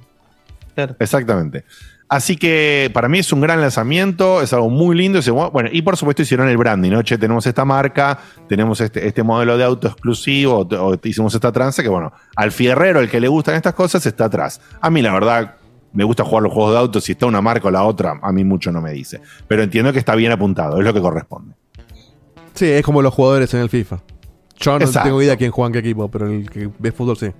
Claro. 0.76 0.96
Exactamente. 1.00 1.66
Así 2.10 2.38
que 2.38 2.90
para 2.92 3.08
mí 3.08 3.20
es 3.20 3.32
un 3.32 3.40
gran 3.40 3.62
lanzamiento, 3.62 4.42
es 4.42 4.52
algo 4.52 4.72
muy 4.72 4.98
lindo. 4.98 5.20
Bueno, 5.52 5.70
y 5.72 5.84
por 5.84 5.96
supuesto 5.96 6.24
hicieron 6.24 6.50
el 6.50 6.58
branding, 6.58 6.90
¿no? 6.90 7.04
Che, 7.04 7.20
tenemos 7.20 7.46
esta 7.46 7.66
marca, 7.66 8.18
tenemos 8.48 8.82
este, 8.82 9.08
este 9.08 9.22
modelo 9.22 9.58
de 9.58 9.64
auto 9.64 9.88
exclusivo, 9.88 10.68
o, 10.68 10.76
o 10.88 11.00
hicimos 11.04 11.36
esta 11.36 11.52
tranza, 11.52 11.84
que 11.84 11.90
bueno, 11.90 12.12
al 12.36 12.52
fierrero, 12.52 13.00
el 13.00 13.12
que 13.12 13.20
le 13.20 13.28
gustan 13.28 13.56
estas 13.56 13.76
cosas, 13.76 14.04
está 14.08 14.26
atrás. 14.26 14.60
A 14.82 14.90
mí, 14.90 15.04
la 15.04 15.14
verdad, 15.14 15.56
me 15.94 16.04
gusta 16.04 16.24
jugar 16.24 16.44
los 16.44 16.52
juegos 16.54 16.74
de 16.74 16.80
autos, 16.80 17.04
si 17.04 17.12
está 17.12 17.28
una 17.28 17.42
marca 17.42 17.68
o 17.68 17.72
la 17.72 17.84
otra, 17.84 18.20
a 18.22 18.32
mí 18.32 18.44
mucho 18.44 18.72
no 18.72 18.82
me 18.82 18.92
dice. 18.92 19.22
Pero 19.48 19.62
entiendo 19.62 19.94
que 19.94 20.00
está 20.00 20.16
bien 20.16 20.32
apuntado, 20.32 20.80
es 20.80 20.84
lo 20.84 20.94
que 20.94 21.02
corresponde. 21.02 21.54
Sí, 22.56 22.66
es 22.66 22.84
como 22.84 23.04
los 23.04 23.14
jugadores 23.14 23.54
en 23.54 23.62
el 23.62 23.70
FIFA. 23.70 24.00
Yo 24.58 24.78
no 24.78 24.86
Exacto. 24.86 25.08
tengo 25.08 25.22
idea 25.22 25.38
quién 25.38 25.52
juega 25.52 25.68
en 25.68 25.74
qué 25.74 25.80
equipo, 25.80 26.10
pero 26.10 26.28
el 26.28 26.50
que 26.50 26.70
ve 26.80 26.92
fútbol 26.92 27.18
sí. 27.18 27.32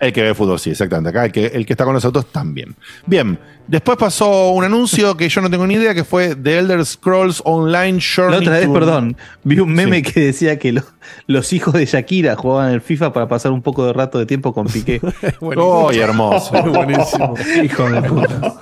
El 0.00 0.12
que 0.14 0.22
ve 0.22 0.34
fútbol, 0.34 0.58
sí, 0.58 0.70
exactamente. 0.70 1.10
Acá 1.10 1.26
el 1.26 1.32
que, 1.32 1.46
el 1.46 1.66
que 1.66 1.74
está 1.74 1.84
con 1.84 1.92
los 1.92 2.02
autos 2.06 2.32
también. 2.32 2.74
Bien, 3.04 3.38
después 3.66 3.98
pasó 3.98 4.50
un 4.52 4.64
anuncio 4.64 5.14
que 5.14 5.28
yo 5.28 5.42
no 5.42 5.50
tengo 5.50 5.66
ni 5.66 5.74
idea, 5.74 5.94
que 5.94 6.04
fue 6.04 6.34
The 6.34 6.58
Elder 6.58 6.84
Scrolls 6.86 7.42
Online 7.44 7.98
Journey 8.00 8.36
La 8.36 8.38
otra 8.40 8.52
vez, 8.60 8.66
to- 8.66 8.72
perdón, 8.72 9.16
vi 9.44 9.60
un 9.60 9.72
meme 9.74 9.98
Sí. 9.98 10.02
que 10.04 10.20
decía 10.20 10.58
que 10.58 10.72
lo- 10.72 10.84
los 11.26 11.52
hijos 11.52 11.74
de 11.74 11.84
Shakira 11.84 12.34
jugaban 12.34 12.72
el 12.72 12.80
FIFA 12.80 13.12
para 13.12 13.28
pasar 13.28 13.52
un 13.52 13.60
poco 13.60 13.84
de 13.84 13.92
rato 13.92 14.18
de 14.18 14.24
tiempo 14.24 14.54
con 14.54 14.66
Piqué. 14.68 15.02
¡Oh, 15.40 15.90
hermoso! 15.92 16.50
Buenísimo. 16.62 17.34
Hijo 17.62 17.90
de 17.90 18.02
puta. 18.02 18.54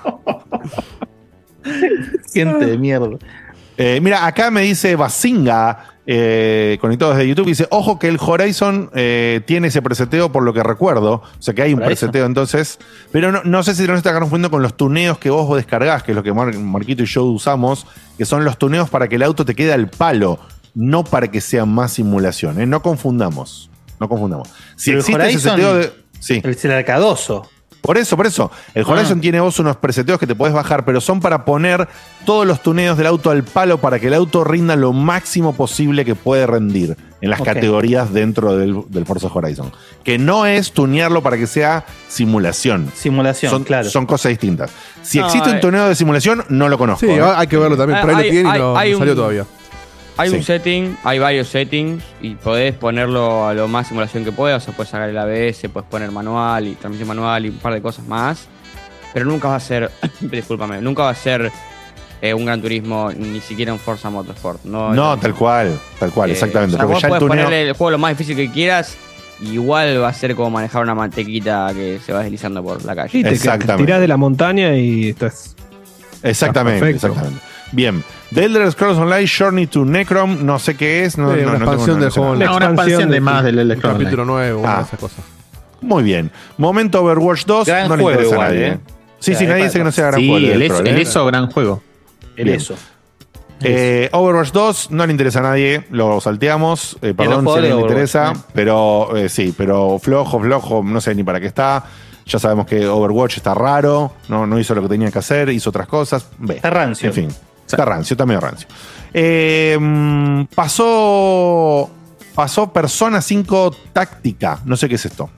Gente 2.32 2.66
de 2.66 2.78
mierda. 2.78 3.16
Eh, 3.76 4.01
mira, 4.03 4.26
acá 4.26 4.51
me 4.51 4.62
dice 4.62 4.97
Basinga, 4.97 5.97
eh, 6.11 6.78
conectado 6.80 7.12
desde 7.12 7.28
YouTube, 7.28 7.46
dice, 7.48 7.66
ojo 7.70 7.98
que 7.98 8.09
el 8.09 8.16
Horizon 8.18 8.88
eh, 8.94 9.42
tiene 9.46 9.68
ese 9.68 9.82
preseteo 9.82 10.32
por 10.32 10.42
lo 10.42 10.54
que 10.54 10.62
recuerdo. 10.62 11.12
O 11.16 11.22
sea 11.38 11.52
que 11.52 11.61
hay 11.61 11.74
un 11.74 11.80
preseteo 11.80 12.24
entonces. 12.24 12.78
Pero 13.12 13.30
no, 13.30 13.42
no 13.44 13.62
sé 13.62 13.74
si 13.74 13.82
no 13.82 13.92
se 13.92 13.98
está 13.98 14.12
confundiendo 14.18 14.50
con 14.50 14.62
los 14.62 14.74
tuneos 14.74 15.18
que 15.18 15.28
vos 15.28 15.54
descargás, 15.54 16.02
que 16.02 16.12
es 16.12 16.16
lo 16.16 16.22
que 16.22 16.32
Mar- 16.32 16.54
Marquito 16.56 17.02
y 17.02 17.06
yo 17.06 17.24
usamos, 17.24 17.86
que 18.16 18.24
son 18.24 18.42
los 18.42 18.56
tuneos 18.59 18.88
para 18.88 19.06
que 19.09 19.16
el 19.16 19.22
auto 19.22 19.44
te 19.44 19.54
quede 19.54 19.74
al 19.74 19.88
palo, 19.90 20.38
no 20.74 21.04
para 21.04 21.28
que 21.30 21.42
sea 21.42 21.66
más 21.66 21.92
simulación. 21.92 22.59
¿eh? 22.59 22.66
No 22.66 22.80
confundamos. 22.80 23.68
No 24.00 24.09
confundamos. 24.09 24.48
Si 24.76 24.90
Pero 24.92 25.00
el 25.00 25.00
existe 25.00 25.28
ese 25.28 25.48
Horizon- 25.50 25.50
seteo 25.56 25.74
de. 25.74 25.92
Sí. 26.20 26.40
El, 26.42 26.59
el 26.62 26.70
arcadoso. 26.72 27.48
Por 27.81 27.97
eso, 27.97 28.16
por 28.16 28.26
eso. 28.26 28.51
El 28.74 28.85
Horizon 28.85 29.18
Ah. 29.18 29.20
tiene 29.20 29.41
vos 29.41 29.59
unos 29.61 29.76
preseteos 29.76 30.18
que 30.18 30.26
te 30.26 30.35
podés 30.35 30.53
bajar, 30.53 30.85
pero 30.85 31.01
son 31.01 31.20
para 31.20 31.45
poner 31.45 31.89
todos 32.26 32.47
los 32.47 32.62
tuneos 32.62 32.99
del 32.99 33.07
auto 33.07 33.31
al 33.31 33.45
palo 33.45 33.79
para 33.79 33.99
que 33.99 34.09
el 34.09 34.14
auto 34.14 34.45
rinda 34.45 34.76
lo 34.76 34.93
máximo 34.93 35.55
posible 35.55 36.05
que 36.05 36.14
puede 36.14 36.47
rendir 36.47 36.97
en 37.20 37.31
las 37.31 37.41
categorías 37.41 38.12
dentro 38.12 38.57
del, 38.57 38.83
del 38.89 39.07
Forza 39.07 39.29
Horizon. 39.33 39.72
Que 40.05 40.18
no 40.18 40.45
es 40.47 40.72
tunearlo 40.72 41.22
para 41.22 41.37
que 41.37 41.47
sea 41.47 41.85
simulación. 42.09 42.91
Simulación, 42.95 43.51
Son, 43.51 43.64
claro. 43.64 43.89
son 43.89 44.07
cosas 44.07 44.31
distintas. 44.31 44.70
Si 45.03 45.18
No, 45.18 45.26
existe 45.26 45.49
un 45.51 45.57
eh. 45.57 45.61
tuneo 45.61 45.89
de 45.89 45.95
simulación, 45.95 46.45
no 46.49 46.68
lo 46.68 46.76
conozco. 46.79 47.07
Sí, 47.07 47.12
¿eh? 47.12 47.22
hay 47.22 47.47
que 47.47 47.57
verlo 47.57 47.76
también. 47.76 48.01
Por 48.01 48.11
ahí 48.11 48.16
Hay- 48.16 48.24
lo 48.24 48.31
tiene 48.31 48.49
y 48.57 48.59
no, 48.61 48.76
hay 48.76 48.91
no 48.91 48.97
un- 48.97 49.01
salió 49.01 49.14
todavía. 49.14 49.45
Hay 50.18 50.30
Sí. 50.30 50.36
un 50.36 50.42
setting, 50.42 50.96
hay 51.04 51.18
varios 51.18 51.48
settings 51.48 52.02
y 52.20 52.34
podés 52.34 52.74
ponerlo 52.74 53.46
a 53.46 53.54
lo 53.54 53.68
más 53.68 53.86
simulación 53.88 54.24
que 54.24 54.32
puedas. 54.32 54.62
O 54.62 54.64
sea, 54.66 54.74
puedes 54.74 54.90
sacar 54.90 55.08
el 55.08 55.16
ABS, 55.16 55.68
puedes 55.68 55.88
poner 55.88 56.10
manual 56.10 56.66
y 56.66 56.74
transmisión 56.74 57.08
manual 57.08 57.46
y 57.46 57.48
un 57.50 57.58
par 57.58 57.72
de 57.72 57.80
cosas 57.80 58.06
más. 58.06 58.46
Pero 59.14 59.24
nunca 59.26 59.48
va 59.48 59.56
a 59.56 59.60
ser, 59.60 59.90
discúlpame, 60.20 60.80
nunca 60.82 61.04
va 61.04 61.10
a 61.10 61.14
ser 61.14 61.50
eh, 62.20 62.34
un 62.34 62.44
Gran 62.44 62.60
Turismo, 62.60 63.10
ni 63.16 63.40
siquiera 63.40 63.72
un 63.72 63.78
Forza 63.78 64.10
Motorsport. 64.10 64.64
No, 64.64 65.16
tal 65.18 65.34
cual, 65.34 65.78
tal 66.00 66.10
cual, 66.10 66.30
eh, 66.30 66.32
exactamente. 66.32 66.74
o 66.74 66.78
sea, 66.78 66.86
porque 66.86 66.94
vos 66.94 67.02
ya 67.02 67.08
el 67.08 67.10
podés 67.12 67.20
tuneo. 67.20 67.44
ponerle 67.44 67.68
el 67.68 67.72
juego 67.74 67.90
lo 67.92 67.98
más 67.98 68.10
difícil 68.10 68.36
que 68.36 68.50
quieras. 68.50 68.96
Igual 69.40 70.02
va 70.02 70.08
a 70.08 70.12
ser 70.12 70.34
como 70.34 70.50
manejar 70.50 70.82
una 70.82 70.96
mantequita 70.96 71.70
que 71.72 72.00
se 72.04 72.12
va 72.12 72.24
deslizando 72.24 72.60
por 72.60 72.84
la 72.84 72.96
calle. 72.96 73.18
Y 73.18 73.22
te, 73.22 73.28
te 73.28 73.34
Exactamente. 73.36 73.84
tirás 73.86 74.00
de 74.00 74.08
la 74.08 74.16
montaña 74.16 74.74
y 74.76 75.10
estás. 75.10 75.54
Exactamente, 76.24 76.90
exactamente. 76.90 77.38
Bien. 77.70 78.02
The 78.35 78.45
Elder 78.45 78.70
Scrolls 78.72 78.99
Online 78.99 79.26
Journey 79.26 79.66
to 79.68 79.85
Necrom, 79.85 80.45
no 80.45 80.59
sé 80.59 80.76
qué 80.76 81.05
es. 81.05 81.16
No, 81.16 81.33
Sí, 81.35 81.41
no- 81.41 81.49
una 81.49 81.53
no 81.53 81.59
tengo- 81.59 81.64
expansión 81.72 81.97
no 81.99 82.03
del 82.05 82.12
sé 82.12 82.20
juego. 82.20 82.35
No, 82.35 82.39
una 82.39 82.47
expansión 82.53 82.72
expansión 82.74 83.09
de 83.09 83.14
de- 83.14 83.20
más 83.20 83.45
del 83.45 83.55
Un 83.55 83.61
Electron 83.61 83.93
Online. 83.93 84.05
capítulo 84.05 84.24
nuevo, 84.26 84.61
una 84.61 84.72
Ah. 84.74 84.76
de 84.79 84.83
esas 84.85 85.01
cosas. 85.01 85.24
Muy 85.81 86.03
bien. 86.03 86.31
Momento 86.59 87.03
Overwatch 87.03 87.45
2. 87.47 87.66
Gran 87.66 87.89
no 87.89 87.97
le 87.97 88.03
juego 88.03 88.11
interesa 88.20 88.35
igual, 88.35 88.47
a 88.49 88.51
nadie. 88.53 88.66
¿eh? 88.68 88.79
Sí, 89.20 89.35
sí, 89.35 89.45
nadie 89.45 89.49
para- 89.55 89.64
dice 89.64 89.79
que 89.79 89.85
no 89.85 89.93
sea 89.93 90.07
gran 90.09 90.20
Sí, 90.20 90.29
juego. 90.29 90.47
el, 90.53 90.62
¿eh? 90.62 91.01
eso, 91.03 91.26
gran 91.26 91.51
juego. 91.51 91.83
El 92.37 92.45
Bien. 92.45 92.57
eso. 92.57 92.74
Eh, 93.61 94.09
Overwatch 94.12 94.53
2 94.53 94.91
no 94.93 95.05
le 95.07 95.11
interesa 95.12 95.41
a 95.41 95.43
nadie, 95.43 95.85
lo 95.91 96.20
salteamos. 96.20 96.97
Eh, 97.03 97.14
perdón 97.14 97.45
si 97.45 97.51
a 97.51 97.55
alguien 97.55 97.76
le 97.76 97.83
interesa, 97.83 98.33
pero 98.55 99.16
eh, 99.16 99.29
sí, 99.29 99.53
pero 99.57 99.99
flojo, 100.01 100.39
flojo, 100.39 100.83
no 100.85 101.01
sé 101.01 101.14
ni 101.14 101.24
para 101.24 101.41
qué 101.41 101.47
está. 101.47 101.85
Ya 102.26 102.39
sabemos 102.39 102.66
que 102.66 102.87
Overwatch 102.87 103.39
está 103.39 103.55
raro, 103.55 104.12
no, 104.29 104.47
no 104.47 104.59
hizo 104.61 104.74
lo 104.74 104.83
que 104.83 104.89
tenía 104.89 105.11
que 105.11 105.18
hacer, 105.18 105.49
hizo 105.49 105.70
otras 105.70 105.89
cosas. 105.89 106.26
Ve. 106.39 106.57
Está 106.57 106.70
rancio. 106.70 107.09
En 107.09 107.14
fin, 107.14 107.29
está 107.76 107.84
rancio, 107.84 108.14
está 108.14 108.26
medio 108.26 108.40
rancio. 108.40 108.68
Eh, 109.14 109.76
mm, 109.80 110.44
pasó. 110.54 111.90
Pasó 112.34 112.72
Persona 112.72 113.20
5 113.20 113.74
Táctica. 113.92 114.60
No 114.64 114.76
sé 114.76 114.88
qué 114.88 114.94
es 114.94 115.04
esto. 115.06 115.28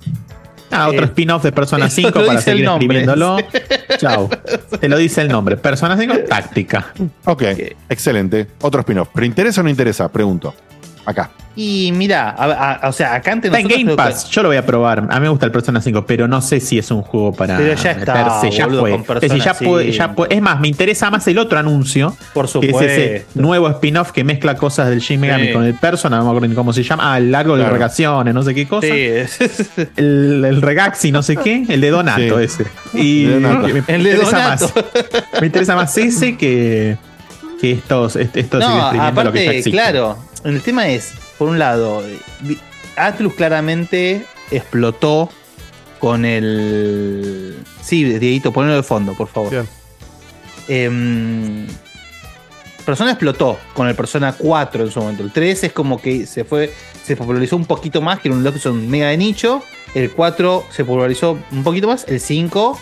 Ah, 0.70 0.88
otro 0.88 1.02
Eh, 1.02 1.06
spin-off 1.06 1.42
de 1.42 1.50
Persona 1.50 1.86
eso 1.86 1.96
5 1.96 2.18
lo 2.20 2.26
para 2.26 2.40
seguir 2.42 2.64
nombre. 2.66 2.84
escribiéndolo. 2.98 3.38
Chao. 3.98 4.28
Te 4.78 4.88
lo 4.88 4.98
dice 4.98 5.22
el 5.22 5.28
nombre. 5.28 5.56
Persona 5.56 5.96
5 5.96 6.14
Táctica. 6.28 6.92
Ok, 7.24 7.42
excelente. 7.88 8.48
Otro 8.60 8.80
spin-off. 8.80 9.08
¿Pero 9.14 9.26
interesa 9.26 9.62
o 9.62 9.64
no 9.64 9.70
interesa? 9.70 10.08
Pregunto. 10.12 10.54
Acá. 11.06 11.30
Y 11.56 11.90
mira, 11.92 12.78
o 12.84 12.92
sea, 12.92 13.14
acá 13.14 13.32
ante 13.32 13.48
Está 13.48 13.58
en 13.58 13.66
Game 13.68 13.84
que- 13.86 13.96
Pass. 13.96 14.30
Yo 14.30 14.42
lo 14.42 14.48
voy 14.50 14.56
a 14.56 14.64
probar. 14.64 15.00
A 15.10 15.14
mí 15.16 15.20
me 15.22 15.28
gusta 15.28 15.46
el 15.46 15.52
Persona 15.52 15.80
5, 15.80 16.06
pero 16.06 16.28
no 16.28 16.40
sé 16.40 16.60
si 16.60 16.78
es 16.78 16.90
un 16.92 17.02
juego 17.02 17.32
para 17.32 17.56
Pero 17.58 17.74
ya 17.74 17.90
está, 17.90 18.14
meterse. 18.14 18.50
Ya 18.56 18.68
fue. 18.68 19.02
con 19.04 19.16
Es, 19.16 19.20
decir, 19.22 19.38
ya 19.38 19.44
Persona 19.52 19.68
puede- 19.70 19.84
5. 19.86 19.96
ya 19.98 20.12
puede- 20.14 20.34
es 20.36 20.40
más, 20.42 20.60
me 20.60 20.68
interesa 20.68 21.10
más 21.10 21.26
el 21.26 21.38
otro 21.38 21.58
anuncio. 21.58 22.16
Por 22.32 22.46
Que 22.46 22.68
es 22.70 22.76
ese 22.76 23.04
supuesto. 23.26 23.40
nuevo 23.42 23.68
spin-off 23.68 24.12
que 24.12 24.22
mezcla 24.22 24.54
cosas 24.54 24.88
del 24.90 25.00
Shin 25.00 25.20
Megami 25.20 25.48
Sí. 25.48 25.52
con 25.52 25.64
el 25.64 25.74
Persona. 25.74 26.18
No 26.18 26.24
me 26.24 26.30
acuerdo 26.30 26.48
ni 26.48 26.54
cómo 26.54 26.72
se 26.72 26.82
llama. 26.84 27.12
Ah, 27.14 27.18
el 27.18 27.32
largo 27.32 27.54
de 27.56 27.62
Claro. 27.62 27.74
regaciones, 27.74 28.32
no 28.32 28.42
sé 28.44 28.54
qué 28.54 28.68
cosa. 28.68 28.86
Sí, 28.86 29.08
El, 29.96 30.44
el 30.44 30.62
Regaxi, 30.62 31.10
no 31.10 31.22
sé 31.22 31.36
qué. 31.36 31.64
El 31.68 31.80
de 31.80 31.90
Donato 31.90 32.38
Sí. 32.38 32.44
ese. 32.44 32.66
Y 32.94 33.24
De 33.24 33.40
Donato. 33.40 33.68
me, 33.68 33.82
El 33.88 34.04
de 34.04 34.10
interesa 34.12 34.24
Donato. 34.38 34.72
más. 34.74 35.40
Me 35.40 35.46
interesa 35.46 35.74
más 35.76 35.98
ese 35.98 36.36
que, 36.36 36.96
que 37.60 37.72
estos, 37.72 38.16
est- 38.16 38.36
estos 38.36 38.60
No, 38.60 38.78
exprimiendo 38.78 39.24
lo 39.24 39.32
que 39.32 39.44
ya 39.44 39.50
aparte, 39.50 39.70
claro, 39.70 40.18
el 40.44 40.62
tema 40.62 40.88
es, 40.88 41.12
por 41.38 41.48
un 41.48 41.58
lado, 41.58 42.02
Atlus 42.96 43.34
claramente 43.34 44.24
explotó 44.50 45.30
con 45.98 46.24
el... 46.24 47.56
Sí, 47.82 48.04
Dieguito, 48.04 48.52
ponelo 48.52 48.76
de 48.76 48.82
fondo, 48.82 49.14
por 49.14 49.28
favor. 49.28 49.50
Bien. 49.50 49.68
Em, 50.68 51.66
Persona 52.84 53.10
explotó 53.10 53.58
con 53.74 53.86
el 53.88 53.94
Persona 53.94 54.32
4 54.32 54.84
en 54.84 54.90
su 54.90 55.00
momento. 55.00 55.22
El 55.22 55.32
3 55.32 55.64
es 55.64 55.72
como 55.72 56.00
que 56.00 56.26
se 56.26 56.44
fue, 56.44 56.72
se 57.04 57.16
popularizó 57.16 57.56
un 57.56 57.66
poquito 57.66 58.00
más, 58.00 58.20
que 58.20 58.28
era 58.28 58.36
un 58.36 58.42
look 58.42 58.58
son 58.58 58.88
mega 58.88 59.08
de 59.08 59.16
nicho. 59.16 59.62
El 59.94 60.10
4 60.10 60.64
se 60.70 60.84
popularizó 60.84 61.38
un 61.52 61.62
poquito 61.62 61.86
más. 61.86 62.06
El 62.08 62.20
5 62.20 62.78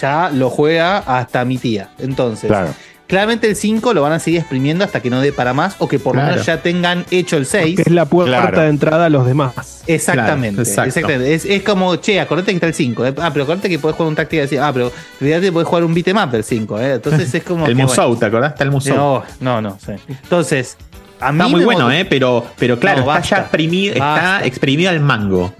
ya 0.00 0.30
lo 0.30 0.48
juega 0.50 0.98
hasta 0.98 1.44
mi 1.44 1.58
tía. 1.58 1.90
Entonces, 1.98 2.48
Claro. 2.48 2.72
Claramente 3.12 3.46
el 3.46 3.56
5 3.56 3.92
lo 3.92 4.00
van 4.00 4.12
a 4.12 4.18
seguir 4.18 4.40
exprimiendo 4.40 4.84
hasta 4.86 5.02
que 5.02 5.10
no 5.10 5.20
dé 5.20 5.34
para 5.34 5.52
más 5.52 5.76
o 5.80 5.86
que 5.86 5.98
por 5.98 6.14
lo 6.14 6.20
Claro. 6.22 6.30
menos 6.32 6.46
ya 6.46 6.62
tengan 6.62 7.04
hecho 7.10 7.36
el 7.36 7.44
6. 7.44 7.76
Que 7.76 7.82
es 7.82 7.90
la 7.90 8.06
puerta 8.06 8.40
Claro. 8.40 8.62
de 8.62 8.68
entrada 8.68 9.04
a 9.04 9.08
los 9.10 9.26
demás. 9.26 9.82
Exactamente, 9.86 10.62
Claro, 10.62 10.88
exactamente. 10.88 11.34
Es, 11.34 11.44
es 11.44 11.62
como, 11.62 11.96
che, 11.96 12.18
acordate 12.20 12.52
que 12.52 12.56
está 12.56 12.68
el 12.68 12.72
5. 12.74 13.04
eh. 13.04 13.14
Ah, 13.18 13.28
pero 13.30 13.42
acordate 13.42 13.68
que 13.68 13.78
podés 13.78 13.96
jugar 13.96 14.08
un 14.08 14.14
táctica 14.14 14.44
así. 14.44 14.56
Ah, 14.56 14.70
pero 14.72 14.90
fíjate 15.18 15.42
que 15.42 15.52
podés 15.52 15.68
jugar 15.68 15.84
un 15.84 15.92
beat'em 15.92 16.16
up 16.16 16.34
el 16.34 16.42
5. 16.42 16.78
Eh. 16.80 16.94
Entonces 16.94 17.34
es 17.34 17.42
como. 17.44 17.66
El 17.66 17.76
que, 17.76 17.82
Musou, 17.82 18.04
bueno. 18.06 18.18
¿te 18.18 18.24
acordás? 18.24 18.52
Está 18.52 18.64
el 18.64 18.70
Musou. 18.70 18.96
No, 18.96 19.22
no, 19.40 19.60
no. 19.60 19.78
sí. 19.84 19.92
Entonces, 20.08 20.78
a 21.20 21.32
mí. 21.32 21.38
Está 21.38 21.48
muy 21.48 21.64
bueno, 21.66 21.92
¿eh? 21.92 22.06
Pero, 22.06 22.46
pero 22.58 22.78
claro, 22.80 23.04
No, 23.04 23.14
está 23.14 23.36
ya 23.36 23.42
exprimido, 23.42 23.92
está 23.92 24.40
exprimido 24.46 24.88
al 24.88 25.00
mango. 25.00 25.52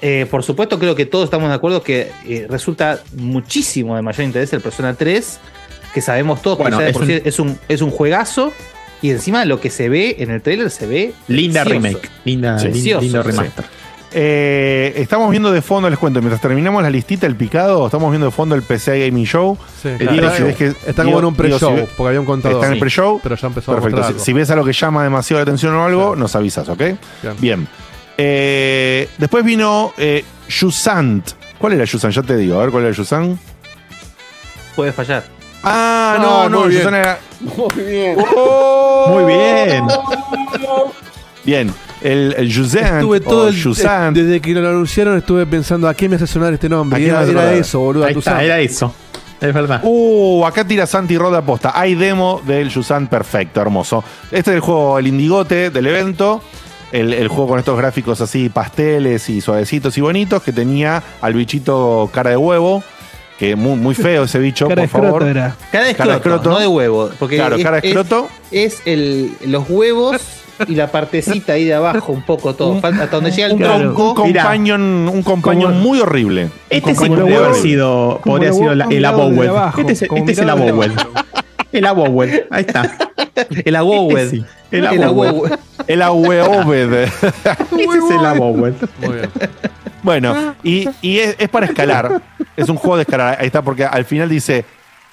Eh, 0.00 0.26
por 0.30 0.42
supuesto, 0.42 0.78
creo 0.78 0.94
que 0.94 1.04
todos 1.04 1.24
estamos 1.24 1.48
de 1.50 1.54
acuerdo 1.54 1.82
que 1.82 2.10
eh, 2.26 2.46
resulta 2.48 3.00
muchísimo 3.16 3.96
de 3.96 4.02
mayor 4.02 4.24
interés 4.24 4.52
el 4.52 4.60
Persona 4.60 4.94
3, 4.94 5.38
que 5.96 6.02
sabemos 6.02 6.42
todos 6.42 6.58
Bueno, 6.58 6.76
que 6.76 6.88
es 6.88 6.92
por 6.92 7.02
un- 7.02 7.08
sí 7.08 7.22
es, 7.24 7.38
un, 7.38 7.58
es 7.70 7.80
un 7.80 7.90
juegazo. 7.90 8.52
Y 9.00 9.10
encima 9.12 9.46
lo 9.46 9.60
que 9.62 9.70
se 9.70 9.88
ve 9.88 10.16
en 10.18 10.30
el 10.30 10.42
trailer 10.42 10.70
se 10.70 10.86
ve. 10.86 11.14
Linda 11.26 11.64
precioso. 11.64 11.88
remake. 11.88 12.10
Linda, 12.26 12.58
Sí. 12.58 12.66
lin- 12.66 12.72
Precioso, 12.72 13.00
lindo 13.02 13.22
sí. 13.22 13.28
remaster. 13.30 13.64
Eh, 14.12 14.92
estamos 14.96 15.30
viendo 15.30 15.50
de 15.52 15.62
fondo, 15.62 15.88
les 15.88 15.98
cuento, 15.98 16.20
mientras 16.20 16.40
terminamos 16.42 16.82
la 16.82 16.90
listita, 16.90 17.26
el 17.26 17.34
picado, 17.34 17.86
estamos 17.86 18.10
viendo 18.10 18.26
de 18.26 18.30
fondo 18.30 18.54
el 18.54 18.62
PC 18.62 19.06
Gaming 19.06 19.24
Show. 19.24 19.56
Sí, 19.82 19.88
Eh, 19.88 19.96
claro. 19.98 20.44
Ves 20.46 20.56
que- 20.56 20.74
está 20.86 21.02
como 21.04 21.18
en 21.18 21.24
un 21.24 21.34
pre-show, 21.34 21.76
si 21.78 21.84
porque 21.96 22.08
había 22.08 22.20
un 22.20 22.26
contador. 22.26 22.56
Está 22.56 22.66
en 22.66 22.72
el 22.72 22.78
Sí. 22.78 22.80
pre-show. 22.80 23.20
Pero 23.22 23.36
ya 23.36 23.46
empezó 23.48 23.72
a 23.72 23.74
Perfecto. 23.76 23.96
mostrar 23.98 24.18
Si, 24.20 24.24
si 24.26 24.32
ves 24.34 24.50
algo 24.50 24.64
que 24.66 24.72
llama 24.74 25.02
demasiado 25.02 25.38
la 25.38 25.42
atención 25.44 25.74
o 25.74 25.82
algo, 25.84 26.00
Claro. 26.08 26.16
nos 26.16 26.36
avisas, 26.36 26.68
¿ok? 26.68 26.78
Bien. 26.78 26.98
Bien. 27.40 27.68
Eh, 28.18 29.08
después 29.16 29.42
vino 29.44 29.94
eh, 29.96 30.24
Yusant. 30.48 31.30
¿Cuál 31.58 31.72
era 31.74 31.84
Yusant? 31.84 32.12
Ya 32.14 32.22
te 32.22 32.36
digo, 32.36 32.56
a 32.58 32.62
ver 32.62 32.70
cuál 32.70 32.84
era 32.84 32.92
Yusant. 32.94 33.38
Puede 34.74 34.92
fallar. 34.92 35.24
Ah, 35.68 36.16
no, 36.20 36.48
no, 36.48 36.60
muy 36.60 36.68
bien. 36.68 36.94
Era. 36.94 37.18
Muy 37.40 37.84
bien. 37.84 38.16
Muy 39.08 39.24
bien. 39.24 39.86
Bien, 41.44 41.74
el, 42.02 42.34
el 42.38 42.48
Estuve 42.48 43.20
todo 43.20 43.48
el, 43.48 43.54
Yusant. 43.54 44.16
desde 44.16 44.40
que 44.40 44.52
lo 44.52 44.68
anunciaron 44.68 45.18
estuve 45.18 45.44
pensando 45.44 45.88
a 45.88 45.94
qué 45.94 46.08
me 46.08 46.16
hace 46.16 46.26
sonar 46.26 46.52
este 46.54 46.68
nombre. 46.68 46.96
¿A 46.96 47.00
Y 47.00 47.06
qué 47.06 47.12
me 47.12 47.30
era, 47.30 47.52
eso, 47.54 47.80
boludo. 47.80 48.04
Ahí 48.04 48.14
está, 48.16 48.42
era 48.42 48.60
eso. 48.60 48.94
Es 49.40 49.52
verdad. 49.52 49.80
Uh, 49.82 50.44
acá 50.46 50.64
tira 50.64 50.86
Santi 50.86 51.18
Roda 51.18 51.42
posta. 51.42 51.72
Hay 51.74 51.94
demo 51.94 52.40
del 52.46 52.68
Yusant 52.70 53.10
perfecto, 53.10 53.60
hermoso. 53.60 54.02
Este 54.30 54.50
es 54.52 54.54
el 54.56 54.60
juego, 54.60 54.98
el 54.98 55.08
indigote 55.08 55.70
del 55.70 55.86
evento. 55.88 56.42
El, 56.92 57.12
el 57.12 57.26
juego 57.28 57.48
con 57.48 57.58
estos 57.58 57.76
gráficos 57.76 58.20
así, 58.20 58.48
pasteles 58.48 59.28
y 59.28 59.40
suavecitos 59.40 59.98
y 59.98 60.00
bonitos, 60.00 60.42
que 60.42 60.52
tenía 60.52 61.02
al 61.20 61.34
bichito 61.34 62.08
cara 62.12 62.30
de 62.30 62.36
huevo. 62.36 62.82
Que 63.38 63.54
muy, 63.54 63.76
muy 63.76 63.94
feo 63.94 64.24
ese 64.24 64.38
bicho, 64.38 64.66
Cara 64.68 64.82
por 64.82 64.88
favor. 64.90 65.06
escroto 65.22 65.26
era. 65.26 65.56
Cara 65.70 65.84
de 65.86 65.94
Cara 65.94 66.10
de 66.12 66.16
escroto, 66.16 66.36
escroto. 66.38 66.50
no 66.50 66.58
de 66.58 66.66
huevo. 66.66 67.10
Porque 67.18 67.36
Claro, 67.36 67.56
es, 67.56 67.62
cara 67.62 67.80
de 67.80 67.88
escroto. 67.88 68.28
Es, 68.50 68.80
el, 68.86 69.32
los 69.46 69.68
huevos 69.68 70.16
y 70.66 70.74
la 70.74 70.90
partecita 70.90 71.52
ahí 71.52 71.64
de 71.64 71.74
abajo, 71.74 72.12
un 72.12 72.22
poco 72.22 72.54
todo. 72.54 72.76
Hasta 72.82 73.06
donde 73.08 73.30
llega 73.32 73.48
el 73.48 73.52
Un, 73.54 73.58
tronco. 73.58 74.08
un 74.10 74.14
companion, 74.14 74.80
un 75.12 75.22
companion 75.22 75.72
Como- 75.72 75.82
muy 75.84 76.00
horrible. 76.00 76.48
Este 76.70 76.94
sí 76.94 77.08
podría 77.10 77.38
haber 77.38 77.54
sido, 77.56 78.20
podría 78.24 78.52
sido 78.54 78.74
la- 78.74 78.86
el 78.86 79.04
Abowell. 79.04 79.50
Este 79.78 79.92
es, 79.92 80.02
este 80.02 80.32
es 80.32 80.38
el 80.38 80.48
Abowell. 80.50 80.92
El 81.72 81.84
Abowell. 81.84 82.46
Ahí 82.50 82.64
está. 82.66 82.90
El 83.66 83.76
Agowed. 83.76 84.16
Este 84.16 84.36
sí, 84.38 84.44
el 84.70 84.84
El 84.86 85.02
Abowell. 85.02 85.58
El 85.86 86.02
Aweobed. 86.02 86.94
Este 87.04 87.84
es 87.84 88.10
el 88.10 88.24
Abowell. 88.26 88.74
Muy 89.02 89.14
bien. 89.14 89.30
bueno, 90.02 90.54
y, 90.64 90.88
y 91.02 91.18
es, 91.18 91.36
es 91.38 91.48
para 91.50 91.66
escalar. 91.66 92.22
Es 92.56 92.68
un 92.68 92.76
juego 92.76 92.96
de 92.96 93.02
escalar. 93.02 93.36
Ahí 93.40 93.46
está, 93.46 93.62
porque 93.62 93.84
al 93.84 94.04
final 94.04 94.28
dice 94.28 94.64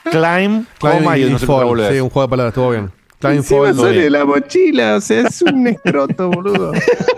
climb, 0.10 0.66
coma 0.80 1.18
y 1.18 1.22
Climb 1.22 1.32
no 1.34 1.40
sé 1.40 1.46
Fall. 1.46 1.94
Sí, 1.94 2.00
un 2.00 2.10
juego 2.10 2.28
de 2.28 2.30
palabras, 2.30 2.52
estuvo 2.52 2.70
bien. 2.72 2.92
Climb 3.20 3.36
Encima 3.38 3.60
Fall. 3.66 3.76
sale 3.76 3.98
bien. 4.00 4.12
la 4.12 4.26
mochila, 4.26 4.96
o 4.96 5.02
sea, 5.02 5.22
es 5.22 5.42
un 5.42 5.68
escroto, 5.68 6.30
boludo. 6.30 6.72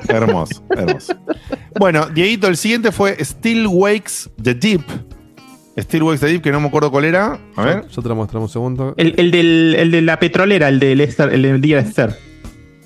Hermoso, 0.07 0.63
hermoso. 0.69 1.15
Bueno, 1.79 2.07
Dieguito, 2.07 2.47
el 2.47 2.57
siguiente 2.57 2.91
fue 2.91 3.17
Still 3.23 3.67
Wakes 3.67 4.29
the 4.41 4.53
Deep. 4.53 4.81
Still 5.77 6.03
Wakes 6.03 6.21
the 6.21 6.27
Deep, 6.27 6.41
que 6.41 6.51
no 6.51 6.59
me 6.61 6.67
acuerdo 6.67 6.89
cuál 6.91 7.05
era. 7.05 7.39
A 7.55 7.65
ver. 7.65 7.87
Yo 7.89 8.01
te 8.01 8.07
lo 8.07 8.15
muestro 8.15 8.39
un 8.39 8.49
segundo. 8.49 8.93
El, 8.97 9.13
el 9.17 9.31
del, 9.31 9.75
el 9.77 9.91
de 9.91 10.01
la 10.01 10.19
petrolera, 10.19 10.69
el 10.69 10.79
del 10.79 11.01
Esther, 11.01 11.33
el 11.33 11.41
del 11.41 11.59
día 11.59 11.81
de 11.81 11.89
Esther. 11.89 12.15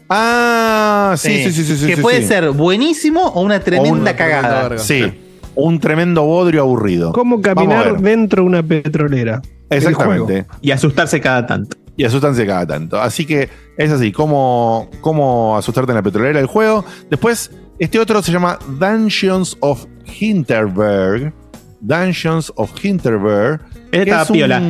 Ah, 0.10 1.14
sí, 1.18 1.44
sí, 1.44 1.52
sí, 1.52 1.64
sí. 1.64 1.78
sí, 1.78 1.86
que 1.86 1.96
sí, 1.98 2.02
puede 2.02 2.22
sí. 2.22 2.28
ser 2.30 2.50
buenísimo 2.50 3.22
o 3.28 3.42
una 3.42 3.60
tremenda 3.60 3.92
una 3.92 4.16
tremenda 4.16 4.42
cagada. 4.42 4.70
verga. 4.70 4.84
Sí, 4.84 5.14
un 5.60 5.80
tremendo 5.80 6.24
bodrio 6.24 6.62
aburrido. 6.62 7.12
¿Cómo 7.14 7.42
caminar 7.42 8.00
dentro 8.02 8.44
de 8.44 8.48
una 8.48 8.64
petrolera? 8.64 9.42
El 9.70 9.78
Exactamente. 9.78 10.46
Y 10.62 10.72
asustarse 10.72 11.22
cada 11.22 11.46
tanto. 11.46 11.78
Y 11.96 12.04
asustarse 12.06 12.46
cada 12.48 12.66
tanto. 12.66 13.00
Así 13.00 13.26
que 13.26 13.50
es 13.78 13.92
así, 13.92 14.12
cómo, 14.12 14.90
cómo 15.02 15.58
asustarte 15.58 15.92
en 15.92 15.96
la 15.98 16.02
petrolera 16.02 16.40
del 16.40 16.48
juego. 16.48 16.86
Después, 17.10 17.52
este 17.78 18.00
otro 18.00 18.22
se 18.22 18.32
llama 18.32 18.58
Dungeons 18.80 19.58
of 19.60 19.86
Hinterberg. 20.20 21.34
Dungeons 21.82 22.52
of 22.56 22.72
Hinterberg. 22.84 23.62
Ese 23.92 24.06
que 24.06 24.12
estaba 24.12 24.22
es 24.24 24.30
un- 24.30 24.36
piola. 24.36 24.62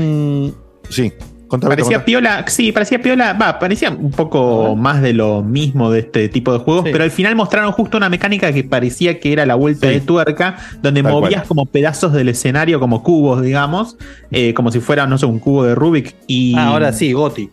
Sí, 0.89 1.13
contame, 1.49 1.71
Parecía 1.71 1.97
contame. 1.97 2.05
piola, 2.05 2.45
sí, 2.47 2.71
parecía 2.71 3.01
piola, 3.01 3.33
va, 3.33 3.59
parecía 3.59 3.89
un 3.89 4.11
poco 4.11 4.77
más 4.77 5.01
de 5.01 5.11
lo 5.13 5.41
mismo 5.43 5.91
de 5.91 5.99
este 5.99 6.29
tipo 6.29 6.53
de 6.53 6.59
juegos, 6.59 6.85
Sí. 6.85 6.91
pero 6.93 7.03
al 7.03 7.11
final 7.11 7.35
mostraron 7.35 7.73
justo 7.73 7.97
una 7.97 8.07
mecánica 8.07 8.53
que 8.53 8.63
parecía 8.63 9.19
que 9.19 9.33
era 9.33 9.45
la 9.45 9.55
vuelta 9.55 9.87
Sí. 9.87 9.95
de 9.95 9.99
tuerca, 10.01 10.55
donde 10.81 11.03
Tal 11.03 11.11
movías 11.11 11.41
cual. 11.41 11.47
como 11.47 11.65
pedazos 11.65 12.13
del 12.13 12.29
escenario, 12.29 12.79
como 12.79 13.03
cubos, 13.03 13.41
digamos, 13.41 13.97
eh, 14.31 14.53
como 14.53 14.71
si 14.71 14.79
fuera, 14.79 15.05
no 15.07 15.17
sé, 15.17 15.25
un 15.25 15.39
cubo 15.39 15.65
de 15.65 15.75
Rubik. 15.75 16.15
Y... 16.27 16.55
Ah, 16.55 16.67
ahora 16.69 16.93
sí, 16.93 17.11
Goti. 17.11 17.49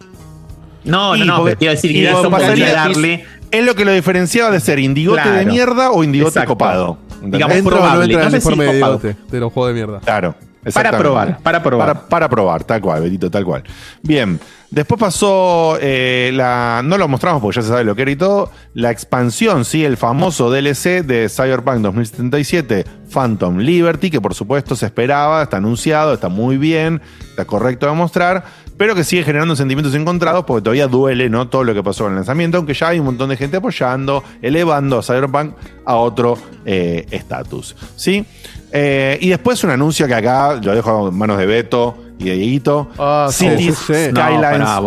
No, 0.84 1.16
no, 1.16 1.24
no, 1.24 1.38
porque- 1.38 1.66
a 1.66 1.70
decir 1.72 1.90
y 1.90 1.94
que 1.94 2.10
lo 2.10 2.20
eso 2.20 2.30
podría 2.30 2.72
darle, 2.72 3.24
Es 3.50 3.64
lo 3.64 3.74
que 3.76 3.84
lo 3.84 3.92
diferenciaba 3.92 4.50
de 4.50 4.58
ser 4.60 4.78
indigote 4.80 5.22
Claro. 5.22 5.38
de 5.38 5.46
mierda 5.46 5.90
o 5.92 6.02
indigote 6.04 6.30
Exacto. 6.30 6.48
copado. 6.54 6.98
Digamos, 7.22 7.56
Entra 7.56 7.72
o 7.72 7.76
no 7.76 7.80
probable, 7.82 8.04
entra 8.04 8.22
en 8.26 8.30
no 8.30 8.36
el 8.36 8.42
sé 8.42 8.46
si 8.46 8.52
informe 8.52 8.64
de 8.74 9.16
de 9.30 9.40
los 9.40 9.52
juegos 9.52 9.68
de 9.70 9.74
mierda. 9.74 10.00
Claro. 10.00 10.34
Para 10.74 10.96
probar, 10.96 11.38
para 11.42 11.62
probar. 11.62 11.86
Para, 11.86 12.08
para 12.08 12.28
probar, 12.28 12.64
tal 12.64 12.80
cual, 12.80 13.02
Betito, 13.02 13.30
tal 13.30 13.44
cual. 13.44 13.62
Bien, 14.02 14.40
después 14.70 15.00
pasó 15.00 15.78
eh, 15.80 16.30
la. 16.34 16.82
No 16.84 16.98
lo 16.98 17.08
mostramos 17.08 17.40
porque 17.40 17.56
ya 17.56 17.62
se 17.62 17.68
sabe 17.68 17.84
lo 17.84 17.94
que 17.94 18.02
era 18.02 18.10
y 18.10 18.16
todo. 18.16 18.50
La 18.74 18.90
expansión, 18.90 19.64
sí, 19.64 19.84
el 19.84 19.96
famoso 19.96 20.50
DLC 20.50 21.04
de 21.04 21.28
Cyberpunk 21.28 21.78
2077, 21.78 22.84
Phantom 23.12 23.58
Liberty, 23.58 24.10
que 24.10 24.20
por 24.20 24.34
supuesto 24.34 24.76
se 24.76 24.86
esperaba, 24.86 25.42
está 25.42 25.58
anunciado, 25.58 26.14
está 26.14 26.28
muy 26.28 26.56
bien, 26.56 27.00
está 27.30 27.44
correcto 27.44 27.86
de 27.86 27.92
mostrar, 27.92 28.44
pero 28.76 28.94
que 28.94 29.04
sigue 29.04 29.22
generando 29.24 29.56
sentimientos 29.56 29.94
encontrados 29.94 30.44
porque 30.44 30.62
todavía 30.62 30.86
duele, 30.88 31.28
¿no? 31.30 31.48
Todo 31.48 31.64
lo 31.64 31.72
que 31.74 31.82
pasó 31.82 32.04
en 32.06 32.10
el 32.12 32.16
lanzamiento, 32.16 32.58
aunque 32.58 32.74
ya 32.74 32.88
hay 32.88 32.98
un 32.98 33.06
montón 33.06 33.30
de 33.30 33.36
gente 33.36 33.56
apoyando, 33.56 34.22
elevando 34.42 34.98
a 34.98 35.02
Cyberpunk 35.02 35.54
a 35.84 35.96
otro 35.96 36.36
eh, 36.64 37.06
estatus, 37.10 37.74
¿sí? 37.96 38.24
Eh, 38.72 39.18
y 39.20 39.28
después 39.30 39.62
un 39.64 39.70
anuncio 39.70 40.06
que 40.06 40.14
acá 40.14 40.54
lo 40.62 40.74
dejo 40.74 41.08
en 41.08 41.16
manos 41.16 41.38
de 41.38 41.46
Beto 41.46 41.96
y 42.18 42.24
de 42.24 42.34
Dieguito. 42.34 42.88
Ah, 42.98 43.28
Cities 43.30 43.78
sí, 43.78 43.94
sí. 43.94 44.12
No, 44.12 44.20
Skylines. 44.20 44.68
pará. 44.68 44.80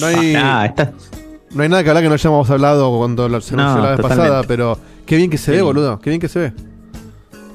No 0.00 0.06
hay- 0.06 0.34
Ah, 0.36 0.66
está- 0.66 0.92
No 1.50 1.62
hay 1.62 1.68
nada 1.68 1.82
que 1.82 1.88
hablar 1.90 2.02
que 2.02 2.08
no 2.08 2.14
hayamos 2.14 2.50
hablado 2.50 2.96
cuando 2.98 3.40
se 3.40 3.56
No, 3.56 3.62
anunció 3.62 3.82
la 3.82 3.90
vez 3.90 3.96
totalmente. 4.00 4.28
pasada, 4.30 4.44
pero 4.46 4.78
qué 5.06 5.16
bien 5.16 5.30
que 5.30 5.38
se 5.38 5.50
ve, 5.50 5.62
boludo. 5.62 5.98
Qué 5.98 6.10
bien 6.10 6.20
que 6.20 6.28
se 6.28 6.38
ve. 6.38 6.52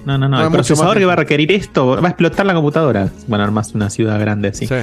No, 0.06 0.18
no, 0.18 0.28
no. 0.28 0.38
No, 0.39 0.45
el 0.45 0.51
procesador 0.51 0.97
que 0.97 1.06
va 1.06 1.14
a 1.14 1.18
requerir 1.18 1.51
esto 1.51 1.88
va 1.88 2.08
a 2.08 2.12
explotar 2.12 2.45
la 2.45 2.54
computadora. 2.54 3.10
Bueno, 3.28 3.43
armas 3.43 3.74
una 3.74 3.89
ciudad 3.89 4.20
grande 4.20 4.49
así. 4.49 4.68
Sí. 4.68 4.76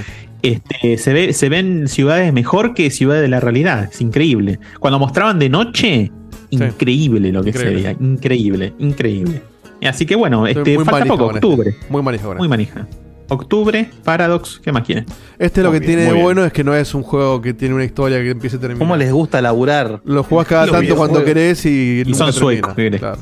Este, 0.43 0.97
se, 0.99 1.13
ve, 1.13 1.33
se 1.33 1.49
ven 1.49 1.87
ciudades 1.89 2.33
mejor 2.33 2.73
que 2.75 2.91
ciudades 2.91 3.23
de 3.23 3.29
la 3.29 3.41
realidad. 3.41 3.91
Es 3.93 4.01
increíble. 4.01 4.59
Cuando 4.79 4.99
mostraban 4.99 5.39
de 5.39 5.49
noche, 5.51 6.11
increíble 6.51 7.33
lo 7.33 7.43
que 7.43 7.51
Increíble. 7.51 7.83
se 7.83 7.89
veía. 7.89 7.97
Increíble, 8.01 8.73
increíble. 8.79 9.43
Así 9.83 10.07
que 10.07 10.15
bueno, 10.17 10.47
este, 10.47 10.75
muy 10.77 10.85
falta 10.85 10.93
manija 10.93 11.09
poco, 11.15 11.27
con 11.27 11.35
este. 11.37 11.47
octubre. 11.47 11.75
Muy 11.89 12.03
manija 12.03 12.27
Muy 12.27 12.35
este. 12.37 12.49
manija. 12.49 12.87
Octubre, 13.29 13.89
Paradox, 14.03 14.61
¿qué 14.63 14.73
más 14.73 14.83
quieren? 14.85 15.07
Este 15.39 15.63
lo 15.63 15.71
Muy 15.71 15.79
que 15.81 15.87
bien, 15.87 16.01
tiene 16.01 16.21
bueno 16.21 16.45
es 16.45 16.53
que 16.53 16.65
no 16.65 16.75
es 16.75 16.95
un 16.95 17.03
juego 17.05 17.41
que 17.41 17.55
tiene 17.55 17.77
una 17.77 17.85
historia 17.85 18.19
que 18.19 18.31
empiece 18.31 18.57
y 18.57 18.59
termina. 18.59 18.79
¿Cómo 18.81 18.97
les 18.97 19.13
gusta 19.13 19.41
laburar? 19.41 20.01
Lo 20.05 20.25
jugás 20.25 20.49
cada 20.49 20.67
Los 20.67 20.75
tanto 20.75 20.97
cuando 20.97 21.25
querés 21.25 21.65
y, 21.65 22.03
nunca 22.07 22.19
son 22.33 22.33
termina. 22.33 22.73
suecos. 22.73 22.99
Claro. 22.99 23.19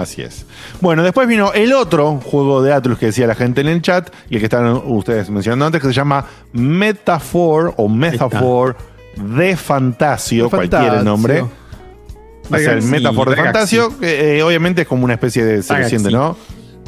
Así 0.00 0.22
es. 0.22 0.46
Bueno, 0.80 1.02
después 1.02 1.28
vino 1.28 1.52
el 1.52 1.72
otro 1.72 2.20
juego 2.24 2.62
de 2.62 2.72
Atlus 2.72 2.98
que 2.98 3.06
decía 3.06 3.26
la 3.26 3.34
gente 3.34 3.60
en 3.60 3.68
el 3.68 3.82
chat 3.82 4.10
y 4.28 4.34
el 4.34 4.40
que 4.40 4.46
estaban 4.46 4.80
ustedes 4.86 5.28
mencionando 5.30 5.66
antes, 5.66 5.80
que 5.80 5.88
se 5.88 5.94
llama 5.94 6.24
Metaphor 6.52 7.74
o 7.76 7.88
Metaphor 7.88 8.76
de 9.16 9.56
Fantasio, 9.56 10.44
De 10.44 10.50
cualquier 10.50 10.80
Fantasio. 10.82 11.04
nombre. 11.04 11.44
O 12.52 12.56
sea, 12.58 12.72
el 12.72 12.82
Metaphor 12.82 13.30
de. 13.30 13.36
Fantasio, 13.36 13.98
que 13.98 14.38
eh, 14.38 14.42
obviamente 14.42 14.82
es 14.82 14.88
como 14.88 15.04
una 15.04 15.14
especie 15.14 15.44
de 15.44 15.62
se 15.62 15.72
Ragazzi. 15.72 15.90
siente, 15.90 16.10
¿no? 16.10 16.36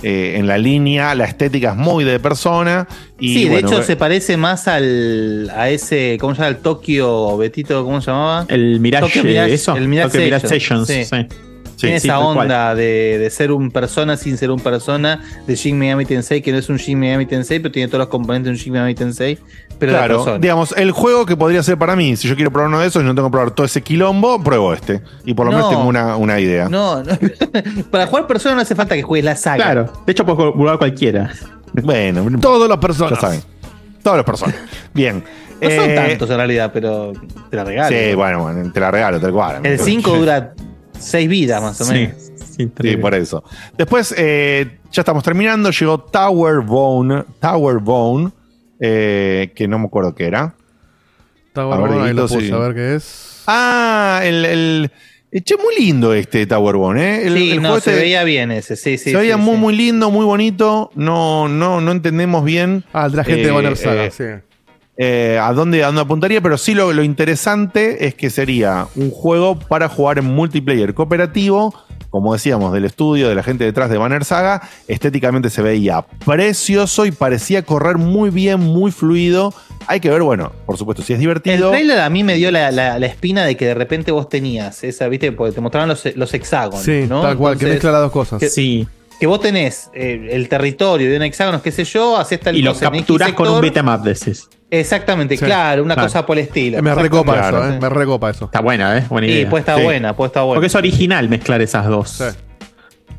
Eh, 0.02 0.34
en 0.36 0.48
la 0.48 0.58
línea, 0.58 1.14
la 1.14 1.24
estética 1.26 1.70
es 1.70 1.76
muy 1.76 2.02
de 2.02 2.18
persona. 2.18 2.88
Y 3.20 3.34
sí, 3.34 3.44
de 3.44 3.50
bueno, 3.50 3.68
hecho 3.68 3.80
eh, 3.82 3.84
se 3.84 3.94
parece 3.96 4.36
más 4.36 4.66
al 4.66 5.52
a 5.54 5.68
ese, 5.70 6.16
¿cómo 6.20 6.34
se 6.34 6.42
llama? 6.42 6.56
El 6.56 6.62
Tokio 6.62 7.36
Betito, 7.36 7.84
¿cómo 7.84 8.00
se 8.00 8.10
llamaba? 8.10 8.44
El 8.48 8.80
Mirage, 8.80 9.04
Tokyo 9.06 9.22
Mirage- 9.22 9.50
eso. 9.52 9.76
el 9.76 9.86
Mirage 9.86 10.08
Tokyo 10.08 10.24
Mirage 10.24 10.48
Sessions, 10.48 10.86
Sessions, 10.88 11.28
sí. 11.30 11.36
sí. 11.38 11.38
Tiene 11.82 12.00
sí, 12.00 12.08
esa 12.08 12.16
tal 12.18 12.24
cual. 12.34 12.38
onda 12.38 12.74
de, 12.74 13.18
de 13.18 13.30
ser 13.30 13.52
un 13.52 13.70
persona 13.70 14.16
sin 14.16 14.36
ser 14.38 14.50
un 14.50 14.60
persona 14.60 15.20
de 15.46 15.54
Shin 15.54 15.78
Megami 15.78 16.04
Tensei, 16.06 16.40
que 16.42 16.50
no 16.52 16.58
es 16.58 16.68
un 16.68 16.76
Shin 16.78 16.98
Megami 16.98 17.26
Tensei, 17.26 17.60
pero 17.60 17.70
tiene 17.72 17.88
todos 17.88 17.98
los 18.00 18.08
componentes 18.08 18.44
de 18.46 18.50
un 18.50 18.56
Shin 18.56 18.72
Megami 18.72 18.94
Tensei, 18.94 19.38
pero 19.78 19.92
de 19.92 19.98
Claro, 19.98 20.38
digamos, 20.38 20.74
el 20.76 20.92
juego 20.92 21.26
que 21.26 21.36
podría 21.36 21.62
ser 21.62 21.76
para 21.76 21.96
mí, 21.96 22.16
si 22.16 22.28
yo 22.28 22.36
quiero 22.36 22.50
probar 22.50 22.68
uno 22.68 22.78
de 22.80 22.86
esos 22.86 23.02
y 23.02 23.06
no 23.06 23.14
tengo 23.14 23.28
que 23.28 23.32
probar 23.32 23.50
todo 23.50 23.66
ese 23.66 23.82
quilombo, 23.82 24.42
pruebo 24.42 24.72
este. 24.74 25.02
Y 25.24 25.34
por 25.34 25.46
lo 25.46 25.52
No. 25.52 25.58
menos 25.58 25.70
tengo 25.70 25.84
una, 25.88 26.16
una 26.16 26.38
idea. 26.40 26.68
No, 26.68 27.02
no. 27.02 27.12
para 27.90 28.06
jugar 28.06 28.26
persona 28.26 28.54
no 28.54 28.60
hace 28.62 28.74
falta 28.74 28.94
que 28.94 29.02
juegues 29.02 29.24
la 29.24 29.36
saga. 29.36 29.56
Claro, 29.64 29.92
de 30.06 30.12
hecho 30.12 30.24
puedes 30.24 30.54
jugar 30.54 30.78
cualquiera. 30.78 31.30
Bueno, 31.72 32.26
Todas 32.40 32.68
las 32.68 32.78
personas. 32.78 33.14
ya 33.14 33.20
saben. 33.20 33.40
Todas 34.02 34.18
las 34.18 34.26
personas. 34.26 34.54
Bien. 34.94 35.24
No 35.60 35.70
son 35.70 35.90
Eh, 35.90 35.94
tantos 35.94 36.28
en 36.30 36.36
realidad, 36.36 36.70
pero 36.74 37.12
te 37.50 37.56
la 37.56 37.62
regalo. 37.64 37.96
Sí, 37.96 38.14
bueno, 38.16 38.42
bueno, 38.42 38.72
te 38.72 38.80
la 38.80 38.90
regalo, 38.90 39.20
tal 39.20 39.32
cual. 39.32 39.64
El 39.64 39.78
5 39.78 40.16
dura 40.16 40.52
6 41.04 41.28
vidas 41.28 41.60
más 41.62 41.80
o 41.80 41.84
Sí, 41.84 41.92
menos. 41.92 42.16
sí, 42.56 42.70
Sí, 42.82 42.96
por 42.96 43.14
eso. 43.14 43.42
Después, 43.76 44.14
eh, 44.16 44.78
ya 44.90 45.02
estamos 45.02 45.22
terminando. 45.24 45.70
Llegó 45.70 45.98
Tower 46.00 46.60
Bone. 46.60 47.24
Tower 47.40 47.78
Bone. 47.78 48.30
eh, 48.80 49.52
que 49.54 49.68
no 49.68 49.78
me 49.78 49.86
acuerdo 49.86 50.14
qué 50.14 50.24
era. 50.26 50.54
Bueno, 51.54 51.82
ver, 51.82 52.00
ahí 52.00 52.12
lo 52.14 52.22
puse, 52.26 52.40
sí. 52.40 52.50
a 52.52 52.58
ver 52.58 52.74
qué 52.74 52.94
es. 52.96 53.42
Ah, 53.46 54.20
el. 54.24 54.44
el 54.44 54.90
che, 55.44 55.56
muy 55.56 55.74
lindo 55.78 56.12
este 56.14 56.46
Tower 56.46 56.76
Bone, 56.76 57.02
¿eh? 57.02 57.26
El, 57.26 57.34
sí, 57.36 57.50
el 57.52 57.62
no, 57.62 57.78
se 57.80 57.94
veía 57.94 58.24
bien 58.24 58.50
ese, 58.50 58.76
sí, 58.76 58.98
sí. 58.98 59.10
se 59.12 59.16
veía 59.16 59.36
sí, 59.36 59.40
muy, 59.42 59.54
sí. 59.54 59.60
muy 59.60 59.76
lindo, 59.76 60.10
muy 60.10 60.24
bonito. 60.24 60.90
No, 60.94 61.48
no, 61.48 61.80
no 61.80 61.92
entendemos 61.92 62.44
bien. 62.44 62.84
Ah, 62.92 63.06
el 63.06 63.12
de 63.12 63.16
la 63.18 63.24
gente 63.24 63.42
Eh, 63.42 63.46
de 63.46 63.50
Banner 63.52 63.76
Saga, 63.76 64.04
eh, 64.06 64.10
sí. 64.10 64.24
Eh, 64.96 65.38
a, 65.40 65.52
dónde, 65.52 65.82
a 65.82 65.86
dónde 65.86 66.02
apuntaría, 66.02 66.40
pero 66.40 66.58
sí 66.58 66.74
lo, 66.74 66.92
lo 66.92 67.02
interesante 67.02 68.06
es 68.06 68.14
que 68.14 68.30
sería 68.30 68.86
un 68.96 69.10
juego 69.10 69.58
para 69.58 69.88
jugar 69.88 70.18
en 70.18 70.26
multiplayer 70.26 70.92
cooperativo, 70.94 71.74
como 72.10 72.34
decíamos, 72.34 72.74
del 72.74 72.84
estudio 72.84 73.28
de 73.30 73.34
la 73.34 73.42
gente 73.42 73.64
detrás 73.64 73.88
de 73.88 73.96
Banner 73.96 74.24
Saga. 74.24 74.60
Estéticamente 74.88 75.48
se 75.48 75.62
veía 75.62 76.04
precioso 76.26 77.06
y 77.06 77.10
parecía 77.10 77.62
correr 77.62 77.96
muy 77.96 78.28
bien, 78.28 78.60
muy 78.60 78.92
fluido. 78.92 79.54
Hay 79.86 79.98
que 80.00 80.10
ver, 80.10 80.22
bueno, 80.22 80.52
por 80.66 80.76
supuesto, 80.76 81.02
si 81.02 81.14
es 81.14 81.16
El 81.16 81.20
divertido. 81.20 81.70
trailer 81.70 82.00
a 82.00 82.10
mí 82.10 82.22
me 82.22 82.34
dio 82.34 82.50
la, 82.50 82.70
la- 82.70 82.98
la 82.98 83.06
espina 83.06 83.44
de 83.46 83.56
que 83.56 83.64
de 83.66 83.74
repente 83.74 84.12
vos 84.12 84.28
tenías 84.28 84.84
esa, 84.84 85.08
viste, 85.08 85.32
porque 85.32 85.54
te 85.54 85.60
mostraban 85.62 85.88
los, 85.88 86.04
los 86.16 86.34
hexágonos. 86.34 86.82
Sí, 86.84 87.06
¿no? 87.08 87.22
tal 87.22 87.36
cual, 87.38 87.56
que 87.58 87.64
mezcla 87.66 87.90
las 87.92 88.02
dos 88.02 88.12
cosas. 88.12 88.38
que- 88.40 88.50
Sí, 88.50 88.86
que 89.22 89.26
vos 89.28 89.38
tenés 89.38 89.88
eh, 89.94 90.30
el 90.32 90.48
territorio 90.48 91.08
de 91.08 91.16
un 91.16 91.22
hexágono, 91.22 91.62
qué 91.62 91.70
sé 91.70 91.84
yo, 91.84 92.16
haces 92.18 92.40
tal 92.40 92.56
y 92.56 92.62
lo 92.62 92.72
cosa 92.72 92.86
en 92.86 92.94
X 92.94 93.00
capturás 93.02 93.32
con 93.34 93.46
un 93.46 93.54
sector. 93.62 93.72
beatmap 93.72 94.02
de 94.02 94.10
ese. 94.10 94.32
Exactamente, 94.68 95.36
Sí, 95.36 95.44
claro, 95.44 95.84
una 95.84 95.94
claro. 95.94 96.08
cosa 96.08 96.26
por 96.26 96.38
el 96.38 96.44
estilo. 96.46 96.82
me 96.82 96.92
recopa 96.92 97.34
Claro. 97.34 97.62
eso, 97.62 97.72
eh, 97.74 97.78
me 97.80 97.88
recopa 97.88 98.30
eso. 98.30 98.46
Está 98.46 98.60
buena, 98.60 98.98
¿eh? 98.98 99.06
Buena 99.08 99.28
Sí, 99.28 99.32
idea. 99.34 99.48
pues 99.48 99.60
está 99.60 99.76
Sí. 99.76 99.82
buena, 99.84 100.16
pues 100.16 100.30
está 100.30 100.42
buena. 100.42 100.56
Porque 100.56 100.66
es 100.66 100.74
original 100.74 101.28
mezclar 101.28 101.62
esas 101.62 101.86
dos. 101.86 102.10
Sí. 102.10 102.24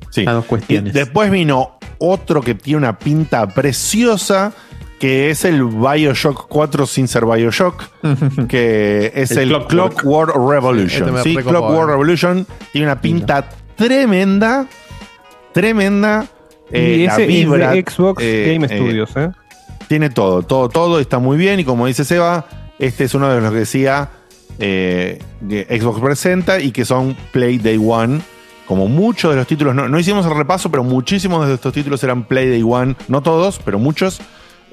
Sí. 0.10 0.24
Las 0.26 0.36
dos 0.36 0.44
cuestiones. 0.46 0.94
Después 0.94 1.32
vino 1.32 1.80
otro 2.00 2.42
que 2.42 2.54
tiene 2.54 2.80
una 2.80 3.00
pinta 3.00 3.48
preciosa, 3.48 4.52
que 5.00 5.30
es 5.30 5.46
el 5.46 5.64
Bioshock 5.64 6.50
4 6.50 6.86
sin 6.86 7.08
ser 7.08 7.24
Bioshock, 7.26 7.82
que 8.50 9.14
es 9.16 9.32
El 9.32 9.54
el, 9.54 9.68
Clockwork. 9.68 10.36
Revolution. 10.36 11.16
Este 11.16 11.30
¿sí? 11.30 11.36
recopó, 11.38 11.50
Clockwork. 11.60 11.90
Revolution 11.92 12.46
tiene 12.74 12.88
una 12.88 13.00
pinta 13.00 13.48
tremenda, 13.78 14.68
tremenda. 15.54 16.28
eh, 16.72 16.98
y 17.00 17.06
la 17.06 17.14
ese 17.14 17.26
vibra, 17.26 17.74
es 17.74 17.86
de 17.86 17.92
Xbox 17.92 18.24
eh, 18.24 18.54
Game 18.54 18.66
eh, 18.66 18.78
Studios, 18.78 19.12
¿eh? 19.16 19.30
tiene 19.88 20.10
todo, 20.10 20.44
todo, 20.44 20.70
todo, 20.70 21.00
está 21.00 21.20
muy 21.20 21.38
bien. 21.38 21.60
Y 21.60 21.64
como 21.66 21.88
dice 21.88 22.04
Seba, 22.04 22.46
este 22.80 23.04
es 23.04 23.14
uno 23.14 23.30
de 23.30 23.42
los 23.42 23.52
que 23.52 23.60
decía 23.60 24.10
eh, 24.60 25.20
que 25.48 25.80
Xbox 25.80 26.02
presenta 26.02 26.60
y 26.60 26.72
que 26.72 26.86
son 26.86 27.16
Play 27.32 27.58
Day 27.60 27.80
One. 27.84 28.22
Como 28.66 28.88
muchos 28.88 29.32
de 29.32 29.38
los 29.38 29.46
títulos, 29.46 29.76
no, 29.76 29.90
no 29.90 30.00
hicimos 30.00 30.26
el 30.26 30.36
repaso, 30.36 30.72
pero 30.72 30.84
muchísimos 30.84 31.48
de 31.48 31.56
estos 31.56 31.74
títulos 31.74 32.02
eran 32.04 32.24
Play 32.24 32.50
Day 32.50 32.64
One. 32.64 32.96
No 33.10 33.22
todos, 33.22 33.60
pero 33.64 33.78
muchos 33.78 34.22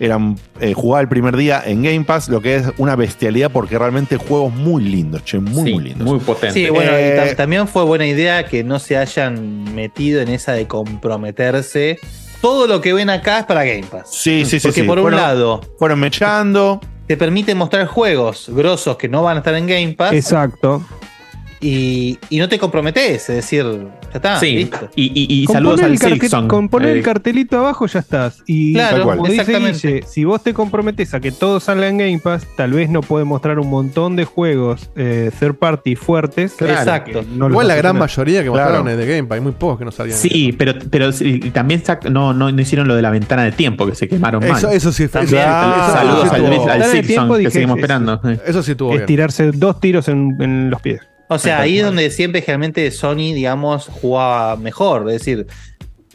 eran 0.00 0.36
eh, 0.60 0.72
jugados 0.74 1.02
el 1.02 1.08
primer 1.08 1.36
día 1.36 1.62
en 1.64 1.82
Game 1.84 2.04
Pass, 2.04 2.28
lo 2.28 2.40
que 2.40 2.56
es 2.56 2.64
una 2.78 2.96
bestialidad 2.96 3.50
porque 3.52 3.78
realmente 3.78 4.16
juegos 4.16 4.52
muy 4.52 4.82
lindos, 4.82 5.22
che, 5.24 5.38
muy, 5.38 5.66
Sí, 5.68 5.74
muy 5.74 5.84
lindos. 5.84 6.08
muy 6.08 6.18
potente. 6.18 6.54
Sí, 6.54 6.68
bueno, 6.70 6.90
Eh, 6.94 7.16
tam- 7.16 7.36
también 7.36 7.68
fue 7.68 7.84
buena 7.84 8.06
idea 8.06 8.44
que 8.46 8.64
no 8.64 8.78
se 8.78 8.96
hayan 8.96 9.72
metido 9.74 10.20
en 10.22 10.28
esa 10.30 10.52
de 10.52 10.66
comprometerse. 10.66 11.98
Todo 12.40 12.66
lo 12.66 12.80
que 12.80 12.92
ven 12.94 13.10
acá 13.10 13.40
es 13.40 13.44
para 13.46 13.64
Game 13.64 13.84
Pass. 13.84 14.08
Sí, 14.10 14.44
sí, 14.46 14.58
sí. 14.58 14.66
Porque 14.66 14.80
sí. 14.80 14.86
por 14.86 14.98
un 14.98 15.04
Fueron- 15.04 15.20
lado, 15.20 15.60
Fueron 15.78 16.00
mechando. 16.00 16.80
te 17.06 17.16
permite 17.16 17.54
mostrar 17.54 17.86
juegos 17.86 18.46
grosos 18.48 18.96
que 18.96 19.08
no 19.08 19.22
van 19.22 19.36
a 19.36 19.40
estar 19.40 19.54
en 19.54 19.66
Game 19.66 19.92
Pass 19.92 20.12
Exacto. 20.14 20.82
Y, 21.60 22.18
y 22.30 22.38
no 22.38 22.48
te 22.48 22.58
comprometes, 22.58 23.28
es 23.28 23.36
decir, 23.36 23.64
ya 23.64 24.10
está, 24.14 24.40
sí. 24.40 24.52
listo. 24.56 24.88
Y, 24.96 25.04
y- 25.14 25.42
y 25.42 25.44
Con 25.44 25.54
saludos 25.54 25.82
al 25.82 25.98
Silksong. 25.98 26.48
Con 26.48 26.68
poner 26.68 26.88
Eh, 26.90 26.98
el 26.98 27.02
cartelito 27.02 27.58
abajo 27.58 27.86
ya 27.86 28.00
estás. 28.00 28.42
Y 28.46 28.72
Claro, 28.74 29.14
dice 29.24 29.40
exactamente. 29.42 29.88
Guille, 29.88 30.02
si 30.06 30.24
vos 30.24 30.42
te 30.42 30.54
comprometes 30.54 31.12
a 31.14 31.20
que 31.20 31.32
todo 31.32 31.60
salga 31.60 31.88
en 31.88 31.98
Game 31.98 32.18
Pass, 32.18 32.46
tal 32.56 32.72
vez 32.72 32.88
no 32.88 33.02
puede 33.02 33.24
mostrar 33.24 33.58
un 33.58 33.68
montón 33.68 34.16
de 34.16 34.24
juegos 34.24 34.90
eh, 34.96 35.30
third 35.38 35.56
party 35.56 35.96
fuertes. 35.96 36.54
Claro. 36.56 36.72
Exacto. 36.74 37.20
que 37.20 37.26
no 37.36 37.48
Igual 37.48 37.68
la 37.68 37.76
gran 37.76 37.98
mayoría 37.98 38.42
que 38.42 38.50
Claro. 38.50 38.70
mostraron 38.70 38.88
es 38.88 38.96
de 38.96 39.06
Game 39.16 39.28
Pass. 39.28 39.36
Hay 39.36 39.42
muy 39.42 39.52
pocos 39.52 39.78
que 39.78 39.84
no 39.84 39.90
salían. 39.92 40.16
Sí, 40.18 40.54
pero, 40.56 40.74
pero 40.90 41.10
también 41.52 41.82
sac- 41.82 42.08
no, 42.10 42.32
no, 42.32 42.50
no 42.50 42.60
hicieron 42.60 42.88
lo 42.88 42.96
de 42.96 43.02
la 43.02 43.10
ventana 43.10 43.44
de 43.44 43.52
tiempo, 43.52 43.86
que 43.86 43.94
se 43.94 44.08
quemaron 44.08 44.42
Eso, 44.42 44.66
mal. 44.68 44.76
eso 44.76 44.92
sí 44.92 45.08
fue. 45.08 45.20
Ah, 45.38 45.90
Saludos 45.92 46.24
eso 46.26 46.34
al, 46.70 46.82
al 46.82 46.84
Silksong, 46.90 47.38
que 47.42 47.50
seguimos 47.50 47.76
es- 47.76 47.82
esperando. 47.82 48.20
Eso 48.46 48.62
sí 48.62 48.70
estuvo 48.72 48.90
Es 48.92 48.98
bien. 49.00 49.06
tirarse 49.06 49.50
dos 49.52 49.78
tiros 49.78 50.08
en, 50.08 50.36
en 50.40 50.70
los 50.70 50.80
pies. 50.80 51.00
O 51.32 51.38
sea, 51.38 51.60
ahí 51.60 51.78
es 51.78 51.84
donde 51.84 52.10
siempre 52.10 52.42
generalmente 52.42 52.90
Sony, 52.90 53.32
digamos, 53.34 53.86
jugaba 53.86 54.56
mejor. 54.56 55.08
Es 55.10 55.20
decir, 55.20 55.46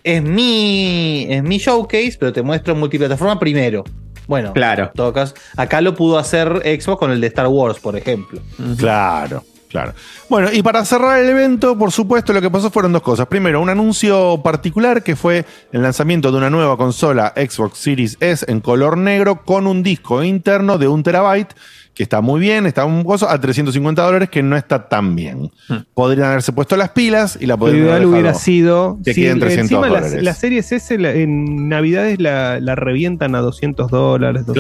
es 0.04 0.22
mi, 0.22 1.26
es 1.30 1.42
mi 1.42 1.58
showcase, 1.58 2.18
pero 2.20 2.34
te 2.34 2.42
muestro 2.42 2.76
multiplataforma 2.76 3.40
primero. 3.40 3.84
Bueno, 4.28 4.54
Claro. 4.54 4.86
en 4.86 4.94
todo 4.94 5.14
caso, 5.14 5.34
acá 5.56 5.82
lo 5.82 5.96
pudo 5.96 6.18
hacer 6.18 6.48
Xbox 6.82 7.00
con 7.00 7.12
el 7.12 7.22
de 7.22 7.28
Star 7.28 7.48
Wars, 7.48 7.80
por 7.80 7.96
ejemplo. 7.96 8.42
Claro, 8.78 9.44
claro. 9.70 9.94
Bueno, 10.30 10.50
y 10.52 10.62
para 10.64 10.84
cerrar 10.84 11.20
el 11.20 11.30
evento, 11.30 11.78
por 11.78 11.92
supuesto, 11.92 12.34
lo 12.34 12.42
que 12.42 12.50
pasó 12.50 12.70
fueron 12.70 12.92
dos 12.92 13.04
cosas. 13.04 13.28
Primero, 13.28 13.62
un 13.62 13.70
anuncio 13.70 14.42
particular 14.44 15.02
que 15.04 15.16
fue 15.16 15.46
el 15.72 15.82
lanzamiento 15.82 16.32
de 16.32 16.40
una 16.40 16.50
nueva 16.50 16.76
consola 16.76 17.34
Xbox 17.38 17.78
Series 17.78 18.18
S 18.20 18.46
en 18.52 18.60
color 18.62 18.98
negro 18.98 19.44
con 19.46 19.66
un 19.68 19.82
disco 19.82 20.24
interno 20.24 20.78
de 20.78 20.88
un 20.88 21.04
terabyte. 21.04 21.54
Que 21.96 22.04
está 22.04 22.20
muy 22.22 22.42
bien, 22.42 22.66
está 22.66 22.84
un 22.86 23.04
gozo 23.04 23.30
a 23.30 23.40
350 23.40 24.02
dólares, 24.04 24.30
que 24.30 24.44
no 24.44 24.58
está 24.58 24.90
tan 24.90 25.16
bien. 25.16 25.50
Podrían 25.94 26.28
haberse 26.28 26.52
puesto 26.52 26.76
las 26.76 26.90
pilas 26.90 27.38
y 27.40 27.46
la 27.46 27.54
Lo 27.54 27.60
podrían 27.60 27.84
ideal 27.86 27.96
haber 27.96 28.08
hubiera 28.08 28.34
sido. 28.34 29.00
que 29.04 29.14
si 29.14 29.22
queden 29.22 29.40
300 29.40 29.62
encima 29.72 29.88
las, 29.90 30.04
dólares. 30.04 30.24
las 30.24 30.38
series 30.38 30.72
S 30.74 30.98
la- 30.98 31.12
en 31.14 31.70
Navidades 31.70 32.20
la, 32.20 32.60
la 32.60 32.76
revientan 32.76 33.34
a 33.36 33.40
200 33.40 33.90
dólares, 33.90 34.46
210. 34.46 34.56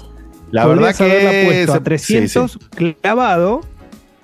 Claro. 0.00 0.14
La 0.50 0.66
verdad 0.66 0.94
Podrías 0.96 1.00
haberla 1.00 1.30
que 1.30 1.44
puesto 1.46 1.72
a 1.74 1.80
300 1.82 2.58
clavado 3.00 3.60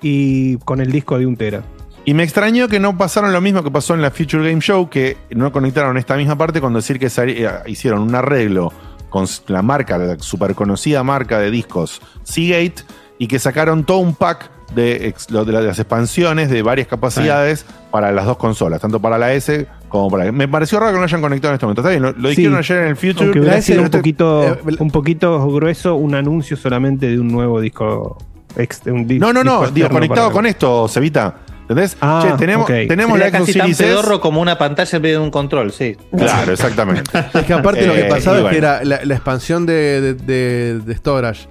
y 0.01 0.57
con 0.57 0.79
el 0.81 0.91
disco 0.91 1.17
de 1.17 1.25
un 1.25 1.37
tera. 1.37 1.63
Y 2.05 2.13
me 2.13 2.23
extrañó 2.23 2.67
que 2.69 2.79
no 2.79 2.97
pasaron 2.97 3.33
lo 3.33 3.41
mismo 3.41 3.63
que 3.63 3.71
pasó 3.71 3.93
en 3.93 4.01
la 4.01 4.11
Future 4.11 4.47
Game 4.49 4.61
Show, 4.61 4.89
que 4.89 5.17
no 5.31 5.51
conectaron 5.51 5.97
esta 5.97 6.15
misma 6.15 6.37
parte 6.37 6.61
con 6.61 6.73
decir 6.73 6.99
que 6.99 7.07
eh, 7.07 7.49
hicieron 7.65 8.01
un 8.01 8.15
arreglo 8.15 8.71
con 9.09 9.25
la 9.47 9.61
marca, 9.61 9.97
la 9.97 10.17
super 10.19 10.53
conocida 10.55 11.03
marca 11.03 11.39
de 11.39 11.49
discos 11.51 12.01
Seagate, 12.23 12.83
y 13.17 13.27
que 13.27 13.39
sacaron 13.39 13.83
todo 13.83 13.99
un 13.99 14.13
pack 14.15 14.51
de, 14.75 15.07
ex- 15.07 15.31
las 15.31 15.79
expansiones 15.79 16.49
de 16.49 16.61
varias 16.61 16.87
capacidades 16.87 17.65
para 17.89 18.11
las 18.11 18.25
dos 18.25 18.37
consolas, 18.37 18.81
tanto 18.81 18.99
para 18.99 19.17
la 19.17 19.33
S 19.33 19.65
como 19.87 20.09
para 20.11 20.25
la 20.25 20.31
Me 20.33 20.47
pareció 20.47 20.79
raro 20.79 20.91
que 20.91 20.97
no 20.99 21.03
hayan 21.05 21.21
conectado 21.21 21.51
en 21.51 21.55
este 21.55 21.65
momento. 21.65 21.81
Está 21.81 21.89
bien, 21.91 22.03
lo, 22.03 22.11
lo 22.11 22.29
Sí. 22.29 22.35
dijeron 22.35 22.57
ayer 22.59 22.77
en 22.79 22.87
el 22.89 22.95
Future. 22.97 23.23
Aunque 23.25 23.39
hubiera 23.39 23.61
sido 23.61 23.79
un 23.79 23.85
este- 23.85 23.97
poquito, 23.97 24.43
eh, 24.43 24.59
un 24.79 24.91
poquito 24.91 25.47
grueso 25.51 25.95
un 25.95 26.15
anuncio 26.15 26.57
solamente 26.57 27.07
de 27.07 27.19
un 27.19 27.29
nuevo 27.29 27.61
disco. 27.61 28.17
ex- 28.57 28.81
un 28.87 29.07
di- 29.07 29.19
No, 29.19 29.31
no, 29.31 29.43
no, 29.43 29.67
digo, 29.69 29.87
conectado 29.89 30.31
con 30.31 30.45
esto, 30.47 30.87
Cevita. 30.87 31.35
¿Entendés? 31.69 31.97
Ah, 31.99 32.25
che, 32.25 32.37
tenemos, 32.37 32.65
tenemos 32.67 33.19
la 33.19 33.25
Xbox 33.29 33.39
casi 33.39 33.53
tan 33.59 33.73
Series 33.73 33.79
S. 33.79 33.83
pedorro 33.83 34.21
como 34.21 34.39
una 34.41 34.57
pantalla 34.57 34.95
en 34.95 35.01
vez 35.01 35.11
de 35.13 35.17
un 35.19 35.31
control, 35.31 35.71
sí. 35.73 35.97
Claro, 36.15 36.53
exactamente. 36.53 37.03
Es 37.33 37.43
que 37.45 37.53
aparte 37.53 37.85
lo 37.85 37.93
que 37.93 38.01
Eh, 38.01 38.09
pasaba 38.09 38.39
es 38.39 38.45
que 38.45 38.57
era 38.57 38.83
la, 38.85 39.01
la 39.03 39.13
expansión 39.15 39.65
de, 39.65 39.99
de, 40.01 40.13
de- 40.13 40.79
de 40.79 40.95
storage 40.95 41.49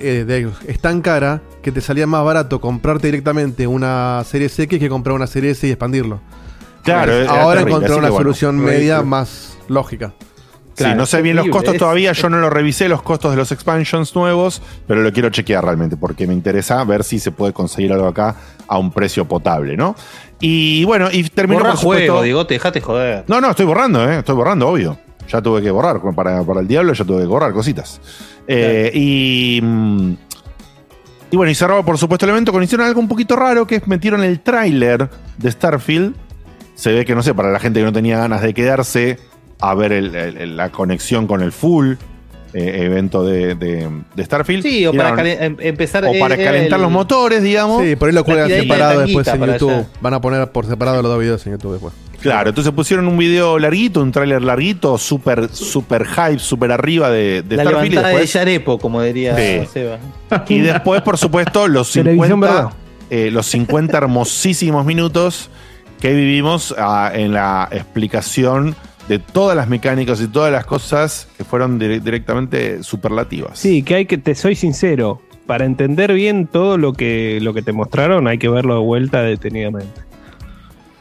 eh, 0.00 0.24
de- 0.26 0.50
es 0.66 0.80
tan 0.80 1.02
cara 1.02 1.40
que 1.62 1.70
te 1.70 1.80
salía 1.80 2.06
más 2.08 2.24
barato 2.24 2.60
comprarte 2.60 3.06
directamente 3.06 3.66
una 3.68 4.22
serie 4.24 4.48
X 4.48 4.66
que 4.66 4.88
comprar 4.88 5.14
una 5.14 5.28
serie 5.28 5.50
S 5.52 5.64
y 5.66 5.70
expandirlo. 5.70 6.20
Claro, 6.82 7.12
era 7.12 7.30
Ahora 7.42 7.60
así 7.60 7.70
una 7.70 7.78
bueno. 8.10 8.16
solución 8.16 8.56
media 8.58 9.02
más 9.02 9.56
lógica. 9.68 10.14
Sí, 10.84 10.94
no 10.96 11.06
sé 11.06 11.22
bien 11.22 11.36
los 11.36 11.48
costos 11.48 11.74
es- 11.74 11.80
todavía, 11.80 12.12
yo 12.12 12.28
no 12.28 12.38
lo 12.38 12.50
revisé 12.50 12.88
los 12.88 13.02
costos 13.02 13.30
de 13.32 13.36
los 13.36 13.50
expansions 13.52 14.14
nuevos, 14.14 14.62
pero 14.86 15.02
lo 15.02 15.12
quiero 15.12 15.30
chequear 15.30 15.64
realmente 15.64 15.96
porque 15.96 16.26
me 16.26 16.34
interesa 16.34 16.82
ver 16.84 17.04
si 17.04 17.18
se 17.18 17.30
puede 17.32 17.52
conseguir 17.52 17.92
algo 17.92 18.06
acá 18.06 18.36
a 18.66 18.78
un 18.78 18.90
precio 18.92 19.24
potable, 19.26 19.76
¿no? 19.76 19.94
Y 20.40 20.84
bueno, 20.84 21.08
y 21.12 21.24
terminó 21.30 21.60
Borra 21.60 21.70
por 21.72 21.80
supuesto- 21.80 22.12
juego, 22.12 22.22
digo, 22.22 22.46
te 22.46 22.54
dejate 22.54 22.80
joder. 22.80 23.24
No, 23.26 23.40
no, 23.40 23.50
estoy 23.50 23.66
borrando, 23.66 24.08
¿eh? 24.10 24.18
Estoy 24.18 24.34
borrando, 24.36 24.68
obvio. 24.68 24.98
Ya 25.28 25.42
tuve 25.42 25.60
que 25.60 25.70
borrar, 25.70 26.00
para, 26.14 26.42
para 26.42 26.60
el 26.60 26.66
diablo 26.68 26.92
ya 26.94 27.04
tuve 27.04 27.20
que 27.20 27.26
borrar 27.26 27.52
cositas. 27.52 28.00
Eh, 28.46 28.90
y... 28.94 29.60
mm, 29.62 30.12
Y 31.30 31.36
bueno, 31.36 31.50
y 31.50 31.54
cerraba 31.54 31.82
por 31.84 31.98
supuesto 31.98 32.24
el 32.24 32.30
evento 32.30 32.52
con 32.52 32.62
hicieron 32.62 32.86
algo 32.86 33.00
un 33.00 33.08
poquito 33.08 33.36
raro, 33.36 33.66
que 33.66 33.76
es 33.76 33.86
metieron 33.86 34.22
el 34.22 34.40
tráiler 34.40 35.10
de 35.36 35.50
Starfield. 35.50 36.14
Se 36.74 36.92
ve 36.92 37.04
que, 37.04 37.14
no 37.14 37.22
sé, 37.22 37.34
para 37.34 37.50
la 37.50 37.58
gente 37.58 37.80
que 37.80 37.84
no 37.84 37.92
tenía 37.92 38.16
ganas 38.18 38.40
de 38.40 38.54
quedarse 38.54 39.18
a 39.60 39.74
ver 39.74 39.92
el- 39.92 40.14
el- 40.14 40.36
el- 40.38 40.56
la 40.56 40.70
conexión 40.70 41.26
con 41.26 41.42
el 41.42 41.52
full 41.52 41.94
eh, 42.54 42.84
evento 42.86 43.24
de, 43.24 43.54
de- 43.56 43.88
de 44.16 44.24
Starfield. 44.24 44.62
Sí, 44.62 44.86
o 44.86 44.92
para 44.94 45.10
em- 45.44 45.56
empezar 45.60 46.04
o 46.06 46.12
para 46.18 46.34
eh, 46.34 46.42
calentar 46.44 46.78
el- 46.78 46.82
los 46.82 46.90
motores, 46.90 47.42
digamos. 47.42 47.82
Sí, 47.82 47.94
por 47.94 48.08
ahí 48.08 48.14
lo 48.14 48.24
cuelgan 48.24 48.46
tiradita 48.46 48.62
de 48.74 48.78
separado 48.78 49.00
después 49.02 49.28
en 49.28 49.38
para 49.40 49.52
YouTube. 49.52 49.70
allá. 49.70 49.86
Van 50.00 50.14
a 50.14 50.20
poner 50.22 50.50
por 50.50 50.64
separado 50.66 51.02
los 51.02 51.10
dos 51.10 51.20
videos 51.20 51.46
en 51.46 51.52
YouTube 51.52 51.72
después. 51.72 51.94
Claro, 52.22 52.48
entonces 52.48 52.72
pusieron 52.72 53.06
un 53.06 53.16
video 53.18 53.58
larguito, 53.58 54.00
un 54.02 54.10
tráiler 54.12 54.42
larguito, 54.42 54.96
súper, 54.98 55.50
súper 55.52 56.06
hype, 56.06 56.38
súper 56.38 56.72
arriba 56.72 57.10
de, 57.10 57.42
de 57.42 57.56
La 57.56 57.62
Starfield. 57.64 57.86
y 57.86 57.90
levantada 57.90 58.08
de 58.08 58.20
después- 58.22 58.32
Yarepo, 58.32 58.78
como 58.78 59.02
diría 59.02 59.36
Sí. 59.36 59.68
Seba. 59.72 59.98
Y 60.48 60.58
después, 60.60 61.02
por 61.02 61.18
supuesto, 61.18 61.68
los 61.68 61.92
Televisión 61.92 62.28
50, 62.40 62.54
verdad. 62.54 62.70
eh, 63.10 63.30
los 63.30 63.46
50 63.46 63.98
hermosísimos 63.98 64.86
minutos 64.86 65.50
que 66.00 66.12
vivimos 66.14 66.74
ah, 66.78 67.12
en 67.14 67.32
la 67.34 67.68
explicación 67.70 68.74
de 69.08 69.18
todas 69.18 69.56
las 69.56 69.68
mecánicas 69.68 70.20
y 70.20 70.28
todas 70.28 70.52
las 70.52 70.66
cosas 70.66 71.28
que 71.36 71.44
fueron 71.44 71.78
dire- 71.80 72.00
directamente 72.00 72.82
superlativas. 72.82 73.58
Sí, 73.58 73.82
que 73.82 73.94
hay 73.94 74.06
que, 74.06 74.18
te 74.18 74.34
soy 74.34 74.54
sincero, 74.54 75.22
para 75.46 75.64
entender 75.64 76.12
bien 76.12 76.46
todo 76.46 76.76
lo 76.76 76.92
que, 76.92 77.38
lo 77.40 77.54
que 77.54 77.62
te 77.62 77.72
mostraron 77.72 78.28
hay 78.28 78.36
que 78.38 78.48
verlo 78.50 78.74
de 78.74 78.80
vuelta 78.80 79.22
detenidamente. 79.22 80.02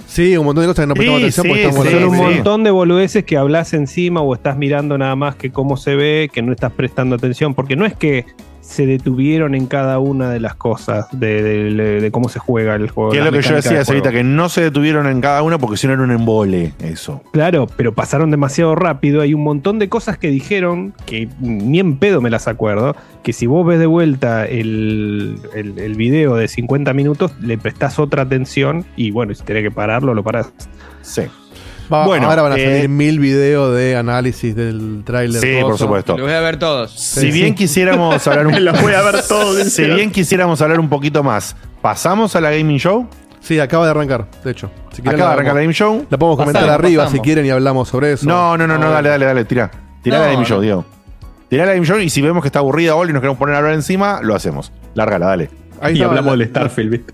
Sí, 0.08 0.38
un 0.38 0.46
montón 0.46 0.64
de 0.64 0.68
cosas 0.70 0.86
que 0.86 0.88
no 0.88 0.94
Sí, 0.96 1.00
prestamos 1.00 1.20
atención 1.22 1.44
sí, 1.44 1.50
porque 1.50 1.64
estamos 1.64 1.86
sí, 1.88 1.94
Son 1.94 2.04
un 2.06 2.16
montón 2.18 2.64
de 2.64 2.72
boludeces 2.72 3.26
que 3.26 3.36
hablas 3.36 3.74
encima 3.74 4.22
o 4.22 4.34
estás 4.34 4.58
mirando 4.58 4.98
nada 4.98 5.16
más 5.18 5.36
que 5.36 5.52
cómo 5.52 5.76
se 5.76 5.96
ve, 5.96 6.30
que 6.32 6.42
no 6.42 6.54
estás 6.54 6.72
prestando 6.72 7.18
atención, 7.18 7.54
porque 7.54 7.76
no 7.76 7.86
es 7.86 7.94
que 7.94 8.26
se 8.68 8.86
detuvieron 8.86 9.56
en 9.56 9.66
cada 9.66 9.98
una 10.00 10.30
de 10.30 10.42
las 10.42 10.56
cosas 10.56 11.08
de, 11.14 11.42
de- 11.42 12.02
de 12.02 12.12
cómo 12.12 12.28
se 12.28 12.38
juega 12.38 12.76
el 12.76 12.90
juego. 12.90 13.12
Que 13.12 13.20
es 13.20 13.24
lo 13.26 13.32
que 13.32 13.42
yo 13.42 13.56
decía, 13.56 13.84
juego. 13.86 14.04
que 14.12 14.24
no 14.26 14.50
se 14.50 14.62
detuvieron 14.62 15.08
en 15.08 15.22
cada 15.22 15.42
una 15.42 15.58
porque 15.58 15.78
si 15.78 15.88
no 15.88 15.94
era 15.94 16.02
un 16.04 16.12
embole 16.12 16.74
eso. 16.80 17.22
Claro, 17.32 17.68
pero 17.78 17.94
pasaron 17.94 18.30
demasiado 18.30 18.76
rápido. 18.76 19.22
Hay 19.22 19.34
un 19.34 19.44
montón 19.44 19.80
de 19.80 19.88
cosas 19.88 20.18
que 20.18 20.28
dijeron 20.28 20.94
que 21.06 21.30
ni 21.40 21.80
en 21.80 21.98
pedo 21.98 22.20
me 22.20 22.30
las 22.30 22.50
acuerdo. 22.50 22.94
Que 23.24 23.32
si 23.32 23.46
vos 23.48 23.66
ves 23.66 23.80
de 23.80 23.86
vuelta 23.86 24.46
el, 24.46 25.38
el, 25.56 25.80
el 25.80 25.96
video 25.96 26.36
de 26.36 26.48
50 26.50 26.94
minutos, 26.94 27.32
le 27.42 27.58
prestás 27.58 28.00
otra 28.00 28.24
atención 28.24 28.84
y 28.98 29.12
bueno, 29.12 29.34
si 29.34 29.44
tenés 29.44 29.64
que 29.64 29.72
pararlo, 29.72 30.14
lo 30.14 30.24
parás. 30.24 30.52
Sí. 31.02 31.22
Bueno, 31.90 32.30
ahora 32.30 32.42
van 32.42 32.52
a 32.54 32.56
salir 32.56 32.68
eh, 32.70 32.88
mil 32.88 33.20
videos 33.20 33.76
de 33.76 33.96
análisis 33.96 34.56
del 34.56 35.04
tráiler. 35.06 35.42
Sí, 35.42 35.58
por 35.62 35.78
supuesto. 35.78 36.18
Los 36.18 36.28
voy 36.28 36.36
a 36.36 36.42
ver 36.42 36.58
todos. 36.58 36.92
Si 36.92 37.22
sí, 37.22 37.32
bien 37.32 37.50
sí. 37.50 37.56
quisiéramos 37.56 38.28
hablar 38.28 38.48
un 38.48 38.58
Los 38.66 38.82
voy 38.82 38.94
a 38.94 39.02
ver 39.02 39.22
todos. 39.28 39.72
si 39.72 39.86
bien 39.86 40.12
quisiéramos 40.12 40.62
hablar 40.62 40.80
un 40.80 40.90
poquito 40.90 41.24
más, 41.24 41.56
¿pasamos 41.82 42.36
a 42.36 42.42
la 42.42 42.52
gaming 42.52 42.78
show? 42.80 43.08
Sí, 43.40 43.60
acaba 43.60 43.86
de 43.86 43.92
arrancar, 43.92 44.28
de 44.44 44.52
hecho. 44.52 44.70
Acaba 45.00 45.16
de 45.16 45.24
arrancar 45.24 45.54
la 45.56 45.62
gaming 45.62 45.74
show. 45.74 46.06
La 46.10 46.18
podemos 46.18 46.38
comentar 46.38 46.70
arriba 46.70 47.08
si 47.10 47.20
quieren 47.20 47.46
y 47.46 47.50
hablamos 47.50 47.88
sobre 47.88 48.14
eso. 48.14 48.26
No, 48.26 48.58
no, 48.58 48.68
no, 48.68 48.78
no, 48.78 48.92
dale, 48.92 49.10
dale, 49.10 49.26
dale, 49.26 49.46
tira. 49.46 49.72
Tira 50.02 50.20
la 50.20 50.28
gaming 50.28 50.46
show, 50.46 50.60
Diego. 50.60 50.86
Tira 51.50 51.66
la 51.66 51.72
gaming 51.72 51.88
show 51.88 51.98
y 51.98 52.10
si 52.10 52.22
vemos 52.22 52.42
que 52.42 52.50
está 52.50 52.60
aburrida 52.60 52.96
hoy 52.96 53.10
y 53.10 53.14
nos 53.14 53.22
queremos 53.22 53.38
poner 53.38 53.56
a 53.56 53.60
hablar 53.60 53.74
encima, 53.74 54.20
lo 54.22 54.36
hacemos. 54.36 54.74
Lárgala, 54.96 55.28
dale. 55.28 55.50
Y 55.94 56.02
hablamos 56.02 56.38
la, 56.38 56.44
del 56.44 56.50
Starfield. 56.50 56.92
¿viste? 56.92 57.14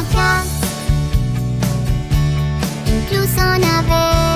boca, 0.00 0.44
incluso 2.86 3.40
una 3.40 3.82
vez. 3.82 4.35